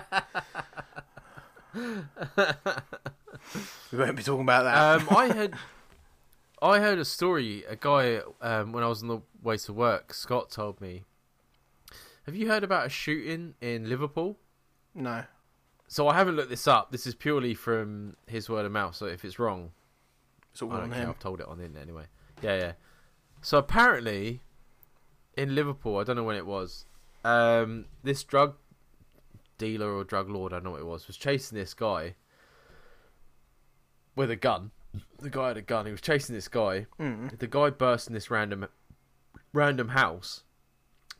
We 3.91 3.97
won't 3.97 4.15
be 4.15 4.24
talking 4.24 4.41
about 4.43 4.63
that. 4.63 5.01
um, 5.01 5.07
I 5.17 5.28
had, 5.28 5.53
I 6.61 6.80
heard 6.80 6.99
a 6.99 7.05
story. 7.05 7.63
A 7.67 7.76
guy, 7.76 8.21
um, 8.41 8.71
when 8.71 8.84
I 8.84 8.88
was 8.88 9.01
on 9.01 9.07
the 9.09 9.21
way 9.41 9.57
to 9.57 9.74
work, 9.74 10.13
Scott 10.13 10.49
told 10.49 10.80
me. 10.82 11.03
Have 12.26 12.36
you 12.36 12.47
heard 12.47 12.63
about 12.63 12.86
a 12.86 12.89
shooting 12.89 13.55
in 13.61 13.89
Liverpool? 13.89 14.38
no. 14.95 15.24
So 15.89 16.07
I 16.07 16.15
haven't 16.15 16.38
looked 16.38 16.49
this 16.49 16.67
up. 16.67 16.91
This 16.91 17.05
is 17.05 17.13
purely 17.13 17.53
from 17.53 18.15
his 18.26 18.49
word 18.49 18.65
of 18.65 18.71
mouth. 18.71 18.95
So 18.95 19.05
if 19.05 19.24
it's 19.24 19.38
wrong, 19.38 19.69
It's 20.51 20.61
all 20.63 20.71
I 20.71 20.80
don't 20.80 20.89
care. 20.91 21.03
him. 21.03 21.09
I've 21.09 21.19
told 21.19 21.39
it 21.39 21.45
on 21.47 21.59
the 21.59 21.65
internet 21.65 21.84
anyway. 21.84 22.05
Yeah, 22.41 22.57
yeah. 22.57 22.71
So 23.43 23.59
apparently, 23.59 24.41
in 25.38 25.53
Liverpool, 25.53 25.97
I 25.99 26.03
don't 26.03 26.15
know 26.15 26.24
when 26.24 26.36
it 26.38 26.47
was. 26.47 26.86
Um, 27.24 27.86
this 28.03 28.24
drug 28.24 28.55
dealer 29.57 29.93
or 29.93 30.03
drug 30.03 30.29
lord, 30.29 30.53
I 30.53 30.57
don't 30.57 30.65
know 30.65 30.71
what 30.71 30.81
it 30.81 30.85
was, 30.85 31.07
was 31.07 31.17
chasing 31.17 31.57
this 31.57 31.73
guy 31.73 32.15
with 34.15 34.31
a 34.31 34.35
gun. 34.35 34.71
The 35.19 35.29
guy 35.29 35.49
had 35.49 35.57
a 35.57 35.61
gun. 35.61 35.85
He 35.85 35.91
was 35.91 36.01
chasing 36.01 36.35
this 36.35 36.47
guy. 36.47 36.85
Mm. 36.99 37.37
The 37.39 37.47
guy 37.47 37.69
burst 37.71 38.07
in 38.07 38.13
this 38.13 38.29
random, 38.29 38.67
random 39.53 39.89
house, 39.89 40.43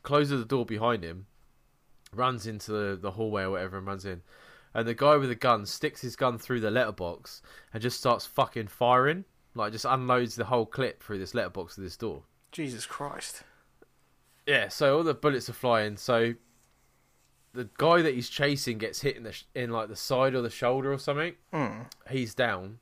closes 0.02 0.38
the 0.40 0.46
door 0.46 0.64
behind 0.64 1.02
him, 1.02 1.26
runs 2.12 2.46
into 2.46 2.70
the, 2.70 2.96
the 2.96 3.12
hallway 3.12 3.42
or 3.42 3.52
whatever, 3.52 3.78
and 3.78 3.86
runs 3.86 4.04
in. 4.04 4.22
And 4.74 4.86
the 4.86 4.94
guy 4.94 5.16
with 5.16 5.28
the 5.28 5.34
gun 5.34 5.66
sticks 5.66 6.00
his 6.00 6.16
gun 6.16 6.38
through 6.38 6.60
the 6.60 6.70
letterbox 6.70 7.42
and 7.72 7.82
just 7.82 7.98
starts 7.98 8.26
fucking 8.26 8.68
firing. 8.68 9.24
Like, 9.56 9.72
just 9.72 9.84
unloads 9.84 10.34
the 10.34 10.44
whole 10.44 10.66
clip 10.66 11.02
through 11.02 11.18
this 11.18 11.34
letterbox 11.34 11.78
of 11.78 11.84
this 11.84 11.96
door. 11.96 12.22
Jesus 12.50 12.86
Christ. 12.86 13.44
Yeah, 14.46 14.68
so 14.68 14.96
all 14.96 15.04
the 15.04 15.14
bullets 15.14 15.48
are 15.48 15.54
flying. 15.54 15.96
So 15.96 16.34
the 17.54 17.68
guy 17.78 18.02
that 18.02 18.14
he's 18.14 18.28
chasing 18.28 18.78
gets 18.78 19.00
hit 19.00 19.16
in 19.16 19.22
the 19.22 19.32
sh- 19.32 19.44
in 19.54 19.70
like 19.70 19.88
the 19.88 19.96
side 19.96 20.34
or 20.34 20.42
the 20.42 20.50
shoulder 20.50 20.92
or 20.92 20.98
something. 20.98 21.34
Mm. 21.52 21.86
He's 22.10 22.34
down. 22.34 22.78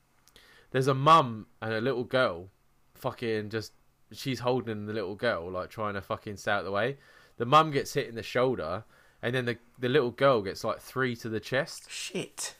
There's 0.70 0.88
a 0.88 0.94
mum 0.94 1.46
and 1.60 1.72
a 1.74 1.80
little 1.80 2.04
girl, 2.04 2.48
fucking 2.94 3.50
just 3.50 3.72
she's 4.10 4.40
holding 4.40 4.86
the 4.86 4.92
little 4.92 5.14
girl 5.14 5.50
like 5.50 5.68
trying 5.70 5.94
to 5.94 6.00
fucking 6.02 6.36
stay 6.38 6.50
out 6.52 6.60
of 6.60 6.64
the 6.64 6.70
way. 6.72 6.96
The 7.36 7.46
mum 7.46 7.70
gets 7.70 7.94
hit 7.94 8.08
in 8.08 8.14
the 8.14 8.22
shoulder, 8.22 8.84
and 9.22 9.34
then 9.34 9.44
the 9.44 9.58
the 9.78 9.88
little 9.88 10.10
girl 10.10 10.42
gets 10.42 10.64
like 10.64 10.80
three 10.80 11.14
to 11.16 11.28
the 11.28 11.40
chest. 11.40 11.90
Shit. 11.90 12.56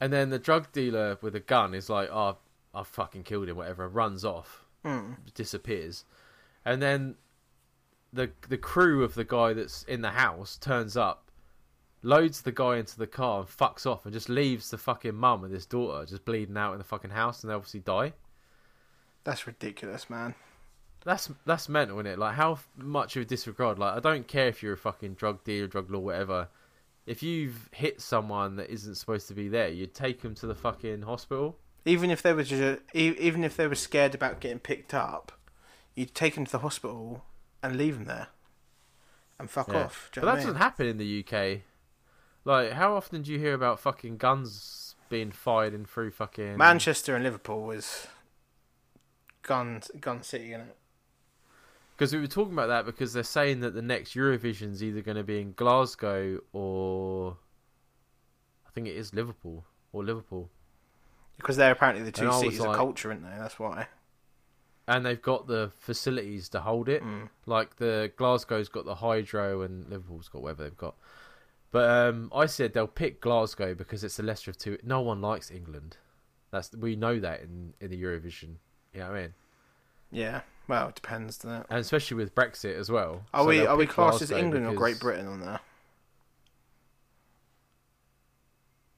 And 0.00 0.12
then 0.12 0.30
the 0.30 0.38
drug 0.38 0.70
dealer 0.72 1.18
with 1.22 1.34
a 1.34 1.40
gun 1.40 1.74
is 1.74 1.88
like, 1.90 2.08
"Oh, 2.10 2.38
I 2.74 2.82
fucking 2.82 3.22
killed 3.24 3.48
him," 3.48 3.56
whatever. 3.56 3.88
Runs 3.88 4.24
off, 4.24 4.64
Mm. 4.84 5.16
disappears, 5.34 6.04
and 6.64 6.80
then 6.82 7.16
the 8.14 8.30
the 8.48 8.56
crew 8.56 9.02
of 9.02 9.14
the 9.14 9.24
guy 9.24 9.52
that's 9.52 9.82
in 9.84 10.00
the 10.00 10.10
house 10.10 10.56
turns 10.56 10.96
up, 10.96 11.30
loads 12.02 12.42
the 12.42 12.52
guy 12.52 12.76
into 12.76 12.96
the 12.96 13.06
car 13.06 13.40
and 13.40 13.48
fucks 13.48 13.86
off, 13.86 14.04
and 14.04 14.14
just 14.14 14.28
leaves 14.28 14.70
the 14.70 14.78
fucking 14.78 15.14
mum 15.14 15.44
and 15.44 15.52
his 15.52 15.66
daughter 15.66 16.06
just 16.06 16.24
bleeding 16.24 16.56
out 16.56 16.72
in 16.72 16.78
the 16.78 16.84
fucking 16.84 17.10
house, 17.10 17.42
and 17.42 17.50
they 17.50 17.54
obviously 17.54 17.80
die. 17.80 18.12
That's 19.24 19.46
ridiculous, 19.46 20.08
man. 20.08 20.34
That's 21.04 21.30
that's 21.44 21.68
mental, 21.68 21.98
isn't 21.98 22.06
it? 22.06 22.18
Like 22.18 22.34
how 22.34 22.60
much 22.76 23.16
of 23.16 23.22
a 23.22 23.24
disregard. 23.24 23.78
Like 23.78 23.94
I 23.94 24.00
don't 24.00 24.28
care 24.28 24.48
if 24.48 24.62
you're 24.62 24.74
a 24.74 24.78
fucking 24.78 25.14
drug 25.14 25.42
dealer, 25.44 25.66
drug 25.66 25.90
lord, 25.90 26.04
whatever. 26.04 26.48
If 27.06 27.22
you've 27.22 27.68
hit 27.72 28.00
someone 28.00 28.56
that 28.56 28.70
isn't 28.70 28.94
supposed 28.94 29.28
to 29.28 29.34
be 29.34 29.48
there, 29.48 29.68
you'd 29.68 29.92
take 29.92 30.22
them 30.22 30.34
to 30.36 30.46
the 30.46 30.54
fucking 30.54 31.02
hospital. 31.02 31.58
Even 31.84 32.10
if 32.10 32.22
they 32.22 32.32
were 32.32 32.44
just, 32.44 32.80
even 32.94 33.44
if 33.44 33.56
they 33.56 33.66
were 33.66 33.74
scared 33.74 34.14
about 34.14 34.40
getting 34.40 34.58
picked 34.58 34.94
up, 34.94 35.32
you'd 35.94 36.14
take 36.14 36.34
them 36.34 36.46
to 36.46 36.52
the 36.52 36.60
hospital 36.60 37.24
and 37.64 37.76
leave 37.76 37.94
them 37.96 38.04
there, 38.04 38.28
and 39.38 39.50
fuck 39.50 39.68
Yeah. 39.68 39.84
off. 39.84 40.10
Do 40.12 40.20
But 40.20 40.26
that 40.26 40.32
I 40.34 40.36
doesn't 40.36 40.56
happen 40.56 40.86
in 40.86 40.98
the 40.98 41.06
UK. 41.06 41.62
Like, 42.44 42.72
how 42.72 42.94
often 42.94 43.22
do 43.22 43.32
you 43.32 43.38
hear 43.38 43.54
about 43.54 43.80
fucking 43.80 44.18
guns 44.18 44.96
being 45.08 45.32
fired 45.32 45.72
in 45.74 45.86
through 45.86 46.10
fucking 46.10 46.56
Manchester 46.58 47.14
and 47.14 47.24
Liverpool 47.24 47.62
was 47.62 48.06
gun 49.42 49.82
gun 50.00 50.22
city, 50.22 50.50
innit? 50.50 50.72
Because 51.96 52.12
we 52.12 52.20
were 52.20 52.26
talking 52.26 52.52
about 52.52 52.66
that 52.66 52.84
because 52.86 53.12
they're 53.12 53.22
saying 53.22 53.60
that 53.60 53.72
the 53.74 53.82
next 53.82 54.14
Eurovision's 54.14 54.82
either 54.82 55.00
going 55.00 55.16
to 55.16 55.22
be 55.22 55.40
in 55.40 55.52
Glasgow 55.52 56.40
or 56.52 57.36
I 58.66 58.70
think 58.72 58.88
it 58.88 58.96
is 58.96 59.14
Liverpool 59.14 59.64
or 59.92 60.04
Liverpool, 60.04 60.50
Because 61.36 61.56
they're 61.56 61.70
apparently 61.72 62.04
the 62.04 62.10
two 62.12 62.22
And 62.22 62.30
I 62.30 62.32
was 62.34 62.40
cities 62.42 62.60
like- 62.60 62.70
of 62.70 62.76
culture, 62.76 63.10
aren't 63.10 63.22
they? 63.22 63.36
That's 63.38 63.58
why. 63.58 63.88
And 64.86 65.04
they've 65.04 65.20
got 65.20 65.46
the 65.46 65.70
facilities 65.78 66.48
to 66.50 66.60
hold 66.60 66.88
it. 66.88 67.02
Mm. 67.02 67.28
Like 67.46 67.76
the 67.76 68.12
Glasgow's 68.16 68.68
got 68.68 68.84
the 68.84 68.96
hydro 68.96 69.62
and 69.62 69.88
Liverpool's 69.88 70.28
got 70.28 70.42
whatever 70.42 70.64
they've 70.64 70.76
got. 70.76 70.94
But 71.70 71.90
um, 71.90 72.30
I 72.34 72.46
said 72.46 72.72
they'll 72.72 72.86
pick 72.86 73.20
Glasgow 73.20 73.74
because 73.74 74.04
it's 74.04 74.16
the 74.16 74.22
lesser 74.22 74.50
of 74.50 74.58
two. 74.58 74.78
No 74.84 75.00
one 75.00 75.20
likes 75.20 75.50
England. 75.50 75.96
That's 76.50 76.72
we 76.72 76.94
know 76.94 77.18
that 77.18 77.40
in 77.40 77.74
in 77.80 77.90
the 77.90 78.00
Eurovision. 78.00 78.56
You 78.92 79.00
know 79.00 79.08
what 79.08 79.16
I 79.16 79.20
mean? 79.22 79.34
Yeah. 80.12 80.40
Well, 80.68 80.88
it 80.88 80.94
depends, 80.94 81.38
doesn't? 81.38 81.66
And 81.68 81.80
especially 81.80 82.16
with 82.16 82.34
Brexit 82.34 82.78
as 82.78 82.90
well. 82.90 83.24
Are 83.34 83.42
So 83.42 83.48
we 83.48 83.66
are 83.66 83.76
we 83.76 83.86
classed 83.86 84.22
as 84.22 84.28
Glasgow 84.28 84.44
England 84.44 84.66
or 84.66 84.74
Great 84.74 85.00
Britain 85.00 85.26
on 85.26 85.40
there? 85.40 85.60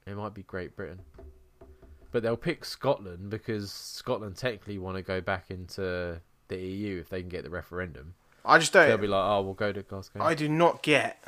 It 0.05 0.15
might 0.15 0.33
be 0.33 0.43
Great 0.43 0.75
Britain. 0.75 0.99
But 2.17 2.23
they'll 2.23 2.35
pick 2.35 2.65
Scotland 2.65 3.29
because 3.29 3.71
Scotland 3.71 4.37
technically 4.37 4.79
want 4.79 4.97
to 4.97 5.03
go 5.03 5.21
back 5.21 5.51
into 5.51 6.19
the 6.47 6.57
EU 6.57 6.99
if 6.99 7.09
they 7.09 7.19
can 7.21 7.29
get 7.29 7.43
the 7.43 7.51
referendum. 7.51 8.15
I 8.43 8.57
just 8.57 8.73
don't. 8.73 8.87
They'll 8.87 8.97
be 8.97 9.05
like, 9.05 9.23
oh, 9.23 9.43
we'll 9.43 9.53
go 9.53 9.71
to 9.71 9.83
Glasgow. 9.83 10.23
I 10.23 10.33
do 10.33 10.49
not 10.49 10.81
get. 10.81 11.23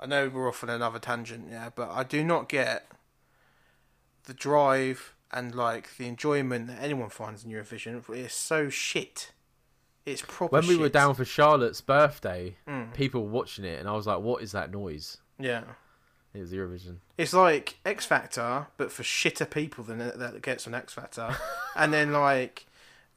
I 0.00 0.06
know 0.06 0.28
we're 0.28 0.48
off 0.48 0.64
on 0.64 0.70
another 0.70 0.98
tangent, 0.98 1.46
yeah, 1.48 1.70
but 1.72 1.90
I 1.92 2.02
do 2.02 2.24
not 2.24 2.48
get 2.48 2.88
the 4.24 4.34
drive 4.34 5.14
and 5.30 5.54
like 5.54 5.96
the 5.96 6.08
enjoyment 6.08 6.66
that 6.66 6.82
anyone 6.82 7.08
finds 7.08 7.44
in 7.44 7.52
Eurovision. 7.52 8.02
It's 8.12 8.34
so 8.34 8.68
shit. 8.68 9.30
It's 10.04 10.22
proper. 10.26 10.54
when 10.56 10.66
we 10.66 10.76
were 10.76 10.88
down 10.88 11.14
for 11.14 11.24
Charlotte's 11.24 11.80
birthday, 11.82 12.56
Mm. 12.66 12.92
people 12.94 13.22
were 13.22 13.30
watching 13.30 13.64
it, 13.64 13.78
and 13.78 13.88
I 13.88 13.92
was 13.92 14.08
like, 14.08 14.18
what 14.18 14.42
is 14.42 14.50
that 14.50 14.72
noise? 14.72 15.18
yeah, 15.38 15.62
It 16.34 16.40
was 16.40 16.50
Eurovision. 16.52 16.96
it's 17.16 17.32
like 17.32 17.76
X 17.86 18.04
Factor, 18.06 18.66
but 18.76 18.90
for 18.90 19.02
shitter 19.04 19.48
people 19.48 19.84
than 19.84 20.00
it- 20.00 20.18
that 20.18 20.42
gets 20.42 20.66
on 20.66 20.74
X 20.74 20.92
Factor, 20.92 21.36
and 21.76 21.92
then 21.92 22.12
like. 22.12 22.66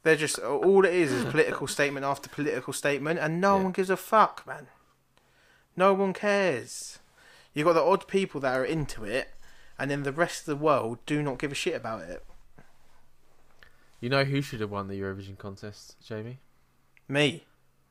They're 0.04 0.14
just 0.14 0.38
all 0.38 0.84
it 0.84 0.94
is 0.94 1.10
is 1.10 1.24
political 1.24 1.66
statement 1.66 2.06
after 2.06 2.28
political 2.30 2.72
statement, 2.72 3.18
and 3.18 3.40
no 3.40 3.56
Yeah. 3.56 3.64
one 3.64 3.72
gives 3.72 3.90
a 3.90 3.96
fuck, 3.96 4.46
man. 4.46 4.68
No 5.76 5.92
one 5.92 6.12
cares. 6.12 7.00
You 7.52 7.64
got 7.64 7.72
the 7.72 7.82
odd 7.82 8.06
people 8.06 8.40
that 8.42 8.56
are 8.56 8.64
into 8.64 9.04
it, 9.04 9.34
and 9.76 9.90
then 9.90 10.04
the 10.04 10.12
rest 10.12 10.42
of 10.42 10.46
the 10.46 10.64
world 10.64 10.98
do 11.04 11.20
not 11.20 11.38
give 11.38 11.50
a 11.50 11.56
shit 11.56 11.74
about 11.74 12.02
it. 12.02 12.24
You 14.00 14.08
know 14.08 14.22
who 14.24 14.40
should 14.40 14.60
have 14.60 14.70
won 14.70 14.86
the 14.86 14.98
Eurovision 15.00 15.36
contest, 15.36 15.96
Jamie? 16.02 16.38
Me, 17.08 17.44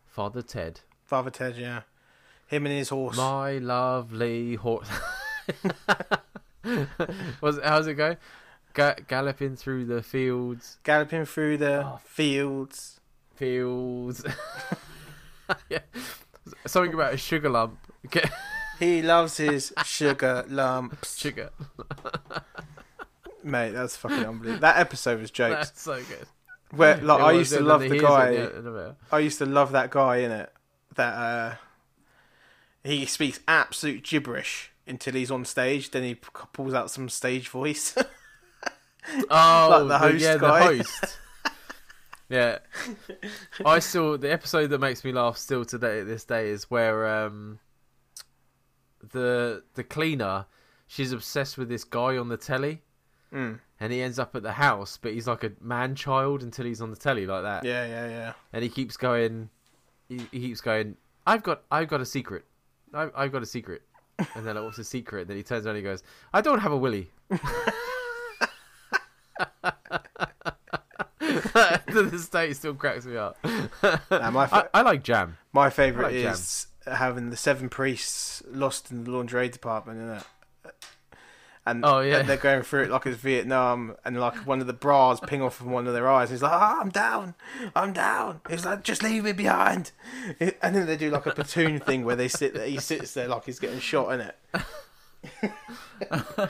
Father 0.08 0.42
Ted. 0.42 0.80
Father 1.04 1.30
Ted, 1.30 1.58
yeah, 1.58 1.82
him 2.48 2.66
and 2.66 2.74
his 2.74 2.90
horse. 2.90 3.18
My 3.18 3.58
lovely 3.58 4.56
horse. 4.56 4.90
Was 7.42 7.58
it, 7.58 7.64
how's 7.64 7.88
it 7.88 7.94
go? 7.96 8.16
Ga- 8.74 8.96
galloping 9.08 9.56
through 9.56 9.86
the 9.86 10.04
fields, 10.04 10.78
galloping 10.84 11.26
through 11.26 11.58
the 11.58 11.84
Oh. 11.86 12.00
fields. 12.04 13.00
fields. 13.36 14.26
yeah. 15.70 15.80
Something 16.66 16.94
about 16.94 17.14
a 17.14 17.18
sugar 17.18 17.50
lump. 17.50 17.78
He 18.80 19.02
loves 19.02 19.38
his 19.38 19.74
sugar 19.84 20.46
lumps, 20.48 21.18
sugar. 21.18 21.50
mate. 23.44 23.72
That's 23.72 23.98
fucking 23.98 24.24
unbelievable. 24.24 24.60
That 24.62 24.78
episode 24.78 25.20
was 25.20 25.32
jokes. 25.32 25.70
That's 25.70 25.82
so 25.82 25.96
good. 25.96 26.28
Where 26.78 26.98
like 26.98 27.20
It 27.20 27.24
I 27.24 27.32
used 27.32 27.54
to 27.54 27.62
love 27.62 27.80
the 27.82 27.88
he 27.88 27.94
hears 27.94 28.04
it 28.04 28.08
guy. 28.08 28.32
the. 28.36 28.96
I 29.12 29.18
used 29.18 29.40
to 29.40 29.48
love 29.48 29.72
that 29.72 29.90
guy 29.90 30.18
in 30.18 30.32
it. 30.32 30.54
That 30.94 31.14
uh, 31.16 31.56
he 32.84 33.08
speaks 33.08 33.40
absolute 33.48 34.04
gibberish 34.04 34.72
until 34.88 35.14
he's 35.14 35.32
on 35.32 35.46
stage. 35.46 35.92
Then 35.92 36.04
he 36.04 36.16
pulls 36.16 36.74
out 36.74 36.90
some 36.92 37.10
stage 37.10 37.50
voice. 37.50 37.96
Oh, 39.30 39.88
the 39.88 39.98
host 39.98 40.22
yeah, 40.22 40.38
guy. 40.38 40.60
the 40.60 40.78
host. 40.78 41.18
yeah, 42.30 42.58
I 43.66 43.80
still 43.80 44.18
the 44.18 44.30
episode 44.30 44.68
that 44.72 44.80
makes 44.80 45.06
me 45.06 45.14
laugh 45.14 45.38
still 45.38 45.64
today 45.64 46.04
this 46.04 46.26
day 46.26 46.50
is 46.50 46.70
where 46.70 47.08
um 47.08 47.60
the 49.14 49.64
the 49.76 49.84
cleaner 49.84 50.46
she's 50.88 51.12
obsessed 51.14 51.58
with 51.58 51.70
this 51.70 51.84
guy 51.84 52.18
on 52.18 52.30
the 52.30 52.38
telly 52.38 52.82
Mm. 53.34 53.60
and 53.82 53.92
he 53.92 54.02
ends 54.02 54.20
up 54.20 54.36
at 54.38 54.44
the 54.44 54.54
house 54.54 54.98
but 55.02 55.12
he's 55.12 55.28
like 55.28 55.44
a 55.44 55.52
man 55.60 55.96
child 55.96 56.44
until 56.44 56.64
he's 56.66 56.80
on 56.82 56.92
the 56.92 56.96
telly 56.96 57.26
like 57.26 57.44
that 57.44 57.66
Yeah, 57.66 57.86
yeah, 57.86 58.08
yeah. 58.08 58.34
and 58.54 58.64
he 58.64 58.70
keeps 58.70 58.96
going 58.96 59.50
he, 60.08 60.20
he 60.32 60.40
keeps 60.40 60.62
going 60.62 60.96
I've 61.26 61.44
got 61.44 61.64
I've 61.70 61.90
got 61.90 62.00
a 62.00 62.06
secret 62.06 62.46
I, 62.94 63.10
I've 63.14 63.34
got 63.34 63.42
a 63.42 63.46
secret 63.46 63.82
and 64.36 64.46
then 64.46 64.56
like, 64.56 64.64
what's 64.64 64.78
the 64.78 64.84
secret 64.84 65.22
and 65.22 65.30
then 65.30 65.38
he 65.38 65.44
turns 65.44 65.66
around 65.66 65.76
and 65.76 65.86
he 65.86 65.90
goes 65.90 66.04
I 66.34 66.42
don't 66.42 66.60
have 66.60 66.72
a 66.72 66.78
willy 66.78 67.12
the 71.20 72.20
state 72.20 72.56
still 72.56 72.74
cracks 72.74 73.06
me 73.06 73.18
up. 73.18 73.38
Nah, 73.44 74.32
my 74.32 74.44
I, 74.44 74.48
fa- 74.48 74.70
I 74.74 74.82
like 74.82 75.04
jam. 75.04 75.38
my 75.54 75.70
favorite 75.70 76.06
I 76.06 76.10
like 76.10 76.34
is 76.34 76.68
having 76.86 77.30
the 77.30 77.38
seven 77.38 77.70
priests 77.70 78.42
lost 78.50 78.92
in 78.92 79.04
the 79.04 79.12
lingerie 79.12 79.50
department, 79.50 80.00
isn't 80.00 80.18
it? 80.18 80.24
And, 81.68 81.84
Oh, 81.86 82.00
yeah. 82.00 82.18
and 82.20 82.30
they're 82.30 82.38
going 82.38 82.64
through 82.64 82.84
it 82.84 82.90
like 82.90 83.06
it's 83.06 83.18
Vietnam, 83.18 83.96
and 84.06 84.20
like 84.20 84.36
one 84.48 84.62
of 84.62 84.68
the 84.68 84.74
bras 84.74 85.20
ping 85.20 85.42
off 85.42 85.56
from 85.56 85.70
one 85.72 85.86
of 85.86 85.94
their 85.94 86.10
eyes. 86.10 86.30
He's 86.30 86.42
like, 86.42 86.52
"Ah, 86.54 86.80
"I'm 86.80 86.90
down, 86.90 87.36
I'm 87.76 87.92
down." 87.94 88.42
He's 88.50 88.66
like, 88.66 88.84
"Just 88.84 89.04
leave 89.04 89.26
me 89.26 89.34
behind." 89.34 89.92
And 90.40 90.76
then 90.76 90.86
they 90.88 90.96
do 90.98 91.10
like 91.10 91.26
a 91.26 91.32
platoon 91.32 91.80
thing 91.80 92.06
where 92.06 92.16
they 92.16 92.28
sit. 92.30 92.54
There, 92.54 92.66
he 92.66 92.78
sits 92.80 93.14
there 93.14 93.28
like 93.28 93.46
he's 93.46 93.60
getting 93.60 93.80
shot 93.80 94.12
in 94.14 94.22
it. 94.22 94.36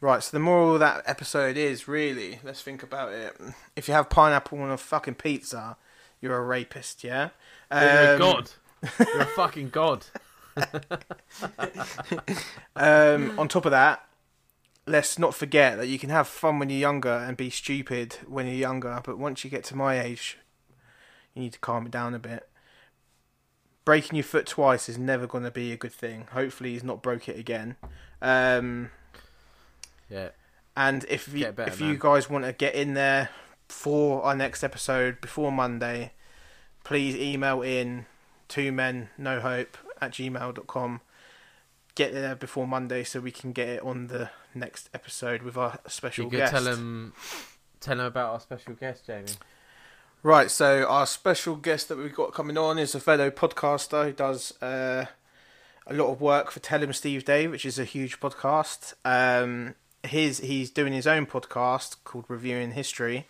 right. 0.00 0.22
So 0.22 0.36
the 0.36 0.40
moral 0.40 0.74
of 0.74 0.80
that 0.80 1.02
episode 1.06 1.56
is 1.56 1.88
really, 1.88 2.38
let's 2.44 2.62
think 2.62 2.82
about 2.82 3.12
it. 3.12 3.36
If 3.74 3.88
you 3.88 3.94
have 3.94 4.10
pineapple 4.10 4.58
on 4.60 4.70
a 4.70 4.76
fucking 4.76 5.14
pizza, 5.14 5.76
you're 6.20 6.36
a 6.36 6.42
rapist. 6.44 7.02
Yeah. 7.04 7.30
You're 7.70 7.80
a 7.80 8.12
Um, 8.14 8.18
god. 8.18 8.50
You're 9.00 9.20
a 9.22 9.26
fucking 9.26 9.70
god. 9.70 10.04
Um, 12.74 13.38
on 13.38 13.48
top 13.48 13.64
of 13.64 13.70
that, 13.70 14.06
let's 14.86 15.18
not 15.18 15.34
forget 15.34 15.76
that 15.78 15.86
you 15.88 15.98
can 15.98 16.10
have 16.10 16.28
fun 16.28 16.58
when 16.58 16.68
you're 16.70 16.78
younger 16.78 17.12
and 17.12 17.36
be 17.36 17.50
stupid 17.50 18.18
when 18.26 18.46
you're 18.46 18.54
younger, 18.54 19.00
but 19.04 19.18
once 19.18 19.44
you 19.44 19.50
get 19.50 19.64
to 19.64 19.76
my 19.76 19.98
age, 20.00 20.38
you 21.34 21.42
need 21.42 21.52
to 21.54 21.58
calm 21.58 21.86
it 21.86 21.92
down 21.92 22.14
a 22.14 22.18
bit. 22.18 22.48
Breaking 23.84 24.16
your 24.16 24.24
foot 24.24 24.46
twice 24.46 24.88
is 24.88 24.98
never 24.98 25.26
going 25.26 25.44
to 25.44 25.50
be 25.50 25.72
a 25.72 25.76
good 25.76 25.92
thing. 25.92 26.26
Hopefully, 26.32 26.72
he's 26.72 26.84
not 26.84 27.02
broke 27.02 27.28
it 27.28 27.38
again. 27.38 27.76
Um, 28.20 28.90
Yeah. 30.10 30.30
and 30.76 31.04
if 31.08 31.32
you, 31.32 31.50
better, 31.52 31.70
if 31.72 31.80
man. 31.80 31.90
you 31.90 31.96
guys 31.98 32.28
want 32.28 32.44
to 32.44 32.52
get 32.52 32.74
in 32.74 32.94
there 32.94 33.30
for 33.68 34.22
our 34.24 34.34
next 34.34 34.62
episode 34.64 35.20
before 35.20 35.52
Monday, 35.52 36.12
please 36.84 37.14
email 37.16 37.62
in 37.62 38.06
two 38.48 38.70
men 38.72 39.08
no 39.18 39.40
hope 39.40 39.76
at 40.00 40.12
gmail.com. 40.12 41.00
Get 41.94 42.12
there 42.12 42.34
before 42.36 42.66
Monday 42.66 43.04
so 43.04 43.20
we 43.20 43.30
can 43.30 43.52
get 43.52 43.68
it 43.68 43.82
on 43.82 44.08
the 44.08 44.30
next 44.54 44.90
episode 44.92 45.42
with 45.42 45.56
our 45.56 45.78
special 45.88 46.24
You 46.26 46.38
guest. 46.38 46.52
tell 46.52 46.66
him, 46.66 47.14
tell 47.80 47.98
him 47.98 48.04
about 48.06 48.32
our 48.34 48.40
special 48.40 48.74
guest, 48.74 49.06
Jamie. 49.06 49.28
Right, 50.22 50.50
so 50.50 50.84
our 50.84 51.06
special 51.06 51.56
guest 51.56 51.88
that 51.88 51.96
we've 51.98 52.14
got 52.14 52.34
coming 52.34 52.58
on 52.58 52.78
is 52.78 52.94
a 52.94 53.00
fellow 53.00 53.30
podcaster 53.30 54.04
who 54.06 54.12
does 54.12 54.60
uh, 54.60 55.06
a 55.86 55.94
lot 55.94 56.10
of 56.10 56.20
work 56.20 56.50
for 56.50 56.60
Tell 56.60 56.82
'Em 56.82 56.92
Steve-Dave, 56.92 57.50
which 57.50 57.64
is 57.64 57.78
a 57.78 57.84
huge 57.84 58.18
podcast. 58.20 58.92
Um, 59.04 59.74
his 60.02 60.38
he's 60.40 60.70
doing 60.70 60.92
his 60.92 61.06
own 61.06 61.26
podcast 61.26 61.96
called 62.04 62.24
Reviewing 62.28 62.72
History, 62.72 63.26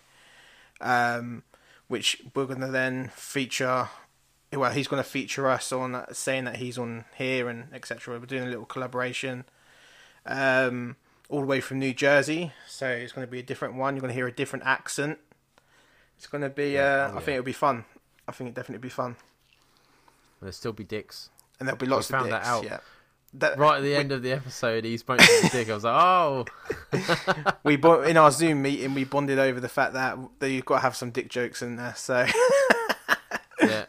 um, 0.80 1.42
which 1.88 2.22
we're 2.34 2.46
going 2.46 2.60
to 2.60 2.66
then 2.68 3.10
feature. 3.14 3.88
Well, 4.52 4.70
he's 4.70 4.88
going 4.88 5.02
to 5.02 5.08
feature 5.08 5.48
us 5.48 5.70
on 5.72 5.94
uh, 5.94 6.06
saying 6.12 6.44
that 6.44 6.56
he's 6.56 6.78
on 6.78 7.04
here 7.16 7.48
and 7.48 7.66
etc. 7.74 8.18
We're 8.18 8.26
doing 8.26 8.44
a 8.44 8.50
little 8.50 8.64
collaboration. 8.64 9.44
Um, 10.24 10.96
all 11.28 11.40
the 11.40 11.46
way 11.46 11.60
from 11.60 11.78
New 11.80 11.92
Jersey, 11.92 12.52
so 12.68 12.86
it's 12.88 13.12
going 13.12 13.26
to 13.26 13.30
be 13.30 13.40
a 13.40 13.42
different 13.42 13.74
one. 13.74 13.94
You're 13.96 14.00
going 14.00 14.10
to 14.10 14.14
hear 14.14 14.26
a 14.28 14.32
different 14.32 14.64
accent. 14.64 15.18
It's 16.16 16.26
going 16.26 16.42
to 16.42 16.48
be. 16.50 16.72
Yeah, 16.72 17.06
Uh, 17.06 17.10
oh, 17.14 17.16
I 17.16 17.20
think 17.20 17.34
it'll 17.34 17.44
be 17.44 17.52
fun. 17.52 17.84
I 18.28 18.32
think 18.32 18.50
it'll 18.50 18.60
definitely 18.60 18.82
be 18.82 18.88
fun, 18.88 19.16
There'll 20.40 20.52
still 20.52 20.72
be 20.72 20.82
dicks. 20.84 21.30
and 21.60 21.68
there'll 21.68 21.78
be 21.78 21.86
lots 21.86 22.08
found 22.08 22.24
of 22.26 22.30
that 22.30 22.38
dicks. 22.40 22.48
out. 22.48 22.64
Yeah. 22.64 22.78
That, 23.34 23.58
Right 23.58 23.76
at 23.78 23.82
the 23.82 23.94
end 23.94 24.12
of 24.12 24.22
the 24.22 24.32
episode, 24.32 24.84
he 24.84 24.96
spoke 24.96 25.18
to 25.18 25.26
the 25.42 25.48
dick. 25.52 25.68
I 25.70 25.74
was 25.74 25.84
like, 25.84 26.02
oh, 26.02 26.44
we 27.64 27.76
bo- 27.76 28.02
in 28.02 28.16
our 28.16 28.30
Zoom 28.30 28.62
meeting 28.62 28.94
we 28.94 29.04
bonded 29.04 29.38
over 29.38 29.60
the 29.60 29.68
fact 29.68 29.92
that, 29.92 30.16
that 30.38 30.50
you've 30.50 30.64
got 30.64 30.76
to 30.76 30.80
have 30.82 30.96
some 30.96 31.10
dick 31.10 31.28
jokes 31.28 31.60
in 31.62 31.76
there. 31.76 31.94
So 31.96 32.24
yeah. 33.66 33.86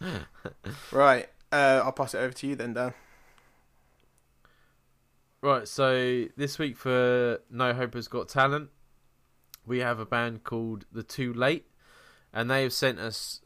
right, 0.92 1.28
Uh, 1.50 1.82
I'll 1.84 1.92
pass 1.92 2.14
it 2.14 2.18
over 2.18 2.32
to 2.32 2.46
you 2.46 2.56
then, 2.56 2.74
Dan. 2.74 2.94
Right, 5.40 5.68
so 5.68 6.24
this 6.36 6.58
week 6.58 6.76
for 6.76 7.40
No 7.50 7.72
Hope 7.72 7.94
Has 7.94 8.08
Got 8.08 8.28
Talent, 8.28 8.70
we 9.66 9.78
have 9.78 9.98
a 10.00 10.06
band 10.06 10.42
called 10.42 10.84
The 10.90 11.02
Too 11.02 11.32
Late, 11.32 11.66
and 12.32 12.50
they 12.50 12.62
have 12.62 12.72
sent 12.72 12.98
us. 12.98 13.40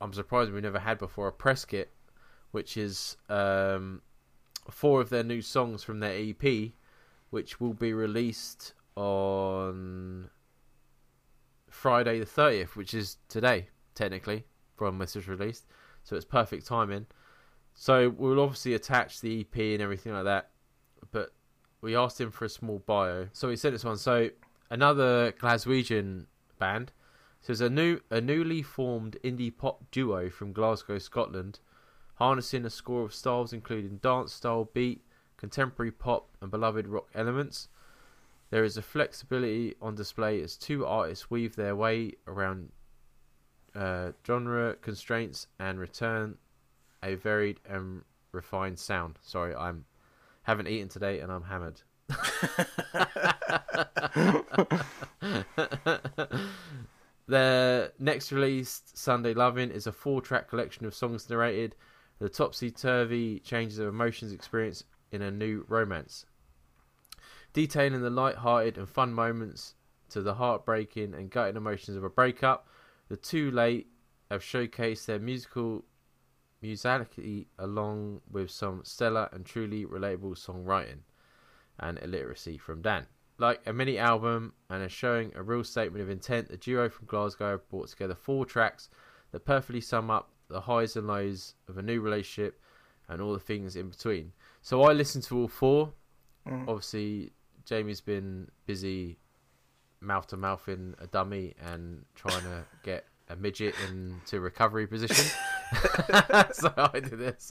I'm 0.00 0.12
surprised 0.12 0.52
we've 0.52 0.62
never 0.62 0.80
had 0.80 0.98
before 0.98 1.28
a 1.28 1.32
press 1.32 1.64
kit, 1.64 1.90
which 2.50 2.76
is 2.76 3.16
um, 3.28 4.02
four 4.70 5.00
of 5.00 5.08
their 5.08 5.22
new 5.22 5.40
songs 5.40 5.82
from 5.82 6.00
their 6.00 6.14
EP, 6.14 6.72
which 7.30 7.60
will 7.60 7.74
be 7.74 7.94
released 7.94 8.74
on 8.94 10.28
Friday 11.72 12.20
the 12.20 12.26
30th, 12.26 12.76
which 12.76 12.92
is 12.92 13.16
today, 13.28 13.68
technically, 13.94 14.44
from 14.76 14.98
this 14.98 15.16
is 15.16 15.26
released. 15.26 15.66
So 16.04 16.14
it's 16.14 16.24
perfect 16.24 16.66
timing. 16.66 17.06
So 17.74 18.10
we'll 18.10 18.40
obviously 18.40 18.74
attach 18.74 19.20
the 19.20 19.40
EP 19.40 19.58
and 19.58 19.80
everything 19.80 20.12
like 20.12 20.24
that, 20.24 20.50
but 21.10 21.32
we 21.80 21.96
asked 21.96 22.20
him 22.20 22.30
for 22.30 22.44
a 22.44 22.48
small 22.48 22.80
bio. 22.80 23.28
So 23.32 23.48
he 23.48 23.56
sent 23.56 23.74
us 23.74 23.84
one. 23.84 23.96
So 23.96 24.28
another 24.70 25.32
Glaswegian 25.32 26.26
band. 26.58 26.92
So 27.40 27.52
it's 27.52 27.60
a 27.60 27.70
new, 27.70 28.00
a 28.10 28.20
newly 28.20 28.62
formed 28.62 29.16
indie 29.24 29.56
pop 29.56 29.90
duo 29.90 30.28
from 30.28 30.52
Glasgow, 30.52 30.98
Scotland, 30.98 31.58
harnessing 32.16 32.66
a 32.66 32.70
score 32.70 33.02
of 33.02 33.14
styles 33.14 33.52
including 33.52 33.96
dance 33.96 34.32
style, 34.32 34.70
beat, 34.74 35.02
contemporary 35.38 35.90
pop, 35.90 36.28
and 36.40 36.50
beloved 36.50 36.86
rock 36.86 37.08
elements. 37.14 37.68
There 38.52 38.64
is 38.64 38.76
a 38.76 38.82
flexibility 38.82 39.74
on 39.80 39.94
display 39.94 40.42
as 40.42 40.58
two 40.58 40.84
artists 40.84 41.30
weave 41.30 41.56
their 41.56 41.74
way 41.74 42.12
around 42.26 42.70
uh, 43.74 44.12
genre 44.26 44.74
constraints 44.74 45.46
and 45.58 45.80
return 45.80 46.36
a 47.02 47.14
varied 47.14 47.60
and 47.64 48.02
refined 48.30 48.78
sound. 48.78 49.18
Sorry, 49.22 49.54
I'm 49.54 49.86
haven't 50.42 50.68
eaten 50.68 50.88
today 50.88 51.20
and 51.20 51.32
I'm 51.32 51.44
hammered. 51.44 51.80
Their 57.26 57.92
next 57.98 58.32
released 58.32 58.98
Sunday 58.98 59.32
Loving 59.32 59.70
is 59.70 59.86
a 59.86 59.92
four 59.92 60.20
track 60.20 60.50
collection 60.50 60.84
of 60.84 60.94
songs 60.94 61.30
narrated 61.30 61.74
the 62.18 62.28
topsy 62.28 62.70
turvy 62.70 63.38
changes 63.38 63.78
of 63.78 63.88
emotions 63.88 64.30
experienced 64.30 64.84
in 65.10 65.22
a 65.22 65.30
new 65.30 65.64
romance. 65.68 66.26
Detailing 67.52 68.00
the 68.00 68.10
light 68.10 68.36
hearted 68.36 68.78
and 68.78 68.88
fun 68.88 69.12
moments 69.12 69.74
to 70.08 70.22
the 70.22 70.34
heartbreaking 70.34 71.14
and 71.14 71.30
gutting 71.30 71.56
emotions 71.56 71.96
of 71.96 72.04
a 72.04 72.10
breakup, 72.10 72.66
the 73.08 73.16
Too 73.16 73.50
Late 73.50 73.88
have 74.30 74.42
showcased 74.42 75.06
their 75.06 75.18
musical 75.18 75.84
musicality 76.62 77.46
along 77.58 78.20
with 78.30 78.50
some 78.50 78.82
stellar 78.84 79.28
and 79.32 79.44
truly 79.44 79.84
relatable 79.84 80.36
songwriting 80.38 81.00
and 81.78 81.98
illiteracy 81.98 82.56
from 82.56 82.80
Dan. 82.80 83.06
Like 83.38 83.60
a 83.66 83.72
mini 83.72 83.98
album 83.98 84.54
and 84.70 84.82
a 84.82 84.88
showing 84.88 85.32
a 85.34 85.42
real 85.42 85.64
statement 85.64 86.02
of 86.02 86.10
intent, 86.10 86.48
the 86.48 86.56
duo 86.56 86.88
from 86.88 87.06
Glasgow 87.06 87.52
have 87.52 87.68
brought 87.68 87.88
together 87.88 88.14
four 88.14 88.46
tracks 88.46 88.88
that 89.32 89.44
perfectly 89.44 89.80
sum 89.80 90.10
up 90.10 90.30
the 90.48 90.60
highs 90.60 90.96
and 90.96 91.06
lows 91.06 91.54
of 91.68 91.78
a 91.78 91.82
new 91.82 92.00
relationship 92.00 92.60
and 93.08 93.20
all 93.20 93.32
the 93.32 93.40
things 93.40 93.74
in 93.74 93.88
between. 93.88 94.32
So 94.60 94.82
I 94.82 94.92
listened 94.92 95.24
to 95.24 95.38
all 95.38 95.48
four. 95.48 95.92
Mm. 96.46 96.68
Obviously, 96.68 97.32
Jamie's 97.64 98.00
been 98.00 98.50
busy 98.66 99.18
mouth 100.00 100.26
to 100.28 100.36
mouth 100.36 100.68
in 100.68 100.94
a 100.98 101.06
dummy 101.06 101.54
and 101.60 102.04
trying 102.14 102.42
to 102.42 102.64
get 102.82 103.06
a 103.28 103.36
midget 103.36 103.74
into 103.88 104.40
recovery 104.40 104.86
position. 104.86 105.24
so 106.52 106.72
I 106.76 107.00
did 107.00 107.18
this. 107.18 107.50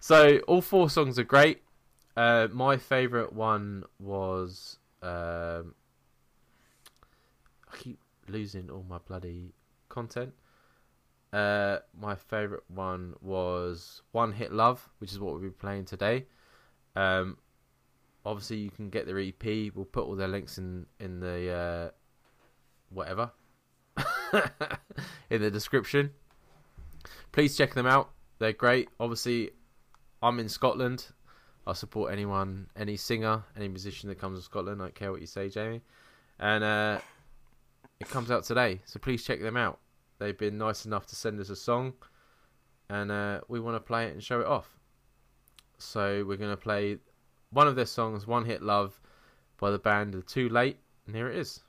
so 0.00 0.38
all 0.46 0.60
four 0.60 0.88
songs 0.88 1.18
are 1.18 1.24
great. 1.24 1.62
Uh, 2.16 2.46
my 2.52 2.76
favourite 2.76 3.32
one 3.32 3.84
was 3.98 4.78
um, 5.02 5.74
I 7.72 7.76
keep 7.76 7.98
losing 8.28 8.70
all 8.70 8.84
my 8.88 8.98
bloody 8.98 9.52
content. 9.88 10.32
Uh, 11.32 11.78
my 12.00 12.14
favourite 12.14 12.62
one 12.68 13.14
was 13.20 14.02
One 14.12 14.30
Hit 14.30 14.52
Love, 14.52 14.88
which 14.98 15.10
is 15.10 15.18
what 15.18 15.32
we'll 15.32 15.42
be 15.42 15.50
playing 15.50 15.84
today. 15.84 16.26
Um, 16.94 17.38
obviously, 18.24 18.58
you 18.58 18.70
can 18.70 18.90
get 18.90 19.06
their 19.06 19.18
EP. 19.18 19.72
We'll 19.74 19.84
put 19.84 20.06
all 20.06 20.16
their 20.16 20.28
links 20.28 20.58
in 20.58 20.86
in 21.00 21.20
the 21.20 21.50
uh, 21.50 21.90
whatever 22.90 23.30
in 25.30 25.42
the 25.42 25.50
description. 25.50 26.10
Please 27.32 27.56
check 27.56 27.74
them 27.74 27.86
out. 27.86 28.10
They're 28.38 28.52
great. 28.52 28.88
Obviously, 28.98 29.50
I'm 30.22 30.38
in 30.40 30.48
Scotland. 30.48 31.06
I 31.66 31.72
support 31.72 32.12
anyone, 32.12 32.68
any 32.76 32.96
singer, 32.96 33.42
any 33.56 33.68
musician 33.68 34.08
that 34.08 34.18
comes 34.18 34.38
from 34.38 34.44
Scotland. 34.44 34.82
I 34.82 34.86
don't 34.86 34.94
care 34.94 35.10
what 35.10 35.20
you 35.20 35.26
say, 35.26 35.48
Jamie. 35.48 35.80
And 36.38 36.62
uh, 36.62 36.98
it 38.00 38.08
comes 38.08 38.30
out 38.30 38.44
today, 38.44 38.80
so 38.84 38.98
please 38.98 39.24
check 39.24 39.40
them 39.40 39.56
out. 39.56 39.78
They've 40.18 40.36
been 40.36 40.58
nice 40.58 40.84
enough 40.84 41.06
to 41.06 41.16
send 41.16 41.40
us 41.40 41.48
a 41.48 41.56
song, 41.56 41.94
and 42.90 43.10
uh, 43.10 43.40
we 43.48 43.60
want 43.60 43.76
to 43.76 43.80
play 43.80 44.06
it 44.06 44.12
and 44.12 44.22
show 44.22 44.40
it 44.40 44.46
off. 44.46 44.68
So 45.78 46.24
we're 46.26 46.36
going 46.36 46.50
to 46.50 46.56
play 46.56 46.98
one 47.54 47.68
of 47.68 47.76
their 47.76 47.86
songs, 47.86 48.26
"One 48.26 48.44
Hit 48.44 48.62
Love," 48.62 49.00
by 49.58 49.70
the 49.70 49.78
band 49.78 50.12
The 50.12 50.22
Too 50.22 50.48
Late, 50.48 50.78
and 51.06 51.14
here 51.14 51.30
it 51.30 51.36
is. 51.36 51.62